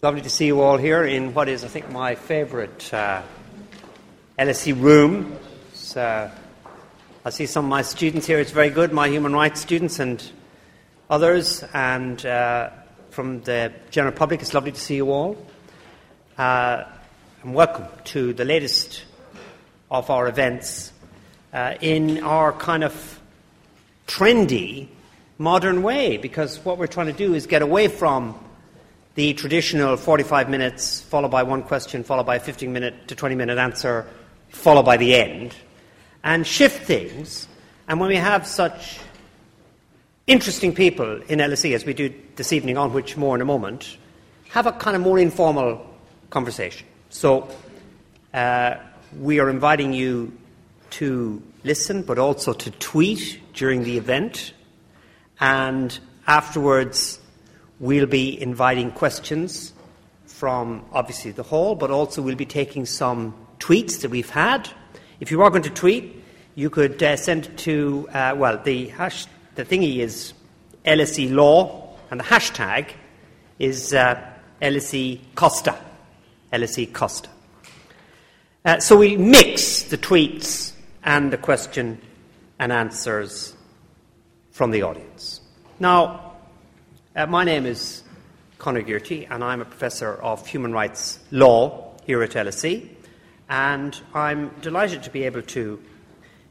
Lovely 0.00 0.20
to 0.20 0.30
see 0.30 0.46
you 0.46 0.60
all 0.60 0.76
here 0.76 1.04
in 1.04 1.34
what 1.34 1.48
is, 1.48 1.64
I 1.64 1.66
think, 1.66 1.90
my 1.90 2.14
favourite 2.14 2.94
uh, 2.94 3.20
LSE 4.38 4.80
room. 4.80 5.36
Uh, 5.96 6.28
I 7.24 7.30
see 7.30 7.46
some 7.46 7.64
of 7.64 7.68
my 7.68 7.82
students 7.82 8.24
here. 8.24 8.38
It's 8.38 8.52
very 8.52 8.70
good, 8.70 8.92
my 8.92 9.08
human 9.08 9.32
rights 9.32 9.60
students 9.60 9.98
and 9.98 10.22
others, 11.10 11.64
and 11.74 12.24
uh, 12.24 12.70
from 13.10 13.40
the 13.40 13.72
general 13.90 14.14
public. 14.14 14.40
It's 14.40 14.54
lovely 14.54 14.70
to 14.70 14.80
see 14.80 14.94
you 14.94 15.10
all. 15.10 15.36
Uh, 16.38 16.84
and 17.42 17.52
welcome 17.52 17.86
to 18.04 18.32
the 18.32 18.44
latest 18.44 19.02
of 19.90 20.10
our 20.10 20.28
events 20.28 20.92
uh, 21.52 21.74
in 21.80 22.22
our 22.22 22.52
kind 22.52 22.84
of 22.84 23.20
trendy 24.06 24.86
modern 25.38 25.82
way, 25.82 26.18
because 26.18 26.64
what 26.64 26.78
we're 26.78 26.86
trying 26.86 27.08
to 27.08 27.12
do 27.12 27.34
is 27.34 27.48
get 27.48 27.62
away 27.62 27.88
from 27.88 28.38
the 29.18 29.34
traditional 29.34 29.96
45 29.96 30.48
minutes, 30.48 31.00
followed 31.00 31.32
by 31.32 31.42
one 31.42 31.64
question, 31.64 32.04
followed 32.04 32.24
by 32.24 32.36
a 32.36 32.38
15 32.38 32.72
minute 32.72 33.08
to 33.08 33.16
20 33.16 33.34
minute 33.34 33.58
answer, 33.58 34.06
followed 34.50 34.84
by 34.84 34.96
the 34.96 35.12
end, 35.12 35.56
and 36.22 36.46
shift 36.46 36.84
things. 36.84 37.48
And 37.88 37.98
when 37.98 38.10
we 38.10 38.14
have 38.14 38.46
such 38.46 39.00
interesting 40.28 40.72
people 40.72 41.20
in 41.22 41.40
LSE, 41.40 41.74
as 41.74 41.84
we 41.84 41.94
do 41.94 42.14
this 42.36 42.52
evening, 42.52 42.78
on 42.78 42.92
which 42.92 43.16
more 43.16 43.34
in 43.34 43.42
a 43.42 43.44
moment, 43.44 43.96
have 44.50 44.66
a 44.66 44.72
kind 44.72 44.94
of 44.94 45.02
more 45.02 45.18
informal 45.18 45.84
conversation. 46.30 46.86
So 47.10 47.48
uh, 48.32 48.76
we 49.18 49.40
are 49.40 49.50
inviting 49.50 49.92
you 49.92 50.32
to 50.90 51.42
listen, 51.64 52.02
but 52.02 52.20
also 52.20 52.52
to 52.52 52.70
tweet 52.70 53.40
during 53.52 53.82
the 53.82 53.98
event. 53.98 54.52
And 55.40 55.98
afterwards, 56.28 57.18
We'll 57.80 58.06
be 58.06 58.40
inviting 58.40 58.90
questions 58.90 59.72
from 60.26 60.84
obviously 60.92 61.30
the 61.30 61.44
hall, 61.44 61.76
but 61.76 61.92
also 61.92 62.22
we'll 62.22 62.34
be 62.34 62.46
taking 62.46 62.86
some 62.86 63.34
tweets 63.60 64.00
that 64.00 64.10
we've 64.10 64.30
had. 64.30 64.68
If 65.20 65.30
you 65.30 65.42
are 65.42 65.50
going 65.50 65.62
to 65.62 65.70
tweet, 65.70 66.24
you 66.56 66.70
could 66.70 67.00
uh, 67.00 67.16
send 67.16 67.56
to, 67.58 68.08
uh, 68.12 68.34
well, 68.36 68.60
the, 68.62 68.88
hash, 68.88 69.26
the 69.54 69.64
thingy 69.64 69.98
is 69.98 70.32
LSE 70.84 71.32
Law, 71.32 71.96
and 72.10 72.18
the 72.18 72.24
hashtag 72.24 72.90
is 73.60 73.94
uh, 73.94 74.20
LSE 74.60 75.20
Costa. 75.36 75.78
LSE 76.52 76.92
Costa. 76.92 77.28
Uh, 78.64 78.80
so 78.80 78.96
we 78.96 79.16
mix 79.16 79.84
the 79.84 79.98
tweets 79.98 80.72
and 81.04 81.32
the 81.32 81.38
question 81.38 82.00
and 82.58 82.72
answers 82.72 83.54
from 84.50 84.72
the 84.72 84.82
audience. 84.82 85.40
Now, 85.78 86.27
uh, 87.18 87.26
my 87.26 87.42
name 87.42 87.66
is 87.66 88.04
Conor 88.58 88.82
Gearty, 88.82 89.26
and 89.28 89.42
I'm 89.42 89.60
a 89.60 89.64
professor 89.64 90.14
of 90.14 90.46
human 90.46 90.72
rights 90.72 91.18
law 91.32 91.96
here 92.06 92.22
at 92.22 92.30
LSE. 92.30 92.88
And 93.50 94.00
I'm 94.14 94.50
delighted 94.60 95.02
to 95.02 95.10
be 95.10 95.24
able 95.24 95.42
to 95.42 95.82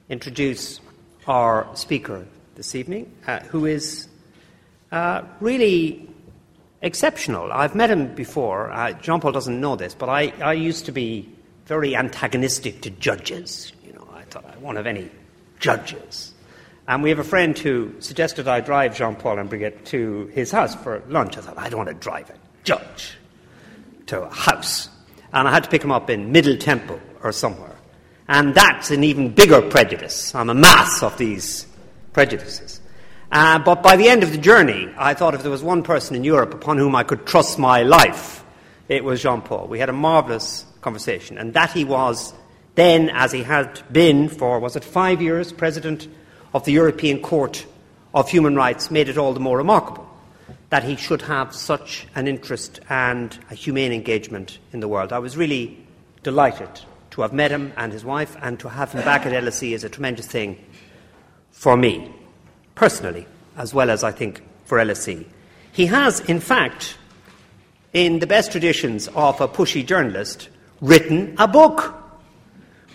introduce 0.09 0.81
our 1.25 1.73
speaker 1.73 2.27
this 2.55 2.75
evening, 2.75 3.15
uh, 3.27 3.39
who 3.39 3.65
is 3.65 4.09
uh, 4.91 5.21
really 5.39 6.09
exceptional. 6.81 7.53
I've 7.53 7.75
met 7.75 7.89
him 7.89 8.13
before. 8.13 8.69
Uh, 8.69 8.91
Jean 8.91 9.21
Paul 9.21 9.31
doesn't 9.31 9.61
know 9.61 9.77
this, 9.77 9.95
but 9.95 10.09
I, 10.09 10.33
I 10.41 10.51
used 10.51 10.85
to 10.87 10.91
be 10.91 11.29
very 11.65 11.95
antagonistic 11.95 12.81
to 12.81 12.89
judges. 12.89 13.71
You 13.85 13.93
know, 13.93 14.07
I 14.13 14.23
thought 14.23 14.43
I 14.43 14.57
won't 14.57 14.75
have 14.75 14.87
any 14.87 15.09
judges. 15.61 16.33
And 16.87 17.03
we 17.03 17.09
have 17.09 17.19
a 17.19 17.23
friend 17.23 17.57
who 17.57 17.95
suggested 17.99 18.47
I 18.47 18.61
drive 18.61 18.95
Jean 18.95 19.15
Paul 19.15 19.39
and 19.39 19.49
Brigitte 19.49 19.85
to 19.87 20.27
his 20.27 20.51
house 20.51 20.73
for 20.73 21.03
lunch. 21.09 21.37
I 21.37 21.41
thought, 21.41 21.57
I 21.57 21.67
don't 21.67 21.85
want 21.85 21.89
to 21.89 21.95
drive 21.95 22.29
a 22.29 22.35
judge 22.63 23.17
to 24.05 24.21
a 24.21 24.29
house. 24.29 24.87
And 25.33 25.49
I 25.49 25.51
had 25.51 25.65
to 25.65 25.69
pick 25.69 25.83
him 25.83 25.91
up 25.91 26.09
in 26.09 26.31
Middle 26.31 26.55
Temple 26.55 27.01
or 27.21 27.33
somewhere. 27.33 27.75
And 28.29 28.55
that's 28.55 28.89
an 28.89 29.03
even 29.03 29.33
bigger 29.33 29.61
prejudice. 29.61 30.33
I'm 30.33 30.49
a 30.49 30.53
mass 30.53 31.03
of 31.03 31.17
these 31.17 31.67
prejudices. 32.13 32.79
Uh, 33.29 33.59
but 33.59 33.83
by 33.83 33.97
the 33.97 34.07
end 34.07 34.23
of 34.23 34.31
the 34.31 34.37
journey, 34.37 34.89
I 34.97 35.13
thought 35.13 35.33
if 35.33 35.41
there 35.41 35.51
was 35.51 35.63
one 35.63 35.83
person 35.83 36.15
in 36.15 36.23
Europe 36.23 36.53
upon 36.53 36.77
whom 36.77 36.95
I 36.95 37.03
could 37.03 37.25
trust 37.25 37.59
my 37.59 37.83
life, 37.83 38.45
it 38.87 39.03
was 39.03 39.21
Jean 39.21 39.41
Paul. 39.41 39.67
We 39.67 39.79
had 39.79 39.89
a 39.89 39.93
marvellous 39.93 40.65
conversation. 40.79 41.37
And 41.37 41.53
that 41.53 41.71
he 41.71 41.83
was 41.83 42.33
then, 42.75 43.09
as 43.09 43.33
he 43.33 43.43
had 43.43 43.81
been 43.91 44.29
for, 44.29 44.59
was 44.59 44.77
it 44.77 44.85
five 44.85 45.21
years, 45.21 45.51
president 45.51 46.07
of 46.53 46.65
the 46.65 46.71
European 46.71 47.21
Court 47.21 47.65
of 48.13 48.29
Human 48.29 48.55
Rights 48.55 48.89
made 48.91 49.09
it 49.09 49.17
all 49.17 49.33
the 49.33 49.39
more 49.39 49.57
remarkable 49.57 50.07
that 50.69 50.83
he 50.83 50.95
should 50.95 51.21
have 51.21 51.53
such 51.55 52.07
an 52.15 52.27
interest 52.27 52.79
and 52.89 53.37
a 53.49 53.55
humane 53.55 53.93
engagement 53.93 54.59
in 54.73 54.79
the 54.79 54.87
world. 54.87 55.13
I 55.13 55.19
was 55.19 55.37
really 55.37 55.77
delighted 56.23 56.69
to 57.11 57.21
have 57.21 57.33
met 57.33 57.51
him 57.51 57.73
and 57.77 57.91
his 57.91 58.05
wife, 58.05 58.35
and 58.41 58.59
to 58.59 58.69
have 58.69 58.91
him 58.91 59.03
back 59.03 59.25
at 59.25 59.33
LSE 59.33 59.71
is 59.71 59.83
a 59.83 59.89
tremendous 59.89 60.27
thing 60.27 60.63
for 61.51 61.75
me, 61.75 62.11
personally, 62.75 63.25
as 63.55 63.73
well 63.73 63.89
as 63.89 64.03
I 64.03 64.11
think 64.11 64.43
for 64.65 64.77
LSE. 64.77 65.25
He 65.71 65.87
has, 65.87 66.19
in 66.21 66.39
fact, 66.39 66.97
in 67.93 68.19
the 68.19 68.27
best 68.27 68.51
traditions 68.51 69.07
of 69.09 69.41
a 69.41 69.47
pushy 69.47 69.83
journalist, 69.85 70.49
written 70.79 71.33
a 71.39 71.47
book, 71.47 71.96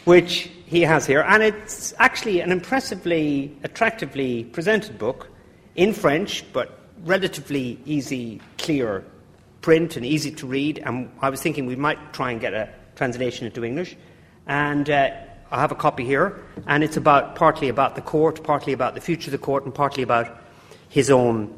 which 0.05 0.51
he 0.67 0.83
has 0.83 1.07
here, 1.07 1.21
and 1.23 1.43
it's 1.43 1.93
actually 1.99 2.41
an 2.41 2.51
impressively, 2.51 3.57
attractively 3.63 4.45
presented 4.45 4.99
book 4.99 5.29
in 5.77 5.93
French, 5.93 6.45
but 6.53 6.79
relatively 7.05 7.79
easy, 7.85 8.41
clear 8.59 9.05
print 9.61 9.97
and 9.97 10.05
easy 10.05 10.31
to 10.31 10.47
read. 10.47 10.79
And 10.85 11.11
I 11.21 11.31
was 11.31 11.41
thinking 11.41 11.67
we 11.67 11.77
might 11.77 12.13
try 12.13 12.31
and 12.33 12.41
get 12.41 12.55
a 12.55 12.69
translation 12.97 13.47
into 13.47 13.65
English. 13.65 13.97
And 14.47 14.89
uh, 14.91 15.11
I 15.51 15.61
have 15.61 15.73
a 15.73 15.77
copy 15.77 16.05
here, 16.05 16.43
and 16.67 16.83
it's 16.83 16.97
about 16.97 17.37
partly 17.37 17.69
about 17.69 17.95
the 17.95 18.03
court, 18.03 18.43
partly 18.43 18.73
about 18.73 18.95
the 18.95 19.01
future 19.01 19.29
of 19.29 19.33
the 19.33 19.39
court, 19.39 19.65
and 19.65 19.75
partly 19.75 20.03
about 20.03 20.41
his 20.89 21.11
own 21.11 21.57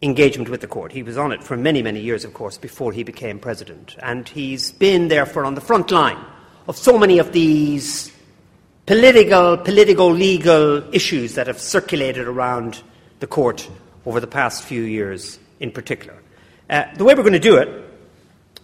engagement 0.00 0.48
with 0.48 0.60
the 0.60 0.66
court. 0.66 0.92
He 0.92 1.02
was 1.02 1.16
on 1.16 1.32
it 1.32 1.42
for 1.42 1.56
many, 1.56 1.82
many 1.82 2.00
years, 2.00 2.24
of 2.24 2.34
course, 2.34 2.58
before 2.58 2.92
he 2.92 3.02
became 3.02 3.38
president. 3.38 3.96
And 4.00 4.28
he's 4.28 4.72
been, 4.72 5.08
therefore, 5.08 5.44
on 5.44 5.54
the 5.54 5.60
front 5.60 5.90
line 5.90 6.18
of 6.68 6.76
so 6.76 6.98
many 6.98 7.18
of 7.18 7.32
these 7.32 8.12
political, 8.86 9.56
political, 9.56 10.10
legal 10.10 10.94
issues 10.94 11.34
that 11.34 11.46
have 11.46 11.60
circulated 11.60 12.26
around 12.26 12.82
the 13.20 13.26
court 13.26 13.68
over 14.06 14.20
the 14.20 14.26
past 14.26 14.62
few 14.64 14.82
years 14.82 15.38
in 15.60 15.70
particular. 15.70 16.16
Uh, 16.68 16.84
the 16.96 17.04
way 17.04 17.14
we're 17.14 17.22
going 17.22 17.32
to 17.32 17.38
do 17.38 17.56
it 17.56 17.68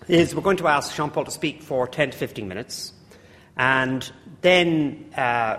is 0.08 0.34
we're 0.34 0.42
going 0.42 0.56
to 0.56 0.69
ask 0.69 0.94
Jean 0.94 1.10
Paul 1.10 1.25
to 1.25 1.31
speak 1.31 1.62
for 1.62 1.87
10 1.87 2.12
to 2.12 2.16
15 2.16 2.48
minutes, 2.48 2.92
and 3.56 4.10
then, 4.41 5.10
uh, 5.16 5.58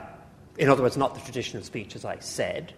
in 0.58 0.70
other 0.70 0.82
words, 0.82 0.98
not 0.98 1.16
the 1.16 1.22
traditional 1.22 1.64
speech, 1.64 1.96
as 1.96 2.06
I 2.06 2.20
said, 2.20 2.74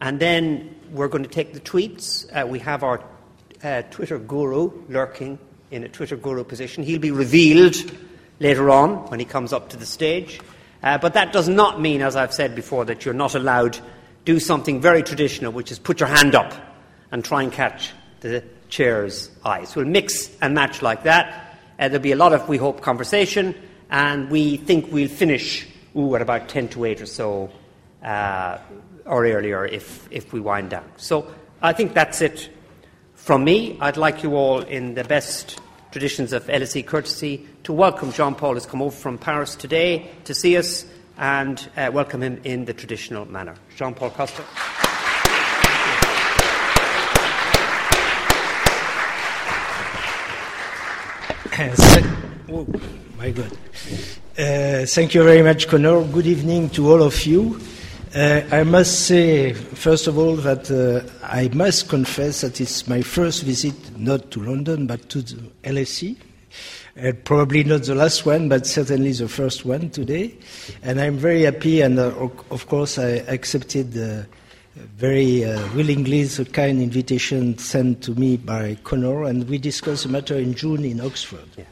and 0.00 0.20
then 0.20 0.74
we're 0.90 1.08
going 1.08 1.24
to 1.24 1.30
take 1.30 1.54
the 1.54 1.60
tweets. 1.60 2.26
Uh, 2.32 2.46
we 2.46 2.58
have 2.58 2.82
our 2.82 3.02
uh, 3.62 3.82
Twitter 3.90 4.18
guru 4.18 4.70
lurking 4.88 5.38
in 5.70 5.84
a 5.84 5.88
Twitter 5.88 6.16
guru 6.16 6.44
position. 6.44 6.84
He'll 6.84 6.98
be 6.98 7.10
revealed 7.10 7.76
later 8.40 8.70
on 8.70 9.08
when 9.10 9.20
he 9.20 9.26
comes 9.26 9.52
up 9.52 9.70
to 9.70 9.76
the 9.76 9.86
stage. 9.86 10.40
Uh, 10.82 10.98
but 10.98 11.14
that 11.14 11.32
does 11.32 11.48
not 11.48 11.80
mean, 11.80 12.02
as 12.02 12.16
I've 12.16 12.34
said 12.34 12.54
before, 12.54 12.84
that 12.84 13.04
you're 13.04 13.14
not 13.14 13.34
allowed 13.34 13.74
to 13.74 13.82
do 14.24 14.40
something 14.40 14.80
very 14.80 15.02
traditional, 15.02 15.52
which 15.52 15.70
is 15.70 15.78
put 15.78 16.00
your 16.00 16.08
hand 16.08 16.34
up 16.34 16.52
and 17.10 17.24
try 17.24 17.42
and 17.42 17.52
catch 17.52 17.92
the 18.20 18.42
chair's 18.68 19.30
eyes. 19.44 19.74
We'll 19.76 19.86
mix 19.86 20.30
and 20.40 20.54
match 20.54 20.82
like 20.82 21.04
that. 21.04 21.58
Uh, 21.78 21.88
there'll 21.88 22.02
be 22.02 22.12
a 22.12 22.16
lot 22.16 22.32
of, 22.32 22.48
we 22.48 22.56
hope, 22.56 22.80
conversation, 22.80 23.54
and 23.90 24.30
we 24.30 24.56
think 24.56 24.92
we'll 24.92 25.08
finish 25.08 25.66
ooh, 25.96 26.14
at 26.16 26.22
about 26.22 26.48
10 26.48 26.68
to 26.70 26.84
8 26.84 27.00
or 27.00 27.06
so, 27.06 27.50
uh, 28.02 28.58
or 29.04 29.26
earlier 29.26 29.64
if, 29.64 30.08
if 30.10 30.32
we 30.32 30.40
wind 30.40 30.70
down. 30.70 30.90
So 30.96 31.32
I 31.62 31.72
think 31.72 31.94
that's 31.94 32.20
it 32.20 32.50
from 33.14 33.44
me. 33.44 33.78
I'd 33.80 33.96
like 33.96 34.22
you 34.22 34.36
all, 34.36 34.60
in 34.60 34.94
the 34.94 35.04
best 35.04 35.60
traditions 35.94 36.32
of 36.32 36.44
LSE 36.48 36.84
courtesy, 36.84 37.46
to 37.62 37.72
welcome 37.72 38.10
Jean 38.10 38.34
Paul 38.34 38.54
has 38.54 38.66
come 38.66 38.82
over 38.82 38.96
from 38.96 39.16
Paris 39.16 39.54
today 39.54 40.10
to 40.24 40.34
see 40.34 40.56
us 40.56 40.84
and 41.18 41.68
uh, 41.76 41.88
welcome 41.94 42.20
him 42.20 42.40
in 42.42 42.64
the 42.64 42.74
traditional 42.74 43.24
manner. 43.26 43.54
Jean 43.76 43.94
Paul 43.94 44.10
Costa. 44.10 44.42
oh, 52.50 52.66
my 53.16 53.30
God. 53.30 53.52
Uh, 54.36 54.86
thank 54.86 55.14
you 55.14 55.22
very 55.22 55.42
much, 55.42 55.68
Conor. 55.68 56.02
Good 56.02 56.26
evening 56.26 56.70
to 56.70 56.90
all 56.90 57.04
of 57.04 57.24
you. 57.24 57.60
Uh, 58.14 58.46
I 58.52 58.62
must 58.62 59.06
say, 59.06 59.54
first 59.54 60.06
of 60.06 60.18
all, 60.18 60.36
that 60.36 60.70
uh, 60.70 61.02
I 61.26 61.48
must 61.48 61.88
confess 61.88 62.42
that 62.42 62.60
it's 62.60 62.86
my 62.86 63.02
first 63.02 63.42
visit 63.42 63.74
not 63.98 64.30
to 64.30 64.40
London 64.40 64.86
but 64.86 65.08
to 65.08 65.20
the 65.20 65.42
LSE. 65.64 66.16
Uh, 66.96 67.10
probably 67.24 67.64
not 67.64 67.82
the 67.82 67.94
last 67.96 68.24
one, 68.24 68.48
but 68.48 68.68
certainly 68.68 69.10
the 69.10 69.26
first 69.26 69.64
one 69.64 69.90
today. 69.90 70.32
And 70.84 71.00
I'm 71.00 71.16
very 71.16 71.42
happy, 71.42 71.80
and 71.80 71.98
uh, 71.98 72.28
of 72.52 72.68
course, 72.68 72.98
I 72.98 73.24
accepted 73.26 73.98
uh, 73.98 74.22
very 74.76 75.44
uh, 75.44 75.60
willingly 75.74 76.22
the 76.22 76.44
kind 76.44 76.80
invitation 76.80 77.58
sent 77.58 78.04
to 78.04 78.12
me 78.12 78.36
by 78.36 78.76
Conor, 78.84 79.24
and 79.24 79.48
we 79.48 79.58
discussed 79.58 80.04
the 80.04 80.08
matter 80.08 80.36
in 80.36 80.54
June 80.54 80.84
in 80.84 81.00
Oxford. 81.00 81.48
Yeah. 81.56 81.64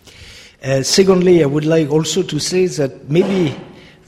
Uh, 0.64 0.82
secondly, 0.82 1.44
I 1.44 1.46
would 1.46 1.66
like 1.66 1.88
also 1.88 2.24
to 2.24 2.40
say 2.40 2.66
that 2.66 3.08
maybe 3.08 3.56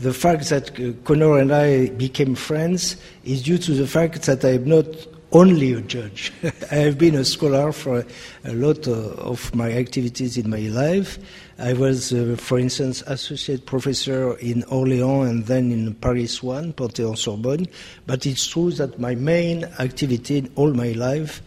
the 0.04 0.12
fact 0.12 0.50
that 0.50 0.74
Conor 1.04 1.38
and 1.38 1.50
I 1.50 1.88
became 1.88 2.34
friends 2.34 2.98
is 3.24 3.42
due 3.42 3.56
to 3.56 3.72
the 3.72 3.86
fact 3.86 4.20
that 4.24 4.44
I 4.44 4.50
am 4.50 4.68
not 4.68 4.84
only 5.32 5.72
a 5.72 5.80
judge. 5.80 6.30
I 6.70 6.74
have 6.74 6.98
been 6.98 7.14
a 7.14 7.24
scholar 7.24 7.72
for 7.72 8.04
a 8.44 8.52
lot 8.52 8.86
uh, 8.86 8.92
of 8.92 9.54
my 9.54 9.72
activities 9.72 10.36
in 10.36 10.50
my 10.50 10.60
life. 10.60 11.18
I 11.58 11.72
was, 11.72 12.12
uh, 12.12 12.36
for 12.38 12.58
instance, 12.58 13.02
associate 13.06 13.64
professor 13.64 14.34
in 14.34 14.62
Orléans 14.64 15.30
and 15.30 15.46
then 15.46 15.72
in 15.72 15.94
Paris 15.94 16.42
1, 16.42 16.74
Panthéon-Sorbonne. 16.74 17.66
But 18.06 18.26
it's 18.26 18.46
true 18.46 18.72
that 18.72 19.00
my 19.00 19.14
main 19.14 19.64
activity 19.78 20.36
in 20.36 20.52
all 20.54 20.74
my 20.74 20.92
life 20.92 21.40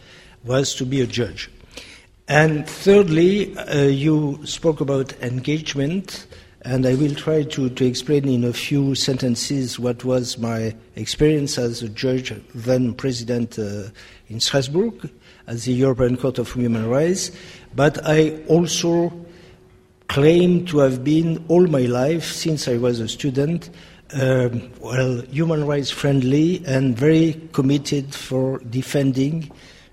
was 0.44 0.74
to 0.78 0.86
be 0.86 1.02
a 1.02 1.06
judge. 1.06 1.52
And 2.28 2.68
thirdly, 2.68 3.56
uh, 3.56 3.84
you 3.84 4.40
spoke 4.46 4.82
about 4.82 5.14
engagement, 5.22 6.26
and 6.64 6.86
I 6.86 6.96
will 6.96 7.14
try 7.14 7.44
to, 7.44 7.70
to 7.70 7.86
explain 7.86 8.28
in 8.28 8.44
a 8.44 8.54
few 8.54 8.96
sentences 8.96 9.80
what 9.80 10.04
was 10.04 10.38
my 10.38 10.76
experience 10.96 11.58
as 11.58 11.84
a 11.84 11.90
judge, 11.90 12.34
then 12.56 12.94
president 12.94 13.60
uh, 13.60 13.90
in 14.28 14.40
Strasbourg, 14.40 15.10
at 15.48 15.58
the 15.60 15.74
European 15.74 16.18
Court 16.18 16.40
of 16.40 16.52
Human 16.54 16.90
Rights. 16.90 17.32
But 17.76 18.06
I 18.06 18.40
also 18.48 19.14
claim 20.08 20.66
to 20.66 20.80
have 20.80 21.04
been 21.04 21.44
all 21.48 21.68
my 21.68 21.82
life, 21.82 22.26
since 22.26 22.68
I 22.68 22.78
was 22.78 23.00
a 23.00 23.08
student, 23.08 23.70
um, 24.14 24.72
well, 24.80 25.22
human 25.24 25.66
rights 25.66 25.92
friendly 25.92 26.64
and 26.66 26.98
very 26.98 27.50
committed 27.52 28.16
for 28.16 28.60
defending 28.60 29.52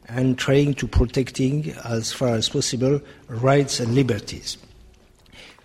and 0.09 0.39
trying 0.39 0.75
to 0.75 0.87
protecting 0.87 1.73
as 1.85 2.13
far 2.13 2.35
as 2.35 2.49
possible 2.49 3.01
rights 3.29 3.81
and 3.81 3.95
liberties. 3.95 4.57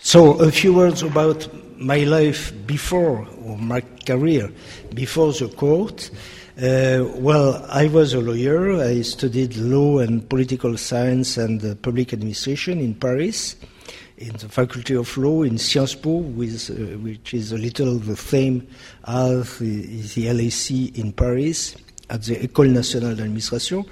So 0.02 0.40
a 0.40 0.50
few 0.50 0.74
words 0.74 1.04
about 1.04 1.46
my 1.78 2.06
life 2.06 2.54
before 2.66 3.28
or 3.44 3.58
my 3.58 3.82
career 4.06 4.50
before 4.94 5.34
the 5.34 5.50
court. 5.50 6.10
Uh, 6.58 7.04
well, 7.16 7.66
I 7.70 7.88
was 7.88 8.14
a 8.14 8.22
lawyer. 8.22 8.82
I 8.82 9.02
studied 9.02 9.58
law 9.58 10.00
and 10.00 10.28
political 10.30 10.78
science 10.78 11.36
and 11.36 11.64
uh, 11.66 11.76
public 11.76 12.14
administration 12.14 12.80
in 12.80 12.96
Paris, 12.96 13.58
in 14.18 14.32
the 14.38 14.48
Faculty 14.48 14.96
of 14.96 15.18
Law 15.18 15.44
in 15.44 15.58
Sciences 15.58 15.96
Po, 15.96 16.16
with, 16.16 16.70
uh, 16.70 16.98
which 17.00 17.34
is 17.34 17.52
a 17.52 17.58
little 17.58 18.00
the 18.00 18.16
same 18.16 18.66
as 19.06 19.60
the, 19.60 19.86
the 19.86 20.28
LSE 20.28 20.98
in 20.98 21.12
Paris 21.12 21.76
at 22.10 22.24
the 22.24 22.38
École 22.38 22.72
nationale 22.72 23.16
d'administration. 23.16 23.84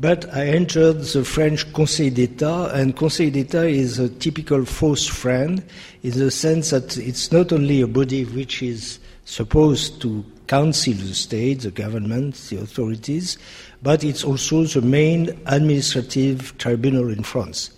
But 0.00 0.32
I 0.34 0.46
entered 0.46 1.00
the 1.00 1.24
French 1.24 1.70
Conseil 1.74 2.12
d'Etat, 2.14 2.74
and 2.74 2.96
Conseil 2.96 3.30
d'Etat 3.30 3.68
is 3.68 3.98
a 3.98 4.08
typical 4.08 4.64
false 4.64 5.06
friend 5.06 5.62
in 6.02 6.12
the 6.12 6.30
sense 6.30 6.70
that 6.70 6.96
it's 6.96 7.30
not 7.30 7.52
only 7.52 7.82
a 7.82 7.86
body 7.86 8.24
which 8.24 8.62
is 8.62 8.98
supposed 9.26 10.00
to 10.02 10.24
counsel 10.46 10.94
the 10.94 11.14
state, 11.14 11.60
the 11.60 11.70
government, 11.70 12.34
the 12.48 12.56
authorities, 12.56 13.36
but 13.82 14.02
it's 14.02 14.24
also 14.24 14.64
the 14.64 14.80
main 14.80 15.38
administrative 15.46 16.56
tribunal 16.56 17.10
in 17.10 17.22
France. 17.22 17.70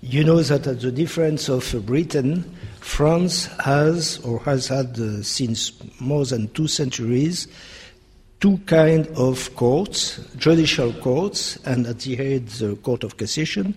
You 0.00 0.24
know 0.24 0.42
that 0.42 0.66
at 0.66 0.80
the 0.80 0.90
difference 0.90 1.50
of 1.50 1.74
Britain, 1.84 2.50
France 2.80 3.46
has 3.64 4.18
or 4.20 4.40
has 4.40 4.68
had 4.68 4.98
uh, 4.98 5.22
since 5.22 5.72
more 6.00 6.24
than 6.24 6.48
two 6.48 6.66
centuries 6.66 7.48
two 8.40 8.56
kinds 8.64 9.06
of 9.18 9.54
courts, 9.54 10.18
judicial 10.36 10.92
courts, 10.94 11.56
and 11.66 11.86
at 11.86 12.00
the 12.00 12.16
head 12.16 12.48
the 12.48 12.74
Court 12.76 13.04
of 13.04 13.18
Cassation, 13.18 13.74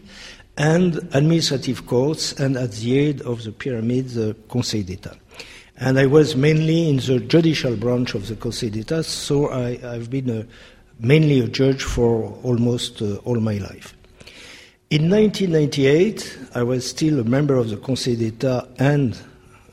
and 0.57 0.97
administrative 1.13 1.85
courts, 1.85 2.33
and 2.39 2.55
at 2.55 2.71
the 2.71 3.05
head 3.05 3.21
of 3.21 3.43
the 3.43 3.51
pyramid 3.51 4.09
the 4.09 4.35
Conseil 4.47 4.83
d'État. 4.83 5.17
And 5.77 5.99
I 5.99 6.05
was 6.05 6.35
mainly 6.35 6.89
in 6.89 6.97
the 6.97 7.19
judicial 7.19 7.75
branch 7.75 8.15
of 8.15 8.27
the 8.27 8.35
Conseil 8.35 8.71
d'État, 8.71 9.03
so 9.03 9.49
I, 9.51 9.77
have 9.77 10.09
been 10.09 10.29
a, 10.29 10.45
mainly 10.99 11.41
a 11.41 11.47
judge 11.47 11.83
for 11.83 12.31
almost 12.43 13.01
uh, 13.01 13.15
all 13.25 13.39
my 13.41 13.57
life. 13.57 13.97
In 14.89 15.09
1998, 15.09 16.37
I 16.55 16.63
was 16.63 16.87
still 16.89 17.19
a 17.19 17.23
member 17.23 17.55
of 17.57 17.69
the 17.69 17.77
Conseil 17.77 18.15
d'État 18.15 18.69
and 18.79 19.17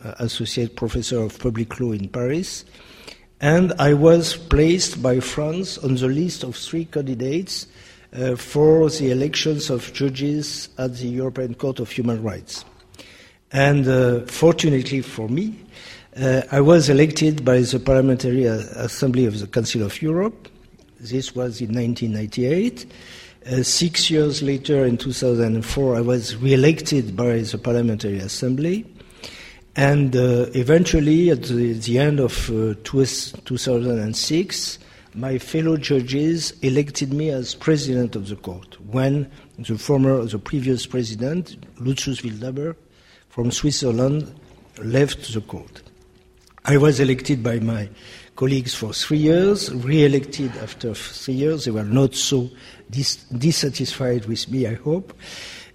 uh, 0.02 0.14
associate 0.18 0.74
professor 0.74 1.20
of 1.20 1.38
public 1.38 1.78
law 1.78 1.92
in 1.92 2.08
Paris 2.08 2.64
and 3.40 3.72
I 3.78 3.94
was 3.94 4.36
placed 4.36 5.02
by 5.02 5.20
France 5.20 5.78
on 5.78 5.94
the 5.94 6.08
list 6.08 6.44
of 6.44 6.56
three 6.56 6.84
candidates 6.84 7.66
uh, 8.12 8.36
for 8.36 8.90
the 8.90 9.10
elections 9.10 9.70
of 9.70 9.92
judges 9.92 10.68
at 10.76 10.96
the 10.96 11.08
European 11.08 11.54
Court 11.54 11.80
of 11.80 11.90
Human 11.90 12.22
Rights. 12.22 12.64
And 13.52 13.88
uh, 13.88 14.20
fortunately 14.26 15.00
for 15.00 15.28
me, 15.28 15.56
uh, 16.16 16.42
I 16.50 16.60
was 16.60 16.88
elected 16.88 17.44
by 17.44 17.60
the 17.60 17.80
Parliamentary 17.80 18.44
Assembly 18.44 19.26
of 19.26 19.38
the 19.38 19.46
Council 19.46 19.82
of 19.82 20.02
Europe. 20.02 20.48
This 20.98 21.34
was 21.34 21.60
in 21.60 21.74
1998. 21.74 22.86
Uh, 23.46 23.62
six 23.62 24.10
years 24.10 24.42
later, 24.42 24.84
in 24.84 24.98
2004, 24.98 25.96
I 25.96 26.00
was 26.02 26.36
re-elected 26.36 27.16
by 27.16 27.38
the 27.38 27.58
Parliamentary 27.58 28.18
Assembly. 28.18 28.84
And 29.80 30.14
uh, 30.14 30.44
eventually, 30.52 31.30
at 31.30 31.44
the, 31.44 31.72
the 31.72 31.98
end 31.98 32.20
of 32.20 32.50
uh, 32.50 32.74
2006, 32.84 34.78
my 35.14 35.38
fellow 35.38 35.78
judges 35.78 36.50
elected 36.60 37.14
me 37.14 37.30
as 37.30 37.54
president 37.54 38.14
of 38.14 38.28
the 38.28 38.36
court 38.36 38.78
when 38.88 39.30
the 39.58 39.78
former, 39.78 40.22
the 40.26 40.38
previous 40.38 40.84
president, 40.84 41.56
Lucius 41.78 42.20
Wildhaber, 42.20 42.76
from 43.30 43.50
Switzerland, 43.50 44.38
left 44.84 45.32
the 45.32 45.40
court. 45.40 45.80
I 46.66 46.76
was 46.76 47.00
elected 47.00 47.42
by 47.42 47.58
my 47.60 47.88
colleagues 48.36 48.74
for 48.74 48.92
three 48.92 49.16
years, 49.16 49.72
re-elected 49.74 50.54
after 50.58 50.92
three 50.92 51.32
years. 51.32 51.64
They 51.64 51.70
were 51.70 51.84
not 51.84 52.14
so 52.14 52.50
dis- 52.90 53.24
dissatisfied 53.24 54.26
with 54.26 54.46
me, 54.50 54.66
I 54.66 54.74
hope. 54.74 55.14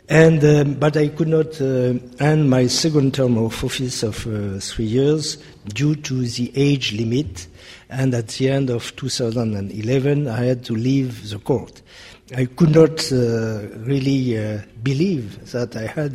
And, 0.07 0.43
um, 0.43 0.73
but 0.75 0.95
I 0.97 1.07
could 1.07 1.27
not 1.27 1.59
uh, 1.59 1.93
end 2.19 2.49
my 2.49 2.67
second 2.67 3.15
term 3.15 3.37
of 3.37 3.63
office 3.63 4.03
of 4.03 4.27
uh, 4.27 4.59
three 4.59 4.85
years 4.85 5.37
due 5.73 5.95
to 5.95 6.21
the 6.21 6.51
age 6.55 6.93
limit. 6.93 7.47
And 7.89 8.13
at 8.13 8.27
the 8.27 8.49
end 8.49 8.69
of 8.69 8.95
2011, 8.95 10.27
I 10.27 10.43
had 10.43 10.63
to 10.65 10.73
leave 10.73 11.29
the 11.29 11.39
court. 11.39 11.81
I 12.35 12.45
could 12.45 12.75
not 12.75 13.11
uh, 13.11 13.67
really 13.85 14.37
uh, 14.37 14.61
believe 14.83 15.51
that 15.51 15.75
I 15.75 15.87
had 15.87 16.13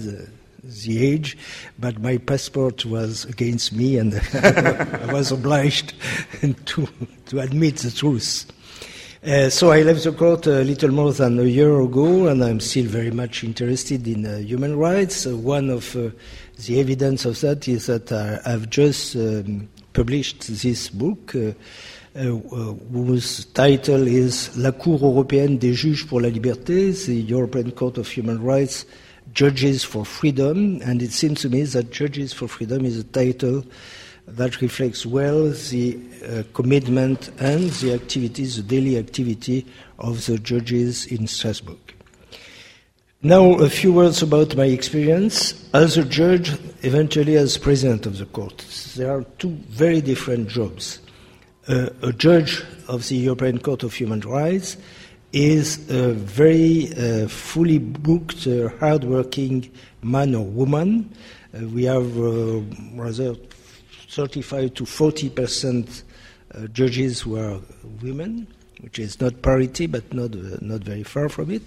the 0.62 1.06
age, 1.06 1.38
but 1.79 2.00
my 2.00 2.19
passport 2.19 2.84
was 2.84 3.24
against 3.24 3.72
me, 3.72 3.96
and 3.96 4.15
I 4.34 5.12
was 5.12 5.32
obliged 5.32 5.94
to, 6.67 6.88
to 7.26 7.41
admit 7.41 7.76
the 7.76 7.91
truth. 7.91 8.46
Uh, 9.22 9.50
so 9.50 9.70
I 9.70 9.82
left 9.82 10.05
the 10.05 10.12
court 10.12 10.46
a 10.46 10.65
little 10.65 10.91
more 10.93 11.12
than 11.12 11.39
a 11.39 11.43
year 11.43 11.79
ago, 11.79 12.29
and 12.29 12.43
I'm 12.43 12.58
still 12.58 12.86
very 12.86 13.10
much 13.10 13.44
interested 13.44 14.08
in 14.08 14.24
uh, 14.24 14.39
human 14.39 14.79
rights. 14.79 15.27
Uh, 15.27 15.36
one 15.36 15.69
of 15.69 15.94
uh, 15.94 16.08
the 16.65 16.81
evidence 16.81 17.27
of 17.27 17.39
that 17.43 17.69
is 17.69 17.84
that 17.84 18.10
I've 18.46 18.70
just 18.70 19.17
um, 19.17 19.69
published 19.93 20.48
this 20.48 20.89
book. 20.89 21.34
Uh, 21.36 21.53
whose 22.93 23.44
title 23.53 24.08
is 24.08 24.56
La 24.56 24.72
Cour 24.72 24.98
européenne 25.00 25.58
des 25.58 25.74
juges 25.74 26.06
pour 26.08 26.20
la 26.20 26.29
liberté, 26.29 26.91
the 27.06 27.20
European 27.20 27.70
Court 27.70 27.98
of 27.98 28.08
Human 28.08 28.43
Rights 28.43 28.84
Judges 29.32 29.84
for 29.84 30.05
Freedom, 30.05 30.81
and 30.82 31.03
it 31.03 31.12
seems 31.12 31.43
to 31.43 31.48
me 31.48 31.62
that 31.62 31.93
Judges 31.93 32.32
for 32.32 32.48
Freedom 32.48 32.84
is 32.84 32.98
a 32.98 33.05
title 33.05 33.65
that 34.37 34.60
reflects 34.60 35.05
well 35.05 35.51
the 35.51 35.99
uh, 36.25 36.43
commitment 36.55 37.29
and 37.39 37.70
the 37.70 37.93
activities, 37.93 38.56
the 38.56 38.63
daily 38.63 38.99
activity 38.99 39.67
of 39.99 40.27
the 40.27 40.39
judges 40.39 41.06
in 41.06 41.27
Strasbourg. 41.27 41.79
Now, 43.22 43.53
a 43.58 43.69
few 43.69 43.93
words 43.93 44.22
about 44.22 44.56
my 44.56 44.65
experience 44.65 45.69
as 45.75 45.99
a 45.99 46.05
judge, 46.05 46.53
eventually 46.82 47.37
as 47.37 47.58
president 47.58 48.06
of 48.06 48.17
the 48.17 48.25
court. 48.25 48.65
There 48.96 49.10
are 49.10 49.25
two 49.39 49.51
very 49.69 50.01
different 50.01 50.49
jobs. 50.49 51.01
Uh, 51.69 51.91
a 52.03 52.13
judge 52.13 52.63
of 52.89 53.06
the 53.08 53.17
European 53.17 53.58
Court 53.58 53.82
of 53.82 53.93
Human 53.93 54.20
Rights 54.20 54.79
is 55.32 55.89
a 55.91 56.13
very 56.13 56.93
uh, 56.96 57.29
fully 57.29 57.79
booked, 57.79 58.46
uh, 58.46 58.70
hardworking 58.79 59.70
man 60.03 60.34
or 60.34 60.44
woman. 60.44 61.15
Uh, 61.55 61.67
we 61.67 61.84
have 61.84 62.19
uh, 62.19 62.60
rather 62.94 63.34
35 64.10 64.74
to 64.74 64.84
40 64.86 65.31
percent 65.31 66.02
uh, 66.55 66.67
judges 66.69 67.24
were 67.24 67.60
women, 68.02 68.46
which 68.81 68.98
is 68.98 69.20
not 69.20 69.40
parity, 69.43 69.86
but 69.86 70.12
not, 70.12 70.34
uh, 70.34 70.58
not 70.60 70.81
very 70.81 71.05
far 71.05 71.29
from 71.29 71.50
it. 71.50 71.62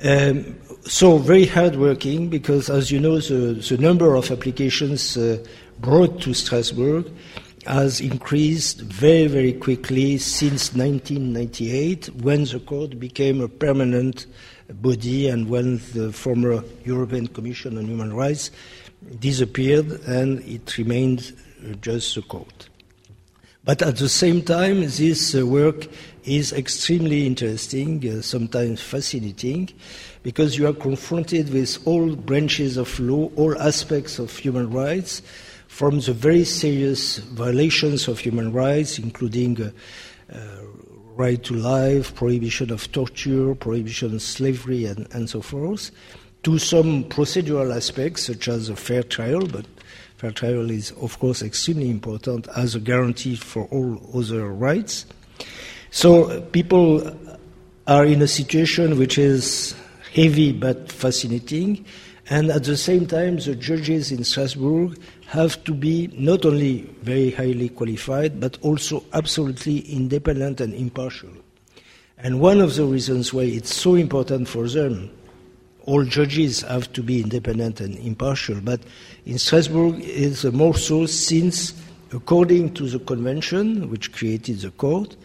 Um, 0.00 0.56
so 0.84 1.18
very 1.18 1.46
hardworking 1.46 2.28
because, 2.28 2.70
as 2.70 2.92
you 2.92 3.00
know, 3.00 3.18
the, 3.18 3.54
the 3.54 3.78
number 3.78 4.14
of 4.14 4.30
applications 4.30 5.16
uh, 5.16 5.44
brought 5.80 6.20
to 6.20 6.34
Strasbourg 6.34 7.10
has 7.66 8.00
increased 8.00 8.80
very, 8.82 9.26
very 9.26 9.52
quickly 9.52 10.16
since 10.18 10.72
1998 10.74 12.14
when 12.22 12.44
the 12.44 12.60
court 12.60 13.00
became 13.00 13.40
a 13.40 13.48
permanent 13.48 14.26
body 14.74 15.28
and 15.28 15.48
when 15.48 15.78
the 15.94 16.12
former 16.12 16.62
European 16.84 17.26
Commission 17.26 17.76
on 17.76 17.86
Human 17.86 18.12
Rights 18.12 18.52
disappeared 19.18 19.90
and 20.06 20.40
it 20.40 20.78
remained 20.78 21.32
just 21.80 22.16
a 22.16 22.22
quote. 22.22 22.68
But 23.64 23.82
at 23.82 23.96
the 23.96 24.08
same 24.08 24.42
time, 24.42 24.80
this 24.80 25.34
uh, 25.34 25.46
work 25.46 25.88
is 26.24 26.52
extremely 26.52 27.26
interesting, 27.26 28.08
uh, 28.08 28.22
sometimes 28.22 28.80
fascinating, 28.80 29.70
because 30.22 30.56
you 30.56 30.66
are 30.66 30.72
confronted 30.72 31.52
with 31.52 31.86
all 31.86 32.16
branches 32.16 32.78
of 32.78 32.98
law, 32.98 33.30
all 33.36 33.60
aspects 33.60 34.18
of 34.18 34.34
human 34.34 34.70
rights, 34.70 35.22
from 35.66 36.00
the 36.00 36.14
very 36.14 36.44
serious 36.44 37.18
violations 37.18 38.08
of 38.08 38.18
human 38.18 38.52
rights, 38.52 38.98
including 38.98 39.60
uh, 39.60 39.70
uh, 40.32 40.38
right 41.14 41.42
to 41.44 41.54
life, 41.54 42.14
prohibition 42.14 42.70
of 42.70 42.90
torture, 42.92 43.54
prohibition 43.54 44.14
of 44.14 44.22
slavery, 44.22 44.86
and, 44.86 45.06
and 45.12 45.28
so 45.28 45.42
forth, 45.42 45.90
to 46.42 46.58
some 46.58 47.04
procedural 47.04 47.74
aspects 47.74 48.22
such 48.24 48.48
as 48.48 48.68
a 48.68 48.76
fair 48.76 49.02
trial, 49.02 49.46
but 49.46 49.66
fair 50.18 50.32
trial 50.32 50.68
is, 50.68 50.90
of 51.00 51.16
course, 51.20 51.42
extremely 51.42 51.88
important 51.88 52.48
as 52.56 52.74
a 52.74 52.80
guarantee 52.80 53.36
for 53.36 53.66
all 53.66 54.00
other 54.12 54.48
rights. 54.48 55.06
So 55.92 56.40
people 56.40 57.16
are 57.86 58.04
in 58.04 58.20
a 58.20 58.26
situation 58.26 58.98
which 58.98 59.16
is 59.16 59.76
heavy 60.12 60.50
but 60.50 60.90
fascinating, 60.90 61.84
and 62.28 62.50
at 62.50 62.64
the 62.64 62.76
same 62.76 63.06
time, 63.06 63.36
the 63.36 63.54
judges 63.54 64.10
in 64.10 64.24
Strasbourg 64.24 64.98
have 65.28 65.62
to 65.64 65.72
be 65.72 66.08
not 66.08 66.44
only 66.44 66.82
very 67.02 67.30
highly 67.30 67.68
qualified, 67.68 68.40
but 68.40 68.58
also 68.60 69.04
absolutely 69.12 69.78
independent 69.78 70.60
and 70.60 70.74
impartial. 70.74 71.30
And 72.18 72.40
one 72.40 72.60
of 72.60 72.74
the 72.74 72.84
reasons 72.84 73.32
why 73.32 73.44
it's 73.44 73.72
so 73.72 73.94
important 73.94 74.48
for 74.48 74.68
them, 74.68 75.16
all 75.88 76.04
judges 76.04 76.60
have 76.60 76.92
to 76.92 77.02
be 77.02 77.22
independent 77.22 77.80
and 77.80 77.96
impartial, 77.98 78.60
but 78.60 78.80
in 79.24 79.38
Strasbourg 79.38 79.94
it's 80.00 80.44
more 80.44 80.74
so 80.74 81.06
since, 81.06 81.72
according 82.12 82.74
to 82.74 82.86
the 82.90 82.98
convention 82.98 83.88
which 83.88 84.12
created 84.12 84.60
the 84.60 84.70
court, 84.72 85.16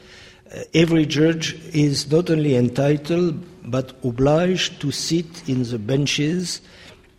uh, 0.56 0.64
every 0.74 1.06
judge 1.06 1.54
is 1.74 2.10
not 2.10 2.30
only 2.30 2.56
entitled 2.56 3.44
but 3.70 3.94
obliged 4.06 4.80
to 4.80 4.90
sit 4.90 5.50
in 5.50 5.64
the 5.64 5.78
benches 5.78 6.62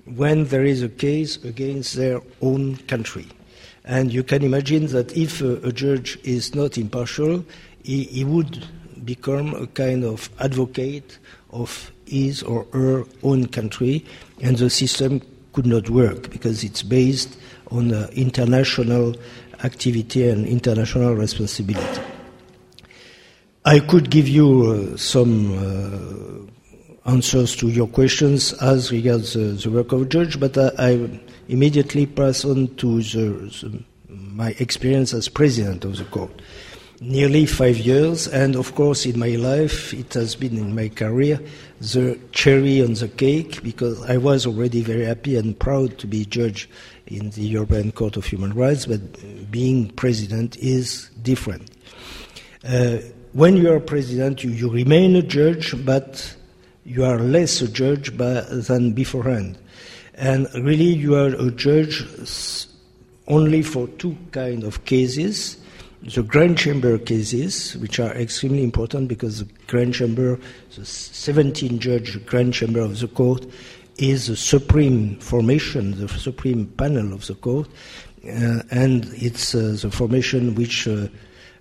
when 0.07 0.47
there 0.47 0.65
is 0.65 0.83
a 0.83 0.89
case 0.89 1.43
against 1.45 1.97
their 1.97 2.23
own 2.41 2.77
country. 2.89 3.27
And 3.85 4.11
you 4.11 4.23
can 4.23 4.43
imagine 4.43 4.87
that 4.89 5.15
if 5.15 5.43
a, 5.43 5.57
a 5.57 5.73
judge 5.73 6.19
is 6.25 6.55
not 6.55 6.79
impartial, 6.79 7.45
he, 7.83 8.05
he, 8.05 8.25
would 8.25 8.67
become 9.05 9.55
a 9.55 9.67
kind 9.67 10.05
of 10.05 10.31
advocate 10.41 11.19
of 11.51 11.93
his 12.15 12.43
or 12.43 12.67
her 12.73 13.05
own 13.23 13.47
country, 13.49 14.05
and 14.41 14.57
the 14.57 14.71
system 14.71 15.21
could 15.53 15.67
not 15.67 15.91
work 15.91 16.31
because 16.31 16.65
it's 16.65 16.83
based 16.83 17.37
on 17.71 17.93
international 18.13 19.15
activity 19.63 20.29
and 20.29 20.47
international 20.47 21.15
responsibility. 21.15 22.01
I 23.65 23.81
could 23.81 24.11
give 24.11 24.29
you 24.29 24.49
uh, 24.93 24.97
some 24.99 25.57
uh, 25.57 27.11
answers 27.11 27.57
to 27.57 27.69
your 27.69 27.89
questions 27.89 28.53
as 28.61 28.93
regards 28.93 29.37
uh, 29.37 29.57
the 29.63 29.71
work 29.71 29.93
of 29.93 30.09
judge, 30.11 30.39
but 30.39 30.59
I, 30.59 30.71
I 30.79 31.21
immediately 31.49 32.05
pass 32.07 32.45
on 32.45 32.75
to 32.77 33.01
the, 33.03 33.27
the, 33.63 33.83
my 34.09 34.51
experience 34.59 35.15
as 35.15 35.29
president 35.29 35.85
of 35.85 35.97
the 35.97 36.05
court. 36.05 36.43
Nearly 37.01 37.47
five 37.47 37.79
years, 37.79 38.29
and 38.29 38.55
of 38.55 38.75
course, 38.75 39.07
in 39.07 39.19
my 39.19 39.37
life, 39.37 39.95
it 39.95 40.13
has 40.15 40.37
been 40.37 40.57
in 40.59 40.75
my 40.75 40.91
career 40.91 41.41
the 41.81 42.19
cherry 42.33 42.83
on 42.83 42.95
the 42.95 43.09
cake 43.09 43.63
because 43.63 44.03
I 44.09 44.17
was 44.17 44.47
already 44.47 44.81
very 44.83 45.05
happy 45.05 45.37
and 45.37 45.59
proud 45.59 45.99
to 45.99 46.07
be 46.07 46.25
judge 46.25 46.69
in 47.07 47.31
the 47.31 47.43
European 47.43 47.93
Court 47.93 48.17
of 48.17 48.27
Human 48.27 48.55
Rights, 48.55 48.87
but 48.87 49.01
being 49.51 49.91
president 49.91 50.57
is 50.57 51.11
different. 51.23 51.71
Uh, 52.67 52.99
when 53.33 53.57
you 53.57 53.73
are 53.73 53.81
president, 53.81 54.45
you, 54.45 54.51
you 54.51 54.71
remain 54.71 55.17
a 55.17 55.23
judge, 55.23 55.75
but 55.85 56.35
you 56.85 57.05
are 57.05 57.19
less 57.19 57.61
a 57.61 57.69
judge 57.69 58.17
by, 58.17 58.41
than 58.41 58.93
beforehand. 58.93 59.59
And 60.15 60.49
really, 60.55 60.85
you 60.85 61.17
are 61.17 61.35
a 61.35 61.51
judge 61.51 62.05
only 63.27 63.63
for 63.63 63.89
two 63.89 64.17
kind 64.31 64.63
of 64.63 64.85
cases. 64.85 65.59
The 66.07 66.23
Grand 66.23 66.59
Chamber 66.59 66.99
cases, 66.99 67.77
which 67.79 67.99
are 67.99 68.13
extremely 68.13 68.63
important 68.63 69.09
because 69.09 69.39
the 69.39 69.49
Grand 69.69 69.95
Chamber, 69.95 70.39
the 70.77 70.85
17 70.85 71.79
judge 71.79 72.25
Grand 72.27 72.53
Chamber 72.53 72.81
of 72.81 73.01
the 73.01 73.09
court, 73.09 73.47
is 73.97 74.27
the 74.27 74.37
supreme 74.37 75.19
formation, 75.21 75.99
the 75.99 76.09
supreme 76.09 76.67
panel 76.67 77.15
of 77.15 77.27
the 77.27 77.35
court, 77.35 77.69
uh, 78.27 78.61
and 78.71 79.07
it's 79.15 79.55
uh, 79.55 79.79
the 79.81 79.91
formation 79.91 80.55
which 80.55 80.87
uh, 80.87 81.09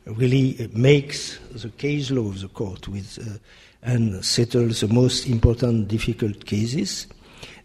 really 0.05 0.69
makes 0.73 1.39
the 1.53 1.69
case 1.69 2.11
law 2.11 2.27
of 2.27 2.41
the 2.41 2.49
court 2.49 2.89
with 2.89 3.19
uh, 3.25 3.37
and 3.83 4.25
settles 4.25 4.81
the 4.81 4.87
most 4.89 5.25
important, 5.27 5.87
difficult 5.87 6.45
cases. 6.45 7.07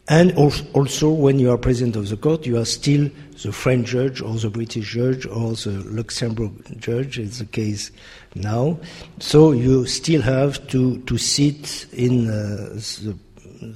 And 0.09 0.33
also, 0.39 1.11
when 1.11 1.39
you 1.39 1.51
are 1.51 1.59
president 1.59 1.95
of 1.95 2.09
the 2.09 2.17
court, 2.17 2.47
you 2.47 2.57
are 2.59 2.65
still 2.65 3.11
the 3.43 3.53
French 3.53 3.89
judge 3.89 4.23
or 4.23 4.35
the 4.37 4.49
British 4.49 4.95
judge 4.95 5.27
or 5.27 5.53
the 5.53 5.85
Luxembourg 5.87 6.81
judge, 6.81 7.19
is 7.19 7.41
the 7.41 7.45
case 7.45 7.91
now. 8.35 8.79
So 9.21 9.53
you 9.53 9.85
still 9.87 10.23
have 10.23 10.67
to, 10.69 10.99
to 11.01 11.19
sit 11.19 11.87
in 11.93 12.31
uh, 12.31 12.71
the, 13.03 13.19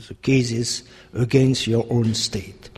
the 0.08 0.14
cases 0.22 0.84
against 1.12 1.66
your 1.66 1.86
own 1.90 2.14
state. 2.14 2.70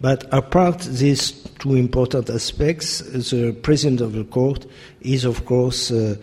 But 0.00 0.32
apart 0.32 0.78
these 0.82 1.32
two 1.58 1.74
important 1.74 2.30
aspects, 2.30 3.00
the 3.00 3.52
president 3.62 4.00
of 4.00 4.12
the 4.12 4.24
court 4.24 4.64
is, 5.00 5.24
of 5.24 5.44
course, 5.44 5.90
uh, 5.90 6.14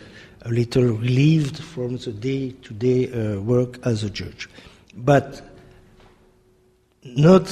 a 0.43 0.49
little 0.49 0.83
relieved 0.83 1.59
from 1.59 1.97
the 1.97 2.13
day 2.13 2.51
to 2.51 2.73
day 2.73 3.35
work 3.37 3.85
as 3.85 4.05
a 4.05 4.09
judge. 4.09 4.49
But 4.95 5.48
not 7.03 7.47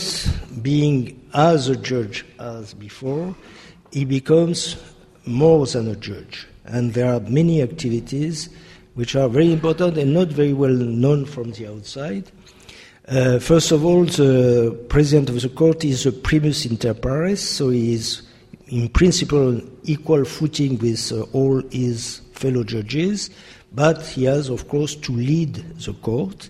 being 0.62 1.22
as 1.34 1.70
a 1.70 1.76
judge 1.76 2.26
as 2.40 2.74
before, 2.74 3.36
he 3.92 4.06
becomes 4.06 4.76
more 5.26 5.66
than 5.66 5.88
a 5.88 5.96
judge. 5.96 6.48
And 6.66 6.94
there 6.94 7.14
are 7.14 7.20
many 7.22 7.62
activities 7.62 8.50
which 8.96 9.16
are 9.16 9.30
very 9.30 9.54
important 9.54 9.98
and 9.98 10.14
not 10.14 10.28
very 10.30 10.54
well 10.54 10.74
known 10.74 11.26
from 11.26 11.52
the 11.52 11.68
outside. 11.68 12.32
Uh, 13.08 13.40
first 13.40 13.72
of 13.72 13.86
all, 13.86 14.04
the 14.04 14.78
president 14.90 15.30
of 15.30 15.42
the 15.42 15.50
court 15.50 15.86
is 15.86 16.06
a 16.06 16.12
primus 16.12 16.66
inter 16.66 16.94
pares, 16.94 17.42
so 17.42 17.70
he 17.70 17.94
is 17.94 18.24
in 18.68 18.90
principle 18.90 19.48
on 19.48 19.78
equal 19.84 20.26
footing 20.26 20.78
with 20.80 21.12
uh, 21.14 21.22
all 21.32 21.62
his 21.72 22.22
fellow 22.34 22.64
judges, 22.64 23.30
but 23.72 24.02
he 24.02 24.26
has, 24.26 24.50
of 24.50 24.68
course, 24.68 24.96
to 24.96 25.14
lead 25.14 25.56
the 25.80 25.94
court. 25.94 26.50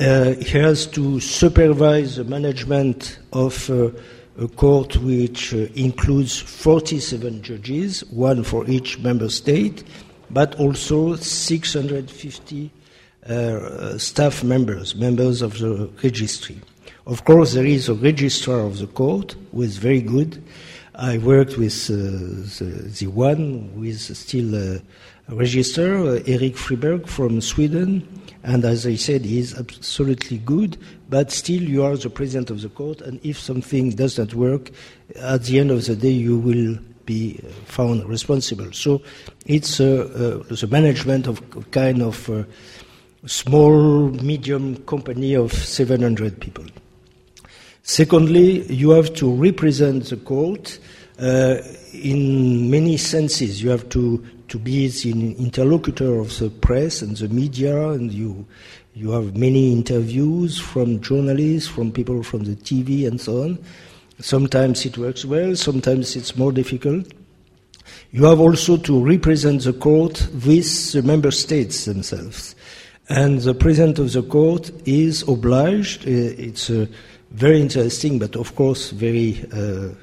Uh, 0.00 0.32
he 0.34 0.58
has 0.58 0.86
to 0.86 1.20
supervise 1.20 2.16
the 2.16 2.24
management 2.24 3.18
of 3.32 3.68
uh, 3.70 3.90
a 4.38 4.48
court 4.48 4.96
which 4.96 5.52
uh, 5.52 5.66
includes 5.74 6.38
47 6.38 7.42
judges, 7.42 8.02
one 8.10 8.42
for 8.42 8.68
each 8.68 8.98
member 9.00 9.28
state, 9.28 9.84
but 10.30 10.54
also 10.58 11.14
650 11.16 12.70
uh, 13.28 13.98
staff 13.98 14.42
members, 14.42 14.94
members 14.94 15.42
of 15.42 15.58
the 15.58 15.90
registry. 16.02 16.58
Of 17.06 17.24
course, 17.24 17.52
there 17.52 17.66
is 17.66 17.88
a 17.88 17.94
registrar 17.94 18.60
of 18.60 18.78
the 18.78 18.86
court 18.86 19.36
who 19.52 19.62
is 19.62 19.76
very 19.76 20.00
good 20.00 20.42
I 20.94 21.16
worked 21.16 21.56
with 21.56 21.88
uh, 21.88 21.94
the, 21.94 22.92
the, 22.98 23.06
one 23.06 23.72
who 23.74 23.84
is 23.84 24.16
still 24.18 24.54
a 24.54 24.82
register, 25.34 25.96
uh, 25.96 26.22
Erik 26.26 26.56
Fribergh 26.56 27.06
from 27.06 27.40
Sweden, 27.40 28.06
and 28.42 28.64
as 28.64 28.86
I 28.86 28.96
said, 28.96 29.24
he 29.24 29.38
is 29.38 29.54
absolutely 29.54 30.38
good, 30.38 30.76
but 31.08 31.30
still 31.30 31.62
you 31.62 31.84
are 31.84 31.96
the 31.96 32.10
president 32.10 32.50
of 32.50 32.60
the 32.60 32.68
court, 32.68 33.00
and 33.00 33.20
if 33.24 33.38
something 33.38 33.90
does 33.90 34.18
not 34.18 34.34
work, 34.34 34.70
at 35.16 35.44
the 35.44 35.60
end 35.60 35.70
of 35.70 35.84
the 35.86 35.96
day 35.96 36.10
you 36.10 36.38
will 36.38 36.78
be 37.04 37.40
uh, 37.42 37.48
found 37.64 38.04
responsible. 38.08 38.72
So 38.72 39.02
it's 39.46 39.80
uh, 39.80 40.42
uh, 40.50 40.54
the 40.54 40.66
management 40.70 41.26
of 41.26 41.40
a 41.56 41.62
kind 41.70 42.02
of 42.02 42.28
uh, 42.30 42.44
small, 43.26 44.10
medium 44.10 44.76
company 44.84 45.34
of 45.34 45.52
700 45.52 46.40
people. 46.40 46.64
Secondly, 47.82 48.62
you 48.72 48.90
have 48.90 49.12
to 49.14 49.32
represent 49.32 50.04
the 50.04 50.16
court 50.16 50.78
in 51.18 52.70
many 52.70 52.96
senses. 52.96 53.62
You 53.62 53.70
have 53.70 53.88
to, 53.90 54.24
to 54.52 54.58
be 54.58 54.86
the 54.86 55.32
interlocutor 55.38 56.18
of 56.18 56.38
the 56.38 56.50
press 56.50 57.00
and 57.00 57.16
the 57.16 57.28
media, 57.28 57.88
and 57.88 58.12
you, 58.12 58.44
you 58.92 59.10
have 59.10 59.34
many 59.34 59.72
interviews 59.72 60.60
from 60.60 61.00
journalists, 61.00 61.70
from 61.70 61.90
people 61.90 62.22
from 62.22 62.44
the 62.44 62.54
TV, 62.56 63.06
and 63.06 63.18
so 63.18 63.44
on. 63.44 63.58
Sometimes 64.20 64.84
it 64.84 64.98
works 64.98 65.24
well, 65.24 65.56
sometimes 65.56 66.16
it's 66.16 66.36
more 66.36 66.52
difficult. 66.52 67.06
You 68.10 68.24
have 68.24 68.40
also 68.40 68.76
to 68.76 69.02
represent 69.02 69.62
the 69.62 69.72
court 69.72 70.28
with 70.44 70.92
the 70.92 71.00
member 71.02 71.30
states 71.30 71.86
themselves. 71.86 72.54
And 73.08 73.40
the 73.40 73.54
president 73.54 73.98
of 74.00 74.12
the 74.12 74.22
court 74.22 74.70
is 74.86 75.22
obliged, 75.26 76.06
uh, 76.06 76.10
it's 76.10 76.68
uh, 76.68 76.84
very 77.30 77.58
interesting, 77.58 78.18
but 78.18 78.36
of 78.36 78.54
course 78.54 78.90
very 78.90 79.46
uh, 79.50 79.94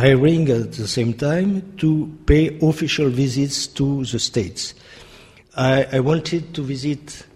tiring 0.00 0.48
at 0.48 0.72
the 0.72 0.88
same 0.88 1.12
time, 1.12 1.60
to 1.76 2.10
pay 2.24 2.58
official 2.62 3.10
visits 3.10 3.66
to 3.66 4.02
the 4.06 4.18
states. 4.18 4.72
I, 5.54 5.86
I 5.92 6.00
wanted 6.00 6.54
to 6.54 6.62
visit 6.62 7.26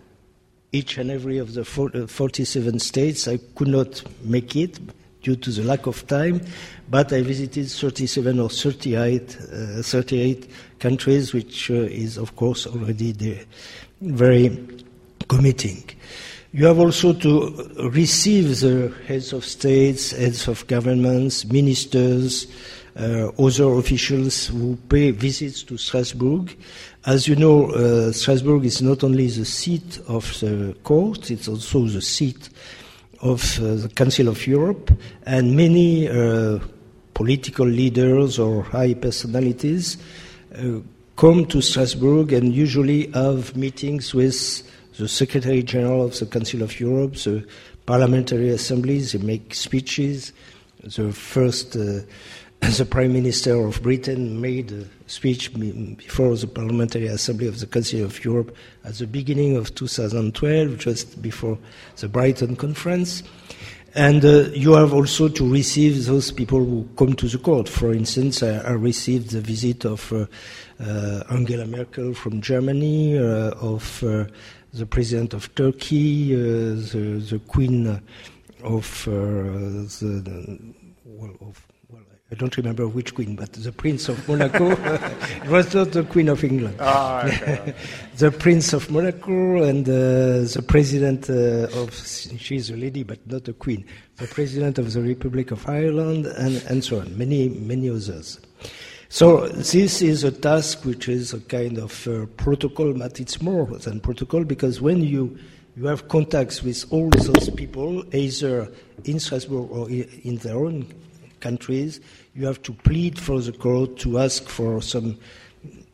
each 0.73 0.97
and 0.97 1.11
every 1.11 1.37
of 1.37 1.53
the 1.53 1.61
uh, 1.61 2.07
47 2.07 2.79
states. 2.79 3.29
I 3.29 3.37
could 3.55 3.69
not 3.69 4.03
make 4.25 4.57
it 4.57 4.79
due 5.23 5.37
to 5.37 5.51
the 5.51 5.63
lack 5.63 5.87
of 5.87 6.07
time, 6.07 6.41
but 6.89 7.13
I 7.13 7.21
visited 7.21 7.69
37 7.69 8.41
or 8.41 8.49
38, 8.49 9.37
uh, 9.37 9.83
38 9.83 10.51
countries, 10.79 11.35
which 11.35 11.71
uh, 11.71 11.75
is, 11.75 12.17
of 12.17 12.35
course, 12.35 12.67
already 12.67 13.45
very 14.01 14.59
committing. 15.29 15.85
You 16.55 16.67
have 16.67 16.79
also 16.79 17.13
to 17.13 17.91
receive 17.93 18.61
the 18.61 18.95
heads 19.09 19.33
of 19.33 19.45
states, 19.45 20.13
heads 20.13 20.47
of 20.47 20.65
governments, 20.69 21.45
ministers, 21.47 22.47
uh, 22.97 23.31
other 23.37 23.73
officials 23.73 24.47
who 24.47 24.77
pay 24.89 25.11
visits 25.11 25.65
to 25.65 25.77
Strasbourg. 25.77 26.57
As 27.07 27.27
you 27.27 27.35
know, 27.35 27.73
uh, 27.73 28.13
Strasbourg 28.13 28.65
is 28.65 28.81
not 28.83 29.03
only 29.03 29.27
the 29.27 29.45
seat 29.45 29.99
of 30.07 30.39
the 30.39 30.77
court, 30.85 31.29
it's 31.33 31.49
also 31.49 31.89
the 31.89 32.01
seat 32.01 32.51
of 33.21 33.59
uh, 33.59 33.75
the 33.75 33.89
Council 33.93 34.29
of 34.29 34.47
Europe, 34.47 34.93
and 35.27 35.57
many 35.57 36.09
uh, 36.09 36.61
political 37.15 37.67
leaders 37.67 38.39
or 38.39 38.63
high 38.63 38.95
personalities 38.95 39.97
uh, 40.57 40.79
come 41.17 41.47
to 41.47 41.61
Strasbourg 41.61 42.33
and 42.33 42.55
usually 42.55 43.11
have 43.11 43.57
meetings 43.57 44.15
with 44.15 44.63
the 44.99 45.09
Secretary 45.09 45.63
General 45.63 46.07
of 46.07 46.19
the 46.19 46.27
Council 46.27 46.63
of 46.63 46.79
Europe, 46.79 47.15
the 47.15 47.47
parliamentary 47.87 48.51
assemblies, 48.51 49.13
they 49.13 49.19
make 49.19 49.55
speeches. 49.55 50.33
The 50.83 51.13
first 51.13 51.77
uh, 51.77 52.01
the 52.79 52.87
Prime 52.87 53.13
Minister 53.13 53.67
of 53.67 53.83
Britain 53.83 54.41
made 54.41 54.73
a 54.73 54.87
speech 55.07 55.53
before 55.53 56.35
the 56.35 56.47
Parliamentary 56.47 57.07
Assembly 57.09 57.47
of 57.47 57.61
the 57.61 57.67
Council 57.67 58.05
of 58.05 58.25
Europe 58.25 58.57
at 58.85 58.95
the 58.95 59.07
beginning 59.07 59.57
of 59.57 59.75
2012, 59.75 60.79
just 60.79 61.21
before 61.21 61.59
the 61.97 62.09
Brighton 62.09 62.57
Conference. 62.57 63.23
And 63.95 64.25
uh, 64.25 64.49
you 64.55 64.73
have 64.73 64.95
also 64.95 65.29
to 65.29 65.53
receive 65.53 66.07
those 66.07 66.33
people 66.33 66.59
who 66.59 66.89
come 66.97 67.15
to 67.15 67.29
the 67.29 67.39
court. 67.39 67.69
For 67.69 67.93
instance, 67.93 68.43
I, 68.43 68.57
I 68.59 68.73
received 68.73 69.31
the 69.31 69.41
visit 69.41 69.85
of 69.85 70.13
uh, 70.13 70.27
uh, 70.81 71.23
Angela 71.31 71.67
Merkel 71.67 72.15
from 72.15 72.41
Germany, 72.41 73.19
uh, 73.19 73.51
of 73.61 74.03
uh, 74.03 74.25
the 74.75 74.87
President 74.87 75.35
of 75.35 75.55
Turkey, 75.55 76.35
uh, 76.35 76.39
the, 76.39 77.25
the, 77.31 77.39
Queen 77.47 78.03
of 78.63 79.05
the 79.05 80.59
well, 81.05 81.37
of 81.41 81.67
I 82.33 82.37
don't 82.37 82.57
remember 82.57 82.89
which 82.89 83.15
queen, 83.15 83.37
but 83.37 83.53
the 83.53 83.71
Prince 83.71 84.09
of 84.09 84.27
Monaco. 84.27 84.71
it 84.73 85.47
was 85.47 85.73
not 85.73 85.93
the 85.93 86.03
Queen 86.03 86.29
of 86.29 86.43
England. 86.43 86.77
Oh, 86.81 87.23
okay. 87.27 87.75
the 88.17 88.33
Prince 88.33 88.73
of 88.73 88.91
Monaco 88.91 89.63
and 89.63 89.89
uh, 89.89 90.43
the 90.43 90.65
President 90.67 91.31
uh, 91.31 91.69
of, 91.79 91.95
she's 91.95 92.71
a 92.71 92.77
lady, 92.77 93.05
but 93.05 93.25
not 93.31 93.47
a 93.47 93.53
queen, 93.53 93.85
the 94.17 94.27
President 94.27 94.79
of 94.79 94.93
the 94.93 95.01
Republic 95.03 95.53
of 95.53 95.69
Ireland, 95.69 96.27
and, 96.27 96.57
and 96.69 96.83
so 96.83 96.99
on, 97.01 97.17
many, 97.17 97.51
many 97.51 97.89
others. 97.89 98.41
So 99.09 99.49
this 99.49 100.03
is 100.03 100.25
a 100.25 100.33
task 100.33 100.85
which 100.85 101.09
is 101.09 101.33
a 101.33 101.41
kind 101.41 101.79
of 101.79 102.07
uh, 102.09 102.27
protocol, 102.37 102.93
but 102.95 103.21
it's 103.21 103.41
more 103.41 103.67
than 103.67 104.01
protocol 104.01 104.45
because 104.45 104.81
when 104.81 105.03
you 105.03 105.39
you 105.77 105.87
have 105.87 106.09
contacts 106.09 106.63
with 106.63 106.85
all 106.91 107.11
those 107.11 107.51
people, 107.51 108.05
either 108.15 108.71
in 109.05 109.19
Strasbourg 109.19 109.69
or 109.73 109.91
in 109.91 110.37
their 110.37 110.57
own 110.57 110.87
countries, 111.41 112.01
you 112.35 112.47
have 112.47 112.63
to 112.63 112.73
plead 112.73 113.19
for 113.19 113.41
the 113.41 113.51
court 113.51 113.97
to 113.99 114.21
ask 114.21 114.45
for 114.45 114.81
some 114.81 115.19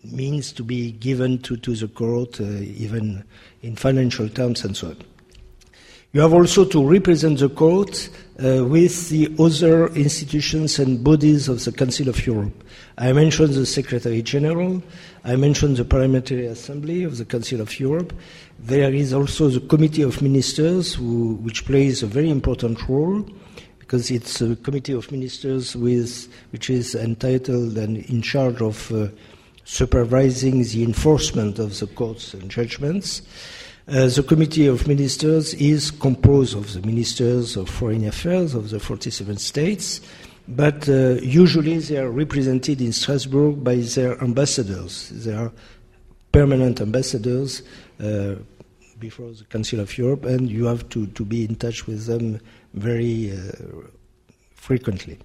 means 0.04 0.52
to 0.52 0.62
be 0.62 0.92
given 0.92 1.38
to, 1.38 1.56
to 1.56 1.74
the 1.74 1.88
court, 1.88 2.40
uh, 2.40 2.44
even 2.44 3.24
in 3.62 3.76
financial 3.76 4.28
terms 4.28 4.64
and 4.64 4.76
so 4.76 4.88
on. 4.88 4.96
You 6.12 6.22
have 6.22 6.32
also 6.32 6.64
to 6.64 6.84
represent 6.84 7.38
the 7.38 7.48
court 7.48 8.10
uh, 8.42 8.64
with 8.64 9.10
the 9.10 9.32
other 9.38 9.86
institutions 9.94 10.80
and 10.80 11.04
bodies 11.04 11.46
of 11.46 11.64
the 11.64 11.70
Council 11.70 12.08
of 12.08 12.26
Europe. 12.26 12.64
I 12.98 13.12
mentioned 13.12 13.54
the 13.54 13.64
Secretary 13.64 14.20
General, 14.20 14.82
I 15.22 15.36
mentioned 15.36 15.76
the 15.76 15.84
Parliamentary 15.84 16.46
Assembly 16.46 17.04
of 17.04 17.16
the 17.16 17.24
Council 17.24 17.60
of 17.60 17.78
Europe. 17.78 18.12
There 18.58 18.92
is 18.92 19.12
also 19.12 19.50
the 19.50 19.60
Committee 19.60 20.02
of 20.02 20.20
Ministers, 20.20 20.94
who, 20.94 21.34
which 21.42 21.64
plays 21.64 22.02
a 22.02 22.08
very 22.08 22.28
important 22.28 22.88
role 22.88 23.24
because 23.78 24.10
it's 24.10 24.40
a 24.40 24.56
committee 24.56 24.94
of 24.94 25.12
ministers 25.12 25.76
with, 25.76 26.28
which 26.50 26.70
is 26.70 26.96
entitled 26.96 27.78
and 27.78 27.98
in 28.06 28.20
charge 28.22 28.60
of 28.60 28.90
uh, 28.92 29.06
supervising 29.64 30.64
the 30.64 30.82
enforcement 30.82 31.60
of 31.60 31.78
the 31.78 31.86
courts 31.86 32.34
and 32.34 32.50
judgments. 32.50 33.22
Uh, 33.90 34.07
the 34.07 34.22
Committee 34.22 34.68
of 34.68 34.87
Ministers 34.87 35.53
is 35.55 35.90
composed 35.90 36.57
of 36.57 36.74
the 36.74 36.87
ministers 36.87 37.57
of 37.57 37.68
foreign 37.68 38.07
affairs 38.07 38.55
of 38.55 38.70
the 38.70 38.79
47 38.79 39.37
states, 39.38 40.00
but 40.46 40.88
uh, 40.88 41.14
usually 41.22 41.76
they 41.79 41.96
are 41.98 42.09
represented 42.09 42.81
in 42.81 42.92
Strasbourg 42.92 43.64
by 43.64 43.74
their 43.74 44.22
ambassadors. 44.22 45.09
They 45.09 45.35
are 45.35 45.50
permanent 46.31 46.81
ambassadors 46.81 47.62
uh, 47.98 48.37
before 49.00 49.33
the 49.33 49.42
Council 49.50 49.81
of 49.81 49.98
Europe, 49.98 50.24
and 50.24 50.48
you 50.48 50.66
have 50.66 50.88
to, 50.90 51.09
to 51.09 51.24
be 51.24 51.44
in 51.44 51.57
touch 51.57 51.88
with 51.88 52.07
them 52.07 52.40
very 52.74 53.33
uh, 53.33 53.88
frequently. 54.55 55.18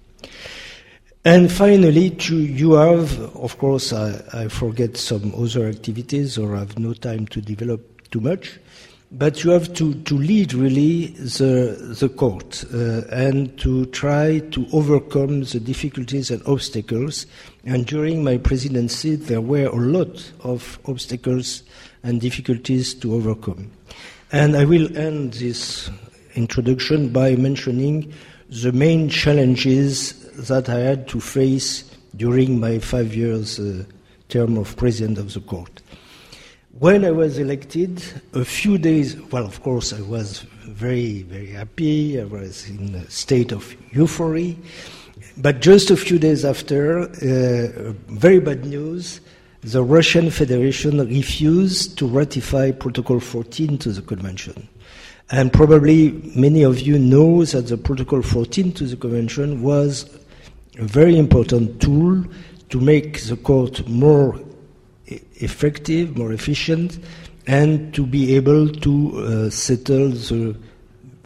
And 1.24 1.52
finally, 1.52 2.10
to, 2.10 2.36
you 2.36 2.72
have, 2.72 3.16
of 3.36 3.58
course, 3.58 3.92
I, 3.92 4.22
I, 4.32 4.48
forget 4.48 4.96
some 4.96 5.32
other 5.36 5.68
activities 5.68 6.36
or 6.36 6.56
have 6.56 6.80
no 6.80 6.94
time 6.94 7.26
to 7.28 7.40
develop 7.40 7.95
too 8.10 8.20
much, 8.20 8.58
but 9.12 9.44
you 9.44 9.50
have 9.50 9.72
to, 9.74 9.94
to 9.94 10.18
lead 10.18 10.52
really 10.52 11.08
the, 11.08 11.96
the 11.98 12.08
court 12.08 12.64
uh, 12.74 13.02
and 13.10 13.56
to 13.58 13.86
try 13.86 14.40
to 14.50 14.66
overcome 14.72 15.44
the 15.44 15.60
difficulties 15.60 16.30
and 16.30 16.42
obstacles. 16.46 17.26
And 17.64 17.86
during 17.86 18.24
my 18.24 18.38
presidency, 18.38 19.14
there 19.14 19.40
were 19.40 19.66
a 19.66 19.76
lot 19.76 20.32
of 20.40 20.78
obstacles 20.86 21.62
and 22.02 22.20
difficulties 22.20 22.94
to 22.94 23.14
overcome. 23.14 23.70
And 24.32 24.56
I 24.56 24.64
will 24.64 24.96
end 24.96 25.34
this 25.34 25.88
introduction 26.34 27.10
by 27.10 27.36
mentioning 27.36 28.12
the 28.48 28.72
main 28.72 29.08
challenges 29.08 30.12
that 30.48 30.68
I 30.68 30.80
had 30.80 31.08
to 31.08 31.20
face 31.20 31.84
during 32.16 32.58
my 32.58 32.78
five 32.78 33.14
years 33.14 33.58
uh, 33.58 33.84
term 34.28 34.58
of 34.58 34.76
president 34.76 35.18
of 35.18 35.32
the 35.32 35.40
court. 35.40 35.82
When 36.78 37.06
I 37.06 37.10
was 37.10 37.38
elected, 37.38 38.02
a 38.34 38.44
few 38.44 38.76
days, 38.76 39.16
well, 39.32 39.46
of 39.46 39.62
course, 39.62 39.94
I 39.94 40.02
was 40.02 40.40
very, 40.66 41.22
very 41.22 41.46
happy. 41.46 42.20
I 42.20 42.24
was 42.24 42.68
in 42.68 42.94
a 42.96 43.10
state 43.10 43.50
of 43.50 43.74
euphoria. 43.92 44.54
But 45.38 45.60
just 45.60 45.90
a 45.90 45.96
few 45.96 46.18
days 46.18 46.44
after, 46.44 47.04
uh, 47.04 47.94
very 48.08 48.40
bad 48.40 48.66
news 48.66 49.20
the 49.62 49.82
Russian 49.82 50.30
Federation 50.30 50.98
refused 50.98 51.96
to 51.98 52.06
ratify 52.06 52.72
Protocol 52.72 53.20
14 53.20 53.78
to 53.78 53.90
the 53.90 54.02
convention. 54.02 54.68
And 55.30 55.52
probably 55.52 56.12
many 56.36 56.62
of 56.62 56.80
you 56.80 56.98
know 56.98 57.44
that 57.46 57.68
the 57.68 57.78
Protocol 57.78 58.20
14 58.20 58.72
to 58.74 58.84
the 58.84 58.96
Convention 58.96 59.62
was 59.62 60.08
a 60.78 60.84
very 60.84 61.18
important 61.18 61.80
tool 61.80 62.22
to 62.68 62.80
make 62.80 63.22
the 63.22 63.36
court 63.36 63.88
more 63.88 64.38
effective, 65.06 66.16
more 66.16 66.32
efficient, 66.32 66.98
and 67.46 67.94
to 67.94 68.06
be 68.06 68.34
able 68.34 68.68
to 68.68 69.18
uh, 69.18 69.50
settle 69.50 70.10
the 70.10 70.56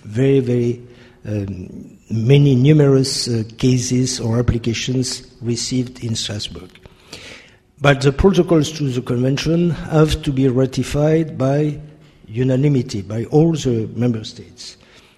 very, 0.04 0.40
very 0.40 0.82
um, 1.24 1.98
many 2.10 2.54
numerous 2.54 3.28
uh, 3.28 3.44
cases 3.58 4.20
or 4.20 4.38
applications 4.38 5.34
received 5.40 6.04
in 6.04 6.14
Strasbourg. 6.14 6.70
But 7.80 8.02
the 8.02 8.12
protocols 8.12 8.72
to 8.72 8.88
the 8.90 9.00
convention 9.00 9.70
have 9.70 10.22
to 10.22 10.32
be 10.32 10.48
ratified 10.48 11.38
by 11.38 11.80
unanimity 12.26 13.02
by 13.02 13.24
all 13.24 13.52
the 13.52 13.88
member 13.94 14.24
states. 14.24 14.76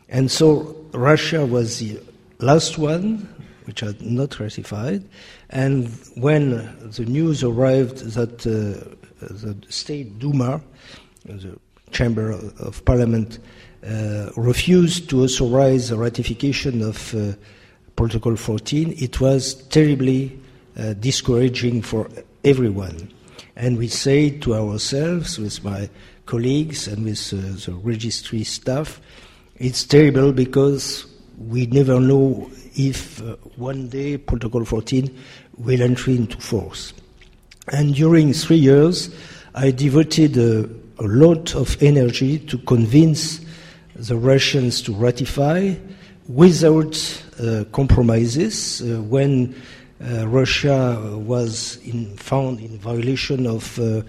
And 0.09 0.31
so 0.31 0.77
Russia 0.93 1.45
was 1.45 1.79
the 1.79 2.01
last 2.39 2.79
one 2.79 3.29
which 3.65 3.83
are 3.83 3.95
not 4.01 4.39
ratified. 4.41 5.05
And 5.51 5.89
when 6.17 6.51
the 6.91 7.05
news 7.05 7.43
arrived 7.43 7.99
that 8.15 8.47
uh, 8.47 8.97
the 9.21 9.57
State 9.69 10.19
Duma, 10.19 10.61
the 11.25 11.59
Chamber 11.91 12.33
of 12.59 12.85
Parliament, 12.85 13.39
uh, 13.87 14.31
refused 14.37 15.11
to 15.11 15.25
authorize 15.25 15.89
the 15.89 15.97
ratification 15.97 16.83
of 16.83 17.15
uh, 17.15 17.33
Protocol 17.97 18.37
14, 18.37 18.95
it 18.97 19.21
was 19.21 19.55
terribly 19.69 20.39
uh, 20.79 20.95
discouraging 20.95 21.83
for 21.83 22.09
everyone. 22.45 23.13
And 23.57 23.79
we 23.79 23.89
say 23.89 24.31
to 24.39 24.55
ourselves, 24.55 25.39
with 25.39 25.63
my 25.63 25.91
colleagues 26.27 26.89
and 26.89 27.05
with 27.05 27.33
uh, 27.33 27.37
the 27.67 27.75
registry 27.83 28.45
staff, 28.45 29.01
it's 29.57 29.85
terrible 29.85 30.33
because 30.33 31.07
we 31.49 31.67
never 31.67 32.01
know 32.01 32.51
if 32.75 33.23
uh, 33.23 33.37
one 33.57 33.89
day 33.89 34.17
Protocol 34.17 34.65
14 34.65 35.19
will 35.59 35.83
enter 35.83 36.11
into 36.11 36.37
force. 36.39 36.93
And 37.71 37.95
during 37.95 38.33
three 38.33 38.57
years, 38.57 39.15
I 39.55 39.71
devoted 39.71 40.37
a, 40.37 40.69
a 40.99 41.07
lot 41.07 41.55
of 41.55 41.81
energy 41.83 42.39
to 42.39 42.59
convince 42.59 43.41
the 43.95 44.17
Russians 44.17 44.83
to 44.83 44.95
ratify 44.95 45.75
without 46.29 47.23
uh, 47.41 47.65
compromises. 47.73 48.83
Uh, 48.83 49.03
when 49.03 49.55
uh, 50.03 50.27
Russia 50.29 50.99
was 51.15 51.77
in, 51.85 52.17
found 52.17 52.61
in 52.61 52.79
violation 52.79 53.47
of 53.47 53.79
uh, 53.79 54.03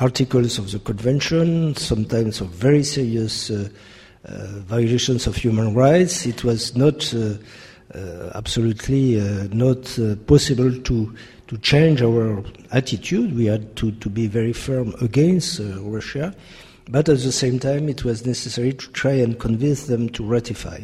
articles 0.00 0.58
of 0.58 0.70
the 0.70 0.78
convention, 0.78 1.74
sometimes 1.74 2.40
of 2.40 2.48
very 2.48 2.82
serious 2.82 3.50
uh, 3.50 3.54
uh, 3.54 3.68
Uh, 4.28 4.46
violations 4.66 5.26
of 5.28 5.36
human 5.36 5.72
rights, 5.72 6.26
it 6.26 6.42
was 6.42 6.74
not 6.74 7.14
uh, 7.14 7.34
uh, 7.94 8.30
absolutely 8.34 9.16
not 9.52 9.98
possible 10.26 10.72
to 10.82 11.14
to 11.46 11.58
change 11.58 12.02
our 12.02 12.42
attitude. 12.72 13.36
We 13.36 13.46
had 13.46 13.76
to, 13.76 13.92
to 13.92 14.10
be 14.10 14.26
very 14.26 14.52
firm 14.52 14.94
against 15.00 15.60
Russia, 15.60 16.34
but 16.88 17.08
at 17.08 17.18
the 17.18 17.30
same 17.30 17.60
time, 17.60 17.88
it 17.88 18.04
was 18.04 18.26
necessary 18.26 18.72
to 18.72 18.90
try 18.90 19.12
and 19.12 19.38
convince 19.38 19.86
them 19.86 20.08
to 20.10 20.24
ratify. 20.24 20.80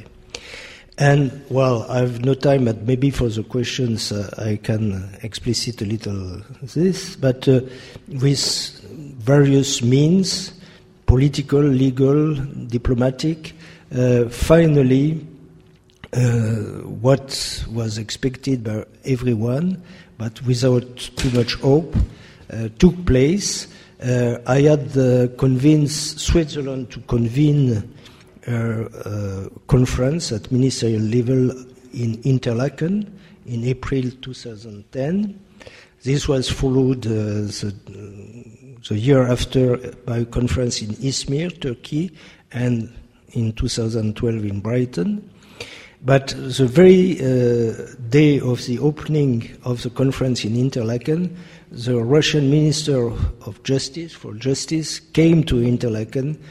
And 0.98 1.44
well, 1.48 1.86
I 1.88 1.98
have 1.98 2.24
no 2.24 2.34
time, 2.34 2.66
but 2.66 2.82
maybe 2.82 3.10
for 3.10 3.28
the 3.28 3.42
questions 3.42 4.12
uh, 4.12 4.32
I 4.38 4.56
can 4.62 5.18
explicit 5.22 5.80
a 5.82 5.84
little 5.84 6.42
this. 6.62 7.16
But 7.16 7.48
uh, 7.48 7.62
with 8.08 8.80
various 9.18 9.82
means, 9.82 10.52
political, 11.12 11.60
legal, 11.60 12.34
diplomatic, 12.68 13.52
uh, 13.94 14.24
finally, 14.30 15.20
uh, 16.14 16.20
what 17.04 17.28
was 17.70 17.98
expected 17.98 18.64
by 18.64 18.82
everyone, 19.04 19.76
but 20.16 20.40
without 20.46 20.96
too 21.16 21.30
much 21.32 21.52
hope, 21.56 21.94
uh, 22.50 22.70
took 22.78 23.04
place. 23.04 23.68
I 24.46 24.62
had 24.62 24.94
convinced 25.36 26.18
Switzerland 26.18 26.90
to 26.92 27.00
convene 27.00 27.94
uh, 28.48 29.48
conference 29.66 30.32
at 30.32 30.50
ministerial 30.50 31.02
level 31.02 31.50
in 31.92 32.22
Interlaken 32.24 33.20
in 33.44 33.64
April 33.64 34.10
2010. 34.22 35.38
This 36.04 36.26
was 36.26 36.48
followed 36.48 37.06
uh, 37.06 37.10
the, 37.10 37.74
the, 38.88 38.98
year 38.98 39.22
after 39.22 39.76
by 40.04 40.24
conference 40.24 40.82
in 40.82 40.90
Izmir, 40.96 41.60
Turkey, 41.60 42.12
and 42.52 42.92
in 43.32 43.52
2012 43.52 44.44
in 44.44 44.60
Brighton. 44.60 45.28
But 46.04 46.28
the 46.36 46.66
very 46.66 47.12
uh, 47.20 47.74
day 48.08 48.40
of 48.40 48.66
the 48.66 48.78
opening 48.80 49.56
of 49.64 49.82
the 49.82 49.90
conference 49.90 50.44
in 50.44 50.56
Interlaken, 50.56 51.36
the 51.70 52.02
Russian 52.02 52.50
Minister 52.50 53.06
of 53.06 53.62
Justice 53.62 54.12
for 54.12 54.34
Justice 54.34 54.98
came 54.98 55.44
to 55.44 55.62
Interlaken 55.62 56.42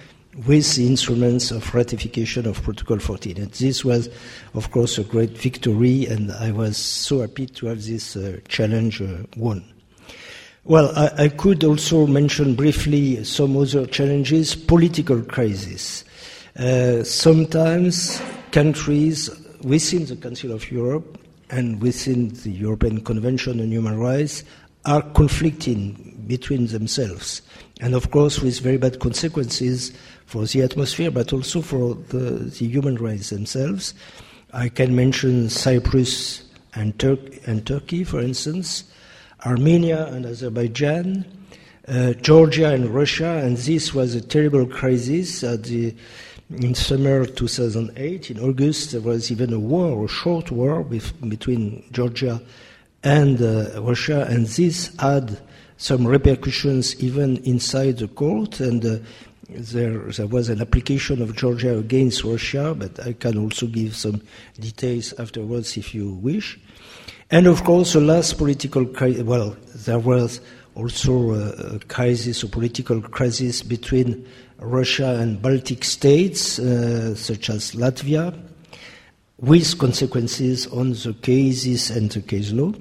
with 0.48 0.76
the 0.76 0.88
instruments 0.88 1.52
of 1.52 1.74
ratification 1.74 2.48
of 2.48 2.63
Protocol 2.63 3.00
14. 3.00 3.38
And 3.38 3.52
this 3.52 3.84
was, 3.84 4.10
of 4.54 4.72
course, 4.72 4.98
a 4.98 5.04
great 5.04 5.38
victory, 5.38 6.06
and 6.06 6.32
I 6.32 6.52
was 6.52 6.78
so 6.78 7.20
happy 7.20 7.48
to 7.48 7.65
have 7.67 7.84
this 7.84 8.15
uh, 8.15 8.39
challenge 8.48 9.02
uh, 9.02 9.17
won. 9.36 9.65
Well, 10.63 10.93
I, 10.95 11.24
I, 11.24 11.30
could 11.30 11.63
also 11.63 12.06
mention 12.06 12.54
briefly 12.54 13.24
some 13.24 13.58
other 13.58 13.88
challenges. 13.88 14.54
Political 14.54 15.24
crisis. 15.24 16.04
Uh, 16.56 17.04
sometimes 17.04 18.21
countries 18.52 19.30
within 19.63 20.06
the 20.06 20.15
Council 20.15 20.52
of 20.52 20.69
Europe 20.69 21.17
and 21.50 21.82
within 21.82 22.30
the 22.43 22.52
European 22.52 23.02
Convention 23.04 23.60
on 23.60 23.71
Human 23.71 23.97
Rights 23.97 24.43
are 24.86 25.02
conflicting 25.02 26.24
between 26.28 26.67
themselves, 26.67 27.41
and 27.80 27.95
of 27.95 28.12
course 28.12 28.39
with 28.39 28.60
very 28.60 28.78
bad 28.78 29.00
consequences 29.00 29.91
for 30.28 30.45
the 30.45 30.62
atmosphere, 30.62 31.10
but 31.10 31.34
also 31.34 31.62
for 31.62 31.95
the, 32.10 32.19
the 32.19 32.67
human 32.67 32.95
rights 32.97 33.32
themselves. 33.32 33.95
I 34.54 34.69
can 34.69 34.95
mention 34.95 35.50
Cyprus 35.50 36.43
and, 36.76 36.97
Tur- 37.00 37.17
and 37.47 37.65
Turkey, 37.65 38.04
for 38.04 38.21
instance, 38.21 38.84
Armenia 39.45 40.06
and 40.08 40.25
Azerbaijan, 40.25 41.25
uh, 41.88 42.13
Georgia 42.13 42.73
and 42.73 42.89
Russia, 42.89 43.41
and 43.43 43.58
this 43.58 43.93
was 43.93 44.15
a 44.15 44.21
terrible 44.21 44.65
crisis 44.65 45.41
the 45.41 45.95
in 46.58 46.75
summer 46.75 47.25
2008, 47.25 48.32
in 48.32 48.39
August, 48.39 48.91
there 48.91 49.01
was 49.01 49.32
even 49.32 49.54
a 49.54 49.60
war, 49.60 50.04
a 50.04 50.08
short 50.08 50.51
war 50.51 50.82
with, 50.82 51.13
between 51.30 51.84
Georgia 51.91 52.41
and 53.04 53.41
uh, 53.41 53.82
Russia, 53.82 54.27
and 54.30 54.45
this 54.47 54.93
had 54.99 55.39
some 55.77 56.06
repercussions 56.06 57.01
even 57.01 57.38
inside 57.38 57.97
the 57.97 58.08
court. 58.08 58.60
And 58.60 58.86
uh, 58.86 58.97
there, 59.49 59.97
there 59.99 60.27
was 60.27 60.49
an 60.49 60.62
application 60.62 61.21
of 61.21 61.36
Georgia 61.36 61.77
against 61.77 62.23
Russia, 62.23 62.75
but 62.77 62.99
I 62.99 63.13
can 63.13 63.38
also 63.38 63.67
give 63.67 63.95
some 63.95 64.21
details 64.60 65.13
afterwards 65.17 65.77
if 65.77 65.95
you 65.95 66.13
wish. 66.15 66.60
And 67.32 67.48
of 67.48 67.63
course, 67.63 67.94
the 67.94 68.02
last 68.02 68.38
political 68.38 68.86
crisis, 68.86 69.24
well, 69.24 69.56
there 69.74 70.00
was 70.00 70.41
also 70.76 71.32
a, 71.32 71.80
crisis, 71.80 72.44
a 72.44 72.48
political 72.48 73.02
crisis 73.02 73.63
between 73.63 74.28
Russia 74.60 75.17
and 75.17 75.41
Baltic 75.41 75.86
states, 75.86 76.60
uh, 76.60 77.15
such 77.15 77.50
as 77.50 77.72
Latvia, 77.72 78.38
with 79.38 79.78
consequences 79.80 80.67
on 80.67 80.91
the 80.91 81.15
cases 81.22 81.89
and 81.89 82.12
the 82.12 82.22
case 82.22 82.52
law. 82.52 82.74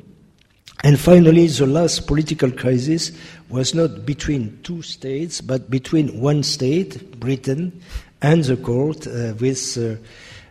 And 0.82 0.98
finally, 0.98 1.46
the 1.46 1.66
last 1.66 2.08
political 2.08 2.50
crisis 2.50 3.12
was 3.50 3.72
not 3.72 4.04
between 4.04 4.58
two 4.64 4.82
states, 4.82 5.40
but 5.40 5.70
between 5.70 6.20
one 6.20 6.42
state, 6.42 7.20
Britain, 7.20 7.80
and 8.20 8.42
the 8.42 8.56
court, 8.56 9.06
uh, 9.06 9.34
with 9.38 9.78
uh, 9.78 9.94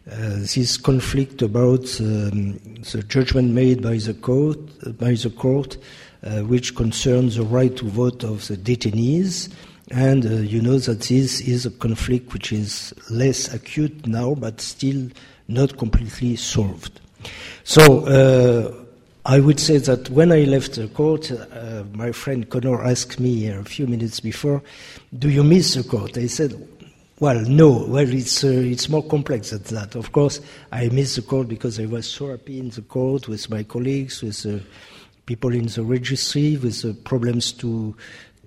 this 0.10 0.78
conflict 0.78 1.42
about 1.42 2.00
um, 2.02 2.58
the 2.92 3.04
judgment 3.08 3.52
made 3.52 3.82
by 3.82 3.98
the 3.98 4.14
court, 4.14 4.58
by 4.98 5.14
the 5.14 5.30
court 5.30 5.78
uh, 6.24 6.42
which 6.42 6.76
concerns 6.76 7.36
the 7.36 7.44
right 7.44 7.76
to 7.78 7.86
vote 7.86 8.24
of 8.24 8.48
the 8.48 8.58
detainees. 8.58 9.50
And 9.92 10.26
uh, 10.26 10.30
you 10.30 10.62
know 10.62 10.78
that 10.78 11.02
this 11.02 11.42
is 11.42 11.66
a 11.66 11.72
conflict 11.72 12.34
which 12.34 12.52
is 12.52 12.94
less 13.10 13.54
acute 13.54 14.06
now, 14.06 14.36
but 14.36 14.62
still 14.62 15.10
not 15.48 15.78
completely 15.78 16.36
solved. 16.36 17.00
So 17.64 18.06
uh, 18.06 18.86
I 19.26 19.40
would 19.40 19.60
say 19.60 19.78
that 19.78 20.10
when 20.10 20.32
I 20.32 20.44
left 20.44 20.76
the 20.76 20.88
court, 20.90 21.32
uh, 21.32 21.84
my 21.94 22.12
friend 22.12 22.50
Conor 22.50 22.84
asked 22.84 23.20
me 23.20 23.48
a 23.48 23.64
few 23.64 23.88
minutes 23.88 24.20
before, 24.20 24.62
"Do 25.18 25.30
you 25.30 25.44
miss 25.44 25.74
the 25.74 25.84
court?" 25.84 26.18
I 26.18 26.28
said, 26.28 26.54
"Well, 27.20 27.42
no. 27.42 27.86
Well, 27.88 28.14
it's 28.14 28.44
uh, 28.44 28.48
it's 28.48 28.88
more 28.90 29.04
complex 29.04 29.50
than 29.50 29.64
that. 29.76 29.96
Of 29.96 30.12
course, 30.12 30.40
I 30.72 30.90
miss 30.90 31.16
the 31.16 31.22
court 31.22 31.48
because 31.48 31.80
I 31.80 31.86
was 31.86 32.08
so 32.08 32.32
happy 32.32 32.60
in 32.60 32.70
the 32.70 32.82
court 32.82 33.28
with 33.28 33.50
my 33.50 33.64
colleagues, 33.64 34.22
with 34.22 34.46
uh, 34.46 34.60
people 35.26 35.54
in 35.54 35.68
the 35.68 35.84
registry, 35.84 36.58
with 36.58 36.82
the 36.82 36.94
problems 36.94 37.52
to 37.54 37.96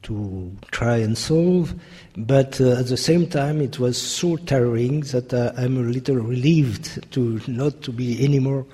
to 0.03 0.57
try 0.71 0.97
and 0.97 1.17
solve. 1.17 1.75
But 2.17 2.61
uh, 2.61 2.81
at 2.81 2.89
the 2.89 2.97
same 2.97 3.29
time, 3.29 3.61
it 3.61 3.79
was 3.79 4.01
so 4.01 4.37
tiring 4.37 5.01
that 5.13 5.33
uh, 5.33 5.53
I'm 5.57 5.77
a 5.77 5.81
little 5.81 6.17
relieved 6.17 7.11
to 7.13 7.41
not 7.47 7.83
to 7.83 7.93
be 7.93 8.25
anymore 8.25 8.67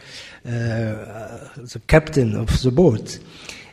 uh, 0.46 1.48
the 1.56 1.82
captain 1.86 2.34
of 2.34 2.62
the 2.62 2.70
boat. 2.70 3.18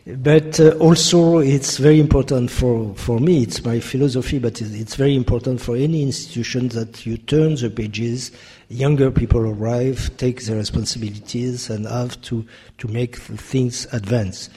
But 0.07 0.59
uh, 0.59 0.69
also, 0.77 1.39
it's 1.39 1.79
very 1.79 1.99
important 1.99 2.51
for, 2.51 2.93
for 2.93 3.19
me, 3.19 3.41
it's 3.41 3.65
my 3.65 3.79
philosophy, 3.79 4.37
but 4.37 4.61
it's 4.61 4.93
very 4.93 5.15
important 5.15 5.59
for 5.59 5.75
any 5.75 6.03
institution 6.03 6.67
that 6.69 7.07
you 7.07 7.17
turn 7.17 7.55
the 7.55 7.71
pages, 7.71 8.31
younger 8.69 9.09
people 9.09 9.41
arrive, 9.41 10.15
take 10.17 10.43
their 10.43 10.57
responsibilities, 10.57 11.71
and 11.71 11.87
have 11.87 12.21
to, 12.21 12.45
to 12.77 12.87
make 12.87 13.15
things 13.15 13.87
advance. 13.93 14.51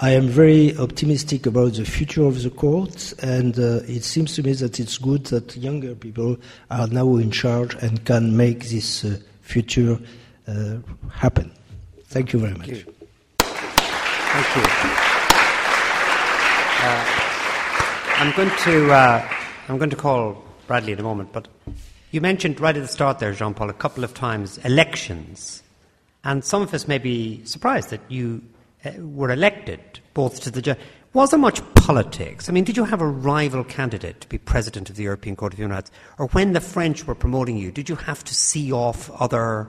I 0.00 0.10
am 0.10 0.28
very 0.28 0.76
optimistic 0.76 1.46
about 1.46 1.74
the 1.74 1.86
future 1.86 2.24
of 2.24 2.42
the 2.42 2.50
court, 2.50 3.14
and 3.22 3.58
uh, 3.58 3.80
it 3.86 4.04
seems 4.04 4.34
to 4.34 4.42
me 4.42 4.52
that 4.52 4.78
it's 4.78 4.98
good 4.98 5.24
that 5.26 5.56
younger 5.56 5.94
people 5.94 6.36
are 6.70 6.88
now 6.88 7.16
in 7.16 7.30
charge 7.30 7.74
and 7.76 8.04
can 8.04 8.36
make 8.36 8.66
this 8.66 9.06
uh, 9.06 9.16
future 9.40 9.98
uh, 10.46 10.76
happen. 11.10 11.50
Thank 12.04 12.34
you 12.34 12.40
very 12.40 12.54
much. 12.54 12.84
Thank 14.32 14.56
you. 14.56 14.62
Uh, 16.82 17.04
I'm 18.20 18.30
going 18.36 18.50
to 18.58 18.92
uh, 18.92 19.28
I'm 19.68 19.76
going 19.76 19.90
to 19.90 19.96
call 19.96 20.44
Bradley 20.68 20.92
in 20.92 21.00
a 21.00 21.02
moment, 21.02 21.32
but 21.32 21.48
you 22.12 22.20
mentioned 22.20 22.60
right 22.60 22.76
at 22.76 22.80
the 22.80 22.86
start 22.86 23.18
there, 23.18 23.32
Jean 23.32 23.54
Paul, 23.54 23.70
a 23.70 23.72
couple 23.72 24.04
of 24.04 24.14
times 24.14 24.58
elections, 24.58 25.64
and 26.22 26.44
some 26.44 26.62
of 26.62 26.72
us 26.72 26.86
may 26.86 26.98
be 26.98 27.44
surprised 27.44 27.90
that 27.90 28.02
you 28.08 28.40
uh, 28.84 28.92
were 28.98 29.32
elected 29.32 29.80
both 30.14 30.40
to 30.42 30.50
the. 30.52 30.76
Was 31.12 31.32
there 31.32 31.40
much 31.40 31.60
politics? 31.74 32.48
I 32.48 32.52
mean, 32.52 32.62
did 32.62 32.76
you 32.76 32.84
have 32.84 33.00
a 33.00 33.08
rival 33.08 33.64
candidate 33.64 34.20
to 34.20 34.28
be 34.28 34.38
president 34.38 34.90
of 34.90 34.94
the 34.94 35.02
European 35.02 35.34
Court 35.34 35.54
of 35.54 35.58
Human 35.58 35.74
Rights? 35.74 35.90
Or 36.18 36.28
when 36.28 36.52
the 36.52 36.60
French 36.60 37.04
were 37.04 37.16
promoting 37.16 37.56
you, 37.56 37.72
did 37.72 37.88
you 37.88 37.96
have 37.96 38.22
to 38.22 38.34
see 38.34 38.70
off 38.70 39.10
other 39.20 39.66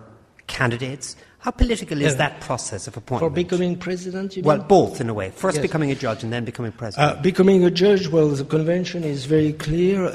candidates? 0.61 1.15
How 1.45 1.51
political 1.51 1.97
is 2.07 2.15
that 2.17 2.33
process 2.47 2.81
of 2.87 2.93
appointment? 2.95 3.31
For 3.31 3.35
becoming 3.43 3.73
president, 3.87 4.27
you 4.37 4.43
Well, 4.43 4.59
mean? 4.59 4.67
both 4.67 5.01
in 5.01 5.09
a 5.09 5.13
way. 5.19 5.27
First 5.45 5.57
Yes. 5.57 5.63
becoming 5.67 5.89
a 5.91 5.95
judge 5.95 6.21
and 6.23 6.31
then 6.31 6.43
becoming 6.45 6.71
president. 6.81 7.17
Uh, 7.17 7.21
becoming 7.21 7.65
a 7.65 7.71
judge, 7.83 8.03
well, 8.15 8.29
the 8.29 8.45
convention 8.57 9.03
is 9.03 9.25
very 9.25 9.53
clear. 9.65 9.97
Uh, 10.05 10.13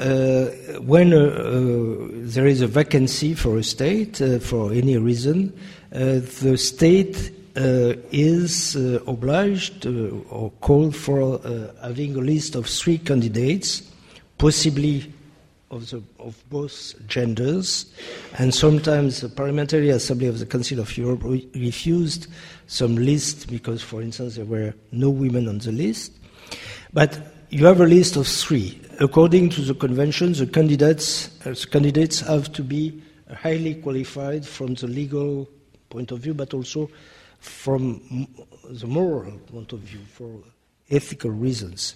when 0.93 1.11
uh, 1.13 1.19
uh, 1.19 2.07
there 2.33 2.47
is 2.47 2.61
a 2.61 2.67
vacancy 2.81 3.33
for 3.43 3.57
a 3.57 3.63
state, 3.63 4.21
uh, 4.21 4.39
for 4.39 4.71
any 4.71 4.95
reason, 5.09 5.37
uh, 5.93 6.23
the 6.43 6.55
state 6.57 7.17
uh, 7.57 7.93
is 8.13 8.75
uh, 8.77 8.99
obliged 9.05 9.85
uh, 9.85 9.91
or 10.37 10.47
called 10.61 10.95
for 10.95 11.19
uh, 11.43 11.67
having 11.83 12.15
a 12.15 12.23
list 12.33 12.55
of 12.55 12.63
three 12.67 12.99
candidates, 13.09 13.81
possibly 14.37 15.11
of, 15.69 15.89
the, 15.89 16.01
of 16.19 16.41
both 16.49 16.93
genders, 17.07 17.91
and 18.37 18.53
sometimes 18.53 19.21
the 19.21 19.29
Parliamentary 19.29 19.89
Assembly 19.89 20.27
of 20.27 20.39
the 20.39 20.45
Council 20.45 20.79
of 20.79 20.97
Europe 20.97 21.23
re- 21.23 21.47
refused 21.55 22.27
some 22.67 22.95
lists 22.95 23.45
because, 23.45 23.81
for 23.81 24.01
instance, 24.01 24.35
there 24.35 24.45
were 24.45 24.73
no 24.91 25.09
women 25.09 25.47
on 25.47 25.57
the 25.59 25.71
list. 25.71 26.13
But 26.93 27.19
you 27.49 27.65
have 27.65 27.81
a 27.81 27.85
list 27.85 28.15
of 28.15 28.27
three. 28.27 28.81
According 28.99 29.49
to 29.51 29.61
the 29.61 29.73
convention, 29.73 30.33
the 30.33 30.47
candidates, 30.47 31.29
uh, 31.45 31.51
the 31.51 31.67
candidates 31.69 32.21
have 32.21 32.51
to 32.53 32.63
be 32.63 33.01
highly 33.33 33.75
qualified 33.75 34.45
from 34.45 34.73
the 34.75 34.87
legal 34.87 35.47
point 35.89 36.11
of 36.11 36.19
view, 36.19 36.33
but 36.33 36.53
also 36.53 36.89
from 37.39 38.27
the 38.69 38.87
moral 38.87 39.37
point 39.51 39.73
of 39.73 39.79
view, 39.79 39.99
for 40.13 40.41
ethical 40.89 41.31
reasons. 41.31 41.95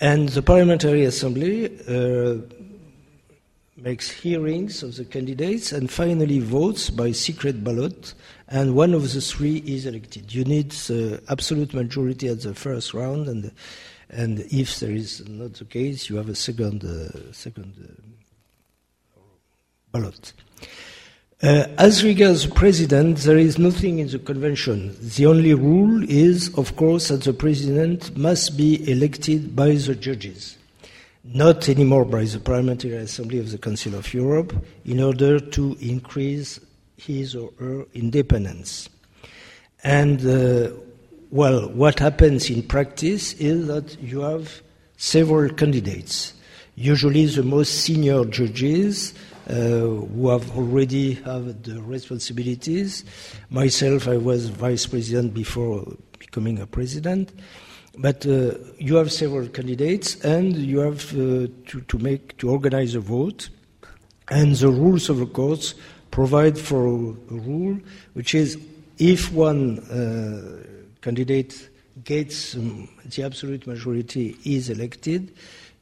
And 0.00 0.28
the 0.30 0.42
Parliamentary 0.42 1.04
Assembly 1.04 1.66
uh, 1.88 2.38
makes 3.86 4.10
hearings 4.10 4.82
of 4.82 4.96
the 4.96 5.04
candidates 5.04 5.70
and 5.70 5.88
finally 5.88 6.40
votes 6.40 6.90
by 6.90 7.12
secret 7.12 7.62
ballot, 7.62 8.14
and 8.48 8.74
one 8.74 8.92
of 8.92 9.12
the 9.12 9.20
three 9.20 9.58
is 9.58 9.86
elected. 9.86 10.34
You 10.34 10.42
need 10.42 10.72
the 10.72 11.22
absolute 11.28 11.72
majority 11.72 12.26
at 12.26 12.40
the 12.40 12.52
first 12.52 12.92
round, 12.94 13.28
and, 13.28 13.52
and 14.10 14.40
if 14.50 14.80
there 14.80 14.90
is 14.90 15.28
not 15.28 15.54
the 15.54 15.64
case, 15.66 16.10
you 16.10 16.16
have 16.16 16.28
a 16.28 16.34
second, 16.34 16.82
uh, 16.84 17.32
second 17.32 17.74
uh, 19.16 19.20
ballot. 19.92 20.32
Uh, 21.40 21.68
as 21.78 22.02
regards 22.02 22.44
the 22.44 22.52
president, 22.52 23.18
there 23.18 23.38
is 23.38 23.56
nothing 23.56 24.00
in 24.00 24.08
the 24.08 24.18
convention. 24.18 24.96
The 25.00 25.26
only 25.26 25.54
rule 25.54 26.02
is, 26.10 26.52
of 26.58 26.74
course, 26.74 27.06
that 27.06 27.22
the 27.22 27.32
president 27.32 28.16
must 28.16 28.56
be 28.56 28.90
elected 28.90 29.54
by 29.54 29.76
the 29.76 29.94
judges, 29.94 30.58
not 31.32 31.68
anymore 31.68 32.04
by 32.04 32.24
the 32.24 32.38
Parliamentary 32.38 32.94
Assembly 32.96 33.38
of 33.38 33.50
the 33.50 33.58
Council 33.58 33.94
of 33.94 34.12
Europe, 34.14 34.54
in 34.84 35.00
order 35.00 35.38
to 35.38 35.76
increase 35.80 36.60
his 36.96 37.34
or 37.34 37.52
her 37.58 37.84
independence. 37.94 38.88
And, 39.84 40.24
uh, 40.26 40.72
well, 41.30 41.68
what 41.68 41.98
happens 41.98 42.50
in 42.50 42.62
practice 42.62 43.34
is 43.34 43.66
that 43.66 44.00
you 44.00 44.20
have 44.20 44.62
several 44.96 45.52
candidates. 45.52 46.34
Usually, 46.74 47.26
the 47.26 47.42
most 47.42 47.82
senior 47.82 48.24
judges 48.24 49.14
uh, 49.48 49.54
who 49.54 50.28
have 50.28 50.56
already 50.56 51.14
have 51.14 51.62
the 51.62 51.80
responsibilities. 51.82 53.04
Myself, 53.48 54.08
I 54.08 54.16
was 54.16 54.48
vice 54.48 54.86
president 54.86 55.34
before 55.34 55.86
becoming 56.18 56.58
a 56.58 56.66
president. 56.66 57.32
But 57.98 58.26
uh, 58.26 58.52
you 58.78 58.96
have 58.96 59.10
several 59.10 59.48
candidates, 59.48 60.16
and 60.22 60.54
you 60.56 60.80
have 60.80 61.12
uh, 61.14 61.48
to, 61.66 61.80
to 61.88 61.98
make 61.98 62.36
to 62.38 62.50
organize 62.50 62.94
a 62.94 63.00
vote. 63.00 63.48
And 64.28 64.54
the 64.54 64.68
rules 64.68 65.08
of 65.08 65.18
the 65.18 65.26
courts 65.26 65.74
provide 66.10 66.58
for 66.58 66.86
a 66.86 66.90
rule, 67.34 67.78
which 68.14 68.34
is 68.34 68.58
if 68.98 69.32
one 69.32 69.78
uh, 69.80 70.62
candidate 71.00 71.68
gets 72.04 72.54
um, 72.54 72.88
the 73.04 73.22
absolute 73.22 73.66
majority, 73.66 74.36
is 74.44 74.68
elected. 74.68 75.32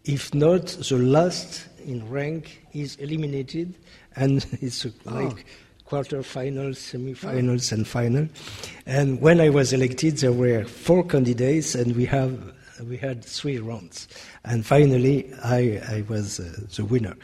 If 0.05 0.35
not, 0.35 0.67
the 0.67 0.99
last 0.99 1.67
in 1.85 2.09
rank 2.09 2.63
is 2.73 2.97
eliminated, 2.97 3.75
and 4.15 4.45
it's 4.61 4.85
uh, 4.85 4.91
like 5.05 5.47
quarter-finals, 5.85 6.79
semi-finals, 6.79 7.73
and 7.73 7.87
final. 7.87 8.29
And 8.87 9.21
when 9.21 9.41
I 9.41 9.49
was 9.51 9.73
elected, 9.73 10.19
there 10.19 10.33
were 10.33 10.65
four 10.65 11.05
candidates, 11.05 11.75
and 11.75 11.95
we 11.95 12.07
have 12.07 12.55
we 12.89 12.97
had 12.97 13.25
three 13.25 13.59
rounds. 13.59 14.09
And 14.45 14.67
finally, 14.67 15.33
I, 15.45 15.81
I 15.89 16.05
was 16.09 16.41
uh, 16.41 16.67
the 16.75 16.85
winner. 16.85 17.17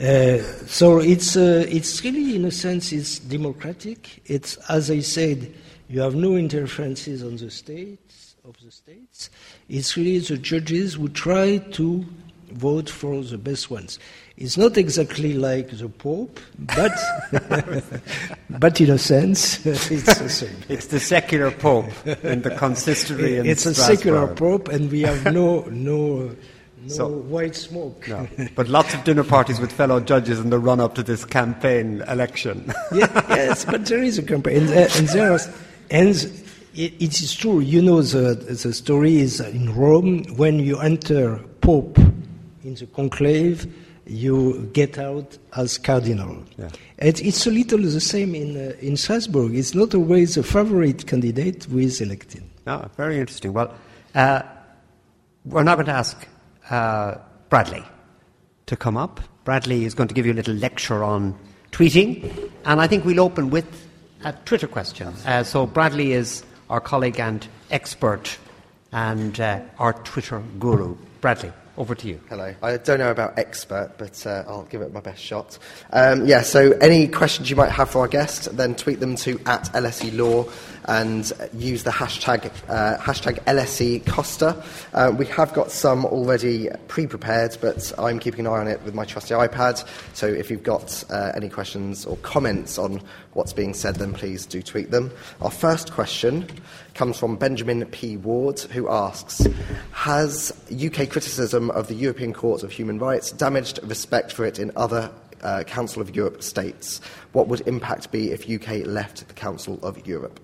Uh, 0.00 0.38
so 0.66 1.00
it's 1.00 1.36
uh, 1.36 1.66
it's 1.68 2.04
really, 2.04 2.36
in 2.36 2.44
a 2.44 2.50
sense, 2.50 2.92
it's 2.92 3.18
democratic. 3.18 4.22
It's 4.26 4.56
as 4.68 4.90
I 4.90 5.00
said, 5.00 5.52
you 5.88 6.00
have 6.00 6.14
no 6.14 6.36
interferences 6.36 7.22
on 7.22 7.36
the 7.36 7.50
states 7.50 8.36
of 8.44 8.56
the 8.64 8.70
states. 8.70 9.30
It's 9.68 9.96
really 9.96 10.18
the 10.18 10.36
judges 10.36 10.94
who 10.94 11.08
try 11.08 11.58
to 11.58 12.04
vote 12.50 12.88
for 12.88 13.22
the 13.22 13.38
best 13.38 13.70
ones. 13.70 13.98
It's 14.36 14.56
not 14.56 14.76
exactly 14.76 15.34
like 15.34 15.70
the 15.76 15.88
Pope, 15.88 16.40
but 16.58 16.92
but 18.50 18.80
in 18.80 18.90
a 18.90 18.98
sense, 18.98 19.64
it's 19.66 20.18
the 20.18 20.28
same. 20.28 20.56
it's 20.68 20.86
the 20.86 21.00
secular 21.00 21.50
pope 21.50 21.90
in 22.24 22.42
the 22.42 22.50
consistory 22.56 23.36
in 23.38 23.46
It's 23.46 23.66
a 23.66 23.74
secular 23.74 24.26
Pope, 24.34 24.68
and 24.68 24.90
we 24.90 25.02
have 25.02 25.24
no 25.32 25.62
no 25.70 26.34
no 26.80 26.88
So- 26.88 27.08
white 27.08 27.54
smoke. 27.54 28.08
No. 28.08 28.26
But 28.56 28.68
lots 28.68 28.94
of 28.94 29.04
dinner 29.04 29.22
parties 29.22 29.60
with 29.60 29.70
fellow 29.70 30.00
judges 30.00 30.40
in 30.40 30.50
the 30.50 30.58
run 30.58 30.80
up 30.80 30.94
to 30.96 31.02
this 31.02 31.24
campaign 31.24 32.02
election. 32.08 32.72
yeah, 32.92 33.06
yes, 33.28 33.64
but 33.66 33.86
there 33.86 34.02
is 34.02 34.18
a 34.18 34.22
campaign, 34.22 34.62
and, 34.62 34.68
uh, 34.70 34.88
and 34.96 35.08
there 35.08 35.32
are, 35.32 35.40
and 35.90 36.16
it, 36.74 36.92
it 36.98 37.20
is 37.20 37.34
true. 37.34 37.60
You 37.60 37.82
know, 37.82 38.00
the 38.00 38.34
the 38.34 38.72
story 38.72 39.18
is 39.20 39.40
in 39.40 39.74
Rome 39.74 40.24
when 40.36 40.58
you 40.58 40.80
enter 40.80 41.38
Pope 41.60 41.98
in 42.64 42.74
the 42.74 42.86
conclave, 42.86 43.66
you 44.06 44.70
get 44.72 44.98
out 44.98 45.38
as 45.56 45.78
cardinal. 45.78 46.42
Yeah. 46.58 46.68
And 46.98 47.20
it's 47.20 47.46
a 47.46 47.50
little 47.50 47.78
the 47.78 48.00
same 48.00 48.34
in 48.34 48.56
uh, 48.56 48.74
in 48.80 48.96
Strasbourg. 48.96 49.54
It's 49.54 49.74
not 49.74 49.94
always 49.94 50.36
a 50.36 50.42
favorite 50.42 51.06
candidate 51.06 51.64
who 51.64 51.78
is 51.78 52.00
elected. 52.00 52.42
no, 52.66 52.88
very 52.96 53.18
interesting. 53.18 53.52
Well, 53.52 53.74
uh, 54.14 54.42
we're 55.44 55.62
now 55.62 55.74
going 55.74 55.86
to 55.86 55.92
ask 55.92 56.28
uh, 56.70 57.16
Bradley 57.48 57.84
to 58.66 58.76
come 58.76 58.96
up. 58.96 59.20
Bradley 59.44 59.84
is 59.84 59.94
going 59.94 60.08
to 60.08 60.14
give 60.14 60.26
you 60.26 60.32
a 60.32 60.34
little 60.40 60.54
lecture 60.54 61.02
on 61.02 61.36
tweeting, 61.72 62.50
and 62.64 62.80
I 62.80 62.86
think 62.86 63.04
we'll 63.04 63.20
open 63.20 63.50
with 63.50 63.66
a 64.24 64.32
Twitter 64.44 64.68
question. 64.68 65.08
Uh, 65.26 65.42
so, 65.42 65.66
Bradley 65.66 66.12
is 66.12 66.44
our 66.70 66.80
colleague 66.80 67.18
and 67.18 67.46
expert 67.70 68.38
and 68.92 69.40
uh, 69.40 69.60
our 69.78 69.94
Twitter 70.04 70.42
guru. 70.60 70.96
Bradley, 71.20 71.52
over 71.78 71.94
to 71.94 72.08
you. 72.08 72.20
Hello. 72.28 72.54
I 72.62 72.76
don't 72.76 72.98
know 72.98 73.10
about 73.10 73.38
expert, 73.38 73.92
but 73.96 74.26
uh, 74.26 74.44
I'll 74.46 74.64
give 74.64 74.82
it 74.82 74.92
my 74.92 75.00
best 75.00 75.22
shot. 75.22 75.58
Um, 75.90 76.26
yeah, 76.26 76.42
so 76.42 76.72
any 76.72 77.08
questions 77.08 77.48
you 77.48 77.56
might 77.56 77.70
have 77.70 77.90
for 77.90 78.00
our 78.00 78.08
guest, 78.08 78.54
then 78.56 78.74
tweet 78.74 79.00
them 79.00 79.16
to 79.16 79.40
at 79.46 79.64
LSE 79.72 80.16
Law 80.16 80.44
and 80.86 81.32
use 81.54 81.84
the 81.84 81.90
hashtag, 81.90 82.50
uh, 82.68 82.98
hashtag 82.98 83.42
LSE 83.44 84.06
Costa. 84.06 84.62
Uh, 84.92 85.12
we 85.16 85.24
have 85.26 85.54
got 85.54 85.70
some 85.70 86.04
already 86.04 86.68
pre-prepared, 86.88 87.56
but 87.60 87.92
I'm 87.98 88.18
keeping 88.18 88.40
an 88.40 88.46
eye 88.48 88.58
on 88.58 88.68
it 88.68 88.82
with 88.82 88.94
my 88.94 89.04
trusty 89.04 89.32
iPad. 89.32 89.86
So 90.14 90.26
if 90.26 90.50
you've 90.50 90.62
got 90.62 91.02
uh, 91.08 91.32
any 91.34 91.48
questions 91.48 92.04
or 92.04 92.16
comments 92.18 92.78
on 92.78 93.00
what's 93.32 93.52
being 93.52 93.72
said, 93.72 93.96
then 93.96 94.12
please 94.12 94.44
do 94.44 94.60
tweet 94.60 94.90
them. 94.90 95.10
Our 95.40 95.50
first 95.50 95.92
question 95.92 96.46
comes 96.94 97.18
from 97.18 97.36
Benjamin 97.36 97.84
P. 97.86 98.16
Ward, 98.16 98.60
who 98.60 98.88
asks 98.88 99.46
Has 99.92 100.52
UK 100.72 101.08
criticism 101.08 101.70
of 101.70 101.88
the 101.88 101.94
European 101.94 102.32
Court 102.32 102.62
of 102.62 102.72
Human 102.72 102.98
Rights 102.98 103.32
damaged 103.32 103.80
respect 103.82 104.32
for 104.32 104.44
it 104.44 104.58
in 104.58 104.70
other 104.76 105.10
uh, 105.42 105.64
Council 105.64 106.02
of 106.02 106.14
Europe 106.14 106.42
states? 106.42 107.00
What 107.32 107.48
would 107.48 107.66
impact 107.66 108.12
be 108.12 108.30
if 108.30 108.48
UK 108.48 108.86
left 108.86 109.26
the 109.26 109.34
Council 109.34 109.78
of 109.82 110.06
Europe? 110.06 110.40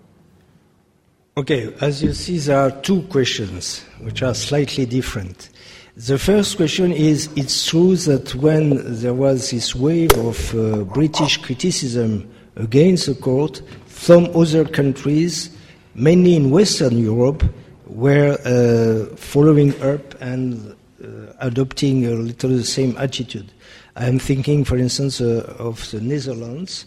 Okay, 1.37 1.72
as 1.80 2.02
you 2.02 2.12
see, 2.14 2.38
there 2.38 2.58
are 2.58 2.70
two 2.82 3.02
questions 3.02 3.84
which 4.00 4.22
are 4.22 4.34
slightly 4.34 4.87
different. 4.87 5.50
The 5.96 6.18
first 6.18 6.56
question 6.56 6.92
is 6.92 7.28
it's 7.37 7.66
true 7.66 7.96
that 7.96 8.34
when 8.34 9.00
there 9.00 9.14
was 9.14 9.50
this 9.50 9.74
wave 9.74 10.12
of 10.18 10.54
uh, 10.54 10.84
British 10.84 11.37
criticism 11.38 12.28
against 12.56 13.06
the 13.06 13.14
court, 13.14 13.62
some 13.87 14.28
other 14.34 14.64
countries, 14.64 15.50
mainly 15.98 16.37
in 16.37 16.50
Western 16.50 16.96
Europe, 16.96 17.42
were 17.87 18.38
uh, 18.44 19.16
following 19.16 19.80
up 19.82 20.14
and 20.20 20.76
uh, 21.02 21.32
adopting 21.40 22.06
a 22.06 22.11
little 22.11 22.50
the 22.50 22.64
same 22.64 22.96
attitude. 22.98 23.50
I'm 23.96 24.18
thinking, 24.18 24.64
for 24.64 24.76
instance, 24.76 25.20
uh, 25.20 25.56
of 25.58 25.90
the 25.90 26.00
Netherlands, 26.00 26.87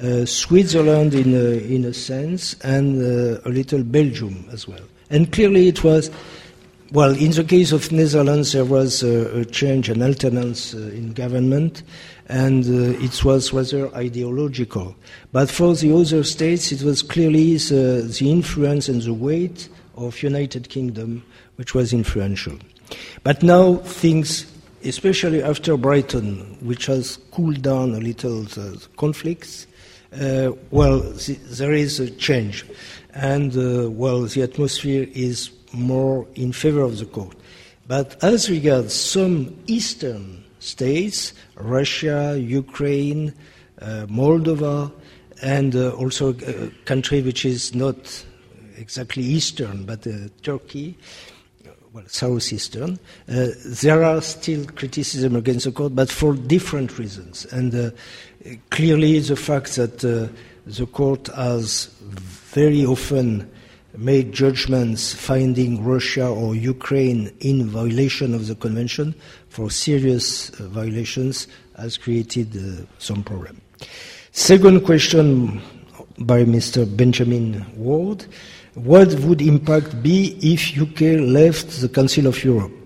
uh, 0.00 0.24
Switzerland 0.24 1.14
in 1.14 1.34
a, 1.34 1.74
in 1.74 1.84
a 1.84 1.92
sense, 1.92 2.54
and 2.60 3.02
uh, 3.02 3.40
a 3.44 3.50
little 3.50 3.82
Belgium 3.82 4.46
as 4.52 4.68
well. 4.68 4.84
And 5.10 5.32
clearly 5.32 5.68
it 5.68 5.82
was, 5.82 6.10
well, 6.92 7.16
in 7.16 7.32
the 7.32 7.44
case 7.44 7.72
of 7.72 7.90
Netherlands, 7.90 8.52
there 8.52 8.64
was 8.64 9.02
a, 9.02 9.40
a 9.40 9.44
change, 9.44 9.88
an 9.88 10.02
alternance 10.02 10.74
uh, 10.74 10.78
in 10.78 11.12
government, 11.12 11.82
and 12.32 12.64
uh, 12.64 12.98
it 13.04 13.22
was 13.24 13.52
rather 13.52 13.94
ideological. 13.94 14.96
But 15.32 15.50
for 15.50 15.74
the 15.74 15.94
other 15.94 16.24
states, 16.24 16.72
it 16.72 16.82
was 16.82 17.02
clearly 17.02 17.58
the, 17.58 18.10
the 18.18 18.30
influence 18.30 18.88
and 18.88 19.02
the 19.02 19.12
weight 19.12 19.68
of 19.96 20.22
United 20.22 20.70
Kingdom 20.70 21.22
which 21.56 21.74
was 21.74 21.92
influential. 21.92 22.58
But 23.22 23.42
now 23.42 23.76
things, 23.76 24.50
especially 24.82 25.42
after 25.42 25.76
Brighton, 25.76 26.56
which 26.62 26.86
has 26.86 27.18
cooled 27.32 27.60
down 27.60 27.94
a 27.94 28.00
little 28.00 28.44
the 28.44 28.82
conflicts, 28.96 29.66
uh, 30.18 30.52
well, 30.70 31.00
the, 31.00 31.34
there 31.50 31.74
is 31.74 32.00
a 32.00 32.10
change. 32.12 32.64
And, 33.12 33.54
uh, 33.54 33.90
well, 33.90 34.22
the 34.22 34.40
atmosphere 34.40 35.06
is 35.12 35.50
more 35.74 36.26
in 36.34 36.52
favor 36.52 36.80
of 36.80 36.96
the 36.96 37.04
court. 37.04 37.36
But 37.86 38.24
as 38.24 38.48
regards 38.48 38.94
some 38.94 39.54
eastern 39.66 40.41
states, 40.62 41.32
Russia, 41.56 42.36
Ukraine, 42.38 43.34
uh, 43.80 44.06
Moldova, 44.08 44.92
and 45.42 45.74
uh, 45.74 45.90
also 45.90 46.34
a 46.34 46.70
country 46.84 47.20
which 47.20 47.44
is 47.44 47.74
not 47.74 48.24
exactly 48.76 49.22
eastern, 49.22 49.84
but 49.84 50.06
uh, 50.06 50.28
Turkey, 50.42 50.96
well, 51.92 52.04
southeastern, 52.06 52.98
uh, 53.28 53.48
there 53.82 54.02
are 54.02 54.22
still 54.22 54.64
criticism 54.66 55.36
against 55.36 55.66
the 55.66 55.72
court, 55.72 55.94
but 55.94 56.10
for 56.10 56.34
different 56.34 56.98
reasons. 56.98 57.44
And 57.46 57.74
uh, 57.74 57.90
clearly, 58.70 59.18
the 59.18 59.36
fact 59.36 59.76
that 59.76 60.02
uh, 60.04 60.32
the 60.64 60.86
court 60.86 61.26
has 61.28 61.86
very 62.00 62.86
often 62.86 63.50
made 63.96 64.32
judgments 64.32 65.12
finding 65.12 65.84
Russia 65.84 66.26
or 66.26 66.54
Ukraine 66.54 67.32
in 67.40 67.66
violation 67.68 68.34
of 68.34 68.46
the 68.46 68.54
convention 68.54 69.14
for 69.48 69.70
serious 69.70 70.50
uh, 70.50 70.68
violations 70.68 71.46
has 71.76 71.96
created 71.96 72.56
uh, 72.56 72.84
some 72.98 73.22
problem. 73.22 73.60
Second 74.32 74.84
question 74.84 75.60
by 76.18 76.44
Mr. 76.44 76.84
Benjamin 76.96 77.64
Ward. 77.76 78.26
What 78.74 79.12
would 79.20 79.42
impact 79.42 80.02
be 80.02 80.38
if 80.40 80.78
UK 80.78 81.20
left 81.20 81.80
the 81.80 81.88
Council 81.88 82.26
of 82.26 82.42
Europe? 82.42 82.81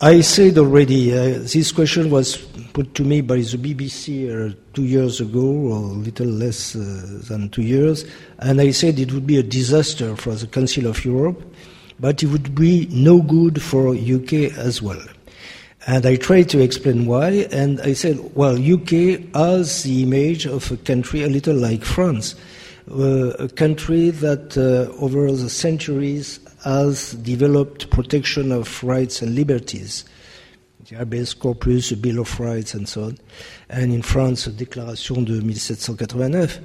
I 0.00 0.20
said 0.20 0.58
already, 0.58 1.12
uh, 1.12 1.40
this 1.40 1.72
question 1.72 2.08
was 2.08 2.36
put 2.72 2.94
to 2.94 3.02
me 3.02 3.20
by 3.20 3.38
the 3.38 3.58
BBC 3.58 4.30
uh, 4.30 4.54
two 4.72 4.84
years 4.84 5.20
ago, 5.20 5.40
or 5.40 5.76
a 5.76 5.98
little 5.98 6.28
less 6.28 6.76
uh, 6.76 7.20
than 7.28 7.48
two 7.48 7.62
years, 7.62 8.04
and 8.38 8.60
I 8.60 8.70
said 8.70 9.00
it 9.00 9.10
would 9.10 9.26
be 9.26 9.38
a 9.38 9.42
disaster 9.42 10.14
for 10.14 10.36
the 10.36 10.46
Council 10.46 10.86
of 10.86 11.04
Europe, 11.04 11.42
but 11.98 12.22
it 12.22 12.28
would 12.28 12.54
be 12.54 12.86
no 12.92 13.20
good 13.20 13.60
for 13.60 13.92
UK 13.92 14.56
as 14.56 14.80
well. 14.80 15.02
And 15.88 16.06
I 16.06 16.14
tried 16.14 16.48
to 16.50 16.60
explain 16.60 17.06
why, 17.06 17.48
and 17.50 17.80
I 17.80 17.94
said, 17.94 18.20
well, 18.36 18.54
UK 18.54 19.34
has 19.34 19.82
the 19.82 20.04
image 20.04 20.46
of 20.46 20.70
a 20.70 20.76
country 20.76 21.24
a 21.24 21.28
little 21.28 21.56
like 21.56 21.82
France 21.82 22.36
uh, 22.90 23.30
a 23.38 23.48
country 23.48 24.10
that 24.10 24.56
uh, 24.56 24.90
over 25.02 25.30
the 25.30 25.50
centuries 25.50 26.40
has 26.64 27.12
developed 27.14 27.90
protection 27.90 28.52
of 28.52 28.82
rights 28.82 29.22
and 29.22 29.34
liberties. 29.34 30.04
The 30.88 30.96
habeas 30.96 31.34
corpus, 31.34 31.90
the 31.90 31.96
Bill 31.96 32.20
of 32.20 32.40
Rights, 32.40 32.72
and 32.72 32.88
so 32.88 33.04
on. 33.04 33.18
And 33.68 33.92
in 33.92 34.00
France, 34.00 34.46
the 34.46 34.52
Déclaration 34.52 35.26
de 35.26 35.34
1789. 35.34 36.64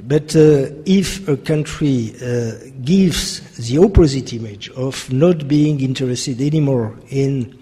But 0.00 0.36
uh, 0.36 0.70
if 0.86 1.26
a 1.28 1.36
country 1.36 2.14
uh, 2.22 2.52
gives 2.82 3.40
the 3.56 3.78
opposite 3.78 4.32
image 4.32 4.70
of 4.70 5.12
not 5.12 5.48
being 5.48 5.80
interested 5.80 6.40
anymore 6.40 6.96
in 7.10 7.58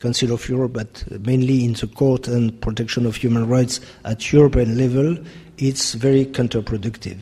Council 0.00 0.32
of 0.32 0.48
Europe, 0.48 0.72
but 0.72 1.04
mainly 1.26 1.64
in 1.64 1.74
the 1.74 1.86
court 1.86 2.28
and 2.28 2.60
protection 2.60 3.06
of 3.06 3.16
human 3.16 3.48
rights 3.48 3.80
at 4.04 4.32
European 4.32 4.76
level, 4.76 5.16
it's 5.58 5.94
very 5.94 6.26
counterproductive. 6.26 7.18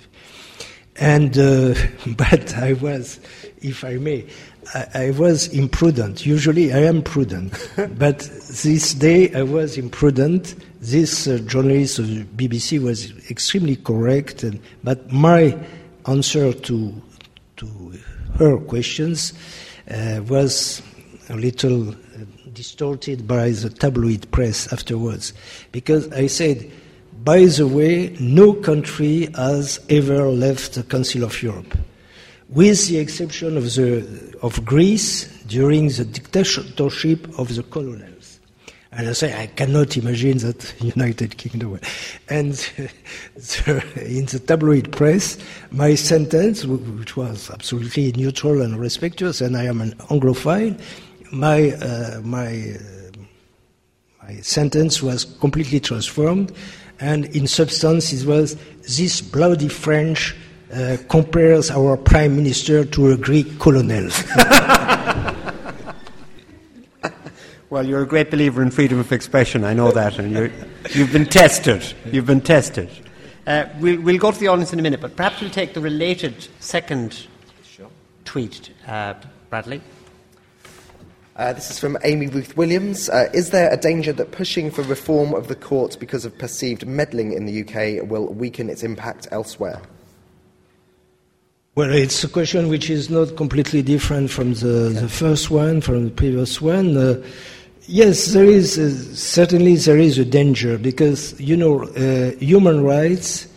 And, 0.97 1.37
uh, 1.37 1.75
but 2.17 2.57
I 2.57 2.75
was, 2.75 3.21
if 3.61 3.85
I 3.85 3.97
may, 3.97 4.27
I, 4.75 4.87
I, 4.95 5.11
was 5.11 5.49
imprudent. 5.49 6.25
Usually 6.25 6.73
I 6.73 6.79
am 6.79 7.03
prudent. 7.03 7.71
but 7.99 8.21
this 8.21 8.95
day 8.95 9.33
I 9.35 9.43
was 9.43 9.77
imprudent. 9.77 10.55
This 10.81 11.27
uh, 11.27 11.39
journalist 11.39 11.99
of 11.99 12.07
BBC 12.07 12.81
was 12.83 13.13
extremely 13.31 13.77
correct. 13.77 14.43
And, 14.43 14.61
but 14.83 15.11
my 15.13 15.59
answer 16.07 16.53
to, 16.53 17.03
to 17.57 17.99
her 18.39 18.59
questions 18.59 19.33
uh, 19.91 20.21
was 20.29 20.83
a 21.29 21.37
little 21.37 21.91
uh, 21.91 21.95
distorted 22.53 23.27
by 23.27 23.51
the 23.51 23.71
tabloid 23.71 24.31
press 24.31 24.73
afterwards. 24.73 25.33
Because 25.73 26.11
I 26.13 26.27
said, 26.29 26.71
by 27.25 27.47
the 27.47 27.67
way, 27.67 28.15
no 28.21 28.53
country 28.53 29.31
has 29.35 29.81
ever 29.89 30.27
left 30.27 30.75
the 30.75 30.83
Council 30.83 31.25
of 31.25 31.43
Europe, 31.43 31.75
with 32.51 32.87
the 32.89 32.99
exception 32.99 33.57
of, 33.57 33.65
the, 33.75 34.37
of 34.43 34.63
Greece 34.63 35.25
during 35.47 35.89
the 35.89 36.05
dictatorship 36.05 37.27
of 37.39 37.55
the 37.55 37.63
colonels. 37.63 38.41
And 38.93 39.09
I 39.09 39.13
say, 39.13 39.35
I 39.41 39.47
cannot 39.47 39.97
imagine 39.97 40.39
that 40.39 40.75
United 40.81 41.39
Kingdom. 41.39 41.81
And 42.29 42.53
the, 43.35 43.83
in 44.05 44.27
the 44.27 44.39
tabloid 44.47 44.93
press, 44.93 45.39
my 45.71 45.95
sentence, 45.95 46.67
which 46.67 47.17
was 47.17 47.51
absolutely 47.51 48.13
neutral 48.13 48.61
and 48.61 48.79
respectful, 48.79 49.33
and 49.41 49.57
I 49.57 49.65
am 49.65 49.81
an 49.81 49.93
Anglophile, 50.11 50.79
my, 51.33 51.73
uh, 51.73 52.21
my, 52.23 52.75
uh, 52.75 53.23
my 54.23 54.37
sentence 54.43 55.03
was 55.03 55.25
completely 55.25 55.81
transformed 55.81 56.53
and 57.01 57.25
in 57.37 57.47
substance 57.47 58.13
it 58.13 58.27
was 58.27 58.57
this 58.83 59.21
bloody 59.21 59.69
French 59.69 60.35
uh, 60.73 60.97
compares 61.09 61.71
our 61.71 61.97
prime 61.97 62.37
minister 62.37 62.85
to 62.85 63.11
a 63.13 63.17
Greek 63.17 63.59
colonel. 63.59 64.11
well, 67.71 67.87
you're 67.87 68.03
a 68.03 68.07
great 68.07 68.31
believer 68.31 68.63
in 68.63 68.71
freedom 68.71 68.99
of 68.99 69.13
expression, 69.13 69.65
I 69.65 69.75
know 69.75 69.93
that, 69.93 70.19
and 70.19 70.33
you 70.33 70.51
have 71.05 71.13
been 71.13 71.27
tested. 71.27 71.95
You've 72.11 72.27
been 72.27 72.41
tested. 72.41 72.91
Uh, 73.47 73.67
we'll, 73.79 74.01
we'll, 74.01 74.19
go 74.19 74.33
to 74.33 74.39
the 74.41 74.49
audience 74.49 74.73
in 74.73 74.79
a 74.79 74.83
minute, 74.83 75.01
but 75.01 75.17
perhaps 75.17 75.41
we'll 75.41 75.51
take 75.51 75.75
the 75.75 75.81
related 75.81 76.49
second 76.61 77.27
tweet, 78.25 78.71
uh, 78.87 79.15
Bradley. 79.51 79.83
Uh, 81.37 81.53
this 81.53 81.69
is 81.69 81.81
from 81.81 81.99
Amy 82.05 82.29
Ruth 82.29 82.57
Williams. 82.57 83.09
Uh, 83.09 83.29
is 83.35 83.51
there 83.51 83.73
a 83.73 83.77
danger 83.77 84.13
that 84.13 84.31
pushing 84.31 84.71
for 84.71 84.83
reform 84.83 85.35
of 85.35 85.49
the 85.49 85.57
court 85.57 85.97
because 85.99 86.25
of 86.25 86.39
perceived 86.39 86.87
meddling 86.87 87.33
in 87.33 87.45
the 87.45 87.63
UK 87.63 88.09
will 88.09 88.29
weaken 88.33 88.71
its 88.71 88.85
impact 88.85 89.27
elsewhere? 89.33 89.83
Well, 91.75 91.91
it's 91.91 92.23
a 92.23 92.29
question 92.29 92.69
which 92.69 92.89
is 92.89 93.11
not 93.11 93.37
completely 93.37 93.83
different 93.83 94.31
from 94.31 94.55
the, 94.55 94.95
the 94.95 95.09
first 95.09 95.51
one, 95.51 95.81
from 95.81 96.05
the 96.05 96.11
previous 96.13 96.61
one. 96.61 96.97
Uh, 96.97 97.21
yes, 97.89 98.27
there 98.27 98.45
is 98.45 98.79
uh, 98.79 98.91
certainly 99.17 99.75
there 99.75 99.99
is 99.99 100.19
a 100.19 100.25
danger 100.25 100.79
because 100.79 101.39
you 101.41 101.57
know 101.57 101.83
uh, 101.83 102.31
human 102.37 102.85
rights 102.85 103.49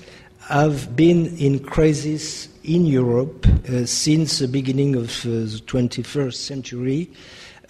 have 0.49 0.95
been 0.95 1.27
in 1.37 1.59
crisis 1.59 2.49
in 2.63 2.87
Europe 2.87 3.45
uh, 3.69 3.85
since 3.85 4.39
the 4.39 4.47
beginning 4.47 4.95
of 4.95 5.21
the 5.21 5.61
21st 5.67 6.33
century. 6.33 7.11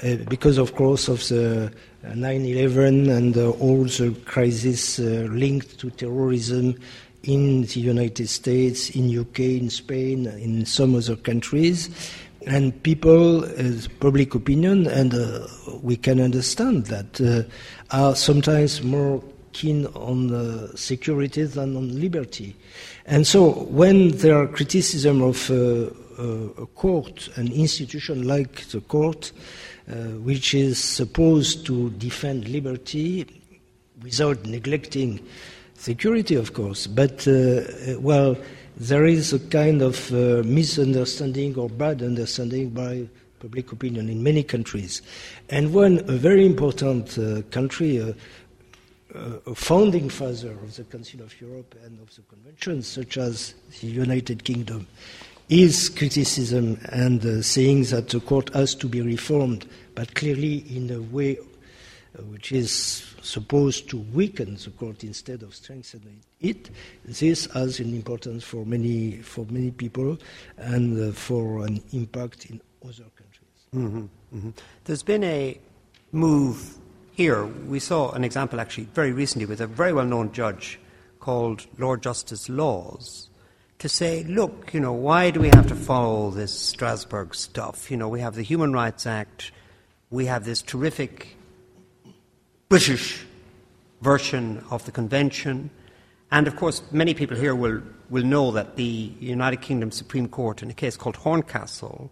Uh, 0.03 0.15
because, 0.29 0.59
of 0.59 0.75
course, 0.75 1.07
of 1.07 1.27
the 1.29 1.71
9/11 2.03 3.09
and 3.09 3.35
uh, 3.35 3.49
all 3.51 3.83
the 3.83 4.15
crises 4.25 4.99
uh, 4.99 5.27
linked 5.31 5.79
to 5.79 5.89
terrorism 5.89 6.75
in 7.23 7.63
the 7.63 7.79
United 7.79 8.29
States, 8.29 8.91
in 8.91 9.19
UK, 9.19 9.39
in 9.39 9.71
Spain, 9.71 10.27
in 10.27 10.65
some 10.67 10.95
other 10.95 11.15
countries, 11.15 11.89
and 12.45 12.81
people, 12.83 13.43
as 13.43 13.87
public 13.87 14.35
opinion, 14.35 14.85
and 14.85 15.15
uh, 15.15 15.47
we 15.81 15.97
can 15.97 16.21
understand 16.21 16.85
that, 16.85 17.19
uh, 17.19 17.43
are 17.89 18.15
sometimes 18.15 18.83
more 18.83 19.23
keen 19.51 19.87
on 19.87 20.31
uh, 20.31 20.67
security 20.75 21.43
than 21.43 21.75
on 21.75 21.99
liberty. 21.99 22.55
And 23.07 23.25
so, 23.25 23.65
when 23.65 24.09
there 24.17 24.37
are 24.37 24.47
criticism 24.47 25.23
of 25.23 25.49
a 25.49 26.65
court, 26.75 27.29
an 27.35 27.51
institution 27.51 28.27
like 28.27 28.67
the 28.67 28.81
court, 28.81 29.31
uh, 29.35 29.66
which 29.87 30.53
is 30.53 30.77
supposed 30.77 31.65
to 31.65 31.89
defend 31.91 32.47
liberty 32.49 33.25
without 34.01 34.45
neglecting 34.45 35.19
security, 35.75 36.35
of 36.35 36.53
course. 36.53 36.87
But, 36.87 37.27
uh, 37.27 37.99
well, 37.99 38.37
there 38.75 39.05
is 39.05 39.33
a 39.33 39.39
kind 39.39 39.81
of 39.81 40.11
uh, 40.13 40.43
misunderstanding 40.45 41.55
or 41.57 41.69
bad 41.69 42.01
understanding 42.01 42.69
by 42.69 43.07
public 43.39 43.71
opinion 43.71 44.09
in 44.09 44.21
many 44.23 44.43
countries. 44.43 45.01
And 45.49 45.73
one, 45.73 45.99
a 45.99 46.17
very 46.17 46.45
important 46.45 47.17
uh, 47.17 47.43
country, 47.51 48.01
uh, 48.01 48.13
a 49.45 49.55
founding 49.55 50.09
father 50.09 50.51
of 50.51 50.75
the 50.75 50.83
Council 50.83 51.21
of 51.21 51.39
Europe 51.39 51.75
and 51.83 51.99
of 52.01 52.13
the 52.15 52.21
Convention, 52.23 52.81
such 52.81 53.17
as 53.17 53.55
the 53.81 53.87
United 53.87 54.43
Kingdom, 54.43 54.87
his 55.47 55.89
criticism 55.89 56.79
and 56.91 57.43
saying 57.43 57.83
that 57.83 58.09
the 58.09 58.19
court 58.19 58.53
has 58.53 58.75
to 58.75 58.87
be 58.87 59.01
reformed, 59.01 59.65
but 59.95 60.13
clearly 60.13 60.57
in 60.75 60.91
a 60.91 61.01
way 61.01 61.37
uh, 61.37 62.23
which 62.23 62.51
is 62.51 63.05
supposed 63.21 63.89
to 63.89 63.97
weaken 63.97 64.55
the 64.55 64.69
court 64.71 65.03
instead 65.03 65.43
of 65.43 65.53
strengthening 65.53 66.19
it. 66.39 66.69
This 67.05 67.45
has 67.53 67.79
an 67.79 67.93
importance 67.93 68.43
for 68.43 68.65
many 68.65 69.17
for 69.17 69.45
many 69.49 69.71
people 69.71 70.17
and 70.57 71.09
uh, 71.09 71.13
for 71.13 71.65
an 71.65 71.81
impact 71.91 72.45
in 72.45 72.61
other 72.83 73.05
countries. 73.15 73.67
Mm-hmm, 73.75 74.05
mm-hmm. 74.35 74.49
There's 74.85 75.03
been 75.03 75.23
a 75.23 75.57
move 76.11 76.75
here. 77.13 77.45
We 77.45 77.79
saw 77.79 78.11
an 78.11 78.23
example 78.23 78.59
actually 78.59 78.85
very 78.85 79.11
recently 79.11 79.45
with 79.45 79.61
a 79.61 79.67
very 79.67 79.93
well-known 79.93 80.31
judge 80.31 80.79
called 81.19 81.65
Lord 81.77 82.01
Justice 82.01 82.47
Laws 82.47 83.26
to 83.79 83.87
say, 83.87 84.23
look, 84.23 84.73
you 84.73 84.79
know, 84.79 84.93
why 84.93 85.29
do 85.29 85.39
we 85.39 85.49
have 85.49 85.67
to 85.67 85.75
follow 85.75 86.31
this 86.31 86.51
Strasbourg 86.51 87.35
stuff? 87.35 87.91
You 87.91 87.97
know, 87.97 88.09
we 88.09 88.21
have 88.21 88.35
the 88.35 88.41
Human 88.41 88.73
Rights 88.73 89.05
Act, 89.05 89.51
we 90.09 90.25
have 90.25 90.45
this 90.45 90.61
terrific 90.61 91.37
British 92.69 93.25
version 94.01 94.63
of 94.71 94.85
the 94.85 94.91
convention. 94.91 95.69
And 96.31 96.47
of 96.47 96.55
course, 96.55 96.81
many 96.91 97.13
people 97.13 97.37
here 97.37 97.55
will, 97.55 97.81
will 98.09 98.25
know 98.25 98.51
that 98.51 98.75
the 98.77 99.13
United 99.19 99.61
Kingdom 99.61 99.91
Supreme 99.91 100.27
Court, 100.27 100.63
in 100.63 100.69
a 100.69 100.73
case 100.73 100.97
called 100.97 101.17
Horncastle, 101.17 102.11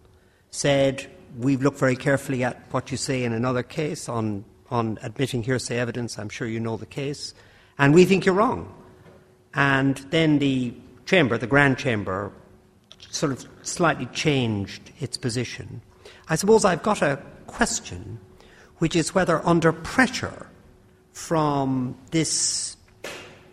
said, 0.50 1.06
We've 1.36 1.60
looked 1.60 1.78
very 1.78 1.96
carefully 1.96 2.44
at 2.44 2.58
what 2.70 2.90
you 2.90 2.96
say 2.96 3.22
in 3.22 3.32
another 3.34 3.62
case 3.62 4.08
on, 4.08 4.44
on 4.70 4.98
admitting 5.02 5.42
hearsay 5.42 5.76
evidence. 5.76 6.18
I'm 6.18 6.30
sure 6.30 6.48
you 6.48 6.60
know 6.60 6.78
the 6.78 6.86
case. 6.86 7.34
And 7.76 7.92
we 7.92 8.06
think 8.06 8.24
you're 8.24 8.34
wrong. 8.34 8.72
And 9.52 9.96
then 10.10 10.38
the 10.38 10.72
chamber, 11.06 11.38
the 11.38 11.46
Grand 11.46 11.78
Chamber, 11.78 12.32
sort 13.10 13.32
of 13.32 13.46
slightly 13.62 14.06
changed 14.06 14.90
its 15.00 15.16
position. 15.16 15.80
I 16.28 16.36
suppose 16.36 16.64
I've 16.64 16.82
got 16.82 17.02
a 17.02 17.22
question, 17.46 18.18
which 18.78 18.94
is 18.94 19.14
whether 19.14 19.44
under 19.46 19.72
pressure 19.72 20.46
from 21.12 21.96
this 22.10 22.76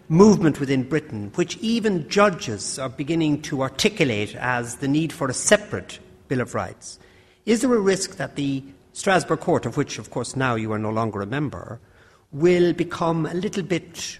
movement 0.10 0.60
within 0.60 0.84
Britain, 0.84 1.32
which 1.36 1.58
even 1.58 2.08
judges 2.10 2.78
are 2.78 2.89
beginning 2.89 3.41
to 3.43 3.62
articulate 3.62 4.36
as 4.36 4.78
the 4.78 4.88
need 4.88 5.14
for 5.14 5.30
a 5.30 5.34
separate 5.34 5.99
Bill 6.28 6.41
of 6.41 6.54
Rights, 6.54 6.99
is 7.45 7.62
there 7.62 7.74
a 7.74 7.80
risk 7.80 8.18
that 8.18 8.36
the 8.36 8.64
Strasbourg 8.93 9.39
Court, 9.39 9.66
of 9.66 9.78
which, 9.78 9.97
of 9.97 10.12
course, 10.12 10.36
now 10.36 10.56
you 10.56 10.72
are 10.72 10.80
no 10.80 10.89
longer 10.89 11.22
a 11.22 11.26
member, 11.26 11.80
will 12.32 12.74
become 12.74 13.26
a 13.26 13.34
little 13.34 13.64
bit 13.64 14.20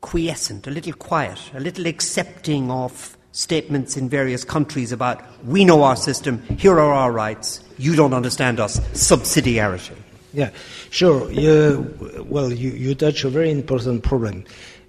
quiescent, 0.00 0.66
a 0.66 0.70
little 0.70 0.92
quiet, 0.92 1.38
a 1.54 1.60
little 1.60 1.86
accepting 1.86 2.70
of 2.70 3.16
statements 3.32 3.96
in 3.96 4.08
various 4.08 4.44
countries 4.44 4.92
about 4.92 5.22
we 5.44 5.64
know 5.64 5.82
our 5.82 5.96
system, 5.96 6.42
here 6.58 6.78
are 6.78 6.92
our 6.92 7.12
rights, 7.12 7.62
you 7.78 7.94
don't 7.94 8.14
understand 8.14 8.58
us, 8.58 8.80
subsidiarity? 8.92 9.96
Yeah, 10.32 10.50
sure. 10.90 11.30
You, 11.30 12.24
well, 12.28 12.52
you, 12.52 12.70
you 12.70 12.94
touch 12.94 13.24
a 13.24 13.30
very 13.30 13.50
important 13.50 14.02
problem. 14.02 14.44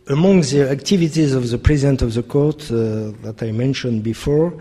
Among 0.07 0.41
the 0.41 0.67
activities 0.69 1.33
of 1.33 1.49
the 1.49 1.57
President 1.57 2.01
of 2.01 2.13
the 2.13 2.23
Court 2.23 2.63
uh, 2.71 3.11
that 3.21 3.37
I 3.41 3.51
mentioned 3.51 4.03
before, 4.03 4.53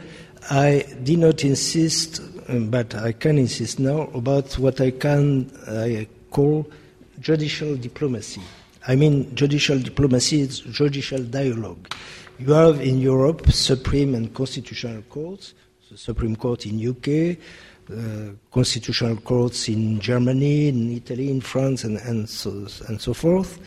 I 0.51 0.85
did 1.03 1.19
not 1.19 1.45
insist, 1.45 2.21
um, 2.49 2.71
but 2.71 2.95
I 2.95 3.13
can 3.13 3.39
insist 3.39 3.79
now, 3.79 4.03
about 4.15 4.59
what 4.59 4.81
I 4.81 4.91
can 4.93 5.51
I 5.67 6.07
call 6.31 6.71
judicial 7.21 7.77
diplomacy. 7.77 8.43
I 8.89 8.97
mean, 8.97 9.35
judicial 9.35 9.79
diplomacy 9.79 10.41
is 10.41 10.61
judicial 10.61 11.23
dialogue. 11.23 11.95
You 12.39 12.53
have 12.53 12.81
in 12.81 12.99
Europe 12.99 13.53
Supreme 13.53 14.15
and 14.15 14.33
Constitutional 14.33 15.03
Courts, 15.03 15.53
the 15.91 15.99
Supreme 15.99 16.37
Court 16.37 16.65
in 16.65 16.89
UK, 16.89 17.37
uh, 17.93 18.33
constitutional 18.51 19.17
courts 19.17 19.69
in 19.69 20.01
Germany, 20.01 20.69
in 20.69 20.97
Italy, 20.97 21.31
in 21.31 21.43
France, 21.43 21.85
and, 21.85 21.99
and, 21.99 22.29
so, 22.31 22.67
and 22.89 22.99
so 22.99 23.13
forth. 23.13 23.59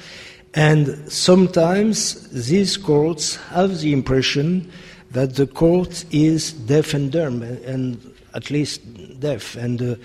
And 0.56 1.12
sometimes 1.12 2.28
these 2.30 2.76
courts 2.76 3.36
have 3.36 3.80
the 3.80 3.94
impression 3.94 4.72
that 5.12 5.36
the 5.36 5.46
court 5.46 6.04
is 6.12 6.52
deaf 6.54 6.96
and 6.96 7.12
dumb, 7.12 7.44
and 7.44 8.00
at 8.34 8.50
least 8.50 8.82
deaf, 9.20 9.56
and 9.56 9.82
uh, 9.82 9.96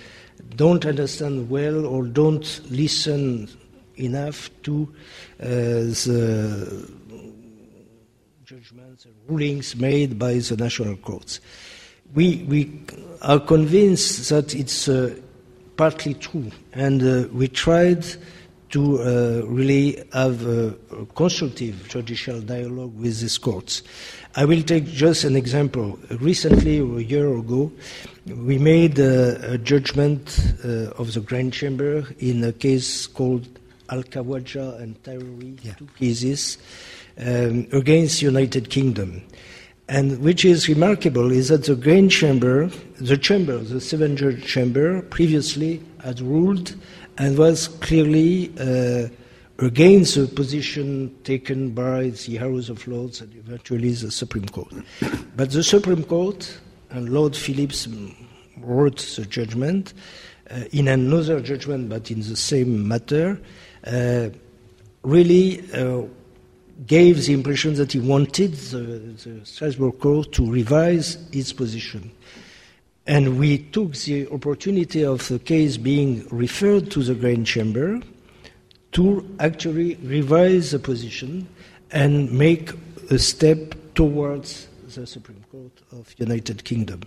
don't 0.56 0.84
understand 0.84 1.48
well 1.48 1.86
or 1.86 2.04
don't 2.04 2.60
listen 2.70 3.48
enough 3.96 4.50
to 4.62 4.92
uh, 5.40 5.46
the 5.46 6.88
judgments 8.44 9.04
and 9.04 9.14
rulings 9.26 9.74
made 9.76 10.18
by 10.18 10.34
the 10.34 10.56
national 10.56 10.96
courts. 10.96 11.40
We, 12.14 12.44
we 12.48 12.80
are 13.22 13.40
convinced 13.40 14.28
that 14.30 14.54
it's 14.54 14.88
uh, 14.88 15.16
partly 15.76 16.14
true, 16.14 16.50
and 16.72 17.02
uh, 17.02 17.28
we 17.32 17.48
tried 17.48 18.06
to 18.70 19.00
uh, 19.00 19.46
really 19.46 20.02
have 20.12 20.46
a, 20.46 20.74
a, 20.90 21.06
constructive 21.14 21.88
judicial 21.88 22.40
dialogue 22.40 22.96
with 22.96 23.20
these 23.20 23.38
courts. 23.38 23.82
I 24.34 24.44
will 24.44 24.62
take 24.62 24.86
just 24.86 25.24
an 25.24 25.36
example. 25.36 25.98
Recently, 26.20 26.78
a 26.78 26.98
year 27.00 27.32
ago, 27.36 27.72
we 28.26 28.58
made 28.58 28.98
a, 28.98 29.54
a 29.54 29.58
judgment 29.58 30.40
uh, 30.64 30.90
of 30.98 31.14
the 31.14 31.20
Grand 31.20 31.52
Chamber 31.52 32.06
in 32.18 32.44
a 32.44 32.52
case 32.52 33.06
called 33.06 33.46
Al 33.90 34.02
Khawaja 34.02 34.80
and 34.80 35.00
Tahery, 35.02 35.58
yeah. 35.62 35.74
two 35.74 35.88
cases 35.98 36.58
um, 37.18 37.66
against 37.72 38.22
United 38.22 38.70
Kingdom. 38.70 39.22
And 39.88 40.18
which 40.18 40.44
is 40.44 40.68
remarkable 40.68 41.30
is 41.30 41.48
that 41.48 41.64
the 41.64 41.76
Grand 41.76 42.10
Chamber, 42.10 42.66
the 43.00 43.16
chamber, 43.16 43.58
the 43.58 43.80
seven 43.80 44.16
judge 44.16 44.44
chamber, 44.44 45.02
previously 45.02 45.80
had 46.02 46.20
ruled 46.20 46.74
and 47.18 47.38
was 47.38 47.68
clearly 47.68 48.52
uh, 48.58 49.08
against 49.58 50.16
the 50.16 50.26
position 50.26 51.16
taken 51.22 51.70
by 51.70 52.10
the 52.10 52.36
House 52.36 52.68
of 52.68 52.86
Lords 52.88 53.20
and 53.20 53.32
eventually 53.36 53.92
the 53.92 54.10
Supreme 54.10 54.46
Court. 54.46 54.72
but 55.36 55.50
the 55.50 55.62
Supreme 55.62 56.02
Court, 56.04 56.58
and 56.90 57.08
Lord 57.08 57.36
Phillips 57.36 57.88
wrote 58.58 58.98
the 59.16 59.24
judgment 59.24 59.94
uh, 60.50 60.64
in 60.72 60.88
another 60.88 61.40
judgment 61.40 61.88
but 61.88 62.10
in 62.10 62.20
the 62.20 62.36
same 62.36 62.86
matter, 62.86 63.40
really 65.02 65.72
uh, 65.72 66.02
gave 66.86 67.24
the 67.24 67.32
impression 67.32 67.74
that 67.74 67.92
he 67.92 68.00
wanted 68.00 68.52
the, 68.52 68.78
the 68.78 69.46
Strasbourg 69.46 69.98
court 69.98 70.32
to 70.32 70.50
revise 70.50 71.16
its 71.32 71.52
position. 71.52 72.10
And 73.06 73.38
we 73.38 73.58
took 73.58 73.92
the 73.94 74.28
opportunity 74.28 75.04
of 75.04 75.26
the 75.28 75.38
case 75.38 75.76
being 75.76 76.26
referred 76.30 76.90
to 76.90 77.02
the 77.02 77.14
Grand 77.14 77.46
Chamber 77.46 78.00
to 78.92 79.36
actually 79.38 79.94
revise 79.96 80.72
the 80.72 80.78
position 80.78 81.46
and 81.92 82.30
make 82.32 82.72
a 83.10 83.18
step 83.18 83.74
towards 83.94 84.68
the 85.00 85.06
Supreme 85.06 85.44
Court 85.50 85.72
of 85.92 86.14
United 86.18 86.64
Kingdom. 86.64 87.02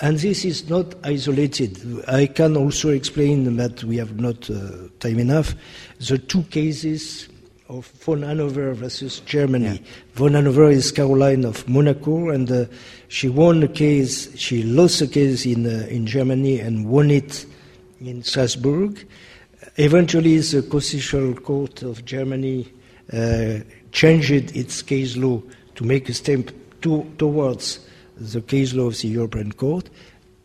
And 0.00 0.18
this 0.18 0.44
is 0.44 0.68
not 0.68 0.94
isolated. 1.04 1.78
I 2.08 2.26
can 2.26 2.56
also 2.56 2.90
explain 2.90 3.56
that 3.56 3.84
we 3.84 3.96
have 3.96 4.18
not 4.18 4.50
uh, 4.50 4.88
time 5.00 5.18
enough. 5.18 5.54
The 5.98 6.18
two 6.18 6.42
cases 6.44 7.28
of 7.68 7.86
von 7.86 8.22
Hannover 8.22 8.74
versus 8.74 9.20
Germany. 9.20 9.66
Yeah. 9.66 9.78
Von 10.14 10.32
Hannover 10.32 10.70
is 10.70 10.90
Caroline 10.90 11.44
of 11.44 11.68
Monaco, 11.68 12.30
and 12.30 12.50
uh, 12.50 12.64
she 13.08 13.28
won 13.28 13.60
the 13.60 13.68
case. 13.68 14.36
She 14.38 14.62
lost 14.62 15.00
the 15.00 15.06
case 15.06 15.46
in 15.46 15.66
uh, 15.66 15.86
in 15.88 16.06
Germany 16.06 16.60
and 16.60 16.88
won 16.88 17.10
it 17.10 17.46
in 18.00 18.22
Strasbourg. 18.22 19.06
Eventually, 19.76 20.38
the 20.38 20.62
Constitutional 20.62 21.34
Court 21.34 21.82
of 21.82 22.04
Germany 22.04 22.72
uh, 23.12 23.58
changed 23.92 24.56
its 24.56 24.82
case 24.82 25.16
law 25.16 25.42
to 25.76 25.84
make 25.84 26.08
a 26.08 26.14
step 26.14 26.50
to, 26.82 27.10
towards 27.18 27.86
the 28.16 28.40
case 28.40 28.74
law 28.74 28.86
of 28.86 28.98
the 28.98 29.08
European 29.08 29.52
Court. 29.52 29.88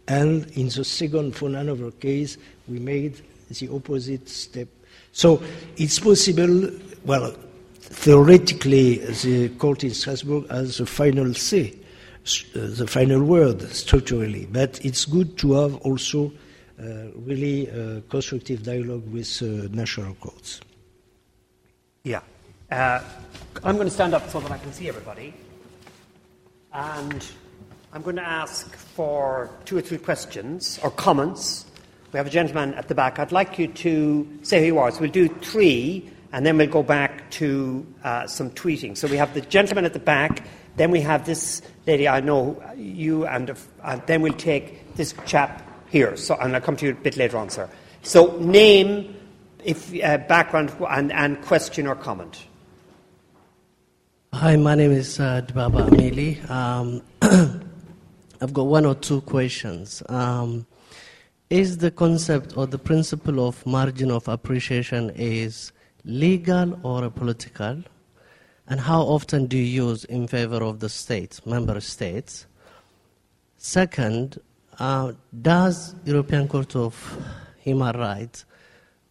And 0.08 0.46
in 0.52 0.68
the 0.68 0.84
second 0.84 1.36
von 1.36 1.54
Hannover 1.54 1.92
case, 1.92 2.38
we 2.68 2.80
made 2.80 3.22
the 3.50 3.70
opposite 3.70 4.28
step. 4.30 4.68
So 5.12 5.42
it's 5.78 6.00
possible 6.00 6.70
well, 7.06 7.36
theoretically, 7.82 8.98
the 8.98 9.50
court 9.58 9.84
in 9.84 9.92
Strasbourg 9.92 10.50
has 10.50 10.78
the 10.78 10.86
final 10.86 11.34
say, 11.34 11.74
uh, 11.74 12.60
the 12.68 12.88
final 12.88 13.24
word 13.24 13.62
structurally, 13.74 14.48
but 14.52 14.84
it's 14.86 15.06
good 15.06 15.38
to 15.40 15.54
have 15.54 15.76
also 15.78 16.32
uh, 16.80 17.12
really 17.16 17.70
uh, 17.70 18.02
constructive 18.10 18.64
dialogue 18.64 19.06
with 19.12 19.42
uh, 19.42 19.68
national 19.72 20.14
courts. 20.16 20.62
Yeah. 22.04 22.22
Uh, 22.72 23.02
I'm 23.64 23.76
going 23.76 23.88
to 23.88 23.94
stand 23.94 24.14
up 24.14 24.30
so 24.30 24.40
that 24.40 24.52
I 24.52 24.58
can 24.58 24.72
see 24.74 24.88
everybody. 24.88 25.34
And 26.74 27.26
I'm 27.92 28.02
going 28.02 28.16
to 28.16 28.28
ask 28.28 28.76
for 28.76 29.52
two 29.66 29.78
or 29.78 29.82
three 29.82 30.00
questions 30.00 30.80
or 30.82 30.90
comments. 30.90 31.66
We 32.12 32.18
have 32.18 32.28
a 32.28 32.32
gentleman 32.32 32.74
at 32.74 32.88
the 32.88 32.96
back. 32.96 33.20
I'd 33.20 33.32
like 33.32 33.60
you 33.60 33.68
to 33.68 34.40
say 34.42 34.62
who 34.62 34.66
you 34.66 34.80
are. 34.80 34.90
So 34.92 35.02
we'll 35.02 35.12
do 35.12 35.28
three 35.28 36.10
and 36.32 36.44
then 36.44 36.58
we'll 36.58 36.68
go 36.68 36.82
back 36.82 37.30
to 37.32 37.86
uh, 38.04 38.26
some 38.26 38.50
tweeting. 38.50 38.98
So 38.98 39.08
we 39.08 39.18
have 39.18 39.36
the 39.36 39.42
gentleman 39.42 39.86
at 39.86 39.94
the 39.94 40.00
back, 40.00 40.48
then 40.76 40.90
we 40.90 41.00
have 41.02 41.28
this 41.28 41.62
lady, 41.86 42.08
I 42.08 42.22
know 42.22 42.62
you, 42.76 43.28
and, 43.28 43.56
and 43.84 44.02
then 44.08 44.24
we'll 44.24 44.34
take 44.34 44.96
this 44.96 45.14
chap 45.28 45.62
here. 45.92 46.18
So, 46.18 46.36
and 46.36 46.56
I'll 46.56 46.62
come 46.62 46.76
to 46.78 46.88
you 46.88 46.94
a 46.94 46.96
bit 46.96 47.18
later 47.18 47.38
on, 47.38 47.52
sir. 47.52 47.70
So 48.02 48.36
name, 48.40 49.16
if, 49.64 49.94
uh, 50.04 50.18
background, 50.18 50.76
and, 50.90 51.12
and 51.12 51.40
question 51.44 51.86
or 51.86 51.96
comment. 51.96 52.44
Hi, 54.34 54.56
my 54.56 54.74
name 54.74 54.92
is 54.92 55.20
uh, 55.20 55.44
Dbaba 55.46 55.90
Amili. 55.90 56.50
Um, 56.50 57.04
I've 58.42 58.52
got 58.52 58.66
one 58.66 58.84
or 58.84 58.96
two 58.96 59.22
questions. 59.22 60.02
Um, 60.10 60.66
is 61.52 61.78
the 61.78 61.92
concept 61.92 62.58
or 62.58 62.66
the 62.66 62.80
principle 62.80 63.48
of 63.48 63.64
margin 63.64 64.10
of 64.10 64.28
appreciation 64.28 65.12
is 65.12 65.72
legal 66.04 66.80
or 66.82 67.12
political? 67.12 67.84
And 68.68 68.80
how 68.80 69.04
often 69.04 69.46
do 69.46 69.56
you 69.56 69.86
use 69.86 70.04
in 70.06 70.28
favor 70.28 70.64
of 70.64 70.80
the 70.80 70.90
states, 70.90 71.46
member 71.46 71.80
states? 71.80 72.48
Second, 73.58 74.42
uh, 74.80 75.12
does 75.44 75.94
European 76.06 76.48
Court 76.48 76.76
of 76.76 77.18
Human 77.60 77.96
Rights 77.96 78.46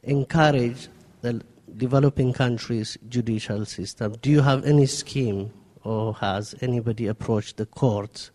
encourage 0.02 0.88
the 1.20 1.40
developing 1.76 2.32
countries' 2.32 2.98
judicial 3.08 3.64
system? 3.64 4.16
Do 4.20 4.30
you 4.30 4.40
have 4.40 4.64
any 4.64 4.86
scheme 4.86 5.52
or 5.84 6.14
has 6.14 6.54
anybody 6.60 7.06
approached 7.06 7.56
the 7.56 7.66
courts 7.66 8.30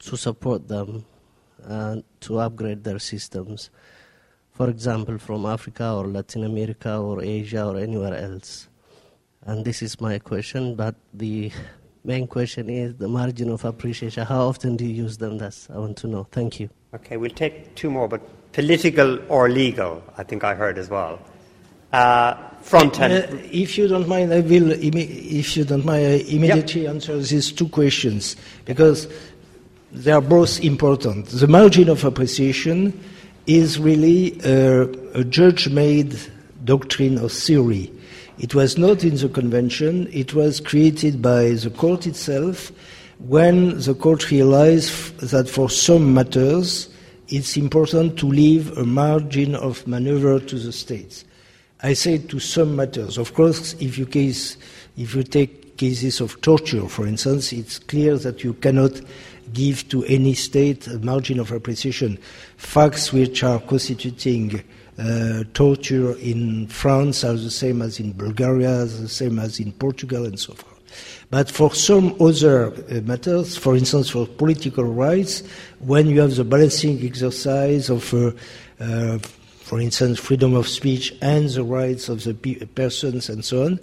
to 0.00 0.16
support 0.16 0.68
them 0.68 1.04
uh, 1.68 1.96
to 2.20 2.38
upgrade 2.38 2.84
their 2.84 2.98
systems. 2.98 3.70
For 4.52 4.68
example, 4.68 5.18
from 5.18 5.46
Africa 5.46 5.92
or 5.92 6.06
Latin 6.06 6.44
America 6.44 6.96
or 6.96 7.22
Asia 7.22 7.66
or 7.66 7.78
anywhere 7.78 8.14
else. 8.14 8.68
And 9.42 9.64
this 9.64 9.82
is 9.82 10.00
my 10.00 10.18
question, 10.18 10.74
but 10.74 10.94
the 11.12 11.50
main 12.04 12.26
question 12.26 12.70
is 12.70 12.94
the 12.96 13.08
margin 13.08 13.50
of 13.50 13.64
appreciation. 13.64 14.24
How 14.24 14.42
often 14.42 14.76
do 14.76 14.86
you 14.86 14.94
use 15.04 15.18
them? 15.18 15.38
That's 15.38 15.68
I 15.70 15.78
want 15.78 15.96
to 15.98 16.06
know. 16.06 16.26
Thank 16.30 16.60
you. 16.60 16.70
Okay, 16.94 17.16
we'll 17.16 17.30
take 17.30 17.74
two 17.74 17.90
more, 17.90 18.08
but 18.08 18.20
political 18.52 19.18
or 19.28 19.48
legal, 19.48 20.02
I 20.16 20.22
think 20.22 20.44
I 20.44 20.54
heard 20.54 20.78
as 20.78 20.88
well. 20.88 21.18
Uh, 21.94 22.36
front 22.60 23.00
end. 23.00 23.12
Uh, 23.12 23.36
if 23.52 23.78
you 23.78 23.86
don't 23.86 24.08
mind, 24.08 24.32
I 24.34 24.40
will. 24.40 24.72
If 24.72 25.56
you 25.56 25.64
don't 25.64 25.84
mind, 25.84 26.04
I 26.04 26.16
immediately 26.26 26.82
yep. 26.82 26.94
answer 26.94 27.16
these 27.18 27.52
two 27.52 27.68
questions 27.68 28.34
because 28.64 29.06
they 29.92 30.10
are 30.10 30.20
both 30.20 30.60
important. 30.64 31.26
The 31.26 31.46
margin 31.46 31.88
of 31.88 32.04
appreciation 32.04 32.98
is 33.46 33.78
really 33.78 34.40
a, 34.44 34.88
a 35.20 35.22
judge 35.22 35.68
made 35.68 36.18
doctrine 36.64 37.16
or 37.20 37.28
theory. 37.28 37.92
It 38.40 38.56
was 38.56 38.76
not 38.76 39.04
in 39.04 39.14
the 39.14 39.28
convention, 39.28 40.08
it 40.12 40.34
was 40.34 40.58
created 40.58 41.22
by 41.22 41.50
the 41.50 41.70
court 41.70 42.08
itself 42.08 42.72
when 43.18 43.78
the 43.78 43.94
court 43.94 44.32
realized 44.32 45.16
that 45.20 45.48
for 45.48 45.70
some 45.70 46.12
matters 46.12 46.88
it's 47.28 47.56
important 47.56 48.18
to 48.18 48.26
leave 48.26 48.76
a 48.76 48.84
margin 48.84 49.54
of 49.54 49.86
maneuver 49.86 50.40
to 50.40 50.58
the 50.58 50.72
states. 50.72 51.24
I 51.84 51.92
say 51.92 52.16
to 52.16 52.40
some 52.40 52.76
matters. 52.76 53.18
Of 53.18 53.34
course, 53.34 53.74
if 53.74 53.98
you, 53.98 54.06
case, 54.06 54.56
if 54.96 55.14
you 55.14 55.22
take 55.22 55.76
cases 55.76 56.22
of 56.22 56.40
torture, 56.40 56.88
for 56.88 57.06
instance, 57.06 57.52
it's 57.52 57.78
clear 57.78 58.16
that 58.16 58.42
you 58.42 58.54
cannot 58.54 58.98
give 59.52 59.86
to 59.90 60.02
any 60.04 60.32
state 60.32 60.86
a 60.86 60.98
margin 61.00 61.38
of 61.38 61.52
appreciation. 61.52 62.16
Facts 62.56 63.12
which 63.12 63.42
are 63.42 63.60
constituting 63.60 64.62
uh, 64.98 65.44
torture 65.52 66.16
in 66.20 66.68
France 66.68 67.22
are 67.22 67.34
the 67.34 67.50
same 67.50 67.82
as 67.82 68.00
in 68.00 68.12
Bulgaria, 68.12 68.86
the 68.86 69.06
same 69.06 69.38
as 69.38 69.60
in 69.60 69.70
Portugal, 69.72 70.24
and 70.24 70.40
so 70.40 70.54
forth. 70.54 70.80
But 71.28 71.50
for 71.50 71.74
some 71.74 72.16
other 72.18 72.72
uh, 72.72 73.02
matters, 73.02 73.58
for 73.58 73.76
instance, 73.76 74.08
for 74.08 74.26
political 74.26 74.84
rights, 74.84 75.42
when 75.80 76.06
you 76.06 76.22
have 76.22 76.34
the 76.34 76.44
balancing 76.44 77.04
exercise 77.04 77.90
of, 77.90 78.14
uh, 78.14 78.30
uh 78.80 79.18
for 79.74 79.80
instance, 79.80 80.20
freedom 80.20 80.54
of 80.54 80.68
speech 80.68 81.12
and 81.20 81.48
the 81.48 81.64
rights 81.64 82.08
of 82.08 82.22
the 82.22 82.32
pe- 82.32 82.64
persons 82.76 83.28
and 83.28 83.44
so 83.44 83.64
on, 83.64 83.80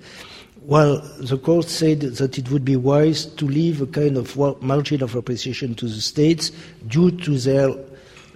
well, 0.62 1.02
the 1.20 1.38
court 1.38 1.68
said 1.68 2.00
that 2.00 2.38
it 2.38 2.50
would 2.50 2.64
be 2.64 2.78
wise 2.78 3.26
to 3.26 3.46
leave 3.46 3.82
a 3.82 3.86
kind 3.88 4.16
of 4.16 4.38
margin 4.62 5.04
of 5.04 5.16
appreciation 5.16 5.76
to 5.76 5.88
the 5.88 6.00
states 6.00 6.54
due 6.88 7.12
to 7.12 7.38
their 7.38 7.76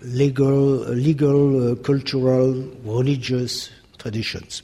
legal, 0.02 0.80
legal 0.90 1.72
uh, 1.72 1.76
cultural, 1.76 2.52
religious 2.84 3.70
traditions. 4.00 4.62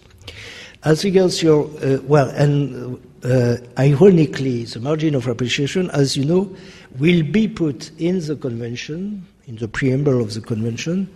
As 0.84 1.06
regards 1.06 1.42
your, 1.42 1.70
uh, 1.82 2.00
well, 2.04 2.28
and 2.32 3.02
uh, 3.24 3.56
ironically, 3.80 4.66
the 4.66 4.82
margin 4.82 5.16
of 5.16 5.28
appreciation, 5.28 5.90
as 5.92 6.18
you 6.18 6.26
know, 6.26 6.54
will 7.00 7.24
be 7.24 7.48
put 7.48 7.90
in 7.98 8.20
the 8.20 8.36
convention, 8.36 9.26
in 9.48 9.56
the 9.56 9.70
preamble 9.70 10.22
of 10.22 10.34
the 10.34 10.42
convention, 10.42 11.08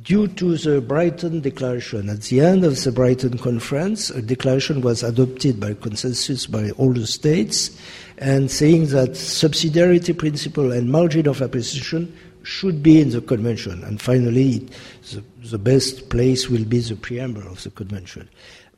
due 0.00 0.26
to 0.26 0.56
the 0.56 0.80
Brighton 0.80 1.40
Declaration. 1.40 2.08
At 2.08 2.22
the 2.22 2.40
end 2.40 2.64
of 2.64 2.82
the 2.82 2.92
Brighton 2.92 3.38
Conference, 3.38 4.10
a 4.10 4.22
declaration 4.22 4.80
was 4.80 5.02
adopted 5.02 5.60
by 5.60 5.74
consensus 5.74 6.46
by 6.46 6.70
all 6.72 6.92
the 6.92 7.06
states, 7.06 7.76
and 8.18 8.50
saying 8.50 8.86
that 8.86 9.10
subsidiarity 9.10 10.16
principle 10.16 10.72
and 10.72 10.90
margin 10.90 11.28
of 11.28 11.40
appreciation 11.42 12.16
should 12.42 12.82
be 12.82 13.00
in 13.00 13.10
the 13.10 13.20
convention. 13.20 13.84
And 13.84 14.00
finally, 14.00 14.68
the, 15.10 15.22
the 15.44 15.58
best 15.58 16.08
place 16.08 16.48
will 16.48 16.64
be 16.64 16.80
the 16.80 16.96
preamble 16.96 17.46
of 17.46 17.62
the 17.62 17.70
convention. 17.70 18.28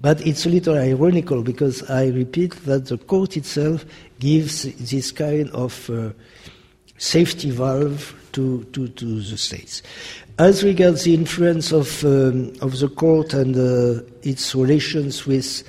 But 0.00 0.26
it's 0.26 0.44
a 0.44 0.50
little 0.50 0.76
ironical 0.76 1.42
because 1.42 1.88
I 1.88 2.08
repeat 2.08 2.52
that 2.64 2.86
the 2.86 2.98
court 2.98 3.36
itself 3.36 3.84
gives 4.18 4.64
this 4.64 5.12
kind 5.12 5.48
of 5.50 5.88
uh, 5.88 6.10
safety 6.98 7.50
valve 7.50 8.14
to, 8.32 8.64
to, 8.72 8.88
to 8.88 9.20
the 9.20 9.38
states. 9.38 9.82
As 10.36 10.64
regards 10.64 11.04
the 11.04 11.14
influence 11.14 11.70
of, 11.70 12.04
um, 12.04 12.54
of 12.60 12.80
the 12.80 12.88
court 12.88 13.32
and 13.34 13.54
uh, 13.56 14.02
its 14.24 14.52
relations 14.52 15.24
with 15.24 15.62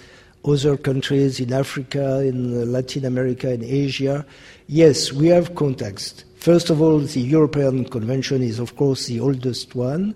other 0.43 0.76
countries 0.76 1.39
in 1.39 1.53
Africa, 1.53 2.22
in 2.22 2.72
Latin 2.72 3.05
America, 3.05 3.53
in 3.53 3.63
Asia, 3.63 4.26
yes, 4.66 5.13
we 5.13 5.28
have 5.28 5.53
contacts. 5.53 6.26
First 6.38 6.72
of 6.72 6.82
all, 6.82 6.97
the 6.97 7.22
European 7.22 7.86
Convention 7.86 8.41
is, 8.41 8.57
of 8.57 8.76
course, 8.76 9.05
the 9.05 9.20
oldest 9.20 9.76
one, 9.76 10.16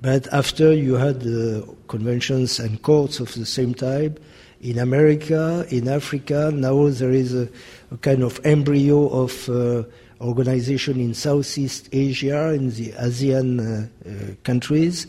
but 0.00 0.32
after 0.32 0.72
you 0.72 0.94
had 0.94 1.26
uh, 1.26 1.60
conventions 1.88 2.58
and 2.58 2.80
courts 2.80 3.20
of 3.20 3.34
the 3.34 3.44
same 3.44 3.74
type 3.74 4.18
in 4.62 4.78
America, 4.78 5.66
in 5.68 5.88
Africa, 5.88 6.50
now 6.54 6.88
there 6.88 7.12
is 7.12 7.34
a, 7.34 7.46
a 7.90 7.98
kind 7.98 8.22
of 8.22 8.40
embryo 8.44 9.08
of 9.08 9.46
uh, 9.50 9.82
organization 10.20 11.00
in 11.00 11.14
Southeast 11.14 11.88
Asia, 11.92 12.50
in 12.50 12.70
the 12.70 12.92
ASEAN 12.92 13.60
uh, 13.60 14.08
uh, 14.08 14.34
countries, 14.44 15.06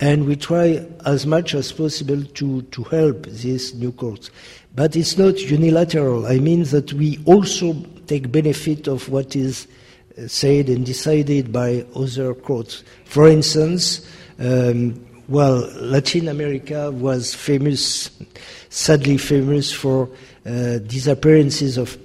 and 0.00 0.26
we 0.26 0.36
try 0.36 0.84
as 1.04 1.26
much 1.26 1.54
as 1.54 1.72
possible 1.72 2.22
to, 2.22 2.62
to 2.62 2.82
help 2.84 3.26
these 3.26 3.74
new 3.74 3.92
courts. 3.92 4.30
But 4.74 4.96
it's 4.96 5.18
not 5.18 5.38
unilateral. 5.40 6.26
I 6.26 6.38
mean 6.38 6.64
that 6.64 6.92
we 6.92 7.18
also 7.24 7.74
take 8.06 8.32
benefit 8.32 8.86
of 8.86 9.08
what 9.08 9.36
is 9.36 9.66
uh, 10.18 10.26
said 10.26 10.68
and 10.68 10.86
decided 10.86 11.52
by 11.52 11.84
other 11.94 12.34
courts. 12.34 12.82
For 13.04 13.28
instance, 13.28 14.06
um, 14.38 15.06
well, 15.28 15.70
Latin 15.76 16.28
America 16.28 16.90
was 16.90 17.34
famous, 17.34 18.10
sadly 18.68 19.16
famous 19.16 19.72
for 19.72 20.08
uh, 20.44 20.78
disappearances 20.78 21.76
of 21.76 21.96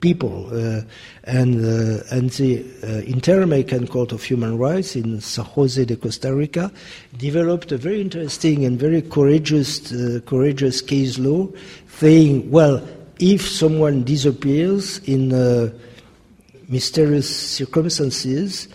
people. 0.00 0.48
Uh, 0.52 0.82
and, 1.24 1.64
uh, 1.64 2.02
and 2.10 2.30
the 2.30 2.64
uh, 2.82 2.86
Inter-American 3.06 3.86
Court 3.86 4.12
of 4.12 4.24
Human 4.24 4.58
Rights 4.58 4.96
in 4.96 5.20
San 5.20 5.44
Jose 5.44 5.84
de 5.84 5.96
Costa 5.96 6.34
Rica 6.34 6.72
developed 7.16 7.70
a 7.70 7.76
very 7.76 8.00
interesting 8.00 8.64
and 8.64 8.78
very 8.78 9.02
courageous, 9.02 9.92
uh, 9.92 10.20
courageous 10.26 10.80
case 10.80 11.18
law 11.18 11.48
saying, 11.88 12.50
well, 12.50 12.86
if 13.20 13.48
someone 13.48 14.02
disappears 14.02 14.98
in 15.06 15.32
uh, 15.32 15.70
mysterious 16.68 17.54
circumstances, 17.56 18.66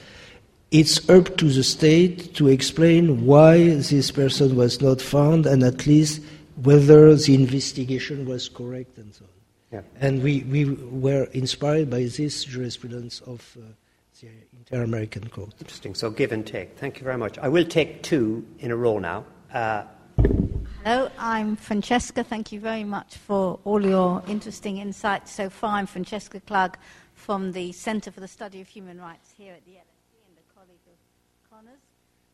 it's 0.71 1.09
up 1.09 1.35
to 1.37 1.49
the 1.49 1.63
state 1.63 2.33
to 2.35 2.47
explain 2.47 3.25
why 3.25 3.57
this 3.57 4.11
person 4.11 4.55
was 4.55 4.81
not 4.81 5.01
found 5.01 5.45
and 5.45 5.63
at 5.63 5.85
least 5.85 6.21
whether 6.63 7.13
the 7.15 7.35
investigation 7.35 8.25
was 8.25 8.47
correct 8.47 8.97
and 8.97 9.13
so 9.13 9.25
on. 9.25 9.36
Yeah. 9.71 9.81
And 9.99 10.23
we, 10.23 10.43
we 10.43 10.65
were 10.65 11.25
inspired 11.33 11.89
by 11.89 12.03
this 12.03 12.43
jurisprudence 12.45 13.21
of 13.21 13.57
uh, 13.57 13.65
the 14.21 14.29
Inter 14.59 14.83
American 14.83 15.27
Court. 15.27 15.53
Interesting. 15.59 15.93
So, 15.93 16.09
give 16.09 16.31
and 16.31 16.47
take. 16.47 16.77
Thank 16.77 16.99
you 16.99 17.03
very 17.03 17.17
much. 17.17 17.37
I 17.37 17.49
will 17.49 17.65
take 17.65 18.01
two 18.01 18.45
in 18.59 18.71
a 18.71 18.75
row 18.75 18.99
now. 18.99 19.25
Uh, 19.53 19.83
Hello, 20.83 21.11
I'm 21.17 21.57
Francesca. 21.57 22.23
Thank 22.23 22.53
you 22.53 22.61
very 22.61 22.85
much 22.85 23.17
for 23.17 23.59
all 23.65 23.85
your 23.85 24.23
interesting 24.27 24.77
insights 24.77 25.31
so 25.31 25.49
far. 25.49 25.71
I'm 25.71 25.85
Francesca 25.85 26.39
Klug 26.39 26.77
from 27.13 27.51
the 27.51 27.73
Centre 27.73 28.09
for 28.09 28.21
the 28.21 28.27
Study 28.27 28.61
of 28.61 28.67
Human 28.69 29.01
Rights 29.01 29.33
here 29.37 29.53
at 29.53 29.65
the 29.65 29.71
LSE 29.71 30.27
and 30.29 30.37
a 30.37 30.53
colleague 30.57 30.79
of 30.87 31.51
Conor's. 31.51 31.81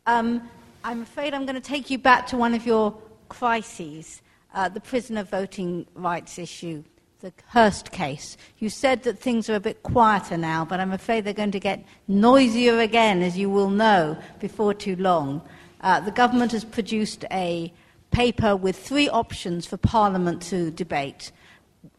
Um, 0.06 0.50
I'm 0.84 1.02
afraid 1.02 1.34
I'm 1.34 1.48
going 1.48 1.56
to 1.56 1.62
take 1.62 1.90
you 1.90 1.98
back 1.98 2.28
to 2.28 2.38
one 2.38 2.54
of 2.54 2.66
your 2.68 2.96
crises 3.28 4.22
uh, 4.54 4.70
the 4.70 4.80
prisoner 4.80 5.24
voting 5.24 5.88
rights 5.96 6.38
issue, 6.38 6.84
the 7.24 7.32
Hirst 7.48 7.92
case. 7.92 8.36
You 8.58 8.70
said 8.70 9.04
that 9.04 9.18
things 9.18 9.50
are 9.50 9.56
a 9.56 9.60
bit 9.62 9.82
quieter 9.82 10.36
now, 10.36 10.66
but 10.66 10.82
I'm 10.82 10.92
afraid 10.92 11.24
they're 11.24 11.34
going 11.34 11.52
to 11.52 11.60
get 11.60 11.86
noisier 12.10 12.80
again, 12.80 13.22
as 13.22 13.38
you 13.38 13.50
will 13.50 13.70
know, 13.70 14.18
before 14.42 14.74
too 14.74 14.98
long. 14.98 15.42
Uh, 15.80 16.02
the 16.02 16.12
government 16.12 16.52
has 16.52 16.66
produced 16.66 17.24
a 17.32 17.72
paper 18.12 18.58
with 18.58 18.78
three 18.78 19.08
options 19.08 19.66
for 19.66 19.78
Parliament 19.78 20.42
to 20.42 20.70
debate 20.72 21.32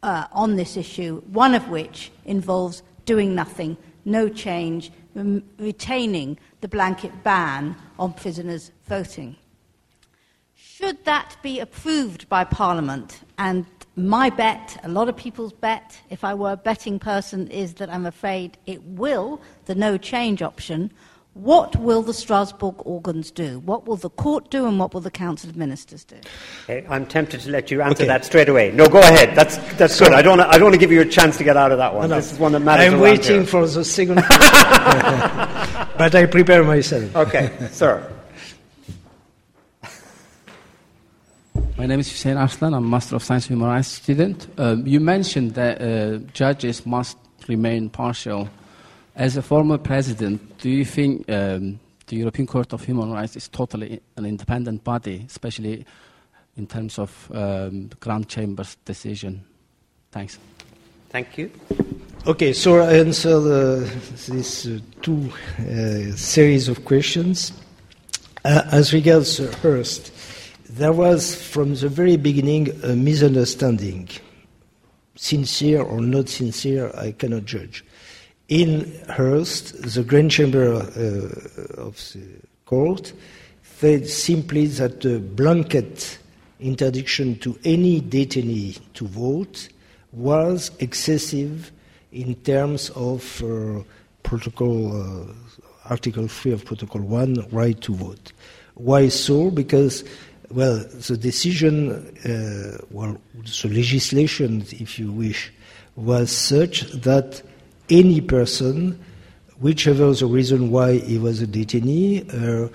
uh, 0.03 0.27
on 0.31 0.57
this 0.57 0.77
issue, 0.77 1.23
one 1.33 1.55
of 1.55 1.71
which 1.71 2.13
involves 2.27 2.83
doing 3.07 3.35
nothing, 3.35 3.79
no 4.05 4.29
change, 4.29 4.93
rem- 5.15 5.43
retaining 5.59 6.37
the 6.61 6.69
blanket 6.69 7.23
ban 7.23 7.75
on 7.99 8.13
prisoners 8.13 8.73
voting. 8.87 9.37
Should 10.55 11.03
that 11.07 11.37
be 11.43 11.61
approved 11.61 12.29
by 12.29 12.45
Parliament, 12.45 13.21
and 13.39 13.65
my 13.97 14.31
bet, 14.31 14.81
a 14.83 14.89
lot 14.89 15.09
of 15.09 15.17
people's 15.17 15.53
bet, 15.53 15.99
if 16.11 16.25
I 16.25 16.35
were 16.35 16.53
a 16.53 16.57
betting 16.57 16.99
person, 16.99 17.49
is 17.49 17.75
that 17.75 17.91
I'm 17.91 18.07
afraid 18.07 18.59
it 18.67 18.83
will, 18.83 19.41
the 19.67 19.75
no 19.75 19.97
change 19.97 20.43
option, 20.43 20.93
what 21.35 21.75
will 21.77 22.03
the 22.03 22.15
Strasbourg 22.15 22.77
organs 22.79 23.33
do? 23.33 23.59
What 23.61 23.87
will 23.89 23.97
the 23.97 24.11
court 24.11 24.51
do 24.51 24.67
and 24.69 24.79
what 24.79 24.95
will 24.95 25.01
the 25.01 25.11
Council 25.11 25.51
of 25.51 25.57
Ministers 25.57 26.05
do? 26.05 26.17
Okay, 26.65 26.87
I'm 26.89 27.07
tempted 27.07 27.41
to 27.41 27.51
let 27.51 27.73
you 27.73 27.83
answer 27.83 28.05
Okay. 28.05 28.07
that 28.07 28.25
straight 28.25 28.49
away. 28.49 28.71
No, 28.71 28.89
go 28.89 29.01
ahead. 29.01 29.35
That's, 29.35 29.57
that's 29.75 29.99
good. 29.99 30.13
I 30.13 30.23
don't, 30.23 30.39
I 30.41 30.53
don't 30.53 30.63
want 30.65 30.75
to 30.75 30.79
give 30.79 30.93
you 30.93 31.01
a 31.01 31.05
chance 31.07 31.37
to 31.39 31.45
get 31.45 31.57
out 31.57 31.73
of 31.73 31.79
that 31.79 31.93
one. 31.93 32.09
No, 32.09 32.15
no. 32.15 32.21
This 32.21 32.33
is 32.33 32.39
one 32.39 32.53
that 32.53 32.61
matters. 32.61 32.93
I'm 32.93 33.01
waiting 33.01 33.39
here. 33.39 33.47
for 33.47 33.67
the 33.67 33.85
second 33.85 34.23
question. 34.23 34.29
but 35.99 36.15
I 36.15 36.27
prepare 36.27 36.63
myself. 36.63 37.17
Okay, 37.17 37.51
sir. 37.73 38.14
My 41.77 41.87
name 41.87 41.99
is 41.99 42.09
Hussein 42.09 42.37
Arslan. 42.37 42.73
I'm 42.73 42.85
a 42.85 42.89
Master 42.89 43.17
of 43.17 43.25
Science 43.25 43.49
Human 43.49 43.67
Rights 43.67 43.89
student. 43.89 44.47
Um, 44.59 44.87
you 44.87 45.01
mentioned 45.01 45.55
that 45.55 45.83
uh, 45.83 46.19
judges 46.33 46.87
must 46.87 47.19
remain 47.49 47.91
partial. 47.91 48.49
As 49.17 49.37
a 49.37 49.43
former 49.43 49.77
president, 49.77 50.59
do 50.59 50.71
you 50.71 50.85
think 50.85 51.29
um, 51.29 51.81
the 52.07 52.17
European 52.17 52.47
Court 52.47 52.73
of 52.73 52.85
Human 52.85 53.11
Rights 53.11 53.35
is 53.35 53.49
totally 53.49 54.01
an 54.17 54.25
independent 54.25 54.85
body, 54.85 55.25
especially 55.27 55.85
in 56.57 56.69
terms 56.69 56.97
of 56.97 57.29
um, 57.35 57.89
the 57.89 57.97
Grand 57.99 58.29
Chamber's 58.29 58.77
decision? 58.85 59.45
Thanks. 60.13 60.39
Thank 61.11 61.37
you. 61.39 61.51
Okay, 62.25 62.53
so 62.53 62.79
I 62.79 62.99
answer 62.99 63.41
the, 63.41 63.91
these 64.31 64.69
uh, 64.69 64.79
two 65.03 65.29
uh, 65.59 66.15
series 66.15 66.69
of 66.69 66.85
questions. 66.85 67.53
Uh, 68.45 68.63
as 68.71 68.93
regards 68.93 69.41
uh, 69.41 69.53
Hirst, 69.61 70.14
there 70.77 70.93
was 70.93 71.37
from 71.37 71.77
the 71.77 71.89
very 71.89 72.17
beginning 72.17 72.69
a 72.83 72.97
misunderstanding. 72.97 74.09
Sincere 75.15 75.81
or 75.81 76.01
not 76.01 76.29
sincere, 76.29 76.91
I 76.97 77.13
cannot 77.13 77.45
judge. 77.45 77.85
In 78.49 78.93
Hirst, 79.09 79.81
the 79.95 80.03
Grand 80.03 80.33
Chamber 80.33 80.75
uh, 80.75 81.81
of 81.81 81.95
the 82.13 82.27
court 82.67 83.13
said 83.63 84.09
simply 84.09 84.67
that 84.67 85.01
the 85.01 85.21
blanket 85.21 86.19
interdiction 86.59 87.39
to 87.39 87.57
any 87.65 88.01
detainee 88.01 88.81
to 88.95 89.07
vote 89.07 89.69
was 90.13 90.73
excessive 90.81 91.71
in 92.11 92.35
terms 92.37 92.91
of 92.97 93.43
uh, 93.45 93.81
protocol 94.25 95.01
uh, 95.01 95.33
article 95.89 96.27
3 96.27 96.53
of 96.53 96.65
protocol 96.65 97.03
1 97.03 97.49
right 97.51 97.81
to 97.83 97.95
vote 97.95 98.33
why 98.75 99.09
so 99.09 99.51
because 99.51 100.05
well 100.55 100.77
the 101.09 101.17
decision 101.17 101.91
uh, 102.25 102.79
well 102.91 103.17
the 103.35 103.69
legislation 103.69 104.65
if 104.71 104.99
you 104.99 105.11
wish 105.13 105.53
was 105.97 106.31
such 106.31 106.83
that 106.93 107.43
any 107.91 108.21
person 108.21 108.99
whichever 109.61 110.13
the 110.13 110.27
reason 110.27 110.71
why 110.71 110.99
he 110.99 111.19
was 111.19 111.43
a 111.43 111.47
detainee 111.47 112.23
uh, 112.35 112.69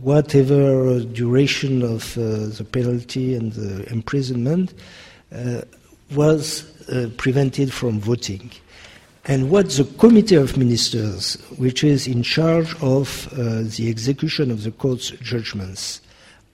whatever 0.00 1.00
duration 1.00 1.82
of 1.82 2.16
uh, 2.18 2.46
the 2.58 2.66
penalty 2.70 3.34
and 3.34 3.52
the 3.54 3.90
imprisonment 3.90 4.74
uh, 5.34 5.62
was 6.14 6.70
uh, 6.88 7.08
prevented 7.16 7.72
from 7.72 7.98
voting. 8.00 8.50
And 9.26 9.50
what 9.50 9.70
the 9.70 9.84
Committee 9.98 10.34
of 10.34 10.58
Ministers, 10.58 11.36
which 11.56 11.82
is 11.82 12.06
in 12.06 12.22
charge 12.22 12.74
of 12.82 13.26
uh, 13.32 13.62
the 13.62 13.88
execution 13.88 14.50
of 14.50 14.64
the 14.64 14.70
court's 14.70 15.10
judgments, 15.10 16.02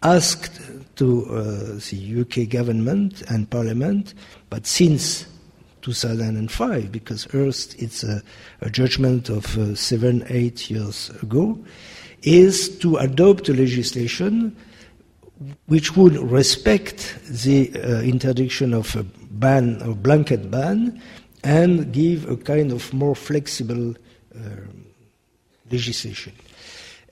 asked 0.02 0.60
to 0.96 1.26
uh, 1.26 1.42
the 1.90 2.20
UK 2.20 2.48
government 2.48 3.22
and 3.30 3.48
parliament, 3.48 4.14
but 4.48 4.66
since 4.66 5.26
2005, 5.82 6.92
because 6.92 7.24
first 7.24 7.80
it's 7.80 8.02
a, 8.02 8.22
a 8.60 8.70
judgment 8.70 9.28
of 9.28 9.56
uh, 9.58 9.74
seven, 9.74 10.24
eight 10.28 10.70
years 10.70 11.10
ago, 11.22 11.58
is 12.22 12.78
to 12.78 12.96
adopt 12.96 13.48
a 13.48 13.54
legislation 13.54 14.54
which 15.66 15.96
would 15.96 16.16
respect 16.18 17.18
the 17.26 17.72
uh, 17.76 18.02
interdiction 18.02 18.74
of 18.74 18.94
a 18.94 19.02
ban, 19.30 19.80
a 19.82 19.94
blanket 19.94 20.50
ban, 20.50 21.00
and 21.44 21.92
give 21.92 22.28
a 22.28 22.36
kind 22.36 22.72
of 22.72 22.92
more 22.92 23.16
flexible 23.16 23.94
uh, 24.36 24.40
legislation. 25.70 26.34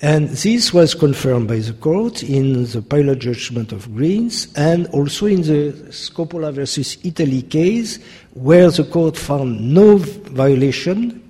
And 0.00 0.28
this 0.28 0.72
was 0.72 0.94
confirmed 0.94 1.48
by 1.48 1.58
the 1.58 1.72
court 1.72 2.22
in 2.22 2.64
the 2.66 2.82
pilot 2.82 3.18
judgment 3.18 3.72
of 3.72 3.92
Greens 3.96 4.46
and 4.54 4.86
also 4.88 5.26
in 5.26 5.42
the 5.42 5.72
Scoppola 5.90 6.52
versus 6.52 6.98
Italy 7.02 7.42
case, 7.42 7.98
where 8.34 8.70
the 8.70 8.84
court 8.84 9.16
found 9.16 9.74
no 9.74 9.96
violation 9.96 11.20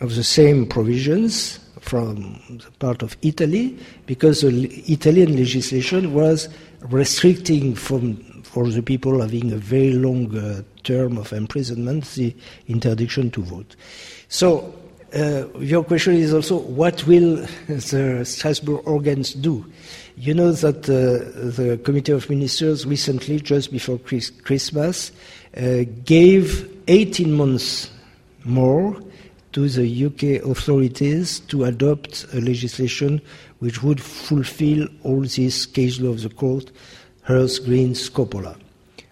of 0.00 0.14
the 0.16 0.24
same 0.24 0.66
provisions 0.66 1.60
from 1.80 2.38
the 2.50 2.70
part 2.78 3.02
of 3.02 3.16
Italy, 3.22 3.78
because 4.04 4.42
the 4.42 4.66
Italian 4.92 5.34
legislation 5.36 6.12
was 6.12 6.50
restricting 6.82 7.74
from, 7.74 8.16
for 8.42 8.68
the 8.68 8.82
people 8.82 9.20
having 9.20 9.50
a 9.50 9.56
very 9.56 9.92
long 9.92 10.36
uh, 10.36 10.62
term 10.84 11.16
of 11.16 11.32
imprisonment 11.32 12.04
the 12.14 12.36
interdiction 12.68 13.30
to 13.30 13.42
vote. 13.42 13.76
So, 14.28 14.74
uh, 15.14 15.46
your 15.58 15.84
question 15.84 16.14
is 16.14 16.32
also 16.32 16.56
what 16.56 17.06
will 17.06 17.36
the 17.68 18.22
Strasbourg 18.24 18.86
organs 18.86 19.34
do? 19.34 19.64
You 20.16 20.34
know 20.34 20.52
that 20.52 20.88
uh, 20.88 21.50
the 21.50 21.78
Committee 21.84 22.12
of 22.12 22.28
Ministers 22.28 22.86
recently, 22.86 23.40
just 23.40 23.72
before 23.72 23.98
Chris- 23.98 24.30
Christmas, 24.30 25.12
uh, 25.56 25.84
gave 26.04 26.70
18 26.88 27.32
months 27.32 27.90
more 28.44 29.00
to 29.52 29.68
the 29.68 30.06
UK 30.06 30.44
authorities 30.48 31.40
to 31.40 31.64
adopt 31.64 32.24
a 32.32 32.40
legislation 32.40 33.20
which 33.58 33.82
would 33.82 34.00
fulfill 34.00 34.88
all 35.02 35.20
these 35.22 35.66
case 35.66 36.00
law 36.00 36.10
of 36.10 36.22
the 36.22 36.30
court, 36.30 36.70
Hirst, 37.22 37.64
Green, 37.64 37.92
Scoppola. 37.92 38.56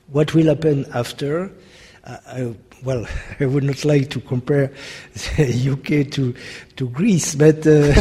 What 0.08 0.34
will 0.34 0.46
happen 0.46 0.86
after? 0.92 1.52
Uh, 2.04 2.16
I, 2.26 2.54
well, 2.84 3.06
I 3.40 3.46
would 3.46 3.64
not 3.64 3.84
like 3.84 4.10
to 4.10 4.20
compare 4.20 4.72
the 5.36 5.70
UK 5.72 6.10
to, 6.12 6.34
to 6.76 6.88
Greece, 6.88 7.34
but, 7.34 7.66
uh, 7.66 7.92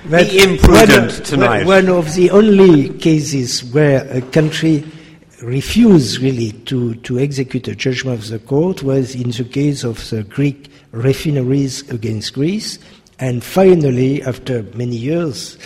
but 0.10 0.30
Be 0.30 0.42
imprudent 0.42 1.12
one, 1.12 1.22
tonight. 1.22 1.66
One 1.66 1.88
of 1.88 2.14
the 2.14 2.30
only 2.30 2.90
cases 2.98 3.64
where 3.64 4.06
a 4.10 4.20
country 4.20 4.84
refused 5.42 6.20
really 6.20 6.52
to, 6.52 6.94
to 6.96 7.18
execute 7.18 7.68
a 7.68 7.74
judgment 7.74 8.20
of 8.20 8.28
the 8.28 8.38
court 8.38 8.82
was 8.82 9.14
in 9.14 9.30
the 9.30 9.44
case 9.44 9.84
of 9.84 10.08
the 10.10 10.22
Greek 10.22 10.70
refineries 10.92 11.88
against 11.90 12.34
Greece. 12.34 12.78
And 13.18 13.44
finally, 13.44 14.22
after 14.22 14.62
many 14.74 14.96
years, 14.96 15.58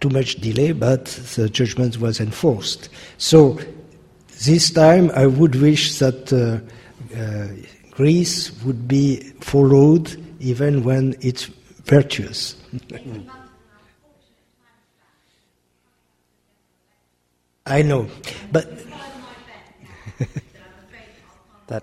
too 0.00 0.10
much 0.10 0.36
delay, 0.36 0.72
but 0.72 1.06
the 1.06 1.48
judgment 1.48 1.98
was 1.98 2.20
enforced. 2.20 2.88
So 3.18 3.58
this 4.44 4.70
time 4.70 5.10
I 5.14 5.26
would 5.26 5.54
wish 5.54 5.98
that 5.98 6.32
uh, 6.32 6.60
Greece 7.90 8.50
would 8.64 8.88
be 8.88 9.20
followed 9.40 10.20
even 10.40 10.84
when 10.84 11.14
it's 11.20 11.44
virtuous. 11.84 12.56
I 17.66 17.82
know, 17.82 18.08
but 18.52 18.68
That, 21.66 21.82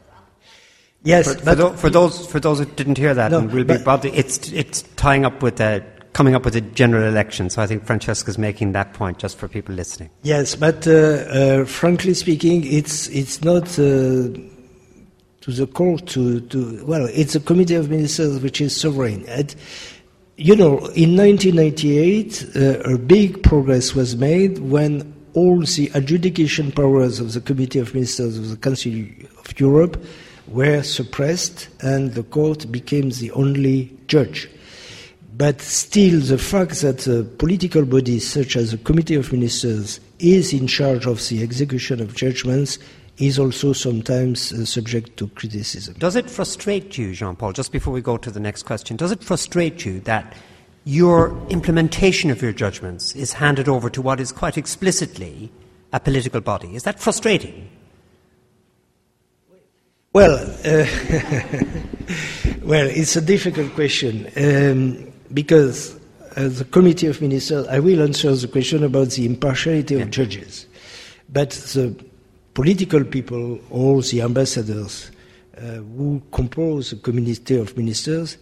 yes, 1.04 1.28
for, 1.34 1.40
for, 1.40 1.46
but 1.46 1.58
tho- 1.58 1.74
for 1.74 1.90
those, 1.90 2.28
for 2.28 2.40
those 2.40 2.60
who 2.60 2.66
didn't 2.66 3.00
hear 3.00 3.16
that, 3.16 3.32
No, 3.32 3.40
and 3.40 3.52
will 3.52 3.64
be 3.64 3.80
probably, 3.80 4.12
it's, 4.12 4.52
it's 4.52 4.84
tying 4.96 5.26
up 5.26 5.42
with 5.42 5.56
the, 5.56 5.84
coming 6.14 6.36
up 6.36 6.46
with 6.46 6.56
a 6.56 6.62
general 6.62 7.08
election. 7.08 7.50
So 7.50 7.62
I 7.64 7.68
think 7.68 7.86
Francesca's 7.86 8.38
making 8.38 8.74
that 8.74 8.94
point 8.94 9.18
just 9.18 9.38
for 9.38 9.48
people 9.48 9.74
listening. 9.74 10.12
Yes, 10.22 10.56
but 10.56 10.86
uh, 10.86 10.92
uh, 10.92 11.66
frankly 11.66 12.14
speaking, 12.14 12.64
it's 12.66 13.08
it's 13.08 13.42
not 13.44 13.80
uh, 13.80 14.28
to 15.42 15.52
the 15.52 15.68
court 15.68 16.08
to, 16.08 16.39
to 16.39 16.84
well, 16.86 17.08
it's 17.12 17.36
a 17.36 17.39
committee 17.39 17.76
of 17.76 17.89
ministers 17.89 18.39
which 18.39 18.62
is 18.62 18.80
sovereign. 18.80 19.26
And, 19.28 19.54
you 20.38 20.56
know, 20.56 20.78
in 20.96 21.18
1998, 21.18 22.56
uh, 22.56 22.94
a 22.94 22.98
big 22.98 23.44
progress 23.44 23.94
was 23.94 24.16
made 24.16 24.60
when 24.60 25.14
all 25.34 25.62
the 25.62 25.92
adjudication 25.94 26.72
powers 26.72 27.20
of 27.20 27.34
the 27.34 27.42
Committee 27.42 27.80
of 27.80 27.94
Ministers 27.94 28.38
of 28.38 28.50
the 28.50 28.58
Council 28.58 28.92
of 29.39 29.60
Europe 29.60 30.04
were 30.48 30.84
suppressed, 30.84 31.70
and 31.82 32.14
the 32.14 32.24
court 32.24 32.72
became 32.72 33.10
the 33.10 33.32
only 33.32 33.98
judge. 34.08 34.50
But 35.38 35.62
still, 35.62 36.20
the 36.20 36.38
fact 36.38 36.82
that 36.82 37.08
a 37.08 37.24
political 37.24 37.86
body 37.86 38.20
such 38.20 38.58
as 38.58 38.72
the 38.72 38.78
Committee 38.78 39.16
of 39.16 39.32
Ministers 39.32 40.02
is 40.20 40.54
in 40.54 40.68
charge 40.68 41.06
of 41.08 41.26
the 41.30 41.42
execution 41.42 42.02
of 42.02 42.14
judgments 42.14 42.78
is 43.18 43.38
also 43.38 43.74
sometimes 43.74 44.51
uh, 44.51 44.66
subject 44.66 45.18
to 45.18 45.28
criticism. 45.30 45.95
Does 45.99 46.16
it 46.16 46.30
frustrate 46.30 46.97
you, 46.97 47.14
Jean 47.14 47.36
Paul, 47.36 47.53
just 47.53 47.72
before 47.72 47.93
we 47.93 48.01
go 48.01 48.18
to 48.18 48.32
the 48.32 48.39
next 48.39 48.64
question, 48.64 48.97
does 48.97 49.12
it 49.12 49.24
frustrate 49.24 49.86
you 49.86 49.99
that 50.01 50.34
your 50.86 51.38
implementation 51.49 52.32
of 52.32 52.41
your 52.41 52.51
judgments 52.51 53.16
is 53.16 53.34
handed 53.34 53.68
over 53.68 53.89
to 53.89 54.01
what 54.01 54.20
is 54.20 54.32
quite 54.32 54.57
explicitly 54.57 55.51
a 55.93 55.99
political 55.99 56.41
body? 56.41 56.76
Is 56.76 56.84
that 56.84 56.99
frustrating? 56.99 57.70
Well, 60.14 60.39
uh, 60.66 60.86
well, 62.64 62.88
it's 62.88 63.16
a 63.16 63.22
difficult 63.22 63.74
question 63.76 64.30
um, 64.36 65.14
because 65.34 65.97
as 66.36 66.59
the 66.59 66.66
Committee 66.66 67.07
of 67.07 67.22
Ministers, 67.22 67.68
I 67.68 67.80
will 67.80 68.01
answer 68.01 68.34
the 68.36 68.47
question 68.47 68.84
about 68.84 69.12
the 69.12 69.26
impartiality 69.26 69.95
Yeah. 69.95 70.03
of 70.03 70.12
judges. 70.12 70.66
But 71.30 71.51
the 71.51 71.95
political 72.62 73.03
people, 73.03 73.59
all 73.72 74.01
the 74.01 74.22
ambassadors 74.22 75.09
uh, 75.57 75.62
who 75.97 76.22
compose 76.32 76.91
the 76.91 76.95
community 76.97 77.57
of 77.57 77.76
Ministers, 77.76 78.38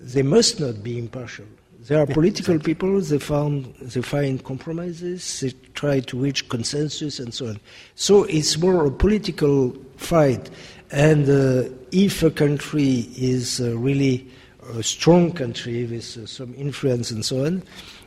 they 0.00 0.22
must 0.22 0.60
not 0.60 0.80
be 0.84 0.96
impartial. 0.96 1.44
They 1.88 1.96
are 1.96 2.06
political 2.06 2.60
people, 2.60 3.00
they, 3.00 3.18
found, 3.18 3.74
they 3.80 4.00
find 4.00 4.44
compromises, 4.44 5.40
they 5.40 5.50
try 5.74 5.98
to 5.98 6.16
reach 6.16 6.48
consensus 6.48 7.18
and 7.18 7.34
so 7.34 7.48
on. 7.48 7.58
So 7.96 8.22
it's 8.24 8.56
more 8.58 8.86
a 8.86 8.92
political 8.92 9.74
fight. 9.96 10.50
And 10.92 11.28
uh, 11.28 11.68
if 11.90 12.22
a 12.22 12.30
country 12.30 13.08
is 13.16 13.60
uh, 13.60 13.76
really 13.76 14.24
a 14.72 14.84
strong 14.84 15.32
country 15.32 15.84
with 15.84 16.16
uh, 16.16 16.26
some 16.26 16.54
influence 16.54 17.10
and 17.10 17.24
so 17.24 17.44
on, 17.44 17.64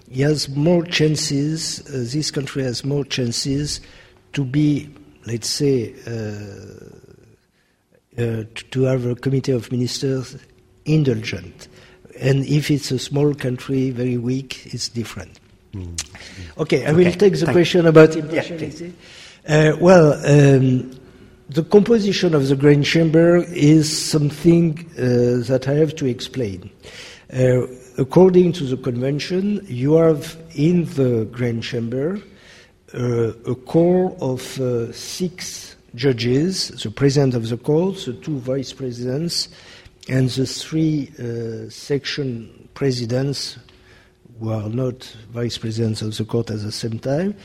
he 0.09 0.21
has 0.21 0.47
more 0.47 0.85
chances, 0.85 1.81
uh, 1.89 2.07
this 2.13 2.31
country 2.31 2.63
has 2.63 2.85
more 2.85 3.03
chances 3.03 3.81
to 4.31 4.45
be, 4.45 4.89
let's 5.25 5.47
say, 5.49 5.93
uh, 6.07 6.11
uh, 8.21 8.43
to- 8.71 8.83
have 8.83 9.05
a 9.05 9.15
committee 9.15 9.51
of 9.51 9.71
ministers 9.71 10.35
indulgent. 10.85 11.67
And 12.19 12.45
if 12.45 12.69
it's 12.69 12.91
a 12.91 12.99
small 12.99 13.33
country, 13.33 13.89
very 13.91 14.17
weak, 14.17 14.67
it's 14.73 14.89
different. 14.89 15.39
Okay, 16.57 16.85
I 16.85 16.91
will 16.91 17.11
take 17.13 17.33
the 17.33 17.45
thank- 17.45 17.51
question 17.55 17.85
about 17.85 18.13
Yeah, 18.15 18.23
impartiality. 18.23 18.93
uh, 19.47 19.77
well, 19.79 20.13
um, 20.25 20.91
the 21.49 21.63
composition 21.63 22.33
of 22.35 22.47
the 22.49 22.55
Grand 22.55 22.83
Chamber 22.85 23.37
is 23.53 23.85
something 23.95 24.85
uh, 24.97 25.47
that 25.47 25.67
I 25.67 25.73
have 25.75 25.95
to 25.97 26.05
explain. 26.05 26.69
Uh, 27.33 27.61
according 27.97 28.51
to 28.53 28.65
the 28.65 28.75
convention, 28.77 29.65
you 29.67 29.93
have 29.93 30.37
in 30.55 30.85
the 30.95 31.25
Grand 31.31 31.63
Chamber 31.63 32.19
a 32.93 33.55
core 33.65 34.15
of 34.19 34.59
uh, 34.59 34.91
six 34.91 35.75
judges, 35.95 36.69
the 36.69 36.91
president 36.91 37.33
of 37.35 37.49
the 37.49 37.57
court, 37.57 37.97
the 38.05 38.13
two 38.13 38.37
vice 38.39 38.73
presidents, 38.73 39.49
and 40.09 40.29
the 40.29 40.45
three 40.45 41.11
uh, 41.19 41.69
section 41.69 42.69
presidents 42.73 43.57
who 44.39 44.49
are 44.49 44.69
not 44.69 45.03
vice 45.31 45.57
presidents 45.57 46.01
of 46.01 46.17
the 46.17 46.25
court 46.25 46.49
at 46.49 46.61
the 46.61 46.71
same 46.71 46.97
time, 46.99 47.35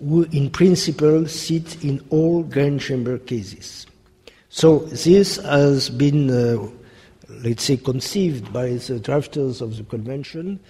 who 0.00 0.22
in 0.32 0.50
principle 0.50 1.26
sit 1.26 1.84
in 1.84 2.04
all 2.10 2.42
grand 2.42 2.80
chamber 2.80 3.18
cases. 3.18 3.86
So 4.48 4.80
this 4.80 5.36
has 5.36 5.90
been, 5.90 6.30
uh, 6.30 6.68
let's 7.28 7.64
say, 7.64 7.76
conceived 7.76 8.52
by 8.52 8.68
the 8.68 9.00
drafters 9.00 9.60
of 9.60 9.76
the 9.76 9.84
convention 9.84 10.60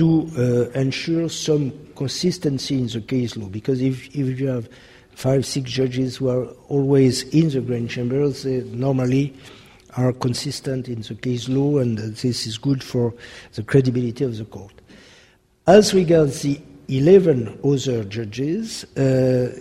to 0.00 0.30
uh, 0.38 0.78
ensure 0.78 1.28
some 1.28 1.70
consistency 1.94 2.78
in 2.78 2.86
the 2.86 3.02
case 3.02 3.36
law. 3.36 3.46
Because 3.48 3.82
if, 3.82 4.06
if 4.16 4.40
you 4.40 4.46
have 4.46 4.66
five, 5.10 5.44
six 5.44 5.70
judges 5.70 6.16
who 6.16 6.30
are 6.30 6.46
always 6.68 7.24
in 7.34 7.50
the 7.50 7.60
grand 7.60 7.90
chambers, 7.90 8.44
they 8.44 8.62
normally 8.62 9.36
are 9.98 10.14
consistent 10.14 10.88
in 10.88 11.02
the 11.02 11.14
case 11.14 11.50
law, 11.50 11.76
and 11.80 11.98
this 11.98 12.46
is 12.46 12.56
good 12.56 12.82
for 12.82 13.12
the 13.52 13.62
credibility 13.62 14.24
of 14.24 14.38
the 14.38 14.46
court. 14.46 14.72
As 15.66 15.92
regards 15.92 16.40
the 16.40 16.58
11 16.88 17.58
other 17.62 18.02
judges, 18.04 18.84
uh, 18.96 19.54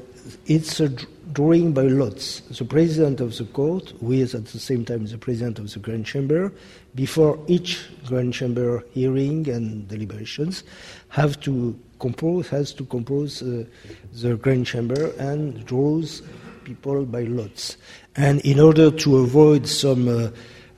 it's 0.45 0.79
a 0.79 0.89
drawing 1.31 1.73
by 1.73 1.83
lots. 1.83 2.41
The 2.41 2.65
president 2.65 3.21
of 3.21 3.37
the 3.37 3.45
court, 3.45 3.93
who 3.99 4.13
is 4.13 4.35
at 4.35 4.45
the 4.45 4.59
same 4.59 4.85
time 4.85 5.05
the 5.05 5.17
president 5.17 5.59
of 5.59 5.71
the 5.71 5.79
Grand 5.79 6.05
Chamber, 6.05 6.51
before 6.95 7.39
each 7.47 7.87
Grand 8.05 8.33
Chamber 8.33 8.83
hearing 8.91 9.47
and 9.49 9.87
deliberations, 9.87 10.63
have 11.09 11.39
to 11.41 11.77
compose, 11.99 12.49
has 12.49 12.73
to 12.73 12.85
compose 12.85 13.41
uh, 13.41 13.63
the 14.13 14.35
Grand 14.35 14.65
Chamber 14.65 15.11
and 15.19 15.65
draws 15.65 16.21
people 16.63 17.05
by 17.05 17.23
lots. 17.23 17.77
And 18.15 18.41
in 18.41 18.59
order 18.59 18.91
to 18.91 19.17
avoid 19.17 19.67
some 19.67 20.07
uh, 20.07 20.29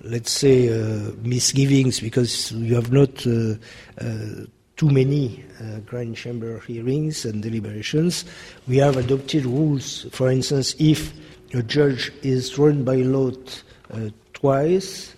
let's 0.04 0.32
say, 0.32 0.70
uh, 0.70 1.12
misgivings 1.22 2.00
because 2.00 2.52
you 2.54 2.76
have 2.76 2.92
not 2.92 3.26
uh, 3.28 3.56
uh, 4.00 4.46
too 4.82 4.90
many 4.90 5.44
uh, 5.60 5.78
Grand 5.86 6.16
Chamber 6.16 6.60
hearings 6.62 7.24
and 7.24 7.44
deliberations. 7.44 8.26
We 8.68 8.78
have 8.78 8.98
adopted 8.98 9.46
rules. 9.46 10.08
For 10.12 10.32
instance, 10.32 10.74
if 10.80 11.14
a 11.54 11.62
judge 11.62 12.12
is 12.24 12.50
drawn 12.50 12.84
by 12.84 12.96
lot 12.96 13.62
uh, 13.94 14.10
twice 14.34 15.14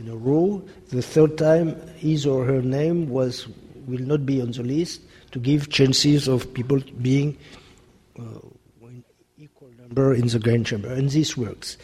in 0.00 0.08
a 0.08 0.16
row, 0.16 0.60
the 0.88 1.02
third 1.02 1.38
time 1.38 1.80
his 1.94 2.26
or 2.26 2.44
her 2.46 2.60
name 2.60 3.08
was 3.08 3.46
will 3.86 4.00
not 4.00 4.26
be 4.26 4.42
on 4.42 4.50
the 4.50 4.64
list 4.64 5.02
to 5.30 5.38
give 5.38 5.70
chances 5.70 6.26
of 6.26 6.52
people 6.52 6.80
being 7.00 7.38
uh, 8.18 8.22
equal 9.38 9.70
number 9.78 10.14
in 10.14 10.26
the 10.26 10.40
Grand 10.40 10.66
Chamber, 10.66 10.92
and 10.92 11.10
this 11.10 11.36
works. 11.36 11.78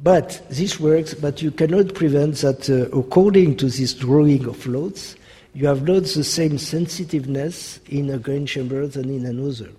But 0.00 0.42
this 0.50 0.78
works, 0.78 1.14
but 1.14 1.40
you 1.40 1.50
cannot 1.50 1.94
prevent 1.94 2.34
that 2.36 2.68
uh, 2.68 2.94
according 2.94 3.56
to 3.56 3.70
this 3.70 3.94
drawing 3.94 4.44
of 4.44 4.66
lots, 4.66 5.16
you 5.54 5.66
have 5.66 5.86
not 5.86 6.04
the 6.04 6.24
same 6.24 6.58
sensitiveness 6.58 7.80
in 7.88 8.10
a 8.10 8.18
Grand 8.18 8.48
Chamber 8.48 8.86
than 8.86 9.10
in 9.10 9.26
another. 9.26 9.70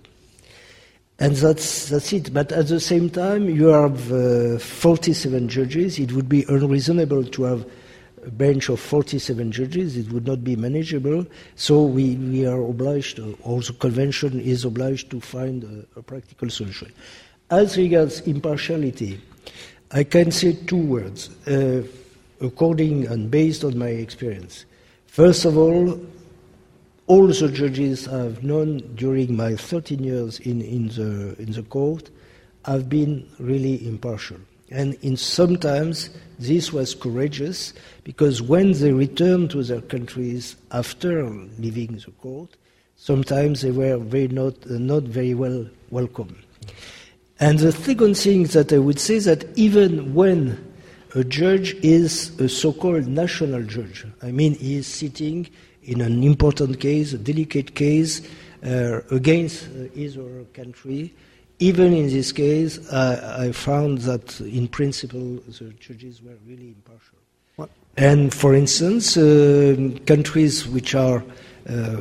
And 1.18 1.36
that's, 1.36 1.90
that's 1.90 2.12
it. 2.14 2.32
But 2.32 2.50
at 2.50 2.68
the 2.68 2.80
same 2.80 3.10
time, 3.10 3.48
you 3.48 3.66
have 3.66 4.10
uh, 4.10 4.58
47 4.58 5.48
judges. 5.48 5.98
It 5.98 6.12
would 6.12 6.28
be 6.28 6.44
unreasonable 6.48 7.24
to 7.24 7.42
have 7.42 7.70
a 8.24 8.30
bench 8.30 8.70
of 8.70 8.80
47 8.80 9.52
judges. 9.52 9.98
It 9.98 10.10
would 10.12 10.26
not 10.26 10.42
be 10.42 10.56
manageable. 10.56 11.26
So 11.56 11.82
we, 11.84 12.16
we 12.16 12.46
are 12.46 12.60
obliged, 12.62 13.18
or 13.18 13.60
the 13.60 13.74
convention 13.74 14.40
is 14.40 14.64
obliged 14.64 15.10
to 15.10 15.20
find 15.20 15.86
a, 15.94 15.98
a 15.98 16.02
practical 16.02 16.48
solution. 16.48 16.90
As 17.50 17.76
regards 17.76 18.20
impartiality, 18.20 19.20
I 19.90 20.04
can 20.04 20.30
say 20.30 20.52
two 20.54 20.76
words, 20.76 21.28
uh, 21.46 21.82
according 22.40 23.06
and 23.08 23.30
based 23.30 23.64
on 23.64 23.76
my 23.76 23.88
experience. 23.88 24.64
First 25.20 25.44
of 25.44 25.58
all, 25.58 26.00
all 27.06 27.26
the 27.26 27.48
judges 27.48 28.08
I've 28.08 28.42
known 28.42 28.78
during 28.94 29.36
my 29.36 29.54
13 29.54 30.02
years 30.02 30.40
in, 30.40 30.62
in, 30.62 30.88
the, 30.88 31.36
in 31.38 31.52
the 31.52 31.62
court 31.62 32.08
have 32.64 32.88
been 32.88 33.28
really 33.38 33.86
impartial. 33.86 34.38
And 34.70 34.94
in 35.02 35.18
sometimes 35.18 36.08
this 36.38 36.72
was 36.72 36.94
courageous 36.94 37.74
because 38.02 38.40
when 38.40 38.72
they 38.72 38.94
returned 38.94 39.50
to 39.50 39.62
their 39.62 39.82
countries 39.82 40.56
after 40.70 41.28
leaving 41.58 41.98
the 41.98 42.12
court, 42.12 42.56
sometimes 42.96 43.60
they 43.60 43.72
were 43.72 43.98
very 43.98 44.28
not, 44.28 44.54
uh, 44.70 44.78
not 44.78 45.02
very 45.02 45.34
well 45.34 45.68
welcome. 45.90 46.34
And 47.38 47.58
the 47.58 47.72
second 47.72 48.16
thing 48.16 48.44
that 48.44 48.72
I 48.72 48.78
would 48.78 48.98
say 48.98 49.18
that 49.18 49.44
even 49.58 50.14
when 50.14 50.69
a 51.14 51.24
judge 51.24 51.74
is 51.82 52.38
a 52.40 52.48
so-called 52.48 53.06
national 53.06 53.62
judge, 53.64 54.06
I 54.22 54.30
mean 54.30 54.54
he 54.54 54.76
is 54.76 54.86
sitting 54.86 55.48
in 55.82 56.00
an 56.00 56.22
important 56.22 56.78
case, 56.78 57.12
a 57.12 57.18
delicate 57.18 57.74
case, 57.74 58.22
uh, 58.64 59.00
against 59.10 59.64
his 59.94 60.16
or 60.16 60.28
her 60.28 60.44
country, 60.52 61.14
even 61.58 61.92
in 61.92 62.08
this 62.08 62.32
case, 62.32 62.78
uh, 62.90 63.36
I 63.38 63.52
found 63.52 63.98
that 64.02 64.40
in 64.40 64.68
principle 64.68 65.38
the 65.46 65.72
judges 65.78 66.22
were 66.22 66.36
really 66.46 66.68
impartial. 66.68 67.18
What? 67.56 67.70
And 67.96 68.32
for 68.32 68.54
instance, 68.54 69.16
uh, 69.16 69.90
countries 70.06 70.66
which 70.66 70.94
are 70.94 71.22
uh, 71.68 71.96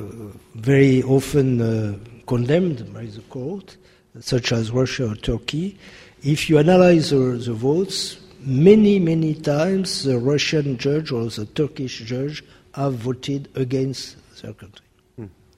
very 0.56 1.04
often 1.04 1.62
uh, 1.62 1.98
condemned 2.26 2.94
by 2.94 3.06
the 3.06 3.22
court, 3.30 3.76
such 4.20 4.52
as 4.52 4.72
Russia 4.72 5.12
or 5.12 5.16
Turkey, 5.16 5.78
if 6.24 6.50
you 6.50 6.58
analyze 6.58 7.10
the 7.10 7.54
votes, 7.54 8.18
many, 8.50 9.00
many 9.00 9.36
times 9.36 10.04
the 10.04 10.18
Russian 10.18 10.78
judge 10.78 11.12
or 11.12 11.26
the 11.26 11.46
Turkish 11.46 12.00
judge 12.00 12.44
have 12.74 12.96
voted 12.96 13.50
against 13.56 14.18
their 14.42 14.54
country. 14.54 14.86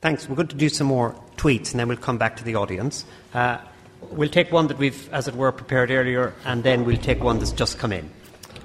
Thanks. 0.02 0.28
We're 0.28 0.36
going 0.36 0.48
to 0.48 0.56
do 0.56 0.70
some 0.70 0.88
more 0.88 1.16
tweets 1.38 1.72
and 1.72 1.80
then 1.80 1.88
we'll 1.88 1.98
come 1.98 2.18
back 2.18 2.36
to 2.38 2.44
the 2.44 2.56
audience. 2.56 3.06
Uh, 3.36 3.60
we'll 4.10 4.30
take 4.30 4.52
one 4.52 4.66
that 4.68 4.80
we've, 4.80 5.08
as 5.14 5.28
it 5.28 5.36
were, 5.36 5.52
prepared 5.52 5.92
earlier 5.92 6.34
and 6.44 6.64
then 6.64 6.86
we'll 6.86 6.98
take 6.98 7.24
one 7.24 7.38
that's 7.38 7.52
just 7.52 7.78
come 7.78 7.94
in. 7.94 8.10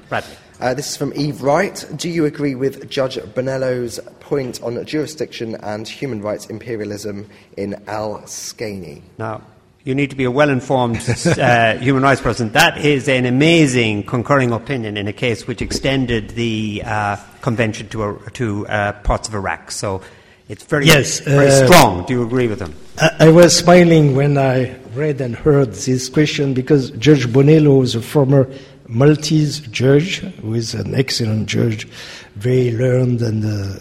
Bradley. 0.08 0.34
Uh, 0.58 0.72
this 0.72 0.88
is 0.88 0.96
from 0.96 1.12
Eve 1.14 1.42
Wright. 1.42 1.84
Do 1.94 2.08
you 2.08 2.24
agree 2.24 2.54
with 2.54 2.88
Judge 2.88 3.18
Bonello's 3.34 4.00
point 4.20 4.62
on 4.62 4.82
jurisdiction 4.86 5.56
and 5.56 5.86
human 5.86 6.22
rights 6.22 6.46
imperialism 6.46 7.28
in 7.58 7.74
Al 7.86 8.20
Skeini? 8.20 9.02
Now, 9.18 9.42
you 9.86 9.94
need 9.94 10.10
to 10.10 10.16
be 10.16 10.24
a 10.24 10.30
well 10.30 10.50
informed 10.50 10.96
uh, 11.38 11.78
human 11.78 12.02
rights 12.02 12.20
person. 12.20 12.50
That 12.50 12.84
is 12.84 13.08
an 13.08 13.24
amazing 13.24 14.02
concurring 14.02 14.50
opinion 14.50 14.96
in 14.96 15.06
a 15.06 15.12
case 15.12 15.46
which 15.46 15.62
extended 15.62 16.30
the 16.30 16.82
uh, 16.84 17.16
convention 17.40 17.88
to, 17.90 18.02
uh, 18.02 18.18
to 18.34 18.66
uh, 18.66 18.92
parts 19.04 19.28
of 19.28 19.34
Iraq. 19.34 19.70
So 19.70 20.02
it's 20.48 20.64
very, 20.64 20.86
Yes, 20.86 21.20
very 21.20 21.46
uh, 21.46 21.66
strong. 21.66 22.04
Do 22.04 22.14
you 22.14 22.24
agree 22.24 22.48
with 22.48 22.60
him? 22.60 22.74
I, 22.98 23.26
I 23.26 23.28
was 23.28 23.56
smiling 23.56 24.16
when 24.16 24.36
I 24.36 24.74
read 24.94 25.20
and 25.20 25.36
heard 25.36 25.72
this 25.72 26.08
question 26.08 26.52
because 26.52 26.90
Judge 26.90 27.28
Bonello 27.28 27.84
is 27.84 27.94
a 27.94 28.02
former 28.02 28.50
Maltese 28.88 29.60
judge 29.60 30.18
who 30.18 30.54
is 30.54 30.74
an 30.74 30.96
excellent 30.96 31.46
judge, 31.46 31.86
very 32.34 32.72
learned 32.72 33.22
and 33.22 33.44
uh, 33.44 33.78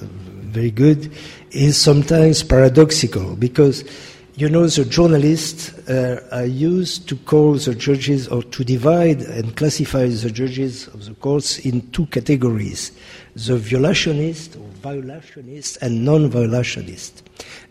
very 0.51 0.71
good, 0.71 1.11
is 1.49 1.77
sometimes 1.77 2.43
paradoxical 2.43 3.35
because 3.35 3.83
you 4.37 4.49
know 4.49 4.67
the 4.67 4.85
journalists 4.85 5.73
uh, 5.87 6.27
are 6.31 6.45
used 6.45 7.07
to 7.07 7.15
call 7.15 7.53
the 7.53 7.73
judges 7.73 8.27
or 8.27 8.43
to 8.43 8.63
divide 8.63 9.21
and 9.21 9.55
classify 9.55 10.07
the 10.07 10.29
judges 10.29 10.87
of 10.89 11.05
the 11.05 11.13
courts 11.15 11.59
in 11.59 11.81
two 11.91 12.05
categories 12.07 12.91
the 13.35 13.57
violationist 13.57 14.55
or 14.55 14.69
violationist 14.81 15.77
and 15.81 16.03
non-violationist 16.03 17.21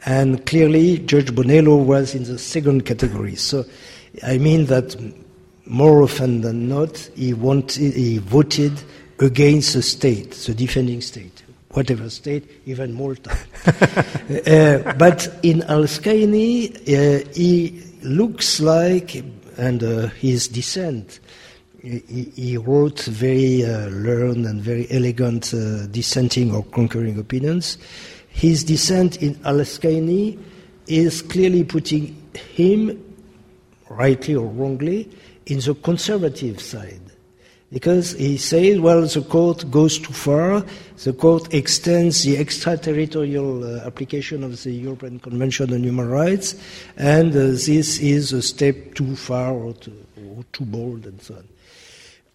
and 0.07 0.45
clearly 0.47 0.99
Judge 0.99 1.31
Bonello 1.33 1.83
was 1.83 2.15
in 2.15 2.25
the 2.25 2.39
second 2.39 2.85
category. 2.85 3.37
So 3.37 3.65
I 4.23 4.39
mean 4.39 4.67
that 4.67 4.97
more 5.67 6.03
often 6.03 6.43
than 6.43 6.69
not, 6.69 6.99
he, 7.17 7.33
wanted, 7.33 7.95
he 7.95 8.19
voted 8.19 8.73
against 9.19 9.73
the 9.73 9.83
state, 9.83 10.33
the 10.33 10.55
defending 10.55 11.01
state, 11.01 11.34
whatever 11.75 12.09
state, 12.09 12.49
even 12.67 12.95
Malta. 12.95 13.31
uh, 14.47 14.93
but 14.95 15.39
in 15.43 15.63
Al-Skeini, 15.63 16.71
uh, 16.71 17.29
he 17.35 17.83
looks 18.03 18.61
like, 18.61 19.23
and 19.57 19.83
uh, 19.83 20.07
his 20.09 20.49
dissent, 20.49 21.21
he, 21.83 22.33
he 22.35 22.57
wrote 22.57 23.03
very 23.03 23.65
uh, 23.65 23.89
learned 23.89 24.47
and 24.47 24.63
very 24.63 24.87
elegant 24.91 25.53
uh, 25.53 25.87
dissenting 25.87 26.55
or 26.55 26.65
concurring 26.65 27.19
opinions. 27.19 27.77
His 28.29 28.65
dissent 28.65 29.23
in 29.23 29.39
Al-Skeini 29.45 30.39
is 30.87 31.23
clearly 31.23 31.65
putting 31.65 32.21
him, 32.55 33.01
rightly 33.89 34.35
or 34.35 34.47
wrongly, 34.47 35.11
in 35.47 35.59
the 35.61 35.75
conservative 35.75 36.61
side. 36.61 37.01
Because 37.75 38.13
he 38.13 38.37
says, 38.37 38.79
well, 38.79 39.03
the 39.03 39.23
court 39.23 39.69
goes 39.69 39.99
too 39.99 40.13
far, 40.13 40.65
the 41.03 41.13
court 41.13 41.53
extends 41.53 42.23
the 42.23 42.37
extraterritorial 42.37 43.65
uh, 43.65 43.85
application 43.85 44.45
of 44.45 44.63
the 44.63 44.71
European 44.71 45.19
Convention 45.19 45.75
on 45.75 45.83
Human 45.83 46.09
Rights, 46.09 46.55
and 46.97 47.33
uh, 47.33 47.49
this 47.49 47.99
is 47.99 48.33
a 48.33 48.43
step 48.43 48.95
too 48.95 49.17
far 49.17 49.53
or 49.53 49.73
too, 49.73 50.07
or 50.17 50.45
too 50.53 50.65
bold, 50.65 51.05
and 51.05 51.21
so 51.21 51.35
on. 51.35 51.49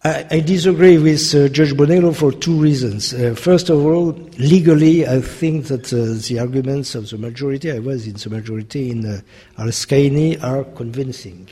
I, 0.04 0.26
I 0.30 0.40
disagree 0.40 0.98
with 0.98 1.34
uh, 1.34 1.48
Judge 1.48 1.72
Bonello 1.72 2.14
for 2.14 2.32
two 2.32 2.60
reasons. 2.60 3.14
Uh, 3.14 3.34
first 3.34 3.70
of 3.70 3.82
all, 3.82 4.12
legally, 4.36 5.06
I 5.06 5.22
think 5.22 5.68
that 5.68 5.90
uh, 5.90 6.20
the 6.28 6.38
arguments 6.38 6.94
of 6.94 7.08
the 7.08 7.16
majority, 7.16 7.72
I 7.72 7.78
was 7.78 8.06
in 8.06 8.12
the 8.12 8.28
majority 8.28 8.90
in 8.90 9.06
uh, 9.06 9.20
Al-Skeini, 9.56 10.42
are 10.42 10.64
convincing. 10.64 11.48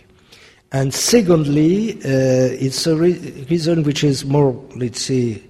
And 0.70 0.92
secondly, 0.92 1.94
uh, 2.04 2.52
it's 2.60 2.86
a 2.86 2.94
re- 2.94 3.46
reason 3.48 3.84
which 3.84 4.04
is 4.04 4.24
more, 4.24 4.52
let's 4.76 5.02
say, 5.02 5.42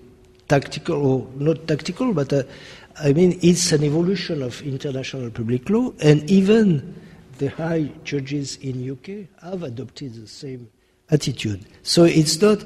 tactical, 0.49 1.05
or 1.05 1.27
not 1.35 1.67
tactical, 1.67 2.15
but 2.15 2.33
uh, 2.33 2.45
I 3.01 3.13
mean, 3.13 3.39
it's 3.43 3.73
an 3.73 3.85
evolution 3.85 4.43
of 4.43 4.63
international 4.63 5.31
public 5.31 5.69
law, 5.71 5.93
and 6.01 6.29
even 6.31 6.95
the 7.39 7.49
high 7.49 7.91
judges 8.05 8.57
in 8.57 8.91
UK 8.91 9.29
have 9.43 9.63
adopted 9.63 10.15
the 10.15 10.27
same 10.27 10.69
attitude. 11.11 11.65
So 11.83 12.05
it's 12.05 12.41
not 12.41 12.65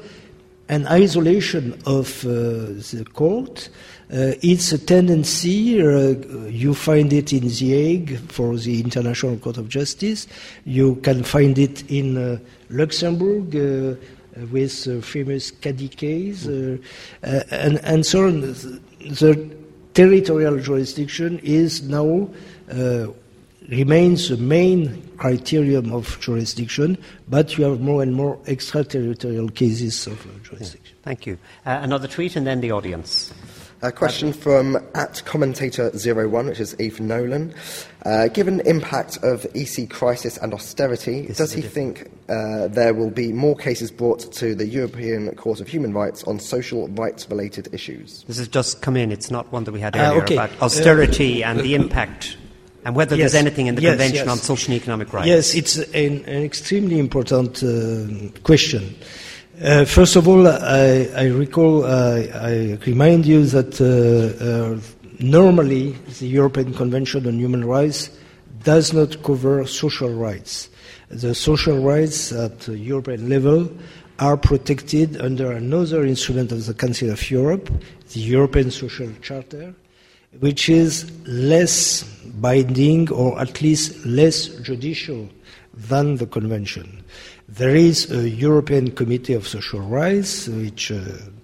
an 0.69 0.87
isolation 0.87 1.81
of 1.87 2.25
uh, 2.25 2.31
the 2.31 3.07
court. 3.13 3.69
Uh, 4.13 4.35
it's 4.43 4.73
a 4.73 4.79
tendency, 4.79 5.81
uh, 5.81 6.11
you 6.47 6.75
find 6.75 7.15
it 7.15 7.33
in 7.33 7.49
The 7.49 7.71
Hague 7.71 8.19
for 8.31 8.59
the 8.59 8.79
International 8.79 9.39
Court 9.39 9.57
of 9.57 9.71
Justice, 9.71 10.27
you 10.67 10.97
can 10.97 11.23
find 11.23 11.59
it 11.59 11.91
in 11.91 12.19
uh, 12.19 12.39
Luxembourg 12.69 13.55
with 14.51 15.05
famous 15.05 15.51
Kadi 15.51 15.89
case, 15.89 16.47
uh, 16.47 16.77
uh, 17.23 17.41
and, 17.51 17.79
and 17.85 18.05
so 18.05 18.27
on. 18.27 18.41
The 18.43 19.57
territorial 19.95 20.59
jurisdiction 20.59 21.39
is 21.39 21.83
now 21.83 22.29
remains 23.69 24.29
the 24.29 24.37
main 24.37 25.11
criterion 25.17 25.91
of 25.91 26.21
jurisdiction, 26.21 26.99
but 27.29 27.57
you 27.57 27.65
have 27.65 27.81
more 27.81 28.03
and 28.03 28.13
more 28.15 28.39
extraterritorial 28.47 29.49
cases 29.49 30.07
of 30.07 30.19
jurisdiction. 30.43 30.97
Thank 31.03 31.27
you. 31.27 31.39
Another 31.65 32.09
tweet 32.09 32.37
and 32.37 32.47
then 32.47 32.61
the 32.61 32.73
audience. 32.73 33.33
A 33.85 33.91
question 33.91 34.33
from 34.33 34.77
at 34.95 35.23
commentator01, 35.27 36.47
which 36.47 36.61
is 36.61 36.77
Ethan 36.81 37.09
Nolan. 37.09 37.53
Uh, 38.07 38.29
given 38.29 38.59
the 38.59 38.69
impact 38.69 39.19
of 39.25 39.45
EC 39.57 39.91
crisis 39.91 40.37
and 40.39 40.55
austerity, 40.55 41.27
This 41.27 41.39
does 41.39 41.53
he 41.53 41.63
different- 41.63 41.99
think 41.99 42.11
uh, 42.29 42.69
there 42.69 42.95
will 42.95 43.11
be 43.11 43.33
more 43.33 43.57
cases 43.57 43.91
brought 43.91 44.33
to 44.35 44.55
the 44.55 44.67
European 44.67 45.35
Court 45.35 45.61
of 45.61 45.67
Human 45.67 45.93
Rights 45.93 46.23
on 46.25 46.39
social 46.39 46.87
rights 46.91 47.29
related 47.29 47.69
issues? 47.73 48.25
This 48.29 48.39
has 48.39 48.47
just 48.47 48.83
come 48.83 48.97
in. 48.97 49.11
It's 49.11 49.33
not 49.33 49.51
one 49.53 49.65
that 49.65 49.73
we 49.73 49.81
had 49.81 49.97
Ah, 49.97 50.11
earlier 50.11 50.23
okay. 50.23 50.35
about 50.35 50.51
austerity 50.63 51.43
and 51.43 51.59
the 51.59 51.75
impact 51.75 52.37
and 52.85 52.95
whether 52.95 53.17
Yes. 53.17 53.33
there's 53.33 53.41
anything 53.47 53.67
in 53.67 53.75
the 53.75 53.83
Yes, 53.83 53.93
Convention 53.93 54.27
yes. 54.27 54.29
on 54.29 54.39
Social 54.39 54.73
and 54.75 54.81
Economic 54.81 55.13
Rights. 55.13 55.27
Yes, 55.27 55.55
it's 55.57 55.77
an, 55.79 56.25
an 56.27 56.43
extremely 56.45 56.99
important 57.01 57.63
uh, 57.65 58.31
question. 58.45 58.95
Uh, 59.61 59.85
first 59.85 60.17
of 60.17 60.27
all, 60.27 60.49
I, 60.49 61.11
I 61.15 61.27
recall, 61.27 61.85
I 61.85 62.79
remind 62.87 63.27
you 63.27 63.45
that 63.47 63.79
uh, 63.81 64.43
uh, 64.43 64.81
normally 65.21 65.93
the 66.19 66.27
European 66.27 66.73
Convention 66.73 67.27
on 67.27 67.39
Human 67.39 67.65
Rights 67.65 68.11
does 68.65 68.95
not 68.95 69.23
cover 69.23 69.67
social 69.67 70.09
rights. 70.09 70.71
The 71.11 71.35
social 71.35 71.79
rights 71.83 72.33
at 72.33 72.67
European 72.67 73.29
level 73.29 73.71
are 74.19 74.39
protected 74.39 75.21
under 75.21 75.53
another 75.53 76.07
instrument 76.07 76.51
of 76.51 76.65
the 76.65 76.73
Council 76.73 77.11
of 77.11 77.31
Europe, 77.31 77.71
the 78.15 78.21
European 78.21 78.71
Social 78.71 79.11
Charter, 79.21 79.75
which 80.41 80.71
is 80.71 81.11
less 81.27 82.05
binding 82.41 83.11
or 83.13 83.39
at 83.39 83.61
least 83.61 84.07
less 84.07 84.47
judicial 84.47 85.29
than 85.75 86.17
the 86.17 86.27
convention. 86.27 87.05
There 87.49 87.75
is 87.75 88.11
a 88.11 88.29
European 88.29 88.93
Committee 88.93 89.35
of 89.35 89.47
Social 89.47 89.81
Rights 89.81 90.49
which 90.49 90.91
uh, 90.91 91.01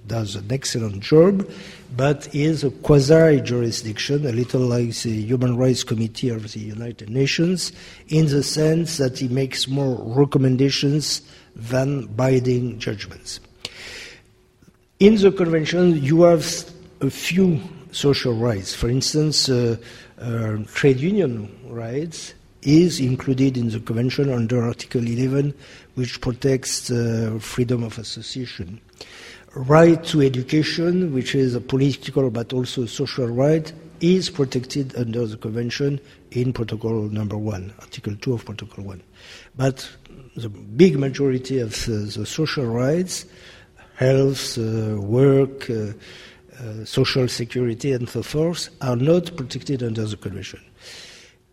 does 0.07 0.37
an 0.37 0.51
excellent 0.51 1.01
job, 1.01 1.49
but 1.97 2.35
is 2.35 2.65
a 2.65 2.71
quasi 2.71 3.41
jurisdiction, 3.41 4.27
a 4.27 4.33
little 4.33 4.61
like 4.61 4.95
the 4.95 5.23
Human 5.23 5.57
Rights 5.57 5.85
Committee 5.85 6.31
of 6.31 6.53
the 6.53 6.61
United 6.61 7.11
Nations, 7.11 7.73
in 8.09 8.27
the 8.27 8.43
sense 8.43 8.97
that 8.97 9.21
it 9.21 9.31
makes 9.31 9.69
more 9.69 9.97
recommendations 10.15 11.23
than 11.55 12.07
binding 12.07 12.79
judgments. 12.79 13.41
In 14.99 15.17
the 15.17 15.31
convention, 15.31 16.03
you 16.03 16.23
have 16.23 16.65
a 17.01 17.11
few 17.11 17.61
social 17.93 18.35
rights. 18.35 18.75
For 18.75 18.89
instance, 18.89 19.49
uh, 19.49 19.77
uh, 20.19 20.59
trade 20.75 21.01
union 21.01 21.55
rights 21.69 22.35
is 22.63 23.01
included 23.01 23.57
in 23.57 23.71
the 23.71 23.81
convention 23.81 24.33
under 24.33 24.65
Article 24.65 25.07
11, 25.07 25.55
which 25.95 26.21
protects 26.21 26.91
uh, 26.91 27.39
freedom 27.41 27.83
of 27.83 27.99
association. 27.99 28.81
Right 29.55 30.03
to 30.05 30.23
education, 30.23 31.13
which 31.15 31.35
is 31.35 31.55
a 31.55 31.61
political 31.61 32.31
but 32.31 32.53
also 32.53 32.83
a 32.83 32.89
social 32.89 33.27
right, 33.29 33.73
is 34.01 34.31
protected 34.31 34.97
under 34.97 35.27
the 35.27 35.37
convention 35.37 36.01
in 36.31 36.53
Protocol 36.53 37.03
number 37.09 37.37
one, 37.37 37.73
Article 37.81 38.15
2 38.17 38.35
of 38.35 38.45
Protocol 38.45 38.85
1. 38.85 39.03
But 39.57 39.89
the 40.37 40.49
big 40.49 40.99
majority 40.99 41.59
of 41.59 41.73
uh, 41.89 41.93
the 41.93 42.27
social 42.27 42.67
rights, 42.67 43.27
health, 43.97 44.59
uh, 44.59 45.01
work, 45.01 45.69
uh, 45.71 45.93
uh, 46.61 46.85
social 46.85 47.27
security, 47.29 47.93
and 47.93 48.09
so 48.09 48.23
forth, 48.23 48.69
are 48.81 48.97
not 48.97 49.37
protected 49.37 49.83
under 49.83 50.05
the 50.05 50.17
convention 50.17 50.61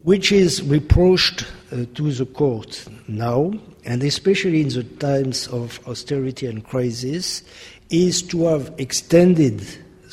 which 0.06 0.32
is 0.32 0.64
reproached 0.64 1.46
uh, 1.72 1.86
to 1.96 2.12
the 2.12 2.26
court 2.26 2.88
now, 3.08 3.52
and 3.84 4.02
especially 4.04 4.62
in 4.62 4.70
the 4.70 4.84
times 4.84 5.48
of 5.48 5.80
austerity 5.88 6.46
and 6.46 6.64
crisis, 6.64 7.44
is 7.90 8.22
to 8.22 8.46
have 8.46 8.74
extended 8.78 9.60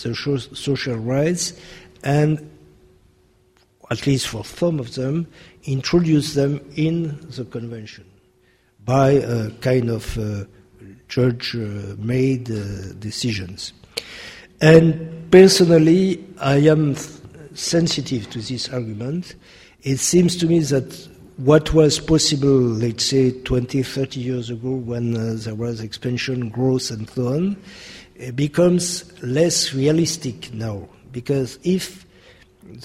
the 0.02 0.14
social 0.54 0.96
rights 0.96 1.52
and 2.02 2.50
at 3.92 4.06
least 4.06 4.28
for 4.28 4.42
some 4.44 4.80
of 4.80 4.94
them, 4.94 5.26
introduce 5.64 6.32
them 6.32 6.58
in 6.76 7.20
the 7.30 7.44
convention 7.44 8.04
by 8.86 9.10
a 9.10 9.50
kind 9.60 9.90
of 9.90 10.18
uh, 10.18 10.44
judge-made 11.08 12.50
uh, 12.50 12.92
decisions. 12.98 13.74
And 14.62 15.30
personally, 15.30 16.24
I 16.40 16.56
am 16.56 16.96
sensitive 17.54 18.30
to 18.30 18.38
this 18.40 18.70
argument. 18.70 19.34
It 19.82 19.98
seems 19.98 20.36
to 20.36 20.46
me 20.46 20.60
that 20.60 21.08
what 21.38 21.74
was 21.74 21.98
possible, 21.98 22.56
let's 22.56 23.04
say, 23.04 23.32
20, 23.32 23.82
30 23.82 24.20
years 24.20 24.48
ago 24.48 24.70
when 24.70 25.16
uh, 25.16 25.34
there 25.38 25.56
was 25.56 25.80
expansion, 25.80 26.50
growth, 26.50 26.92
and 26.92 27.10
so 27.10 27.34
on, 27.34 27.56
becomes 28.36 29.10
less 29.22 29.74
realistic 29.74 30.54
now. 30.54 30.88
Because 31.10 31.58
if 31.64 32.06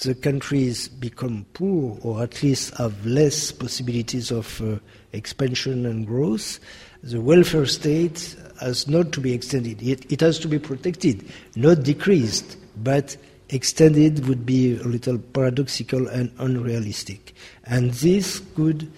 the 0.02 0.12
countries 0.12 0.88
become 0.88 1.46
poor 1.52 1.96
or 2.02 2.20
at 2.20 2.42
least 2.42 2.76
have 2.78 3.06
less 3.06 3.52
possibilities 3.52 4.32
of 4.32 4.60
uh, 4.60 4.80
expansion 5.12 5.86
and 5.86 6.04
growth, 6.04 6.58
the 7.04 7.20
welfare 7.20 7.66
state 7.66 8.34
has 8.60 8.88
not 8.88 9.12
to 9.12 9.20
be 9.20 9.32
extended. 9.32 9.80
It, 9.80 10.10
it 10.10 10.20
has 10.20 10.40
to 10.40 10.48
be 10.48 10.58
protected, 10.58 11.30
not 11.54 11.84
decreased, 11.84 12.56
but 12.82 13.16
extended 13.50 14.26
would 14.28 14.44
be 14.44 14.76
a 14.76 14.84
little 14.84 15.18
paradoxical 15.18 16.06
and 16.08 16.32
unrealistic. 16.38 17.34
And 17.64 17.92
this 17.92 18.40
could 18.54 18.90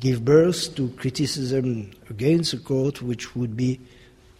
give 0.00 0.24
birth 0.24 0.74
to 0.76 0.88
criticism 0.90 1.90
against 2.08 2.52
the 2.52 2.58
court, 2.58 3.02
which 3.02 3.34
would 3.34 3.56
be, 3.56 3.80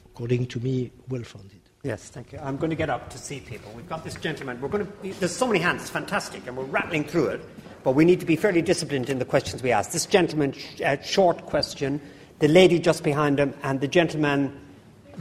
according 0.07 0.47
to 0.47 0.61
me, 0.61 0.91
well 1.09 1.25
founded. 1.25 1.59
Yes, 1.83 2.09
thank 2.09 2.33
you. 2.33 2.39
I'm 2.41 2.57
going 2.57 2.71
to 2.71 2.77
get 2.77 2.91
up 2.91 3.09
to 3.11 3.19
see 3.19 3.41
people. 3.41 3.73
We've 3.75 3.89
got 3.89 4.05
this 4.05 4.17
gentleman. 4.17 4.61
We're 4.61 4.69
going 4.69 4.87
to. 4.87 5.21
There's 5.21 5.35
so 5.35 5.47
many 5.47 5.61
hands. 5.61 5.83
It's 5.83 5.91
fantastic, 5.91 6.47
and 6.47 6.57
we're 6.57 6.65
rattling 6.65 7.05
through 7.05 7.29
it. 7.29 7.41
But 7.85 7.93
we 7.93 8.05
need 8.05 8.21
to 8.21 8.27
be 8.27 8.37
fairly 8.37 8.63
disciplined 8.63 9.09
in 9.09 9.21
the 9.21 9.25
questions 9.25 9.63
we 9.63 9.71
ask. 9.71 9.93
This 9.93 10.05
gentleman, 10.05 10.55
uh, 10.85 10.97
short 11.03 11.47
question. 11.47 12.01
The 12.41 12.49
lady 12.49 12.79
just 12.79 13.05
behind 13.05 13.39
him, 13.39 13.55
and 13.63 13.81
the 13.81 13.89
gentleman 13.89 14.61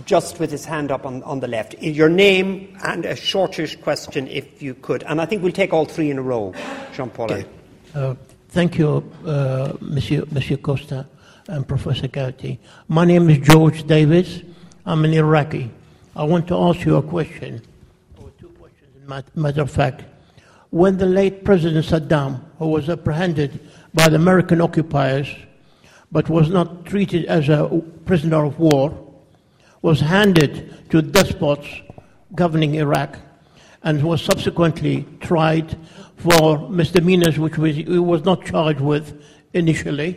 just 0.06 0.40
with 0.40 0.52
his 0.52 0.66
hand 0.66 0.92
up 0.92 1.06
on, 1.06 1.24
on 1.24 1.40
the 1.40 1.48
left. 1.48 1.82
Your 1.82 2.10
name 2.10 2.78
and 2.84 3.06
a 3.06 3.16
shortish 3.16 3.76
question, 3.78 4.28
if 4.28 4.62
you 4.62 4.74
could. 4.76 5.04
And 5.04 5.20
I 5.20 5.26
think 5.26 5.44
we'll 5.44 5.52
take 5.52 5.74
all 5.74 5.86
three 5.86 6.12
in 6.12 6.18
a 6.18 6.22
row, 6.22 6.54
Jean 6.94 7.10
Paul. 7.10 7.32
Okay. 7.32 7.46
Uh, 7.96 8.16
thank 8.50 8.78
you, 8.78 9.04
uh, 9.26 9.74
Monsieur, 9.82 10.24
Monsieur 10.32 10.58
Costa 10.58 11.08
and 11.48 11.68
Professor 11.68 12.08
Gearty. 12.08 12.60
My 12.88 13.06
name 13.06 13.30
is 13.30 13.40
George 13.40 13.88
Davis. 13.88 14.42
I'm 14.86 15.04
an 15.06 15.14
Iraqi. 15.14 15.72
I 16.16 16.24
want 16.24 16.48
to 16.50 16.58
ask 16.58 16.86
you 16.86 16.96
a 16.96 17.02
question, 17.02 17.62
or 18.22 18.32
two 18.40 18.50
questions, 18.50 19.36
matter 19.36 19.62
of 19.62 19.72
fact. 19.72 20.04
When 20.70 20.98
the 20.98 21.06
late 21.06 21.44
President 21.44 21.86
Saddam, 21.86 22.42
who 22.60 22.68
was 22.68 22.90
apprehended 22.90 23.60
by 23.94 24.10
the 24.10 24.16
American 24.16 24.62
occupiers 24.62 25.34
but 26.12 26.30
was 26.30 26.50
not 26.50 26.86
treated 26.86 27.26
as 27.26 27.50
a 27.50 27.68
prisoner 28.06 28.46
of 28.46 28.60
war, 28.60 29.07
was 29.88 30.02
handed 30.02 30.54
to 30.90 31.02
despots 31.02 31.66
governing 32.36 32.76
Iraq 32.76 33.18
and 33.84 34.04
was 34.04 34.22
subsequently 34.22 35.08
tried 35.22 35.78
for 36.18 36.68
misdemeanors 36.68 37.40
which 37.40 37.58
was, 37.58 37.74
he 37.74 37.98
was 37.98 38.26
not 38.26 38.44
charged 38.44 38.82
with 38.82 39.24
initially 39.54 40.12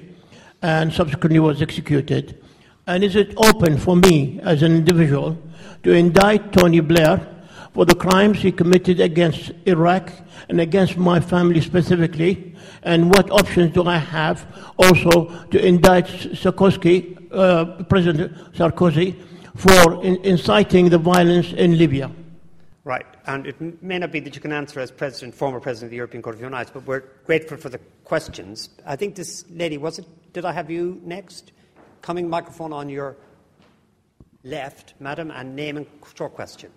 and 0.60 0.92
subsequently 0.92 1.38
was 1.38 1.62
executed. 1.62 2.42
And 2.88 3.04
is 3.04 3.14
it 3.14 3.32
open 3.36 3.78
for 3.78 3.94
me 3.94 4.40
as 4.42 4.64
an 4.64 4.74
individual 4.74 5.38
to 5.84 5.92
indict 5.92 6.52
Tony 6.52 6.80
Blair 6.80 7.24
for 7.72 7.84
the 7.84 7.94
crimes 7.94 8.38
he 8.38 8.50
committed 8.50 8.98
against 8.98 9.52
Iraq 9.66 10.10
and 10.48 10.60
against 10.60 10.96
my 10.96 11.20
family 11.20 11.60
specifically? 11.60 12.56
And 12.82 13.14
what 13.14 13.30
options 13.30 13.72
do 13.72 13.84
I 13.84 13.98
have 13.98 14.44
also 14.76 15.46
to 15.52 15.64
indict 15.64 16.06
Sarkozy, 16.06 16.98
uh, 17.30 17.84
President 17.84 18.36
Sarkozy, 18.52 19.14
for 19.56 20.04
in, 20.04 20.16
inciting 20.24 20.88
the 20.90 20.98
violence 20.98 21.52
in 21.52 21.78
Libya? 21.78 22.10
Right, 22.84 23.06
and 23.26 23.46
it 23.46 23.82
may 23.82 23.98
not 23.98 24.10
be 24.10 24.20
that 24.20 24.34
you 24.34 24.40
can 24.40 24.52
answer 24.52 24.80
as 24.80 24.90
president, 24.90 25.34
former 25.34 25.60
president 25.60 25.88
of 25.88 25.90
the 25.90 25.96
European 25.96 26.22
Court 26.22 26.34
of 26.34 26.40
Human 26.40 26.54
Rights, 26.54 26.70
but 26.72 26.86
we're 26.86 27.04
grateful 27.26 27.58
for 27.58 27.68
the 27.68 27.78
questions. 28.04 28.70
I 28.86 28.96
think 28.96 29.14
this 29.14 29.44
lady 29.50 29.76
was 29.76 29.98
it? 29.98 30.06
Did 30.32 30.44
I 30.44 30.52
have 30.52 30.70
you 30.70 31.00
next? 31.04 31.52
Coming 32.00 32.30
microphone 32.30 32.72
on 32.72 32.88
your 32.88 33.16
left, 34.42 34.94
madam, 34.98 35.30
and 35.30 35.54
name 35.54 35.76
and 35.76 35.86
short 36.14 36.34
question. 36.34 36.70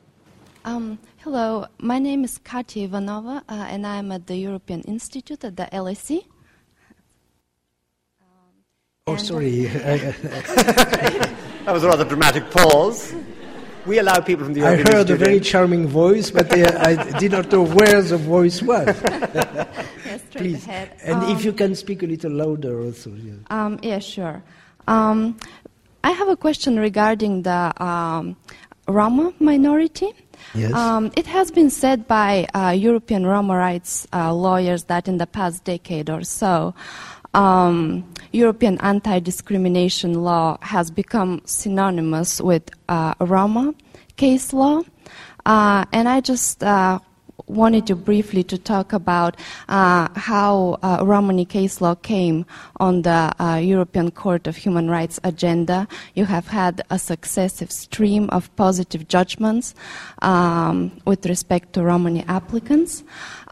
Um, 0.65 0.99
hello, 1.19 1.67
my 1.79 1.99
name 1.99 2.25
is 2.25 2.37
Katya 2.37 2.89
Ivanova, 2.89 3.37
uh, 3.47 3.53
and 3.69 3.87
I'm 3.87 4.11
at 4.11 4.27
the 4.27 4.35
European 4.35 4.81
Institute 4.81 5.43
at 5.45 5.55
the 5.55 5.69
LSE. 5.71 6.25
Um, 8.21 8.27
oh, 9.07 9.15
sorry. 9.15 9.67
that 11.65 11.73
was 11.73 11.83
a 11.83 11.87
rather 11.87 12.05
dramatic 12.05 12.49
pause. 12.51 13.13
We 13.85 13.99
allow 13.99 14.19
people 14.21 14.45
from 14.45 14.53
the 14.53 14.63
I 14.63 14.77
heard 14.77 15.09
a 15.09 15.15
very 15.15 15.39
charming 15.39 15.87
voice, 15.87 16.31
but 16.31 16.51
uh, 16.51 16.79
I 16.79 17.19
did 17.19 17.31
not 17.33 17.51
know 17.51 17.65
where 17.65 18.01
the 18.01 18.17
voice 18.17 18.61
was. 18.61 18.87
yes, 19.03 20.21
Please. 20.31 20.65
Ahead. 20.65 20.91
And 21.03 21.23
um, 21.23 21.31
if 21.31 21.43
you 21.43 21.51
can 21.51 21.75
speak 21.75 22.01
a 22.03 22.05
little 22.05 22.31
louder 22.31 22.81
also. 22.81 23.11
Yeah, 23.11 23.33
um, 23.49 23.79
yeah 23.81 23.99
sure. 23.99 24.41
Um, 24.87 25.37
I 26.03 26.11
have 26.11 26.29
a 26.29 26.37
question 26.37 26.79
regarding 26.79 27.43
the 27.43 27.83
um, 27.83 28.37
Roma 28.87 29.33
minority. 29.39 30.11
Yes. 30.53 30.73
Um, 30.73 31.11
it 31.15 31.25
has 31.27 31.51
been 31.51 31.69
said 31.69 32.07
by 32.07 32.47
uh, 32.53 32.69
European 32.71 33.25
Roma 33.25 33.55
rights 33.55 34.07
uh, 34.13 34.33
lawyers 34.33 34.85
that 34.85 35.07
in 35.07 35.17
the 35.17 35.27
past 35.27 35.63
decade 35.63 36.09
or 36.09 36.23
so, 36.23 36.73
um, 37.33 38.12
European 38.33 38.79
anti-discrimination 38.81 40.23
law 40.23 40.57
has 40.61 40.89
become 40.89 41.41
synonymous 41.45 42.41
with 42.41 42.69
uh, 42.89 43.13
Roma 43.19 43.73
case 44.17 44.53
law, 44.53 44.81
uh, 45.45 45.85
and 45.93 46.09
I 46.09 46.19
just 46.19 46.63
uh, 46.63 46.99
wanted 47.47 47.85
to 47.87 47.95
briefly 47.95 48.43
to 48.43 48.57
talk 48.57 48.93
about 48.93 49.35
uh, 49.69 50.07
how 50.15 50.79
uh, 50.81 51.03
Romani 51.03 51.45
case 51.45 51.81
law 51.81 51.95
came 51.95 52.45
on 52.77 53.01
the 53.01 53.31
uh, 53.39 53.55
European 53.57 54.11
Court 54.11 54.47
of 54.47 54.55
Human 54.57 54.89
Rights 54.89 55.19
agenda. 55.23 55.87
You 56.15 56.25
have 56.25 56.47
had 56.47 56.81
a 56.89 56.97
successive 56.97 57.71
stream 57.71 58.29
of 58.29 58.53
positive 58.55 59.07
judgments 59.07 59.75
um, 60.21 60.91
with 61.05 61.25
respect 61.25 61.73
to 61.73 61.83
Romani 61.83 62.23
applicants. 62.27 63.03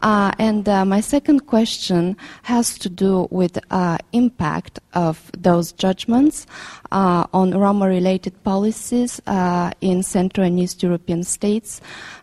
Uh, 0.02 0.32
and 0.38 0.68
uh, 0.68 0.84
my 0.84 1.00
second 1.00 1.46
question 1.46 2.16
has 2.42 2.76
to 2.78 2.88
do 2.88 3.28
with 3.30 3.58
uh, 3.70 3.96
impact 4.12 4.80
of 4.94 5.30
those 5.38 5.72
judgments 5.72 6.46
uh, 6.90 7.24
on 7.32 7.52
Roma-related 7.52 8.42
policies 8.42 9.20
uh, 9.26 9.70
in 9.80 10.02
Central 10.02 10.46
and 10.46 10.58
East 10.58 10.82
European 10.82 11.22
states. 11.22 11.80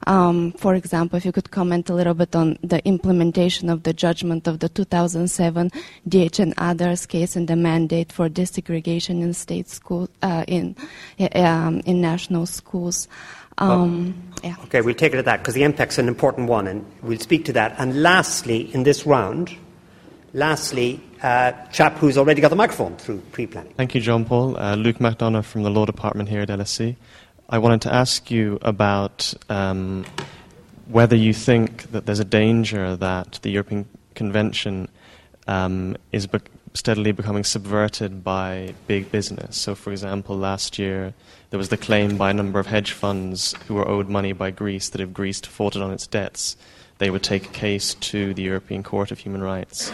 Um, 0.08 0.52
for 0.54 0.76
example, 0.76 1.18
if 1.18 1.26
you 1.26 1.32
could 1.32 1.52
comment 1.52 1.90
a 1.90 1.94
little 1.94 2.14
bit 2.14 2.36
on 2.36 2.58
the 2.62 2.86
implementation 2.86 3.70
of 3.70 3.84
the 3.84 3.94
judgment 3.94 4.48
of 4.48 4.60
the 4.60 4.70
2007 4.70 5.72
DH 6.08 6.40
and 6.40 6.54
others 6.58 7.06
case 7.06 7.36
and 7.36 7.48
the 7.48 7.56
mandate 7.56 8.12
for 8.12 8.30
desegregation 8.30 9.22
in 9.22 9.34
state 9.34 9.70
schools 9.70 10.10
uh, 10.22 10.44
in 10.48 10.76
um, 11.36 11.80
in 11.86 12.02
national 12.02 12.46
schools. 12.46 13.08
Um, 13.60 14.14
well, 14.42 14.52
yeah. 14.52 14.56
Okay, 14.66 14.82
we'll 14.82 14.96
take 14.96 15.14
it 15.14 15.18
at 15.18 15.26
that 15.26 15.40
because 15.40 15.54
the 15.54 15.62
MPEC's 15.62 15.98
an 16.00 16.08
important 16.08 16.48
one, 16.48 16.68
and 16.68 16.86
we'll 17.02 17.20
speak 17.20 17.46
to 17.46 17.54
that. 17.54 17.76
And 17.78 18.02
lastly, 18.02 18.74
in 18.74 18.84
this 18.84 19.06
round, 19.06 19.56
lastly, 20.34 21.02
uh, 21.22 21.52
chap 21.72 21.98
who's 21.98 22.18
already 22.18 22.42
got 22.42 22.50
the 22.50 22.56
microphone 22.56 22.96
through 22.98 23.20
pre-planning. 23.32 23.74
Thank 23.76 23.96
you, 23.96 24.02
John 24.02 24.26
Paul. 24.26 24.58
Uh, 24.58 24.76
Luke 24.76 24.98
McDonough 24.98 25.44
from 25.44 25.64
the 25.64 25.70
Law 25.70 25.86
Department 25.86 26.30
here 26.30 26.42
at 26.42 26.50
LSE. 26.50 26.96
I 27.50 27.58
wanted 27.58 27.82
to 27.82 27.94
ask 27.94 28.32
you 28.32 28.60
about 28.62 29.34
um, 29.50 30.06
whether 30.88 31.16
you 31.16 31.34
think 31.34 31.92
that 31.92 32.06
there's 32.06 32.20
a 32.20 32.26
danger 32.26 32.96
that 32.96 33.40
the 33.42 33.50
European 33.50 33.86
Convention 34.16 34.88
um, 35.48 35.98
is 36.12 36.28
be- 36.28 36.40
steadily 36.74 37.12
becoming 37.12 37.44
subverted 37.44 38.24
by 38.24 38.74
big 38.88 39.12
business. 39.12 39.58
So, 39.58 39.76
for 39.76 39.92
example, 39.92 40.38
last 40.38 40.78
year 40.78 41.14
there 41.50 41.58
was 41.58 41.70
the 41.70 41.78
claim 41.78 42.18
by 42.18 42.30
a 42.30 42.34
number 42.34 42.60
of 42.60 42.68
hedge 42.68 42.92
funds 42.92 43.56
who 43.68 43.76
were 43.76 43.88
owed 43.88 44.10
money 44.10 44.34
by 44.34 44.52
Greece 44.52 44.90
that 44.90 45.02
if 45.02 45.14
Greece 45.14 45.42
defaulted 45.42 45.82
on 45.82 45.92
its 45.92 46.08
debts, 46.08 46.56
they 47.00 47.10
would 47.10 47.24
take 47.24 47.46
a 47.46 47.52
case 47.52 47.96
to 47.96 48.34
the 48.34 48.44
European 48.44 48.84
Court 48.84 49.12
of 49.12 49.20
Human 49.20 49.42
Rights. 49.42 49.92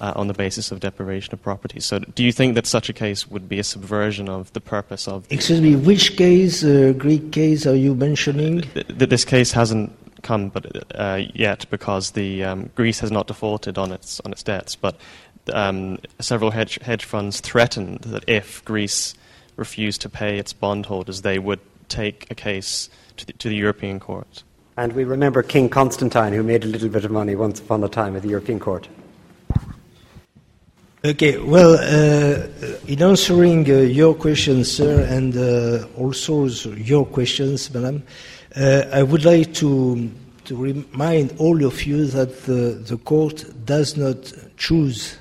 Uh, 0.00 0.12
on 0.14 0.28
the 0.28 0.32
basis 0.32 0.70
of 0.70 0.78
deprivation 0.78 1.34
of 1.34 1.42
property. 1.42 1.80
So, 1.80 1.98
do 1.98 2.22
you 2.22 2.30
think 2.30 2.54
that 2.54 2.68
such 2.68 2.88
a 2.88 2.92
case 2.92 3.26
would 3.26 3.48
be 3.48 3.58
a 3.58 3.64
subversion 3.64 4.28
of 4.28 4.52
the 4.52 4.60
purpose 4.60 5.08
of? 5.08 5.26
Excuse 5.28 5.60
me, 5.60 5.74
which 5.74 6.16
case, 6.16 6.62
uh, 6.62 6.94
Greek 6.96 7.32
case, 7.32 7.66
are 7.66 7.74
you 7.74 7.96
mentioning? 7.96 8.60
Th- 8.60 8.86
th- 8.86 9.10
this 9.10 9.24
case 9.24 9.50
hasn't 9.50 9.90
come, 10.22 10.50
but 10.50 10.84
uh, 10.94 11.22
yet 11.34 11.66
because 11.70 12.12
the 12.12 12.44
um, 12.44 12.70
Greece 12.74 13.00
has 13.00 13.10
not 13.10 13.26
defaulted 13.26 13.78
on 13.78 13.92
its 13.92 14.20
on 14.20 14.32
its 14.32 14.42
debts, 14.42 14.76
but 14.76 14.96
um, 15.52 15.98
several 16.20 16.50
hedge 16.50 16.78
hedge 16.82 17.04
funds 17.04 17.40
threatened 17.40 18.00
that 18.00 18.24
if 18.26 18.64
Greece 18.64 19.14
refused 19.56 20.00
to 20.02 20.08
pay 20.08 20.38
its 20.38 20.52
bondholders, 20.52 21.22
they 21.22 21.38
would 21.38 21.60
take 21.88 22.26
a 22.30 22.34
case 22.34 22.88
to 23.16 23.26
the, 23.26 23.32
to 23.34 23.48
the 23.48 23.56
European 23.56 24.00
Court. 24.00 24.42
And 24.76 24.92
we 24.92 25.04
remember 25.04 25.42
King 25.42 25.68
Constantine, 25.68 26.32
who 26.32 26.42
made 26.42 26.64
a 26.64 26.68
little 26.68 26.88
bit 26.88 27.04
of 27.04 27.10
money 27.10 27.34
once 27.34 27.58
upon 27.58 27.82
a 27.82 27.88
time 27.88 28.14
at 28.14 28.22
the 28.22 28.28
European 28.28 28.60
Court. 28.60 28.88
Okay, 31.04 31.38
well, 31.38 31.74
uh, 31.74 32.46
in 32.86 33.02
answering 33.02 33.70
uh, 33.70 33.74
your 33.74 34.14
questions, 34.14 34.70
sir, 34.70 35.06
and 35.08 35.36
uh, 35.36 35.86
also 35.96 36.46
your 36.46 37.06
questions, 37.06 37.72
madam, 37.72 38.02
uh, 38.56 38.84
I 38.92 39.04
would 39.04 39.24
like 39.24 39.54
to, 39.54 40.10
to 40.44 40.56
remind 40.56 41.34
all 41.38 41.64
of 41.64 41.84
you 41.84 42.06
that 42.06 42.44
the, 42.44 42.82
the 42.84 42.96
court 42.96 43.44
does 43.64 43.96
not 43.96 44.32
choose 44.56 45.16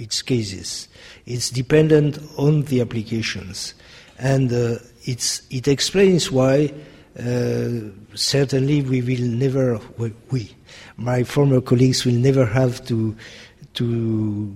its 0.00 0.22
cases. 0.22 0.88
It's 1.26 1.50
dependent 1.50 2.18
on 2.36 2.62
the 2.62 2.80
applications. 2.80 3.74
And 4.18 4.52
uh, 4.52 4.78
it 5.04 5.68
explains 5.68 6.30
why 6.30 6.72
uh, 7.18 7.70
certainly 8.14 8.82
we 8.82 9.02
will 9.02 9.26
never, 9.26 9.80
we, 10.30 10.54
my 10.96 11.24
former 11.24 11.60
colleagues 11.60 12.04
will 12.04 12.14
never 12.14 12.46
have 12.46 12.84
to, 12.86 13.16
to 13.74 14.54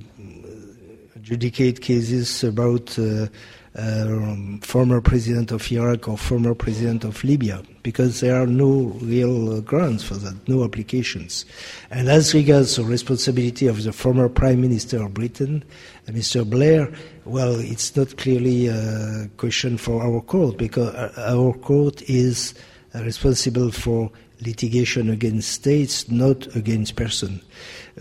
adjudicate 1.17 1.81
cases 1.81 2.45
about 2.45 2.99
uh, 2.99 3.27
former 3.75 5.01
president 5.01 5.51
of 5.51 5.71
Iraq 5.73 6.09
or 6.09 6.17
former 6.17 6.55
president 6.55 7.03
of 7.03 7.25
Libya 7.25 7.61
because 7.83 8.21
there 8.21 8.41
are 8.41 8.47
no 8.47 8.97
real 9.03 9.57
uh, 9.57 9.61
grounds 9.61 10.05
for 10.05 10.15
that, 10.15 10.37
no 10.49 10.65
applications. 10.65 11.45
And 11.91 12.09
as 12.09 12.33
regards 12.35 12.77
the 12.77 12.85
responsibility 12.85 13.67
of 13.67 13.83
the 13.83 13.93
former 13.93 14.29
Prime 14.29 14.61
Minister 14.61 15.03
of 15.03 15.15
Britain, 15.15 15.65
uh, 16.09 16.13
Mr. 16.13 16.49
Blair, 16.49 16.93
well, 17.25 17.57
it's 17.59 17.97
not 17.97 18.17
clearly 18.17 18.69
a 18.69 19.29
question 19.39 19.77
for 19.77 20.03
our 20.03 20.21
court 20.21 20.57
because 20.57 20.95
uh, 20.95 21.13
our 21.37 21.53
court 21.55 22.01
is 22.03 22.55
responsible 22.95 23.73
for 23.73 24.11
litigation 24.41 25.11
against 25.11 25.51
states, 25.51 26.11
not 26.11 26.55
against 26.57 26.97
persons. 26.97 27.43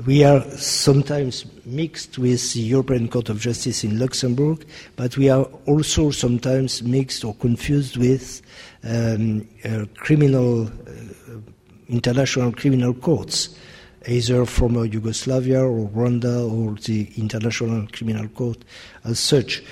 We 0.05 0.23
are 0.23 0.41
sometimes 0.57 1.45
mixed 1.65 2.17
with 2.17 2.53
the 2.53 2.61
European 2.61 3.07
Court 3.07 3.29
of 3.29 3.39
Justice 3.39 3.84
in 3.84 3.99
Luxembourg, 3.99 4.65
but 4.95 5.17
we 5.17 5.29
are 5.29 5.43
also 5.67 6.09
sometimes 6.11 6.81
mixed 6.81 7.23
or 7.23 7.36
confused 7.36 7.97
with 7.97 8.41
um, 8.84 9.47
uh, 9.63 9.86
criminal, 9.95 10.67
uh, 10.67 11.39
international 11.89 12.51
criminal 12.51 12.93
courts, 12.93 13.55
either 14.07 14.45
from 14.45 14.75
Yugoslavia 14.84 15.61
or 15.61 15.88
Rwanda 15.89 16.51
or 16.51 16.75
the 16.75 17.09
International 17.15 17.88
Criminal 17.91 18.27
Court 18.29 18.57
as 19.03 19.19
such. 19.19 19.63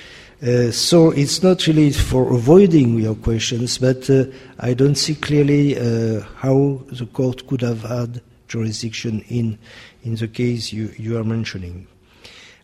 Uh, 0.41 0.71
so 0.71 1.11
it's 1.11 1.43
not 1.43 1.67
really 1.67 1.91
for 1.91 2.33
avoiding 2.33 2.97
your 2.97 3.13
questions, 3.15 3.77
but 3.77 4.09
uh, 4.09 4.25
I 4.59 4.73
don't 4.73 4.95
see 4.95 5.13
clearly 5.13 5.77
uh, 5.77 6.21
how 6.37 6.81
the 6.91 7.05
court 7.05 7.45
could 7.45 7.61
have 7.61 7.83
had 7.83 8.21
jurisdiction 8.47 9.23
in 9.29 9.57
in 10.03 10.15
the 10.15 10.27
case 10.27 10.73
you, 10.73 10.93
you 10.97 11.17
are 11.17 11.23
mentioning. 11.23 11.87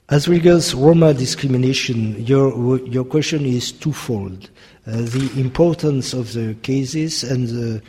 As 0.09 0.27
regards 0.27 0.73
Roma 0.73 1.13
discrimination, 1.13 2.25
your, 2.25 2.79
your 2.87 3.03
question 3.03 3.45
is 3.45 3.71
twofold. 3.71 4.49
Uh, 4.85 5.01
the 5.01 5.31
importance 5.35 6.13
of 6.13 6.31
the 6.33 6.55
cases 6.61 7.23
and 7.23 7.47
the, 7.47 7.81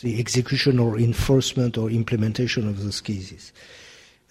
the, 0.00 0.18
execution 0.18 0.78
or 0.78 0.98
enforcement 0.98 1.76
or 1.76 1.90
implementation 1.90 2.66
of 2.66 2.82
those 2.82 3.02
cases. 3.02 3.52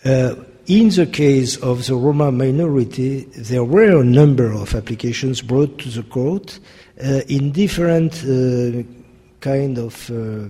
Uh, 0.06 0.36
in 0.68 0.90
the 0.90 1.08
case 1.08 1.58
of 1.58 1.88
the 1.88 1.96
Roma 1.96 2.32
minority, 2.32 3.22
there 3.36 3.64
were 3.64 4.02
a 4.02 4.04
number 4.04 4.52
of 4.52 4.76
applications 4.76 5.42
brought 5.42 5.80
to 5.80 5.90
the 5.90 6.04
court 6.04 6.60
uh, 7.04 7.22
in 7.28 7.52
different 7.52 8.14
uh, 8.24 8.84
kind 9.40 9.80
of, 9.80 10.12
uh, 10.12 10.48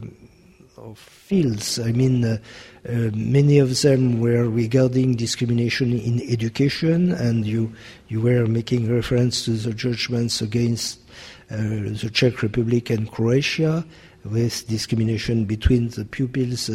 of 0.82 1.00
fields. 1.00 1.80
I 1.80 1.94
mean, 1.94 2.26
uh, 2.26 2.38
uh, 2.86 3.12
many 3.14 3.60
of 3.60 3.82
them 3.82 4.20
were 4.20 4.50
regarding 4.50 5.16
discrimination 5.16 5.98
in 5.98 6.22
education, 6.30 7.14
and 7.14 7.46
you, 7.46 7.74
you 8.10 8.20
were 8.20 8.48
making 8.48 8.94
reference 8.94 9.46
to 9.46 9.52
the 9.52 9.74
judgments 9.74 10.42
against 10.42 11.00
the 11.48 12.10
Czech 12.12 12.42
Republic 12.42 12.90
and 12.90 13.10
Croatia, 13.10 13.86
with 14.26 14.68
discrimination 14.68 15.46
between 15.46 15.90
the 15.90 16.04
pupils, 16.04 16.70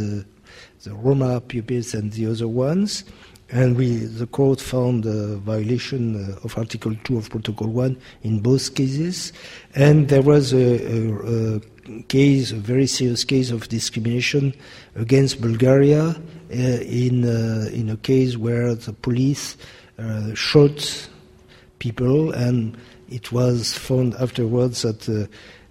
the 0.82 0.94
Roma 0.94 1.40
pupils, 1.40 1.94
and 1.94 2.12
the 2.12 2.26
other 2.26 2.48
ones. 2.48 3.05
And 3.53 3.76
we, 3.76 3.96
the 3.96 4.26
court 4.26 4.61
found 4.61 5.07
a 5.07 5.36
violation 5.36 6.34
uh, 6.34 6.44
of 6.44 6.57
Article 6.57 6.94
2 7.03 7.18
of 7.18 7.30
Protocol 7.30 7.68
1 7.68 7.96
in 8.22 8.38
both 8.40 8.74
cases. 8.76 9.32
And 9.74 10.09
there 10.09 10.22
was 10.22 10.53
a, 10.53 10.57
a, 10.57 11.57
a 11.57 11.61
case, 12.03 12.53
a 12.53 12.57
very 12.57 12.86
serious 12.86 13.24
case 13.24 13.51
of 13.51 13.68
discrimination 13.68 14.55
against 14.94 15.40
Bulgaria 15.40 16.11
uh, 16.11 16.53
in, 16.53 17.24
uh, 17.24 17.68
in 17.72 17.90
a 17.90 17.96
case 17.96 18.36
where 18.36 18.74
the 18.74 18.92
police 18.92 19.57
uh, 19.98 20.32
shot 20.34 21.09
people 21.80 22.30
and 22.32 22.76
it 23.11 23.32
was 23.32 23.72
found 23.72 24.14
afterwards 24.14 24.82
that 24.82 25.09
uh, 25.09 25.26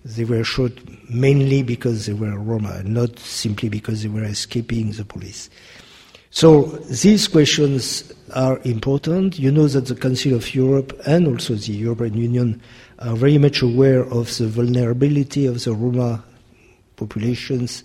they 0.06 0.24
were 0.24 0.44
shot 0.44 0.72
mainly 1.10 1.64
because 1.64 2.06
they 2.06 2.14
were 2.14 2.38
Roma 2.38 2.84
not 2.84 3.20
simply 3.20 3.70
because 3.70 4.04
they 4.04 4.10
were 4.10 4.24
escaping 4.24 4.92
the 4.92 5.06
police. 5.06 5.50
So 6.32 6.64
these 6.64 7.28
questions 7.28 8.14
are 8.36 8.60
important. 8.64 9.40
You 9.40 9.52
know 9.52 9.68
that 9.68 9.88
the 9.88 9.96
Council 9.96 10.36
of 10.36 10.54
Europe 10.54 11.00
and 11.06 11.28
also 11.28 11.56
the 11.56 11.74
European 11.74 12.14
Union 12.16 12.62
are 13.00 13.16
very 13.16 13.38
much 13.38 13.62
aware 13.62 14.04
of 14.06 14.36
the 14.38 14.48
vulnerability 14.48 15.48
of 15.48 15.64
the 15.64 15.74
Roma 15.74 16.24
populations 16.96 17.84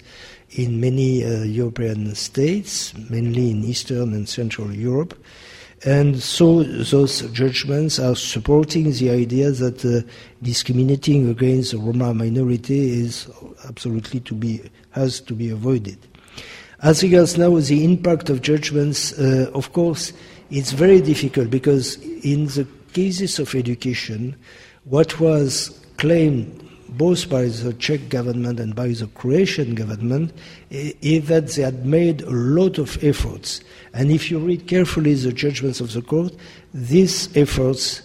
in 0.50 0.80
many 0.80 1.24
uh, 1.24 1.42
European 1.42 2.14
states, 2.14 2.92
mainly 3.10 3.50
in 3.50 3.64
Eastern 3.64 4.12
and 4.12 4.28
Central 4.28 4.72
Europe. 4.72 5.14
And 5.84 6.22
so 6.22 6.62
those 6.62 7.20
judgments 7.32 7.98
are 7.98 8.16
supporting 8.16 8.90
the 8.90 9.10
idea 9.10 9.50
that 9.50 9.84
uh, 9.84 10.08
discriminating 10.42 11.28
against 11.28 11.72
the 11.72 11.78
Roma 11.78 12.14
minority 12.14 13.02
is 13.02 13.28
absolutely 13.68 14.20
to 14.20 14.34
be, 14.34 14.62
has 14.92 15.20
to 15.20 15.34
be 15.34 15.50
avoided. 15.50 15.98
As 16.80 17.02
regards 17.02 17.36
now 17.36 17.58
the 17.58 17.84
impact 17.84 18.30
of 18.30 18.40
judgments, 18.40 19.12
uh, 19.18 19.50
of 19.52 19.74
course, 19.74 20.14
it's 20.50 20.72
very 20.72 21.02
difficult 21.02 21.50
because 21.50 21.96
in 22.24 22.46
the 22.46 22.66
cases 22.94 23.38
of 23.38 23.54
education, 23.54 24.36
what 24.84 25.20
was 25.20 25.80
claimed 25.98 26.63
both 26.88 27.28
by 27.28 27.46
the 27.46 27.74
Czech 27.74 28.08
government 28.08 28.60
and 28.60 28.74
by 28.74 28.88
the 28.88 29.06
Croatian 29.14 29.74
government 29.74 30.32
is 30.70 31.28
that 31.28 31.48
they 31.48 31.62
had 31.62 31.84
made 31.86 32.22
a 32.22 32.30
lot 32.30 32.78
of 32.78 33.02
efforts. 33.02 33.60
And 33.92 34.10
if 34.10 34.30
you 34.30 34.38
read 34.38 34.66
carefully 34.66 35.14
the 35.14 35.32
judgments 35.32 35.80
of 35.80 35.92
the 35.92 36.02
court, 36.02 36.34
these 36.72 37.34
efforts 37.36 38.02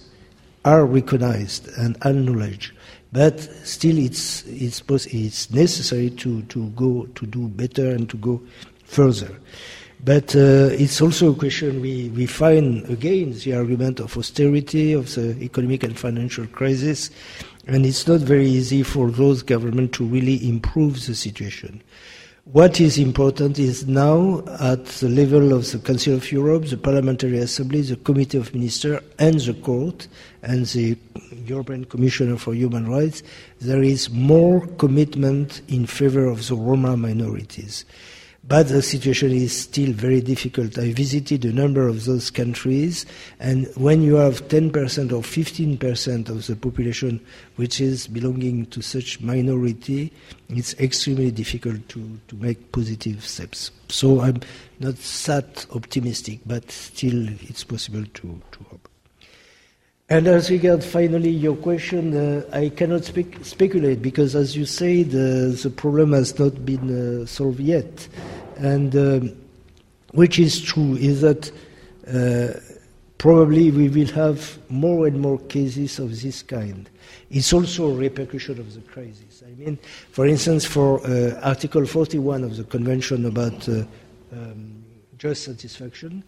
are 0.66 0.86
recognized 0.86 1.68
and 1.78 1.96
acknowledged. 1.98 2.74
But 3.12 3.40
still, 3.66 3.98
it's, 3.98 4.44
it's, 4.46 4.84
it's 4.90 5.52
necessary 5.52 6.12
to, 6.12 6.44
to 6.44 6.68
go 6.70 7.08
to 7.16 7.26
do 7.26 7.48
better 7.48 7.90
and 7.90 8.10
to 8.10 8.18
go 8.18 8.42
further. 8.84 9.36
But 10.04 10.34
uh, 10.34 10.70
it's 10.72 11.02
also 11.02 11.34
a 11.34 11.36
question 11.36 11.82
we, 11.82 12.10
we 12.10 12.26
find 12.26 12.90
again 12.90 13.34
the 13.34 13.56
argument 13.56 14.00
of 14.00 14.18
austerity, 14.18 14.94
of 14.94 15.14
the 15.14 15.36
economic 15.42 15.84
and 15.84 15.98
financial 15.98 16.48
crisis, 16.48 17.10
and 17.70 17.86
it's 17.86 18.08
not 18.08 18.20
very 18.20 18.48
easy 18.48 18.82
for 18.82 19.12
those 19.12 19.44
governments 19.44 19.98
to 19.98 20.04
really 20.04 20.48
improve 20.48 21.06
the 21.06 21.14
situation. 21.14 21.82
What 22.46 22.82
is 22.82 22.98
important 22.98 23.60
is 23.60 23.88
now 23.88 24.40
at 24.60 24.86
the 24.86 25.08
level 25.08 25.54
of 25.54 25.72
the 25.72 25.78
Council 25.78 26.16
of 26.16 26.32
Europe, 26.32 26.66
the 26.66 26.78
Parliamentary 26.78 27.38
Assembly, 27.38 27.82
the 27.82 27.96
Committee 27.98 28.40
of 28.40 28.56
Ministers, 28.56 29.04
and 29.20 29.40
the 29.40 29.54
Court, 29.54 30.08
and 30.42 30.66
the 30.66 30.98
European 31.46 31.86
Commissioner 31.86 32.38
for 32.38 32.56
Human 32.56 32.90
Rights, 32.90 33.22
there 33.62 33.84
is 33.84 34.10
more 34.10 34.66
commitment 34.78 35.62
in 35.68 35.86
favor 35.86 36.26
of 36.26 36.48
the 36.48 36.56
Roma 36.56 36.98
minorities. 36.98 37.86
But 38.48 38.70
the 38.70 38.82
situation 38.82 39.32
is 39.32 39.56
still 39.56 39.94
very 39.94 40.22
difficult. 40.22 40.78
I 40.78 40.92
visited 40.92 41.46
a 41.46 41.54
number 41.54 41.88
of 41.88 42.06
those 42.06 42.32
countries, 42.32 43.06
and 43.40 43.68
when 43.76 44.02
you 44.02 44.16
have 44.16 44.48
10% 44.48 44.72
or 45.12 45.22
15% 45.22 46.30
of 46.30 46.48
the 46.48 46.56
population 46.56 47.24
which 47.58 47.80
is 47.80 48.08
belonging 48.08 48.66
to 48.68 48.82
such 48.82 49.22
minority, 49.22 50.12
it's 50.50 50.74
extremely 50.80 51.30
difficult 51.32 51.88
to, 51.90 52.20
to 52.28 52.36
make 52.38 52.72
positive 52.72 53.24
steps. 53.24 53.72
So 53.90 54.22
I'm 54.22 54.42
not 54.80 54.96
that 54.96 55.66
optimistic, 55.76 56.40
but 56.46 56.72
still 56.72 57.28
it's 57.42 57.64
possible 57.64 58.06
to, 58.06 58.42
to. 58.52 58.69
And 60.12 60.28
as 60.28 60.50
regards 60.50 60.88
finally 60.88 61.30
your 61.30 61.56
question, 61.56 62.18
uh, 62.18 62.44
I 62.52 62.70
cannot 62.70 63.06
speculate 63.06 64.02
because, 64.02 64.36
as 64.36 64.58
you 64.58 64.66
say, 64.66 65.04
the, 65.04 65.58
the 65.62 65.70
problem 65.70 66.14
has 66.14 66.38
not 66.40 66.66
been 66.66 67.22
uh, 67.22 67.26
solved 67.28 67.60
yet. 67.60 68.08
And 68.58 68.96
um, 68.96 69.38
which 70.14 70.40
is 70.40 70.62
true 70.62 70.96
is 70.96 71.22
that 71.22 71.52
uh, 72.12 72.60
probably 73.20 73.70
we 73.70 73.90
will 73.90 74.12
have 74.14 74.58
more 74.70 75.06
and 75.06 75.20
more 75.20 75.38
cases 75.38 76.00
of 76.00 76.20
this 76.22 76.42
kind. 76.42 76.90
It's 77.30 77.54
also 77.54 77.92
a 77.92 77.94
repercussion 77.94 78.60
of 78.60 78.74
the 78.74 78.82
crisis. 78.82 79.44
I 79.46 79.52
mean, 79.52 79.78
for 80.12 80.26
instance, 80.26 80.66
for 80.66 81.06
uh, 81.06 81.40
Article 81.44 81.86
41 81.86 82.44
of 82.44 82.58
the 82.58 82.64
Convention 82.64 83.26
about 83.26 83.70
uh, 83.70 83.84
um, 84.32 84.84
just 85.20 85.44
satisfaction, 85.44 86.24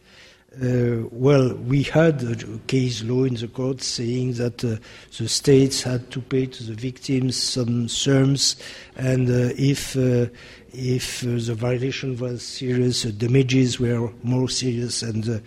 uh, 0.59 1.07
well, 1.11 1.53
we 1.55 1.83
had 1.83 2.21
a 2.23 2.35
case 2.67 3.03
law 3.03 3.23
in 3.23 3.35
the 3.35 3.47
court 3.47 3.81
saying 3.81 4.33
that 4.33 4.63
uh, 4.65 4.75
the 5.17 5.29
states 5.29 5.81
had 5.81 6.11
to 6.11 6.19
pay 6.19 6.45
to 6.45 6.63
the 6.63 6.73
victims 6.73 7.41
some 7.41 7.87
sums, 7.87 8.57
and 8.97 9.29
uh, 9.29 9.53
if 9.57 9.95
uh, 9.95 10.25
if 10.73 11.23
uh, 11.23 11.27
the 11.37 11.55
violation 11.55 12.17
was 12.17 12.43
serious, 12.43 13.03
the 13.03 13.13
damages 13.13 13.79
were 13.79 14.11
more 14.23 14.49
serious, 14.49 15.01
and 15.03 15.41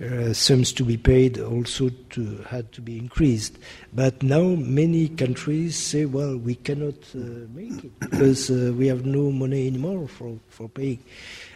uh, 0.00 0.32
sums 0.32 0.72
to 0.72 0.84
be 0.84 0.96
paid 0.96 1.40
also 1.40 1.90
to, 2.10 2.36
had 2.48 2.70
to 2.72 2.80
be 2.80 2.96
increased. 2.96 3.58
But 3.92 4.22
now 4.22 4.42
many 4.42 5.08
countries 5.08 5.76
say, 5.76 6.04
well, 6.04 6.36
we 6.36 6.54
cannot 6.54 6.94
make 7.14 7.84
it 7.84 7.98
because 7.98 8.50
we 8.50 8.86
have 8.86 9.04
no 9.04 9.32
money 9.32 9.66
anymore 9.66 10.06
for 10.06 10.38
for 10.48 10.68
paying, 10.68 11.02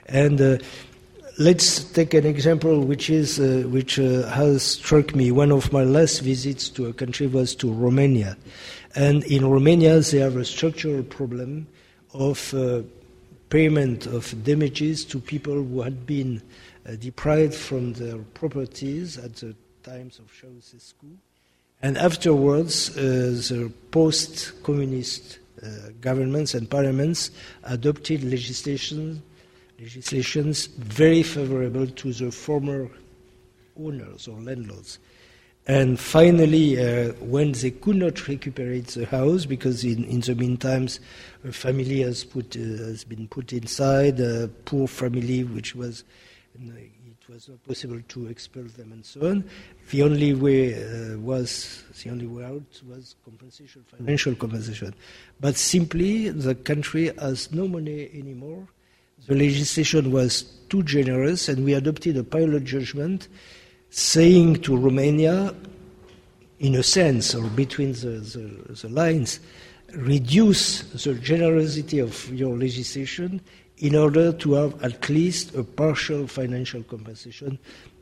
and 0.07 0.61
let's 1.39 1.85
take 1.85 2.15
an 2.15 2.27
example 2.27 2.81
which 2.81 3.09
is 3.09 3.39
uh, 3.39 3.63
which 3.69 3.99
uh, 3.99 4.29
has 4.29 4.63
struck 4.63 5.15
me. 5.15 5.31
One 5.31 5.53
of 5.53 5.73
my 5.73 5.85
last 5.85 6.21
visits 6.21 6.69
to 6.71 6.87
a 6.87 6.93
country 6.93 7.29
was 7.29 7.55
to 7.57 7.73
Romania, 7.73 8.37
and 8.95 9.23
in 9.25 9.47
Romania 9.49 10.01
they 10.01 10.19
have 10.19 10.37
a 10.37 10.45
structural 10.45 11.05
problem 11.05 11.69
of 12.13 12.53
uh, 12.55 12.83
payment 13.51 14.07
of 14.07 14.35
damages 14.45 15.05
to 15.07 15.21
people 15.21 15.55
who 15.55 15.81
had 15.83 16.07
been 16.07 16.43
uh, 16.87 16.97
deprived 16.97 17.55
from 17.55 17.93
their 17.95 18.19
properties 18.35 19.17
at 19.17 19.37
the 19.37 19.55
times 19.85 20.19
of 20.19 20.27
Ceausescu, 20.33 21.17
and 21.81 21.97
afterwards 21.97 22.97
uh, 22.97 23.01
the 23.01 23.73
post-communist 23.93 25.39
uh, 25.63 25.69
governments 26.01 26.55
and 26.55 26.69
parliaments 26.69 27.31
adopted 27.63 28.25
legislation 28.25 29.23
legislations 29.79 30.67
very 30.67 31.23
favorable 31.23 31.87
to 31.87 32.13
the 32.13 32.31
former 32.33 32.91
owners 33.79 34.27
or 34.27 34.41
landlords. 34.41 34.99
And 35.67 36.01
finally, 36.01 36.81
uh, 36.81 37.13
when 37.21 37.53
they 37.53 37.71
could 37.71 37.97
not 37.97 38.27
recuperate 38.27 38.87
the 38.89 39.05
house, 39.05 39.45
because 39.45 39.85
in, 39.85 40.03
in 40.05 40.21
the 40.21 40.35
meantime, 40.35 40.89
a 41.45 41.53
family 41.53 42.01
has, 42.01 42.25
put, 42.25 42.57
uh, 42.57 42.61
has 42.61 43.05
been 43.05 43.29
put 43.29 43.53
inside, 43.53 44.19
a 44.19 44.49
poor 44.65 44.89
family, 44.89 45.45
which 45.45 45.75
was, 45.75 46.05
it 46.59 47.29
was 47.29 47.51
not 47.51 47.63
possible 47.65 48.01
to 48.09 48.29
expel 48.29 48.65
them 48.65 48.93
and 48.93 49.05
so 49.05 49.29
on. 49.29 49.45
The 49.91 50.03
only 50.03 50.33
way 50.33 50.73
uh, 50.73 51.19
was, 51.19 51.85
the 52.03 52.11
only 52.11 52.27
way 52.27 52.45
out 52.45 52.83
was 52.89 53.15
compensation, 53.23 53.85
financial 53.95 54.35
compensation. 54.37 54.95
But 55.39 55.57
simply, 55.57 56.31
the 56.31 56.55
country 56.55 57.13
has 57.19 57.53
no 57.53 57.69
money 57.69 58.09
anymore 58.15 58.67
the 59.29 59.35
legislation 59.35 60.11
was 60.11 60.43
too 60.69 60.83
generous, 60.83 61.49
and 61.49 61.65
we 61.65 61.75
adopted 61.75 62.17
a 62.17 62.25
pilot 62.25 62.65
judgment 62.65 63.29
saying 63.91 64.63
to 64.63 64.77
Romania, 64.77 65.55
in 66.59 66.75
a 66.75 66.83
sense, 66.83 67.35
or 67.35 67.49
between 67.51 67.93
the, 67.93 68.21
the, 68.21 68.75
the 68.75 68.89
lines, 68.89 69.41
reduce 69.95 70.83
the 71.05 71.15
generosity 71.15 71.99
of 71.99 72.29
your 72.35 72.57
legislation 72.57 73.41
in 73.79 73.95
order 73.95 74.33
to 74.33 74.55
have 74.55 74.83
at 74.83 75.09
least 75.09 75.55
a 75.55 75.63
partial 75.63 76.27
financial 76.27 76.83
compensation 76.83 77.59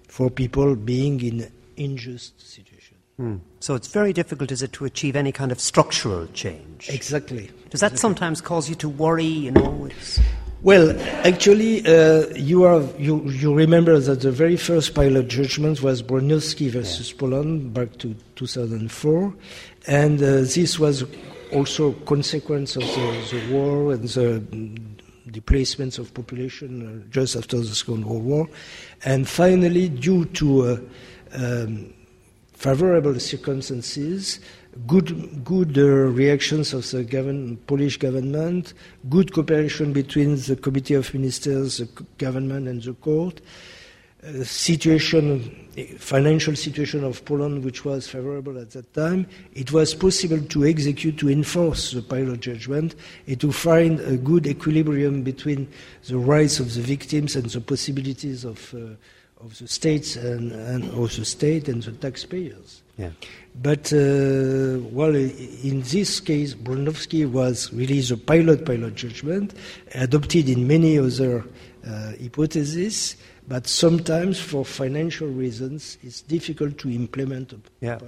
for 0.08 0.30
people 0.30 0.74
being 0.74 1.20
in 1.20 1.50
unjust 1.76 2.40
situation. 2.40 2.96
Mm. 3.20 3.40
So 3.60 3.74
it's 3.74 3.88
very 3.88 4.12
difficult, 4.12 4.52
is 4.52 4.62
it, 4.62 4.72
to 4.74 4.84
achieve 4.84 5.16
any 5.16 5.32
kind 5.32 5.52
of 5.52 5.60
structural 5.60 6.26
change? 6.28 6.88
Exactly. 6.88 7.50
Does 7.70 7.80
that 7.80 7.92
exactly. 7.92 7.98
sometimes 7.98 8.40
cause 8.40 8.68
you 8.68 8.74
to 8.76 8.88
worry? 8.88 9.24
You 9.24 9.50
know, 9.52 9.88
it's 9.90 10.20
well, 10.62 10.98
actually, 11.26 11.86
uh, 11.86 12.26
you, 12.34 12.64
are, 12.64 12.82
you, 12.98 13.28
you 13.30 13.54
remember 13.54 13.98
that 13.98 14.22
the 14.22 14.32
very 14.32 14.56
first 14.56 14.94
pilot 14.94 15.28
judgment 15.28 15.82
was 15.82 16.02
Broniowski 16.02 16.70
versus 16.70 17.12
yeah. 17.12 17.18
Poland 17.18 17.74
back 17.74 17.96
to 17.98 18.14
2004, 18.36 19.34
and 19.86 20.22
uh, 20.22 20.26
this 20.40 20.78
was 20.78 21.04
also 21.52 21.90
a 21.90 21.94
consequence 22.06 22.76
of 22.76 22.82
the, 22.82 23.28
the 23.30 23.52
war 23.52 23.92
and 23.92 24.08
the 24.08 24.42
displacements 25.30 25.98
of 25.98 26.12
population 26.14 27.02
uh, 27.04 27.10
just 27.10 27.36
after 27.36 27.58
the 27.58 27.66
Second 27.66 28.06
World 28.06 28.24
War, 28.24 28.48
and 29.04 29.28
finally, 29.28 29.88
due 29.88 30.24
to 30.24 30.62
uh, 30.62 30.78
um, 31.34 31.92
favorable 32.54 33.20
circumstances, 33.20 34.40
good, 34.86 35.44
good 35.44 35.78
uh, 35.78 35.82
reactions 35.82 36.72
of 36.72 36.90
the 36.90 37.04
govern, 37.04 37.56
Polish 37.66 37.98
government, 37.98 38.74
good 39.08 39.32
cooperation 39.32 39.92
between 39.92 40.36
the 40.36 40.56
Committee 40.56 40.94
of 40.94 41.12
Ministers, 41.12 41.78
the 41.78 41.88
government, 42.18 42.68
and 42.68 42.82
the 42.82 42.94
court. 42.94 43.40
Uh, 44.26 44.42
situation, 44.42 45.68
financial 45.98 46.56
situation 46.56 47.04
of 47.04 47.24
Poland, 47.24 47.62
which 47.62 47.84
was 47.84 48.08
favorable 48.08 48.58
at 48.58 48.70
that 48.70 48.92
time, 48.92 49.26
it 49.54 49.70
was 49.70 49.94
possible 49.94 50.40
to 50.40 50.64
execute, 50.64 51.16
to 51.18 51.28
enforce 51.28 51.92
the 51.92 52.02
pilot 52.02 52.40
judgment, 52.40 52.96
and 53.26 53.40
to 53.40 53.52
find 53.52 54.00
a 54.00 54.16
good 54.16 54.46
equilibrium 54.46 55.22
between 55.22 55.68
the 56.08 56.16
rights 56.16 56.58
of 56.58 56.74
the 56.74 56.80
victims 56.80 57.36
and 57.36 57.46
the 57.46 57.60
possibilities 57.60 58.44
of, 58.44 58.74
uh, 58.74 58.96
of 59.40 59.58
the 59.58 59.68
states 59.68 60.16
and, 60.16 60.52
and 60.52 60.84
the 60.84 61.24
state 61.24 61.68
and 61.68 61.82
the 61.82 61.92
taxpayers. 61.92 62.82
Yeah. 62.98 63.10
But, 63.60 63.92
uh, 63.92 64.80
well, 64.90 65.14
in 65.14 65.82
this 65.82 66.20
case, 66.20 66.54
Broniowski 66.54 67.30
was 67.30 67.72
really 67.72 68.00
the 68.00 68.16
pilot 68.16 68.64
pilot 68.64 68.94
judgment, 68.94 69.54
adopted 69.94 70.48
in 70.48 70.66
many 70.66 70.98
other 70.98 71.44
uh, 71.86 72.12
hypotheses, 72.20 73.16
but 73.48 73.66
sometimes 73.66 74.40
for 74.40 74.64
financial 74.64 75.28
reasons 75.28 75.98
it's 76.02 76.22
difficult 76.22 76.78
to 76.78 76.90
implement 76.90 77.52
a 77.52 77.58
yeah. 77.80 77.98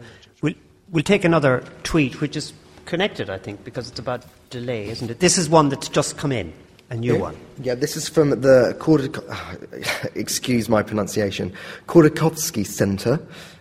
We'll, 0.43 0.55
we'll 0.91 1.05
take 1.05 1.25
another 1.25 1.63
tweet, 1.83 2.21
which 2.21 2.37
is 2.37 2.53
connected, 2.87 3.31
I 3.31 3.39
think, 3.39 3.65
because 3.65 3.91
it's 3.91 3.99
about 3.99 4.25
delay, 4.51 4.89
isn't 4.89 5.11
it? 5.11 5.21
This 5.21 5.39
is 5.39 5.49
one 5.49 5.69
that's 5.69 5.89
just 5.89 6.17
come 6.17 6.33
in. 6.33 6.53
A 6.91 6.97
new 6.97 7.15
yeah. 7.15 7.21
one. 7.21 7.37
Yeah, 7.63 7.75
this 7.75 7.97
is 7.97 8.09
from 8.09 8.31
the 8.31 8.75
Kordak- 8.79 10.11
excuse 10.17 10.69
my 10.69 10.83
pronunciation, 10.83 11.53
Kordakovsky 11.87 12.67
Center. 12.67 13.21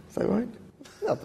Is 0.09 0.15
that 0.15 0.27
right? 0.27 0.47
No, 1.03 1.17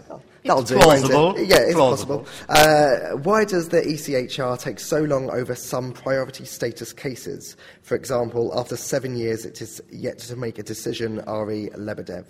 That'll 0.44 0.62
do. 0.64 0.76
Plausible. 0.76 1.36
It? 1.36 1.48
Yeah, 1.48 1.58
it's 1.58 1.74
plausible. 1.74 2.20
possible. 2.20 3.14
Uh, 3.14 3.16
why 3.18 3.44
does 3.44 3.68
the 3.68 3.80
ECHR 3.80 4.58
take 4.58 4.80
so 4.80 5.02
long 5.02 5.30
over 5.30 5.54
some 5.54 5.92
priority 5.92 6.44
status 6.44 6.92
cases? 6.92 7.56
For 7.82 7.94
example, 7.94 8.52
after 8.58 8.76
seven 8.76 9.16
years, 9.16 9.44
it 9.44 9.62
is 9.62 9.80
yet 9.92 10.18
to 10.20 10.34
make 10.34 10.58
a 10.58 10.64
decision. 10.64 11.20
Ari 11.20 11.70
Lebedev. 11.76 12.24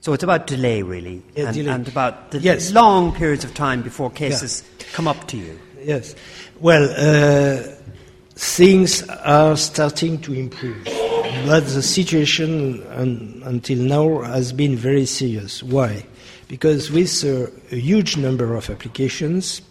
So 0.00 0.12
it's 0.12 0.24
about 0.24 0.46
delay, 0.46 0.82
really, 0.82 1.22
yeah, 1.36 1.46
and, 1.46 1.54
delay. 1.54 1.72
and, 1.72 1.86
about 1.86 2.30
the 2.30 2.38
yes. 2.38 2.72
long 2.72 3.14
periods 3.14 3.44
of 3.44 3.52
time 3.54 3.82
before 3.82 4.10
cases 4.10 4.64
yeah. 4.78 4.86
come 4.92 5.06
up 5.06 5.28
to 5.28 5.36
you. 5.36 5.60
Yes. 5.82 6.14
Well, 6.58 6.84
uh, 6.84 7.62
things 8.34 9.08
are 9.08 9.56
starting 9.56 10.20
to 10.22 10.32
improve, 10.32 10.84
but 11.46 11.64
the 11.66 11.82
situation 11.82 12.82
un- 12.88 13.42
until 13.44 13.78
now 13.78 14.22
has 14.22 14.52
been 14.52 14.76
very 14.76 15.06
serious. 15.06 15.62
Why? 15.62 16.06
because 16.50 16.90
with 16.90 17.22
a, 17.22 17.48
a 17.70 17.78
huge 17.78 18.16
number 18.16 18.56
of 18.56 18.68
applications, 18.70 19.62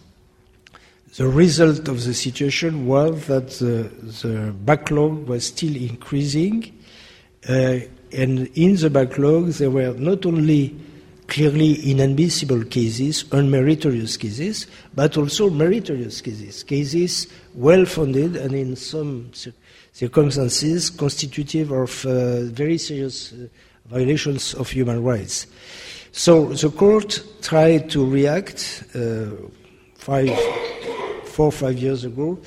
the 1.18 1.28
result 1.28 1.90
of 1.90 2.06
the 2.06 2.14
situation 2.14 2.86
was 2.88 3.28
that 3.28 3.50
the, 3.60 3.92
the 4.22 4.54
backlog 4.54 5.28
was 5.28 5.46
still 5.46 5.76
increasing, 5.76 6.74
uh, 7.50 7.80
and 8.14 8.48
in 8.56 8.78
the 8.78 8.90
backlog 8.90 9.48
there 9.48 9.70
were 9.70 9.94
not 9.96 10.26
only 10.26 10.74
clearly 11.30 11.90
inadmissible 11.90 12.64
cases, 12.66 13.24
unmeritorious 13.32 14.20
cases, 14.20 14.68
but 14.94 15.16
also 15.18 15.50
meritorious 15.50 16.22
cases, 16.22 16.64
cases 16.64 17.28
well 17.54 17.86
founded 17.86 18.36
and 18.36 18.54
in 18.54 18.76
some 18.76 19.32
circumstances 19.94 20.90
constitutive 20.90 21.72
of 21.72 22.06
uh, 22.06 22.44
very 22.46 22.78
serious 22.78 23.32
uh, 23.34 23.48
violations 23.86 24.54
of 24.56 24.70
human 24.70 25.04
rights. 25.04 25.48
So 26.12 26.46
the 26.54 26.70
court 26.70 27.24
tried 27.42 27.90
to 27.92 28.06
react 28.06 28.84
uh, 28.96 29.28
five, 29.96 30.30
four 31.26 31.48
or 31.48 31.52
five 31.52 31.78
years 31.78 32.04
ago 32.04 32.40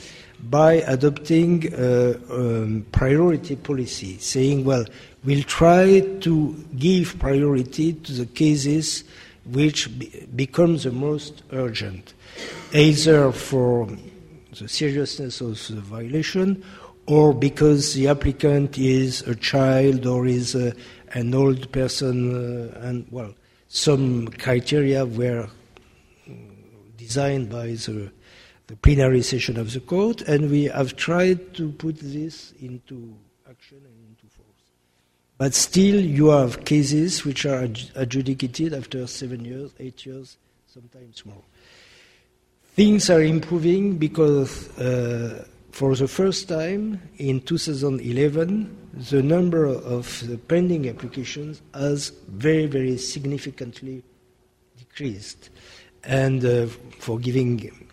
by 0.50 0.74
adopting 0.86 1.72
a 1.72 2.14
um, 2.30 2.84
priority 2.90 3.54
policy, 3.54 4.18
saying, 4.18 4.64
well, 4.64 4.84
we'll 5.24 5.42
try 5.44 6.00
to 6.20 6.54
give 6.76 7.18
priority 7.18 7.92
to 7.92 8.12
the 8.12 8.26
cases 8.26 9.04
which 9.44 9.98
be- 9.98 10.26
become 10.34 10.76
the 10.78 10.90
most 10.90 11.42
urgent, 11.52 12.14
either 12.72 13.32
for 13.32 13.88
the 14.58 14.68
seriousness 14.68 15.40
of 15.40 15.66
the 15.68 15.80
violation 15.80 16.62
or 17.06 17.32
because 17.32 17.94
the 17.94 18.08
applicant 18.08 18.78
is 18.78 19.22
a 19.22 19.34
child 19.34 20.06
or 20.06 20.26
is 20.26 20.54
uh, 20.54 20.72
an 21.14 21.34
old 21.34 21.70
person, 21.72 22.70
uh, 22.72 22.78
and 22.80 23.06
well, 23.10 23.34
some 23.68 24.28
criteria 24.28 25.04
were 25.04 25.48
designed 26.96 27.50
by 27.50 27.66
the, 27.66 28.10
the 28.68 28.76
plenary 28.76 29.22
session 29.22 29.58
of 29.58 29.72
the 29.72 29.80
court, 29.80 30.22
and 30.22 30.50
we 30.50 30.64
have 30.64 30.96
tried 30.96 31.54
to 31.54 31.72
put 31.72 31.96
this 31.98 32.52
into 32.60 33.14
action. 33.50 33.91
But 35.38 35.54
still, 35.54 36.00
you 36.00 36.28
have 36.28 36.64
cases 36.64 37.24
which 37.24 37.46
are 37.46 37.68
adjudicated 37.94 38.74
after 38.74 39.06
seven 39.06 39.44
years, 39.44 39.72
eight 39.80 40.06
years, 40.06 40.36
sometimes 40.66 41.24
more. 41.26 41.42
Things 42.74 43.10
are 43.10 43.22
improving 43.22 43.98
because 43.98 44.70
uh, 44.78 45.44
for 45.72 45.96
the 45.96 46.06
first 46.06 46.48
time 46.48 47.02
in 47.16 47.40
2011, 47.40 48.76
the 49.10 49.22
number 49.22 49.64
of 49.66 50.26
the 50.28 50.38
pending 50.38 50.88
applications 50.88 51.62
has 51.74 52.10
very, 52.28 52.66
very 52.66 52.96
significantly 52.98 54.02
decreased. 54.78 55.50
And 56.04 56.44
uh, 56.44 56.66
for 56.98 57.18
giving 57.18 57.88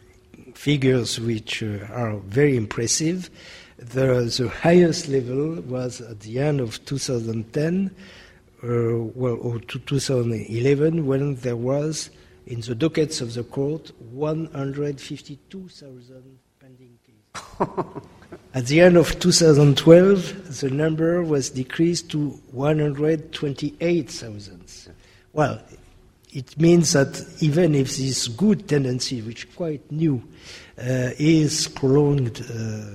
figures 0.56 1.20
which 1.20 1.64
uh, 1.64 1.86
are 1.92 2.18
very 2.18 2.58
impressive, 2.58 3.30
the, 3.80 4.32
the, 4.38 4.50
highest 4.50 5.08
level 5.08 5.62
was 5.62 6.02
at 6.02 6.20
the 6.22 6.40
end 6.40 6.60
of 6.60 6.84
2010, 6.86 7.92
uh, 8.62 8.68
well, 9.16 9.38
or 9.42 9.60
2011, 9.60 11.06
when 11.06 11.36
there 11.36 11.56
was, 11.56 12.10
in 12.46 12.60
the 12.62 12.76
dockets 12.76 13.22
of 13.22 13.34
the 13.34 13.44
court, 13.44 13.92
152,000 14.12 16.40
pending 16.60 17.00
cases. 17.06 17.60
At 18.54 18.68
the 18.68 18.82
end 18.82 18.98
of 18.98 19.18
2012, 19.20 20.60
the 20.60 20.70
number 20.70 21.24
was 21.24 21.50
decreased 21.52 22.12
to 22.12 22.32
128,000. 22.52 24.94
Well, 25.34 25.60
it 26.32 26.60
means 26.60 26.94
that 26.94 27.26
even 27.40 27.76
if 27.76 27.98
this 27.98 28.28
good 28.28 28.68
tendency, 28.68 29.22
which 29.22 29.46
is 29.46 29.56
quite 29.56 29.92
new, 29.92 30.24
uh, 30.78 31.12
is 31.18 31.68
prolonged 31.70 32.42
uh, 32.42 32.86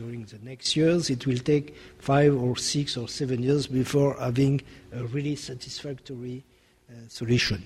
during 0.00 0.24
the 0.24 0.38
next 0.42 0.76
years, 0.76 1.10
it 1.10 1.26
will 1.26 1.38
take 1.38 1.74
five 1.98 2.34
or 2.34 2.56
six 2.56 2.96
or 2.96 3.06
seven 3.06 3.42
years 3.42 3.66
before 3.66 4.16
having 4.18 4.62
a 4.92 5.04
really 5.04 5.36
satisfactory 5.36 6.42
uh, 6.88 6.94
solution. 7.08 7.62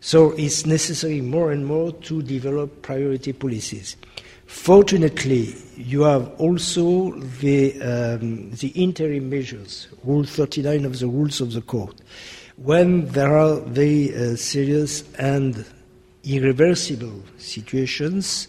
So 0.00 0.32
it's 0.32 0.66
necessary 0.66 1.22
more 1.22 1.52
and 1.52 1.66
more 1.66 1.92
to 1.92 2.22
develop 2.22 2.82
priority 2.82 3.32
policies. 3.32 3.96
Fortunately, 4.46 5.54
you 5.76 6.02
have 6.02 6.28
also 6.38 7.12
the, 7.40 7.80
um, 7.80 8.50
the 8.50 8.68
interim 8.74 9.30
measures, 9.30 9.88
Rule 10.04 10.24
39 10.24 10.84
of 10.84 10.98
the 10.98 11.06
Rules 11.06 11.40
of 11.40 11.52
the 11.52 11.62
Court. 11.62 11.96
When 12.56 13.06
there 13.06 13.38
are 13.38 13.60
very 13.60 14.14
uh, 14.14 14.36
serious 14.36 15.02
and 15.14 15.64
irreversible 16.24 17.22
situations, 17.38 18.48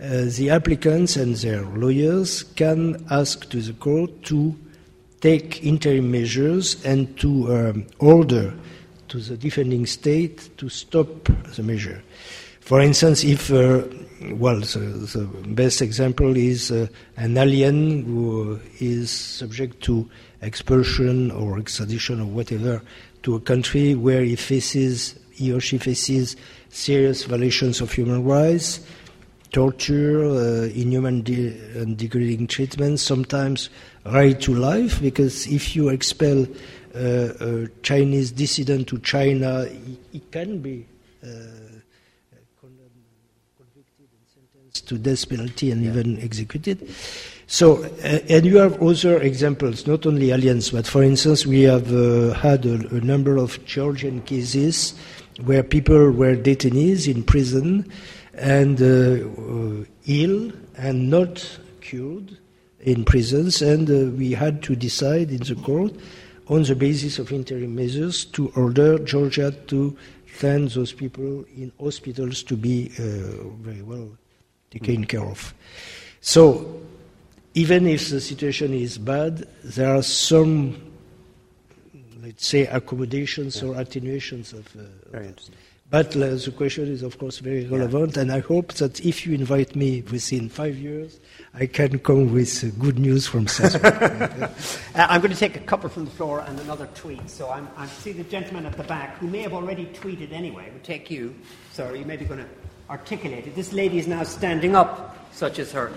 uh, 0.00 0.24
the 0.36 0.50
applicants 0.50 1.16
and 1.16 1.36
their 1.36 1.62
lawyers 1.62 2.42
can 2.42 3.04
ask 3.10 3.48
to 3.50 3.60
the 3.60 3.72
court 3.74 4.22
to 4.24 4.56
take 5.20 5.64
interim 5.64 6.10
measures 6.10 6.84
and 6.84 7.16
to 7.18 7.54
um, 7.54 7.86
order 7.98 8.52
to 9.08 9.18
the 9.18 9.36
defending 9.36 9.86
state 9.86 10.56
to 10.58 10.68
stop 10.68 11.24
the 11.54 11.62
measure. 11.62 12.02
For 12.60 12.80
instance, 12.80 13.24
if 13.24 13.52
uh, 13.52 13.82
well, 14.30 14.60
the, 14.60 14.78
the, 14.78 15.26
best 15.48 15.82
example 15.82 16.36
is 16.36 16.70
uh, 16.70 16.86
an 17.16 17.36
alien 17.36 18.04
who 18.04 18.60
is 18.78 19.10
subject 19.10 19.82
to 19.84 20.08
expulsion 20.42 21.30
or 21.30 21.58
extradition 21.58 22.20
or 22.20 22.26
whatever 22.26 22.82
to 23.22 23.34
a 23.34 23.40
country 23.40 23.94
where 23.94 24.22
he 24.22 24.36
faces, 24.36 25.18
he 25.32 25.52
or 25.52 25.60
she 25.60 25.78
faces 25.78 26.36
serious 26.68 27.24
violations 27.24 27.80
of 27.80 27.92
human 27.92 28.24
rights, 28.24 28.80
torture, 29.52 30.24
uh, 30.24 30.64
inhuman 30.74 31.22
de- 31.22 31.56
and 31.78 31.96
degrading 31.96 32.46
treatment, 32.46 32.98
sometimes 32.98 33.70
right 34.06 34.40
to 34.40 34.54
life, 34.54 35.00
because 35.00 35.46
if 35.46 35.76
you 35.76 35.90
expel 35.90 36.46
uh, 36.94 37.28
a 37.40 37.68
Chinese 37.82 38.32
dissident 38.32 38.88
to 38.88 38.98
China, 38.98 39.66
he, 39.66 39.98
he 40.12 40.20
can 40.30 40.58
be 40.60 40.86
uh, 41.22 41.28
to 44.86 44.98
death 44.98 45.28
penalty 45.28 45.70
and 45.70 45.82
yeah. 45.82 45.90
even 45.90 46.20
executed. 46.20 46.88
So, 47.46 47.84
uh, 47.84 48.20
and 48.28 48.46
you 48.46 48.56
have 48.58 48.82
other 48.82 49.20
examples, 49.20 49.86
not 49.86 50.06
only 50.06 50.30
aliens, 50.30 50.70
but 50.70 50.86
for 50.86 51.02
instance, 51.02 51.46
we 51.46 51.62
have 51.62 51.92
uh, 51.92 52.32
had 52.34 52.64
a, 52.64 52.74
a, 52.88 53.00
number 53.00 53.36
of 53.36 53.62
Georgian 53.66 54.22
cases 54.22 54.94
where 55.44 55.62
people 55.62 56.10
were 56.10 56.36
detainees 56.36 57.12
in 57.12 57.22
prison 57.22 57.90
and 58.34 58.80
uh, 58.80 59.26
uh 59.40 59.84
ill 60.06 60.52
and 60.76 61.10
not 61.10 61.58
cured 61.80 62.38
in 62.80 63.04
prisons, 63.04 63.62
and 63.62 63.88
uh, 63.90 64.10
we 64.16 64.32
had 64.32 64.62
to 64.62 64.74
decide 64.74 65.30
in 65.30 65.38
the 65.38 65.54
court 65.62 65.92
on 66.48 66.62
the 66.64 66.74
basis 66.74 67.18
of 67.18 67.30
interim 67.30 67.74
measures 67.74 68.24
to 68.24 68.52
order 68.56 68.98
Georgia 68.98 69.52
to 69.68 69.96
send 70.38 70.70
those 70.70 70.92
people 70.92 71.44
in 71.56 71.70
hospitals 71.78 72.42
to 72.42 72.56
be 72.56 72.88
very 72.88 73.82
well 73.82 74.10
taken 74.70 75.04
care 75.04 75.24
of. 75.24 75.54
So, 76.20 76.80
even 77.54 77.86
if 77.86 78.08
the 78.08 78.20
situation 78.20 78.72
is 78.72 78.96
bad, 78.98 79.46
there 79.62 79.94
are 79.94 80.02
some, 80.02 80.92
let's 82.22 82.46
say, 82.46 82.66
accommodations 82.66 83.60
yeah. 83.60 83.68
or 83.68 83.80
attenuations 83.80 84.52
of. 84.52 84.66
Uh, 84.76 84.82
very 85.10 85.26
interesting. 85.26 85.54
But 85.92 86.16
uh, 86.16 86.36
the 86.36 86.54
question 86.56 86.88
is, 86.88 87.02
of 87.02 87.18
course, 87.18 87.40
very 87.40 87.66
relevant, 87.66 88.16
yeah. 88.16 88.22
and 88.22 88.32
I 88.32 88.40
hope 88.40 88.72
that 88.80 89.04
if 89.04 89.26
you 89.26 89.34
invite 89.34 89.76
me 89.76 90.00
within 90.00 90.48
five 90.48 90.78
years, 90.78 91.20
I 91.52 91.66
can 91.66 91.98
come 91.98 92.32
with 92.32 92.64
uh, 92.64 92.68
good 92.82 92.98
news 92.98 93.26
from 93.26 93.46
Strasbourg. 93.46 93.92
uh, 94.00 94.48
I'm 94.94 95.20
going 95.20 95.34
to 95.34 95.38
take 95.38 95.54
a 95.56 95.60
couple 95.60 95.90
from 95.90 96.06
the 96.06 96.10
floor 96.12 96.40
and 96.48 96.58
another 96.60 96.88
tweet. 96.94 97.28
So 97.28 97.50
I'm, 97.50 97.68
I 97.76 97.84
see 97.88 98.12
the 98.12 98.24
gentleman 98.24 98.64
at 98.64 98.74
the 98.78 98.84
back 98.84 99.18
who 99.18 99.26
may 99.26 99.42
have 99.42 99.52
already 99.52 99.84
tweeted 99.84 100.32
anyway. 100.32 100.70
We'll 100.72 100.82
take 100.82 101.10
you. 101.10 101.34
Sorry, 101.74 101.98
you 101.98 102.06
may 102.06 102.16
be 102.16 102.24
going 102.24 102.40
to 102.40 102.48
articulate 102.88 103.46
it. 103.46 103.54
This 103.54 103.74
lady 103.74 103.98
is 103.98 104.06
now 104.06 104.22
standing 104.22 104.74
up, 104.74 105.28
such 105.32 105.58
as 105.58 105.72
her 105.72 105.92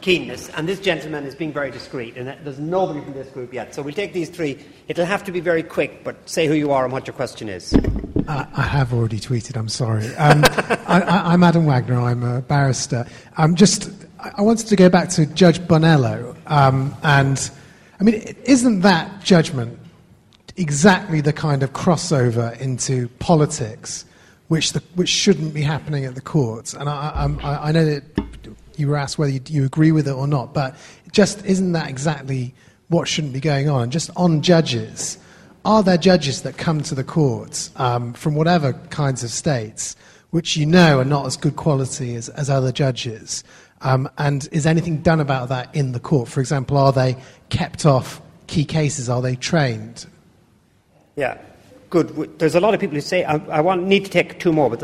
keenness, 0.00 0.48
and 0.50 0.68
this 0.68 0.80
gentleman 0.80 1.24
is 1.24 1.34
being 1.34 1.52
very 1.52 1.70
discreet, 1.70 2.16
and 2.16 2.28
there's 2.44 2.58
nobody 2.58 3.00
from 3.00 3.14
this 3.14 3.28
group 3.28 3.52
yet. 3.52 3.74
So 3.74 3.82
we'll 3.82 3.94
take 3.94 4.12
these 4.12 4.28
three. 4.28 4.58
It'll 4.88 5.06
have 5.06 5.24
to 5.24 5.32
be 5.32 5.40
very 5.40 5.62
quick, 5.62 6.04
but 6.04 6.28
say 6.28 6.46
who 6.46 6.54
you 6.54 6.72
are 6.72 6.84
and 6.84 6.92
what 6.92 7.06
your 7.06 7.14
question 7.14 7.48
is. 7.48 7.74
Uh, 7.74 8.46
I 8.54 8.62
have 8.62 8.92
already 8.92 9.18
tweeted, 9.18 9.56
I'm 9.56 9.68
sorry. 9.68 10.06
Um, 10.16 10.44
I, 10.86 11.34
am 11.34 11.42
Adam 11.42 11.66
Wagner, 11.66 12.00
I'm 12.00 12.22
a 12.22 12.42
barrister. 12.42 13.06
Um, 13.36 13.54
just, 13.54 13.90
I 14.18 14.42
wanted 14.42 14.66
to 14.68 14.76
go 14.76 14.88
back 14.88 15.08
to 15.10 15.26
Judge 15.26 15.58
Bonello, 15.60 16.36
um, 16.46 16.94
and 17.02 17.50
I 17.98 18.04
mean, 18.04 18.14
isn't 18.44 18.80
that 18.80 19.22
judgment 19.22 19.78
exactly 20.56 21.20
the 21.20 21.32
kind 21.32 21.62
of 21.62 21.72
crossover 21.72 22.58
into 22.60 23.08
politics 23.18 24.04
which, 24.50 24.72
the, 24.72 24.82
which 24.96 25.08
shouldn't 25.08 25.54
be 25.54 25.62
happening 25.62 26.04
at 26.04 26.16
the 26.16 26.20
courts. 26.20 26.74
And 26.74 26.88
I, 26.88 27.28
I, 27.40 27.68
I 27.68 27.72
know 27.72 27.84
that 27.84 28.02
you 28.80 28.88
were 28.88 28.96
asked 28.96 29.18
whether 29.18 29.32
you, 29.32 29.40
you, 29.46 29.64
agree 29.64 29.92
with 29.92 30.08
it 30.08 30.12
or 30.12 30.26
not, 30.26 30.54
but 30.54 30.74
just 31.12 31.44
isn't 31.44 31.72
that 31.72 31.88
exactly 31.88 32.54
what 32.88 33.06
shouldn't 33.06 33.32
be 33.32 33.40
going 33.40 33.68
on? 33.68 33.90
Just 33.90 34.10
on 34.16 34.42
judges, 34.42 35.18
are 35.64 35.82
there 35.82 35.98
judges 35.98 36.42
that 36.42 36.56
come 36.56 36.80
to 36.82 36.94
the 36.94 37.04
courts 37.04 37.70
um, 37.76 38.12
from 38.14 38.34
whatever 38.34 38.72
kinds 38.90 39.22
of 39.22 39.30
states 39.30 39.94
which 40.30 40.56
you 40.56 40.64
know 40.64 41.00
are 41.00 41.04
not 41.04 41.26
as 41.26 41.36
good 41.36 41.56
quality 41.56 42.14
as, 42.14 42.28
as 42.30 42.48
other 42.50 42.72
judges? 42.72 43.44
Um, 43.82 44.08
and 44.18 44.48
is 44.52 44.66
anything 44.66 45.02
done 45.02 45.20
about 45.20 45.48
that 45.50 45.74
in 45.74 45.92
the 45.92 46.00
court? 46.00 46.28
For 46.28 46.40
example, 46.40 46.76
are 46.76 46.92
they 46.92 47.16
kept 47.48 47.86
off 47.86 48.20
key 48.46 48.64
cases? 48.64 49.08
Are 49.08 49.22
they 49.22 49.36
trained? 49.36 50.06
Yeah 51.16 51.38
good. 51.90 52.38
There's 52.38 52.54
a 52.54 52.60
lot 52.60 52.72
of 52.72 52.80
people 52.80 52.94
who 52.94 53.00
say, 53.00 53.24
I, 53.24 53.36
I 53.48 53.60
want, 53.60 53.82
need 53.82 54.04
to 54.04 54.10
take 54.10 54.38
two 54.38 54.52
more, 54.52 54.70
but 54.70 54.80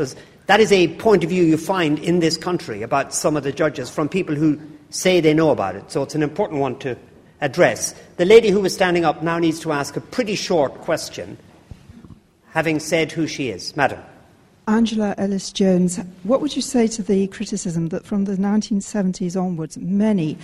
that 0.47 0.59
is 0.59 0.71
a 0.71 0.87
point 0.95 1.23
of 1.23 1.29
view 1.29 1.43
you 1.43 1.57
find 1.57 1.99
in 1.99 2.19
this 2.19 2.37
country 2.37 2.81
about 2.81 3.13
some 3.13 3.37
of 3.37 3.43
the 3.43 3.51
judges 3.51 3.89
from 3.89 4.09
people 4.09 4.35
who 4.35 4.59
say 4.89 5.19
they 5.19 5.33
know 5.33 5.51
about 5.51 5.75
it. 5.75 5.91
So 5.91 6.03
it's 6.03 6.15
an 6.15 6.23
important 6.23 6.59
one 6.59 6.79
to 6.79 6.97
address. 7.41 7.93
The 8.15 8.25
lady 8.25 8.49
who 8.49 8.61
was 8.61 8.73
standing 8.73 9.05
up 9.05 9.21
now 9.21 9.39
needs 9.39 9.59
to 9.61 9.71
ask 9.71 9.95
a 9.95 10.01
pretty 10.01 10.35
short 10.35 10.73
question, 10.81 11.37
having 12.51 12.79
said 12.79 13.11
who 13.11 13.27
she 13.27 13.49
is. 13.49 13.75
Madam. 13.75 14.01
Angela 14.67 15.15
Ellis 15.17 15.53
Jones, 15.53 15.97
what 16.23 16.41
would 16.41 16.55
you 16.55 16.61
say 16.61 16.87
to 16.87 17.01
the 17.01 17.27
criticism 17.27 17.87
that 17.89 18.05
from 18.05 18.25
the 18.25 18.35
1970s 18.35 19.41
onwards, 19.41 19.77
many 19.77 20.37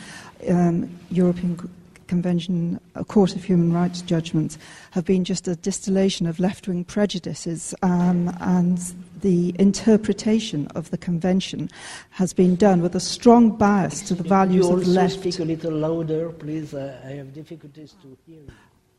um, 0.49 0.89
European 1.11 1.69
Convention, 2.07 2.79
a 2.95 3.03
Court 3.03 3.35
of 3.35 3.43
Human 3.43 3.73
Rights 3.73 4.01
judgments 4.01 4.57
have 4.91 5.03
been 5.03 5.25
just 5.25 5.47
a 5.47 5.55
distillation 5.57 6.25
of 6.25 6.39
left 6.39 6.67
wing 6.67 6.85
prejudices, 6.85 7.73
um, 7.81 8.33
and 8.39 8.79
the 9.23 9.55
interpretation 9.57 10.67
of 10.75 10.91
the 10.91 10.97
Convention 10.97 11.69
has 12.11 12.33
been 12.33 12.55
done 12.55 12.81
with 12.81 12.93
a 12.93 12.99
strong 12.99 13.57
bias 13.57 14.01
to 14.01 14.13
the 14.13 14.21
values 14.23 14.69
of 14.69 14.81
the 14.81 14.91
left. 14.91 15.19
speak 15.19 15.39
a 15.39 15.45
little 15.45 15.71
louder, 15.71 16.29
please. 16.29 16.73
Uh, 16.73 17.01
I 17.05 17.11
have 17.11 17.33
difficulties 17.33 17.95
to 18.01 18.17
hear 18.27 18.41
you. 18.41 18.51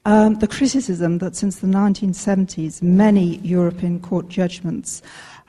um, 0.07 0.35
the 0.37 0.49
criticism 0.49 1.19
that 1.19 1.37
since 1.37 1.61
the 1.61 1.67
1970s, 1.67 2.83
many 2.83 3.37
European 3.39 4.01
court 4.01 4.29
judgments 4.29 5.03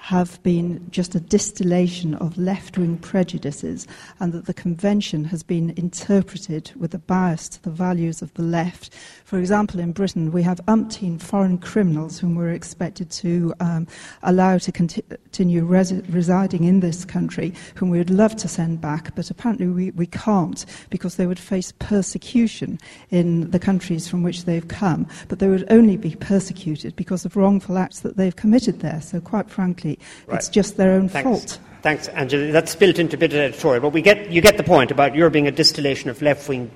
have 0.05 0.41
been 0.43 0.85
just 0.91 1.15
a 1.15 1.19
distillation 1.19 2.13
of 2.15 2.37
left 2.37 2.77
wing 2.77 2.95
prejudices, 2.95 3.87
and 4.19 4.33
that 4.33 4.45
the 4.45 4.53
convention 4.53 5.23
has 5.23 5.41
been 5.41 5.71
interpreted 5.77 6.71
with 6.75 6.93
a 6.93 6.99
bias 6.99 7.49
to 7.49 7.63
the 7.63 7.71
values 7.71 8.21
of 8.21 8.31
the 8.35 8.43
left. 8.43 8.93
For 9.23 9.39
example, 9.39 9.79
in 9.79 9.93
Britain, 9.93 10.31
we 10.31 10.43
have 10.43 10.61
umpteen 10.67 11.19
foreign 11.19 11.57
criminals 11.57 12.19
whom 12.19 12.35
we're 12.35 12.51
expected 12.51 13.09
to 13.09 13.51
um, 13.59 13.87
allow 14.21 14.59
to 14.59 14.71
conti- 14.71 15.01
continue 15.01 15.67
resi- 15.67 16.05
residing 16.13 16.65
in 16.65 16.81
this 16.81 17.03
country, 17.03 17.55
whom 17.73 17.89
we 17.89 17.97
would 17.97 18.11
love 18.11 18.35
to 18.35 18.47
send 18.47 18.79
back, 18.79 19.15
but 19.15 19.31
apparently 19.31 19.65
we, 19.65 19.89
we 19.91 20.05
can't 20.05 20.67
because 20.91 21.15
they 21.15 21.25
would 21.25 21.39
face 21.39 21.73
persecution 21.79 22.77
in 23.09 23.49
the 23.49 23.57
countries 23.57 24.07
from 24.07 24.21
which 24.21 24.45
they've 24.45 24.67
come, 24.67 25.07
but 25.29 25.39
they 25.39 25.47
would 25.47 25.65
only 25.71 25.97
be 25.97 26.15
persecuted 26.17 26.95
because 26.95 27.25
of 27.25 27.35
wrongful 27.35 27.79
acts 27.79 28.01
that 28.01 28.17
they've 28.17 28.35
committed 28.35 28.81
there. 28.81 29.01
So, 29.01 29.19
quite 29.19 29.49
frankly, 29.49 29.94
Right. 30.27 30.37
it's 30.37 30.49
just 30.49 30.77
their 30.77 30.91
own 30.91 31.09
Thanks. 31.09 31.27
fault. 31.27 31.59
Thanks, 31.81 32.07
Angela. 32.09 32.51
That's 32.51 32.75
built 32.75 32.97
into 32.97 33.15
a 33.15 33.19
bit 33.19 33.33
of 33.33 33.39
editorial, 33.39 33.81
but 33.81 33.93
we 33.93 34.01
get, 34.01 34.31
you 34.31 34.41
get 34.41 34.57
the 34.57 34.63
point 34.63 34.89
about 34.89 35.15
Europe 35.15 35.33
being 35.33 35.47
a 35.47 35.51
distillation 35.51 36.09
of 36.09 36.21
left 36.21 36.49
wing 36.49 36.71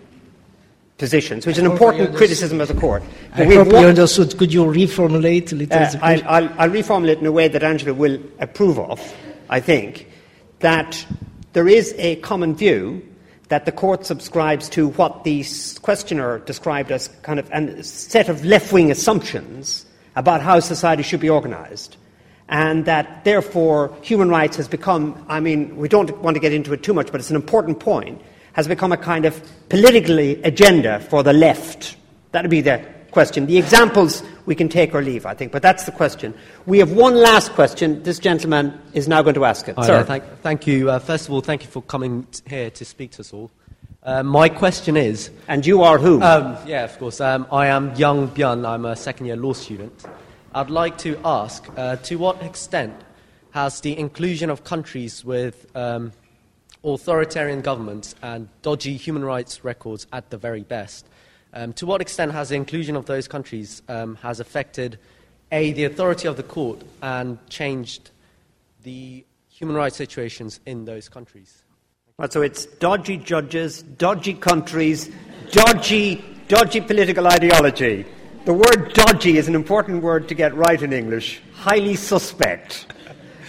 positions, 0.99 1.47
which 1.47 1.57
is 1.57 1.63
an 1.63 1.71
important 1.71 2.15
criticism 2.15 2.61
of 2.61 2.67
the 2.67 2.75
court. 2.75 3.01
I 3.33 3.47
we've 3.47 3.57
hope 3.57 3.71
you 3.71 3.87
understood. 3.87 4.37
Could 4.37 4.53
you 4.53 4.65
reformulate 4.65 5.51
a 5.51 5.55
little? 5.55 5.77
Uh, 5.77 5.91
I'll, 6.01 6.27
I'll, 6.27 6.49
I'll 6.59 6.69
reformulate 6.69 7.19
in 7.19 7.25
a 7.25 7.31
way 7.31 7.47
that 7.47 7.63
Angela 7.63 7.93
will 7.93 8.21
approve 8.39 8.77
of, 8.77 9.01
I 9.49 9.59
think, 9.59 10.07
that 10.59 11.03
there 11.53 11.67
is 11.67 11.95
a 11.97 12.17
common 12.17 12.55
view 12.55 13.01
that 13.47 13.65
the 13.65 13.71
court 13.71 14.05
subscribes 14.05 14.69
to 14.69 14.89
what 14.89 15.23
the 15.23 15.43
questioner 15.81 16.39
described 16.39 16.91
as 16.91 17.07
kind 17.23 17.39
of 17.39 17.49
a 17.51 17.83
set 17.83 18.29
of 18.29 18.45
left 18.45 18.71
wing 18.71 18.91
assumptions 18.91 19.85
about 20.15 20.41
how 20.41 20.59
society 20.59 21.01
should 21.01 21.19
be 21.19 21.29
organised. 21.29 21.97
And 22.49 22.85
that 22.85 23.23
therefore 23.23 23.95
human 24.01 24.29
rights 24.29 24.57
has 24.57 24.67
become, 24.67 25.23
I 25.29 25.39
mean, 25.39 25.77
we 25.77 25.87
don't 25.87 26.17
want 26.19 26.35
to 26.35 26.41
get 26.41 26.51
into 26.51 26.73
it 26.73 26.81
too 26.81 26.93
much, 26.93 27.11
but 27.11 27.21
it's 27.21 27.29
an 27.29 27.35
important 27.35 27.79
point, 27.79 28.21
has 28.53 28.67
become 28.67 28.91
a 28.91 28.97
kind 28.97 29.25
of 29.25 29.41
politically 29.69 30.41
agenda 30.43 30.99
for 30.99 31.21
the 31.21 31.31
left. 31.33 31.95
That 32.31 32.43
would 32.43 32.51
be 32.51 32.61
the 32.61 32.83
question. 33.11 33.45
The 33.45 33.57
examples 33.57 34.23
we 34.45 34.55
can 34.55 34.69
take 34.69 34.93
or 34.95 35.01
leave, 35.01 35.25
I 35.25 35.33
think, 35.33 35.51
but 35.51 35.61
that's 35.61 35.83
the 35.83 35.91
question. 35.91 36.33
We 36.65 36.79
have 36.79 36.91
one 36.91 37.15
last 37.15 37.51
question. 37.51 38.03
This 38.03 38.19
gentleman 38.19 38.79
is 38.93 39.07
now 39.07 39.21
going 39.21 39.35
to 39.35 39.45
ask 39.45 39.67
it. 39.67 39.75
Hi 39.75 39.85
Sir. 39.85 39.93
there, 39.93 40.03
thank, 40.03 40.23
thank 40.41 40.67
you. 40.67 40.89
Uh, 40.89 40.99
first 40.99 41.27
of 41.27 41.33
all, 41.33 41.41
thank 41.41 41.63
you 41.63 41.69
for 41.69 41.81
coming 41.83 42.25
here 42.47 42.69
to 42.71 42.85
speak 42.85 43.11
to 43.11 43.21
us 43.21 43.33
all. 43.33 43.51
Uh, 44.01 44.23
my 44.23 44.49
question 44.49 44.95
is. 44.95 45.29
And 45.47 45.65
you 45.65 45.83
are 45.83 45.97
who? 45.97 46.21
Um, 46.21 46.57
yeah, 46.65 46.85
of 46.85 46.97
course. 46.97 47.19
Um, 47.19 47.45
I 47.51 47.67
am 47.67 47.93
Young 47.95 48.29
Byun. 48.29 48.67
I'm 48.67 48.85
a 48.85 48.95
second 48.95 49.25
year 49.25 49.35
law 49.35 49.53
student. 49.53 49.93
I'd 50.51 50.71
like 50.71 50.97
to 50.99 51.19
ask 51.23 51.67
uh, 51.77 51.97
to 51.97 52.15
what 52.15 52.41
extent 52.41 52.95
has 53.51 53.81
the 53.81 53.97
inclusion 53.97 54.49
of 54.49 54.63
countries 54.63 55.23
with 55.23 55.67
um, 55.75 56.11
authoritarian 56.83 57.61
governments 57.61 58.15
and 58.23 58.49
dodgy 58.63 58.97
human 58.97 59.23
rights 59.23 59.63
records 59.63 60.07
at 60.11 60.31
the 60.31 60.37
very 60.37 60.63
best, 60.63 61.05
um, 61.53 61.73
to 61.73 61.85
what 61.85 62.01
extent 62.01 62.31
has 62.31 62.49
the 62.49 62.55
inclusion 62.55 62.95
of 62.95 63.05
those 63.05 63.27
countries 63.27 63.83
um, 63.89 64.15
has 64.23 64.39
affected 64.39 64.97
a 65.51 65.71
the 65.73 65.83
authority 65.83 66.27
of 66.27 66.35
the 66.35 66.43
court 66.43 66.81
and 67.03 67.37
changed 67.49 68.09
the 68.81 69.23
human 69.49 69.75
rights 69.75 69.97
situations 69.97 70.59
in 70.65 70.85
those 70.85 71.09
countries? 71.09 71.63
Right, 72.17 72.33
so 72.33 72.41
it's 72.41 72.65
dodgy 72.65 73.17
judges, 73.17 73.83
dodgy 73.83 74.33
countries, 74.33 75.11
dodgy, 75.51 76.23
dodgy 76.47 76.81
political 76.81 77.27
ideology. 77.27 78.05
The 78.49 78.55
word 78.55 78.95
dodgy 78.95 79.37
is 79.37 79.47
an 79.47 79.53
important 79.53 80.01
word 80.01 80.27
to 80.29 80.33
get 80.33 80.55
right 80.55 80.81
in 80.81 80.91
English. 80.91 81.39
Highly 81.53 81.95
suspect. 81.95 82.87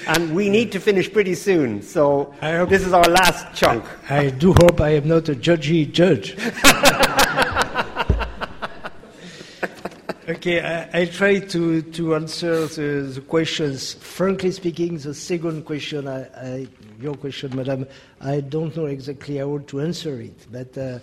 And 0.06 0.34
we 0.34 0.50
need 0.50 0.72
to 0.72 0.78
finish 0.78 1.10
pretty 1.10 1.36
soon, 1.36 1.80
so 1.80 2.34
this 2.68 2.84
is 2.84 2.92
our 2.92 3.04
last 3.04 3.56
chunk. 3.56 3.82
I 4.10 4.28
do 4.28 4.52
hope 4.52 4.78
I 4.78 4.90
am 4.90 5.08
not 5.08 5.30
a 5.30 5.34
judgy 5.34 5.90
judge. 5.90 6.32
okay, 10.28 10.60
I, 10.60 11.00
I 11.00 11.06
try 11.06 11.38
to, 11.38 11.80
to 11.80 12.14
answer 12.14 12.66
the, 12.66 13.10
the 13.14 13.22
questions. 13.22 13.94
Frankly 13.94 14.50
speaking, 14.50 14.98
the 14.98 15.14
second 15.14 15.64
question, 15.64 16.08
I, 16.08 16.24
I, 16.36 16.68
your 17.00 17.14
question, 17.14 17.56
madam, 17.56 17.86
I 18.20 18.42
don't 18.42 18.76
know 18.76 18.84
exactly 18.84 19.38
how 19.38 19.62
to 19.68 19.80
answer 19.80 20.20
it, 20.20 20.46
but 20.52 20.76
uh, 20.76 20.98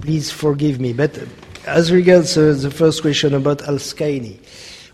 please 0.00 0.30
forgive 0.30 0.80
me. 0.80 0.92
But 0.92 1.18
as 1.66 1.92
regards 1.92 2.36
uh, 2.36 2.56
the 2.58 2.70
first 2.70 3.02
question 3.02 3.34
about 3.34 3.62
Al 3.62 3.76
Skeini, 3.76 4.38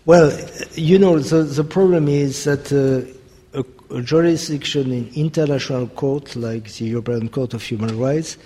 well, 0.05 0.31
you 0.73 0.99
know, 0.99 1.17
the, 1.19 1.43
the 1.43 1.63
problem 1.63 2.07
is 2.07 2.43
that 2.43 2.71
uh, 2.71 3.59
a, 3.59 3.65
a 3.97 4.01
jurisdiction 4.01 4.91
in 4.91 5.09
international 5.15 5.87
court 5.87 6.35
like 6.35 6.71
the 6.73 6.85
European 6.85 7.29
Court 7.29 7.53
of 7.53 7.63
Human 7.63 7.97
Rights, 7.97 8.37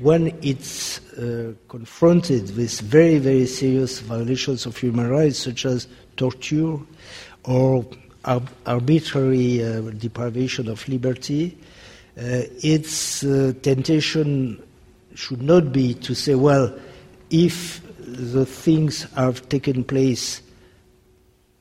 when 0.00 0.36
it's 0.42 0.98
uh, 1.14 1.52
confronted 1.68 2.56
with 2.56 2.80
very, 2.80 3.18
very 3.18 3.46
serious 3.46 4.00
violations 4.00 4.66
of 4.66 4.76
human 4.76 5.08
rights, 5.08 5.38
such 5.38 5.64
as 5.66 5.86
torture 6.16 6.78
or 7.44 7.86
ar- 8.24 8.42
arbitrary 8.66 9.62
uh, 9.62 9.80
deprivation 9.90 10.68
of 10.68 10.88
liberty, 10.88 11.56
uh, 12.18 12.42
its 12.62 13.22
uh, 13.22 13.52
temptation 13.62 14.60
should 15.14 15.42
not 15.42 15.72
be 15.72 15.94
to 15.94 16.14
say, 16.14 16.34
well, 16.34 16.76
if 17.30 17.80
the 17.98 18.44
things 18.44 19.04
have 19.14 19.48
taken 19.48 19.84
place 19.84 20.42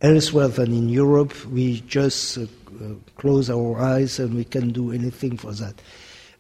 elsewhere 0.02 0.50
than 0.50 0.74
in 0.74 0.90
Europe, 0.90 1.46
we 1.46 1.82
just 1.82 2.38
uh, 2.38 2.46
close 3.16 3.50
our 3.50 3.80
eyes 3.80 4.20
and 4.20 4.36
we 4.36 4.44
can 4.44 4.72
do 4.72 4.92
anything 4.92 5.38
for 5.38 5.54
that. 5.54 5.76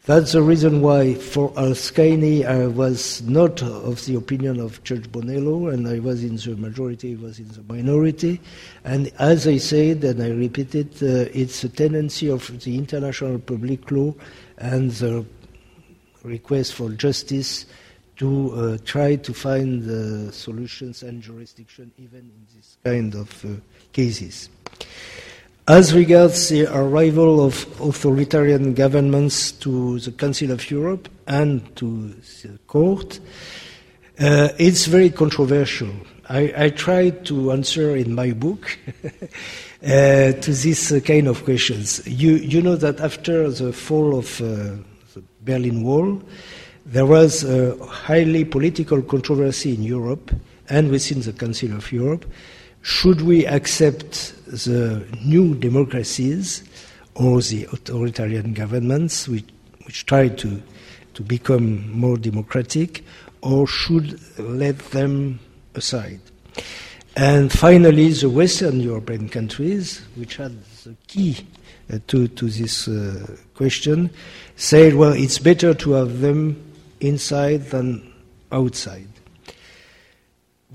That's 0.06 0.34
the 0.34 0.42
reason 0.42 0.82
why, 0.82 1.14
for 1.14 1.54
Al-Skeini, 1.56 2.46
I 2.46 2.68
was 2.68 3.22
not 3.22 3.64
of 3.64 4.06
the 4.06 4.16
opinion 4.16 4.60
of 4.60 4.84
Judge 4.84 5.10
Bonello, 5.10 5.74
and 5.74 5.88
I 5.88 6.00
was 6.00 6.26
in 6.26 6.36
the 6.36 6.58
majority, 6.58 7.12
he 7.12 7.16
was 7.16 7.40
in 7.40 7.48
the 7.48 7.64
minority. 7.74 8.42
And 8.84 9.14
as 9.18 9.48
I 9.48 9.56
said, 9.56 10.04
and 10.04 10.22
I 10.22 10.32
repeat 10.32 10.76
it, 10.76 11.02
uh, 11.02 11.32
it's 11.34 11.64
a 11.64 11.70
tendency 11.70 12.30
of 12.30 12.46
the 12.66 12.78
international 12.78 13.40
public 13.40 13.90
law 13.92 14.14
and 14.58 14.92
the 14.92 15.26
request 16.24 16.74
for 16.74 16.90
justice 16.90 17.66
to 18.16 18.52
uh, 18.52 18.78
try 18.86 19.16
to 19.16 19.34
find 19.34 20.34
solutions 20.34 21.04
and 21.04 21.22
jurisdiction 21.22 21.92
even 21.98 22.20
in 22.20 22.48
this 22.56 22.78
kind 22.84 23.16
of 23.16 23.46
uh, 23.46 23.50
cases. 23.92 24.50
As 25.68 25.94
regards 25.94 26.50
the 26.50 26.68
arrival 26.68 27.40
of 27.40 27.66
authoritarian 27.80 28.74
governments 28.74 29.54
to 29.54 29.98
the 30.00 30.12
Council 30.12 30.52
of 30.52 30.70
Europe 30.70 31.08
and 31.26 31.74
to 31.78 32.10
the 32.42 32.60
court, 32.68 33.22
uh, 34.20 34.50
it's 34.60 34.88
very 34.88 35.10
controversial. 35.10 35.90
I, 36.28 36.54
I 36.58 36.70
tried 36.70 37.26
to 37.28 37.54
answer 37.54 37.96
in 37.96 38.14
my 38.14 38.34
book 38.34 38.78
uh, 39.04 40.34
to 40.34 40.52
this 40.52 41.02
kind 41.06 41.30
of 41.30 41.46
questions. 41.46 42.06
You, 42.06 42.36
you 42.36 42.62
know 42.62 42.76
that 42.76 43.00
after 43.00 43.50
the 43.50 43.72
fall 43.72 44.18
of 44.18 44.42
uh, 44.42 44.76
Berlin 45.44 45.84
Wall, 45.84 46.22
there 46.86 47.06
was 47.06 47.44
a 47.44 47.78
highly 47.86 48.44
political 48.46 49.02
controversy 49.02 49.74
in 49.74 49.84
Europe 49.84 50.32
and 50.70 50.90
within 50.90 51.22
the 51.22 51.34
Council 51.34 51.74
of 51.74 51.92
Europe. 51.92 52.26
Should 52.82 53.22
we 53.22 53.46
accept 53.46 54.34
the 54.48 55.06
new 55.24 55.56
democracies 55.56 56.64
or 57.16 57.42
the 57.42 57.66
authoritarian 57.72 58.54
governments 58.54 59.28
which, 59.28 59.46
which 59.86 60.06
to, 60.06 60.62
to 61.14 61.22
become 61.22 61.90
more 61.92 62.18
democratic, 62.18 63.04
or 63.42 63.68
should 63.68 64.20
let 64.38 64.80
them 64.92 65.40
aside? 65.76 66.20
And 67.16 67.52
finally, 67.52 68.12
the 68.12 68.30
Western 68.30 68.80
European 68.80 69.30
countries, 69.30 70.02
which 70.16 70.38
had 70.38 70.58
the 70.84 70.96
key 71.08 71.38
uh, 71.92 72.00
to, 72.08 72.28
to 72.30 72.50
this 72.50 72.88
uh, 72.88 73.36
question, 73.56 74.10
said, 74.56 74.96
well, 74.96 75.14
it's 75.14 75.40
better 75.40 75.74
to 75.74 75.92
have 75.94 76.22
them 76.22 76.62
inside 77.00 77.66
than 77.66 78.14
outside. 78.52 79.08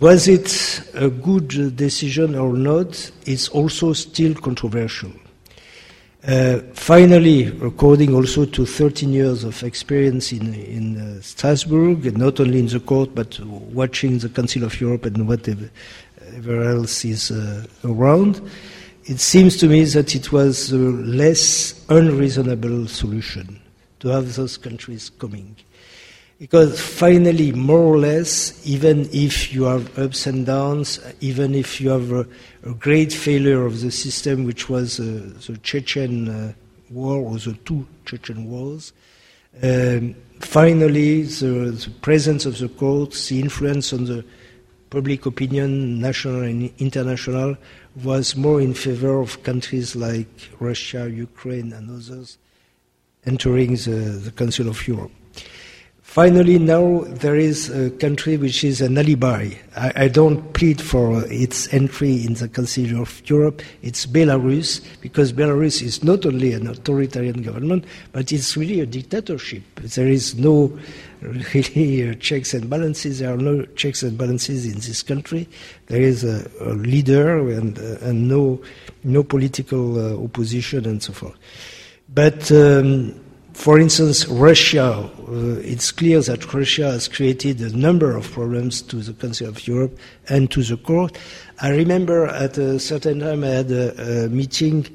Was 0.01 0.29
it 0.29 0.83
a 0.95 1.09
good 1.09 1.77
decision 1.77 2.37
or 2.37 2.53
not? 2.53 3.11
It's 3.27 3.49
also 3.49 3.93
still 3.95 4.35
controversial. 4.35 5.11
Uh, 6.27 6.59
finally, 6.75 7.47
according 7.63 8.15
also 8.15 8.45
to 8.45 8.67
13 8.67 9.13
years 9.13 9.45
of 9.45 9.63
experience 9.63 10.33
in, 10.33 10.53
in 10.53 10.99
uh, 11.01 11.21
Strasbourg, 11.23 12.17
not 12.19 12.39
only 12.41 12.59
in 12.59 12.67
the 12.67 12.81
court 12.81 13.15
but 13.15 13.39
watching 13.41 14.19
the 14.19 14.29
Council 14.29 14.65
of 14.65 14.81
Europe 14.81 15.05
and 15.07 15.27
whatever 15.27 15.71
else 16.63 17.05
is 17.05 17.31
uh, 17.31 17.65
around, 17.85 18.41
it 19.09 19.21
seems 19.21 19.57
to 19.57 19.69
me 19.69 19.85
that 19.85 20.15
it 20.15 20.33
was 20.33 20.71
a 20.71 20.77
less 20.77 21.83
unreasonable 21.89 22.87
solution 22.89 23.59
to 24.01 24.09
have 24.09 24.35
those 24.35 24.59
countries 24.59 25.09
coming. 25.09 25.57
Because 26.39 26.79
finally, 26.79 27.51
more 27.53 27.81
or 27.81 27.99
less, 27.99 28.65
even 28.67 29.09
if 29.11 29.53
you 29.53 29.65
have 29.65 29.99
ups 29.99 30.27
and 30.27 30.45
downs, 30.45 31.01
even 31.21 31.55
if 31.55 31.81
you 31.81 31.89
have 31.89 32.13
a, 32.13 32.27
a 32.65 32.75
great 32.75 33.11
failure 33.11 33.65
of 33.65 33.81
the 33.81 33.91
system, 33.91 34.45
which 34.45 34.69
was 34.69 35.01
uh, 35.01 35.33
the 35.47 35.59
Chechen 35.63 36.29
uh, 36.29 36.53
war 36.91 37.17
or 37.17 37.39
the 37.39 37.55
two 37.65 37.87
Chechen 38.05 38.51
wars, 38.51 38.93
um, 39.63 40.15
finally, 40.41 41.23
the, 41.23 41.73
the, 41.73 41.91
presence 42.03 42.45
of 42.45 42.59
the 42.59 42.69
courts, 42.69 43.31
the 43.31 43.41
influence 43.41 43.93
on 43.95 44.05
the 44.05 44.23
public 44.91 45.27
opinion, 45.27 45.99
national 45.99 46.43
and 46.43 46.71
international, 46.79 47.57
was 48.05 48.37
more 48.37 48.61
in 48.61 48.75
favor 48.75 49.21
of 49.21 49.43
countries 49.43 49.97
like 49.97 50.29
Russia, 50.61 51.11
Ukraine, 51.11 51.73
and 51.73 51.91
others 51.91 52.39
entering 53.27 53.73
the, 53.75 54.21
the 54.25 54.31
Council 54.31 54.69
of 54.69 54.87
Europe. 54.87 55.11
Finally, 56.09 56.59
now 56.59 57.01
there 57.07 57.37
is 57.37 57.69
a 57.69 57.91
country 57.91 58.39
which 58.39 58.65
is 58.65 58.81
an 58.81 58.97
alibi. 58.97 59.51
I, 59.77 59.93
I, 59.95 60.09
don't 60.09 60.55
plead 60.55 60.81
for 60.81 61.23
its 61.27 61.73
entry 61.73 62.25
in 62.25 62.33
the 62.33 62.49
Council 62.49 63.03
of 63.03 63.23
Europe. 63.29 63.61
It's 63.83 64.07
Belarus, 64.07 64.81
because 65.03 65.35
Belarus 65.35 65.83
is 65.83 66.03
not 66.03 66.25
only 66.25 66.55
an 66.55 66.67
authoritarian 66.67 67.43
government, 67.43 67.85
but 68.13 68.33
it's 68.33 68.57
really 68.57 68.81
a 68.81 68.87
dictatorship. 68.87 69.63
There 69.83 70.09
is 70.09 70.35
no 70.35 70.77
really 71.55 72.11
uh, 72.11 72.15
checks 72.15 72.55
and 72.55 72.71
balances. 72.71 73.19
There 73.19 73.33
are 73.33 73.37
no 73.37 73.65
checks 73.77 74.03
and 74.03 74.17
balances 74.17 74.67
in 74.67 74.75
this 74.75 75.03
country. 75.03 75.49
There 75.87 76.01
is 76.01 76.25
a, 76.25 76.49
a 76.61 76.75
leader 76.75 77.49
and, 77.51 77.79
uh, 77.79 77.99
and 78.03 78.29
no, 78.29 78.61
no 79.05 79.25
political 79.25 79.99
uh, 79.99 80.25
opposition 80.25 80.87
and 80.87 81.03
so 81.03 81.13
forth. 81.13 81.37
But 82.09 82.51
um, 82.53 83.19
for 83.59 83.81
instance, 83.81 84.27
Russia, 84.29 85.11
it's 85.65 85.91
clear 85.91 86.21
that 86.21 86.55
Russia 86.55 86.93
has 86.93 87.09
created 87.09 87.61
a 87.61 87.77
number 87.77 88.17
of 88.17 88.31
problems 88.31 88.81
to 88.83 88.97
the 88.97 89.13
Council 89.13 89.49
of 89.49 89.67
Europe 89.67 89.99
and 90.29 90.49
to 90.53 90.63
the 90.63 90.77
court. 90.77 91.19
I 91.61 91.71
remember 91.71 92.27
at 92.27 92.57
a 92.57 92.79
certain 92.79 93.19
time 93.19 93.43
I 93.43 93.49
had 93.49 93.71
a, 93.73 94.27
a 94.27 94.29
meeting 94.29 94.87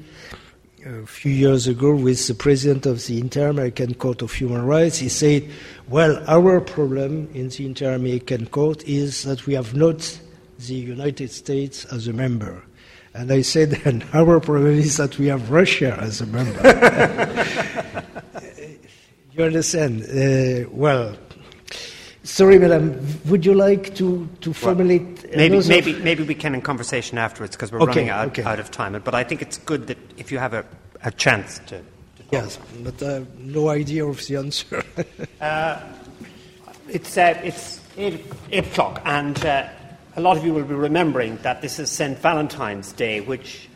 a 0.84 1.06
few 1.06 1.32
years 1.32 1.66
ago 1.66 1.94
with 1.94 2.26
the 2.26 2.34
president 2.34 2.84
of 2.84 3.06
the 3.06 3.18
Inter 3.18 3.48
American 3.48 3.94
Court 3.94 4.20
of 4.20 4.32
Human 4.32 4.66
Rights. 4.66 4.98
He 4.98 5.08
said, 5.08 5.48
Well, 5.88 6.22
our 6.28 6.60
problem 6.60 7.30
in 7.32 7.48
the 7.48 7.64
Inter 7.64 7.94
American 7.94 8.46
Court 8.46 8.84
is 8.86 9.22
that 9.22 9.46
we 9.46 9.54
have 9.54 9.74
not 9.74 10.20
the 10.58 10.74
United 10.74 11.30
States 11.30 11.86
as 11.86 12.06
a 12.06 12.12
member. 12.12 12.62
And 13.14 13.32
I 13.32 13.40
said, 13.42 13.80
and 13.86 14.04
our 14.12 14.40
problem 14.40 14.72
is 14.72 14.98
that 14.98 15.18
we 15.18 15.26
have 15.28 15.50
Russia 15.50 15.96
as 16.00 16.20
a 16.20 16.26
member. 16.26 17.70
You 19.36 19.42
understand? 19.42 20.04
Uh, 20.04 20.68
well, 20.70 21.16
sorry, 22.24 22.58
madam. 22.58 23.06
Would 23.26 23.46
you 23.46 23.54
like 23.54 23.94
to, 23.96 24.28
to 24.40 24.52
formulate? 24.52 25.22
Well, 25.22 25.36
maybe, 25.36 25.68
maybe, 25.68 25.92
maybe 26.00 26.22
we 26.24 26.34
can 26.34 26.54
in 26.54 26.62
conversation 26.62 27.18
afterwards 27.18 27.54
because 27.54 27.70
we're 27.70 27.80
okay, 27.82 27.86
running 27.86 28.08
out, 28.08 28.28
okay. 28.28 28.42
out 28.42 28.58
of 28.58 28.70
time. 28.70 29.00
But 29.04 29.14
I 29.14 29.22
think 29.22 29.42
it's 29.42 29.58
good 29.58 29.86
that 29.86 29.98
if 30.16 30.32
you 30.32 30.38
have 30.38 30.54
a, 30.54 30.64
a 31.02 31.12
chance 31.12 31.60
to. 31.66 31.78
to 31.78 31.84
yes, 32.32 32.58
but 32.82 33.00
uh, 33.02 33.20
no 33.38 33.68
idea 33.68 34.04
of 34.04 34.26
the 34.26 34.36
answer. 34.36 34.82
uh, 35.40 35.80
it's 36.88 37.16
uh, 37.16 37.40
it's 37.44 37.80
eight, 37.96 38.24
eight 38.50 38.66
o'clock, 38.66 39.00
and 39.04 39.44
uh, 39.44 39.68
a 40.16 40.20
lot 40.20 40.36
of 40.36 40.44
you 40.44 40.52
will 40.52 40.64
be 40.64 40.74
remembering 40.74 41.36
that 41.38 41.62
this 41.62 41.78
is 41.78 41.90
St. 41.90 42.18
Valentine's 42.18 42.92
Day, 42.92 43.20
which 43.20 43.68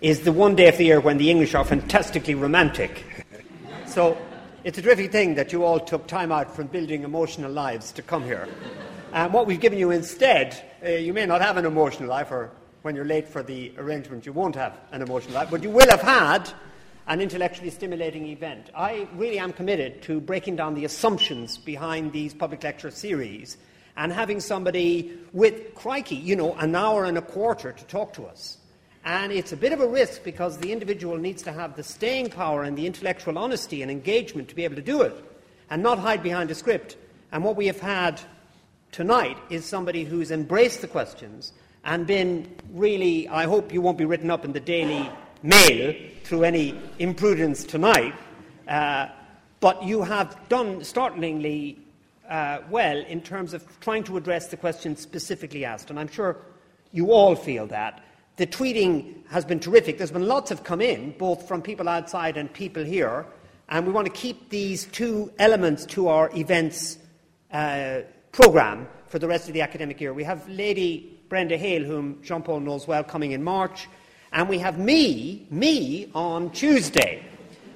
is 0.00 0.20
the 0.20 0.32
one 0.32 0.54
day 0.54 0.68
of 0.68 0.76
the 0.76 0.84
year 0.84 1.00
when 1.00 1.18
the 1.18 1.30
English 1.30 1.54
are 1.54 1.64
fantastically 1.64 2.34
romantic. 2.34 3.04
So 3.86 4.16
it's 4.68 4.76
a 4.76 4.82
terrific 4.82 5.10
thing 5.10 5.34
that 5.36 5.50
you 5.50 5.64
all 5.64 5.80
took 5.80 6.06
time 6.06 6.30
out 6.30 6.54
from 6.54 6.66
building 6.66 7.02
emotional 7.02 7.50
lives 7.50 7.90
to 7.90 8.02
come 8.02 8.22
here. 8.22 8.46
And 9.14 9.32
what 9.32 9.46
we've 9.46 9.58
given 9.58 9.78
you 9.78 9.92
instead, 9.92 10.62
uh, 10.84 10.90
you 10.90 11.14
may 11.14 11.24
not 11.24 11.40
have 11.40 11.56
an 11.56 11.64
emotional 11.64 12.10
life, 12.10 12.30
or 12.30 12.50
when 12.82 12.94
you're 12.94 13.06
late 13.06 13.26
for 13.26 13.42
the 13.42 13.72
arrangement, 13.78 14.26
you 14.26 14.34
won't 14.34 14.56
have 14.56 14.78
an 14.92 15.00
emotional 15.00 15.32
life, 15.32 15.48
but 15.50 15.62
you 15.62 15.70
will 15.70 15.88
have 15.88 16.02
had 16.02 16.50
an 17.06 17.22
intellectually 17.22 17.70
stimulating 17.70 18.26
event. 18.26 18.68
I 18.76 19.08
really 19.14 19.38
am 19.38 19.54
committed 19.54 20.02
to 20.02 20.20
breaking 20.20 20.56
down 20.56 20.74
the 20.74 20.84
assumptions 20.84 21.56
behind 21.56 22.12
these 22.12 22.34
public 22.34 22.62
lecture 22.62 22.90
series 22.90 23.56
and 23.96 24.12
having 24.12 24.38
somebody 24.38 25.18
with, 25.32 25.74
crikey, 25.76 26.16
you 26.16 26.36
know, 26.36 26.52
an 26.56 26.74
hour 26.74 27.06
and 27.06 27.16
a 27.16 27.22
quarter 27.22 27.72
to 27.72 27.84
talk 27.86 28.12
to 28.12 28.26
us. 28.26 28.58
And 29.04 29.32
it's 29.32 29.52
a 29.52 29.56
bit 29.56 29.72
of 29.72 29.80
a 29.80 29.86
risk 29.86 30.22
because 30.24 30.58
the 30.58 30.72
individual 30.72 31.16
needs 31.16 31.42
to 31.42 31.52
have 31.52 31.76
the 31.76 31.82
staying 31.82 32.30
power 32.30 32.62
and 32.62 32.76
the 32.76 32.86
intellectual 32.86 33.38
honesty 33.38 33.82
and 33.82 33.90
engagement 33.90 34.48
to 34.48 34.54
be 34.54 34.64
able 34.64 34.76
to 34.76 34.82
do 34.82 35.02
it 35.02 35.14
and 35.70 35.82
not 35.82 35.98
hide 35.98 36.22
behind 36.22 36.50
a 36.50 36.54
script. 36.54 36.96
And 37.32 37.44
what 37.44 37.56
we 37.56 37.66
have 37.66 37.80
had 37.80 38.20
tonight 38.92 39.38
is 39.50 39.64
somebody 39.64 40.04
who's 40.04 40.30
embraced 40.30 40.80
the 40.80 40.88
questions 40.88 41.52
and 41.84 42.06
been 42.06 42.54
really, 42.72 43.28
I 43.28 43.44
hope 43.44 43.72
you 43.72 43.80
won't 43.80 43.98
be 43.98 44.04
written 44.04 44.30
up 44.30 44.44
in 44.44 44.52
the 44.52 44.60
Daily 44.60 45.10
Mail 45.42 45.94
through 46.24 46.44
any 46.44 46.78
imprudence 46.98 47.64
tonight, 47.64 48.14
uh, 48.66 49.08
but 49.60 49.82
you 49.82 50.02
have 50.02 50.36
done 50.48 50.84
startlingly 50.84 51.78
uh, 52.28 52.58
well 52.68 52.98
in 52.98 53.20
terms 53.20 53.54
of 53.54 53.64
trying 53.80 54.04
to 54.04 54.16
address 54.16 54.48
the 54.48 54.56
questions 54.56 55.00
specifically 55.00 55.64
asked. 55.64 55.90
And 55.90 55.98
I'm 55.98 56.08
sure 56.08 56.36
you 56.92 57.12
all 57.12 57.34
feel 57.34 57.66
that. 57.68 58.04
The 58.38 58.46
tweeting 58.46 59.26
has 59.30 59.44
been 59.44 59.58
terrific. 59.58 59.98
There's 59.98 60.12
been 60.12 60.28
lots 60.28 60.50
have 60.50 60.62
come 60.62 60.80
in, 60.80 61.10
both 61.18 61.48
from 61.48 61.60
people 61.60 61.88
outside 61.88 62.36
and 62.36 62.50
people 62.52 62.84
here, 62.84 63.26
and 63.68 63.84
we 63.84 63.92
want 63.92 64.06
to 64.06 64.12
keep 64.12 64.48
these 64.48 64.86
two 64.86 65.32
elements 65.40 65.84
to 65.86 66.06
our 66.06 66.30
events 66.36 66.98
uh, 67.52 68.02
programme 68.30 68.86
for 69.08 69.18
the 69.18 69.26
rest 69.26 69.48
of 69.48 69.54
the 69.54 69.62
academic 69.62 70.00
year. 70.00 70.14
We 70.14 70.22
have 70.22 70.48
Lady 70.48 71.20
Brenda 71.28 71.56
Hale, 71.56 71.82
whom 71.82 72.22
Jean 72.22 72.42
Paul 72.42 72.60
knows 72.60 72.86
well, 72.86 73.02
coming 73.02 73.32
in 73.32 73.42
March, 73.42 73.88
and 74.32 74.48
we 74.48 74.60
have 74.60 74.78
me, 74.78 75.48
me, 75.50 76.08
on 76.14 76.52
Tuesday. 76.52 77.24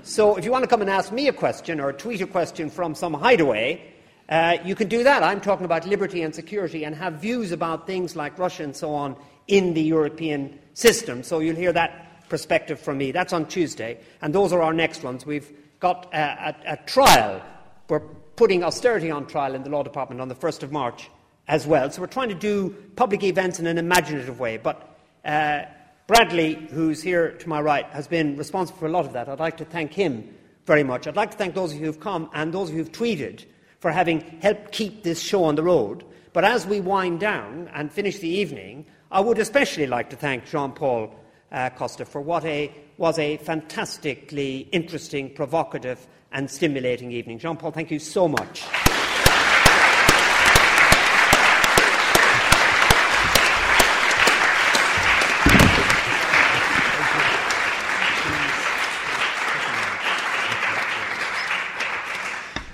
So 0.04 0.36
if 0.36 0.44
you 0.44 0.52
want 0.52 0.62
to 0.62 0.68
come 0.68 0.80
and 0.80 0.88
ask 0.88 1.10
me 1.10 1.26
a 1.26 1.32
question 1.32 1.80
or 1.80 1.92
tweet 1.92 2.20
a 2.20 2.26
question 2.28 2.70
from 2.70 2.94
some 2.94 3.14
hideaway, 3.14 3.94
uh, 4.28 4.58
you 4.64 4.76
can 4.76 4.86
do 4.86 5.02
that. 5.02 5.24
I'm 5.24 5.40
talking 5.40 5.64
about 5.64 5.88
liberty 5.88 6.22
and 6.22 6.32
security 6.32 6.84
and 6.84 6.94
have 6.94 7.14
views 7.14 7.50
about 7.50 7.84
things 7.84 8.14
like 8.14 8.38
Russia 8.38 8.62
and 8.62 8.76
so 8.76 8.94
on 8.94 9.16
in 9.52 9.74
the 9.74 9.82
European 9.82 10.58
system. 10.72 11.22
So 11.22 11.40
you'll 11.40 11.56
hear 11.56 11.74
that 11.74 12.26
perspective 12.30 12.80
from 12.80 12.96
me. 12.96 13.12
That's 13.12 13.34
on 13.34 13.46
Tuesday. 13.46 14.00
And 14.22 14.34
those 14.34 14.50
are 14.50 14.62
our 14.62 14.72
next 14.72 15.02
ones. 15.02 15.26
We've 15.26 15.52
got 15.78 16.08
a, 16.14 16.56
a, 16.66 16.72
a 16.72 16.76
trial. 16.86 17.42
We're 17.90 18.00
putting 18.00 18.64
austerity 18.64 19.10
on 19.10 19.26
trial 19.26 19.54
in 19.54 19.62
the 19.62 19.68
Law 19.68 19.82
Department 19.82 20.22
on 20.22 20.28
the 20.28 20.34
1st 20.34 20.62
of 20.62 20.72
March 20.72 21.10
as 21.48 21.66
well. 21.66 21.90
So 21.90 22.00
we're 22.00 22.06
trying 22.06 22.30
to 22.30 22.34
do 22.34 22.74
public 22.96 23.22
events 23.22 23.58
in 23.58 23.66
an 23.66 23.76
imaginative 23.76 24.40
way. 24.40 24.56
But 24.56 24.96
uh, 25.22 25.64
Bradley, 26.06 26.54
who's 26.54 27.02
here 27.02 27.32
to 27.32 27.46
my 27.46 27.60
right, 27.60 27.84
has 27.90 28.08
been 28.08 28.38
responsible 28.38 28.78
for 28.78 28.86
a 28.86 28.90
lot 28.90 29.04
of 29.04 29.12
that. 29.12 29.28
I'd 29.28 29.38
like 29.38 29.58
to 29.58 29.66
thank 29.66 29.92
him 29.92 30.34
very 30.64 30.82
much. 30.82 31.06
I'd 31.06 31.16
like 31.16 31.32
to 31.32 31.36
thank 31.36 31.54
those 31.54 31.74
of 31.74 31.78
you 31.78 31.84
who've 31.84 32.00
come 32.00 32.30
and 32.32 32.54
those 32.54 32.70
of 32.70 32.74
you 32.74 32.84
who've 32.84 32.92
tweeted 32.92 33.44
for 33.80 33.92
having 33.92 34.20
helped 34.40 34.72
keep 34.72 35.02
this 35.02 35.20
show 35.20 35.44
on 35.44 35.56
the 35.56 35.62
road. 35.62 36.06
But 36.32 36.46
as 36.46 36.64
we 36.64 36.80
wind 36.80 37.20
down 37.20 37.68
and 37.74 37.92
finish 37.92 38.18
the 38.18 38.28
evening, 38.28 38.86
I 39.12 39.20
would 39.20 39.38
especially 39.38 39.86
like 39.86 40.08
to 40.08 40.16
thank 40.16 40.46
Jean 40.46 40.72
Paul 40.72 41.14
uh, 41.52 41.68
Costa 41.68 42.06
for 42.06 42.22
what 42.22 42.46
a, 42.46 42.72
was 42.96 43.18
a 43.18 43.36
fantastically 43.36 44.60
interesting, 44.72 45.34
provocative, 45.34 46.06
and 46.32 46.50
stimulating 46.50 47.12
evening. 47.12 47.38
Jean 47.38 47.58
Paul, 47.58 47.72
thank 47.72 47.90
you 47.90 47.98
so 47.98 48.26
much. 48.26 48.62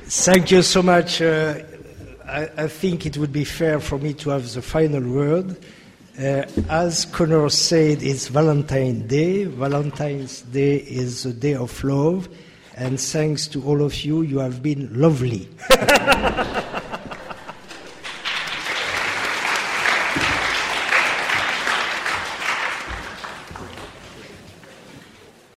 Thank 0.06 0.52
you 0.52 0.62
so 0.62 0.82
much. 0.82 1.20
Uh, 1.20 1.62
I, 2.24 2.48
I, 2.56 2.68
think 2.68 3.06
it 3.06 3.16
would 3.16 3.32
be 3.32 3.44
fair 3.44 3.80
for 3.80 3.98
me 3.98 4.12
to 4.14 4.30
have 4.30 4.52
the 4.52 4.62
final 4.62 5.02
word. 5.02 5.56
Uh, 6.18 6.44
as 6.68 7.04
Conor 7.04 7.48
said, 7.48 8.02
it's 8.02 8.26
Valentine's 8.26 9.06
Day. 9.08 9.44
Valentine's 9.44 10.42
Day 10.42 10.78
is 10.78 11.24
a 11.24 11.32
day 11.32 11.54
of 11.54 11.84
love, 11.84 12.28
and 12.74 12.98
thanks 12.98 13.46
to 13.46 13.62
all 13.62 13.82
of 13.82 13.94
you, 14.04 14.22
you 14.22 14.40
have 14.40 14.60
been 14.60 15.00
lovely. 15.00 15.48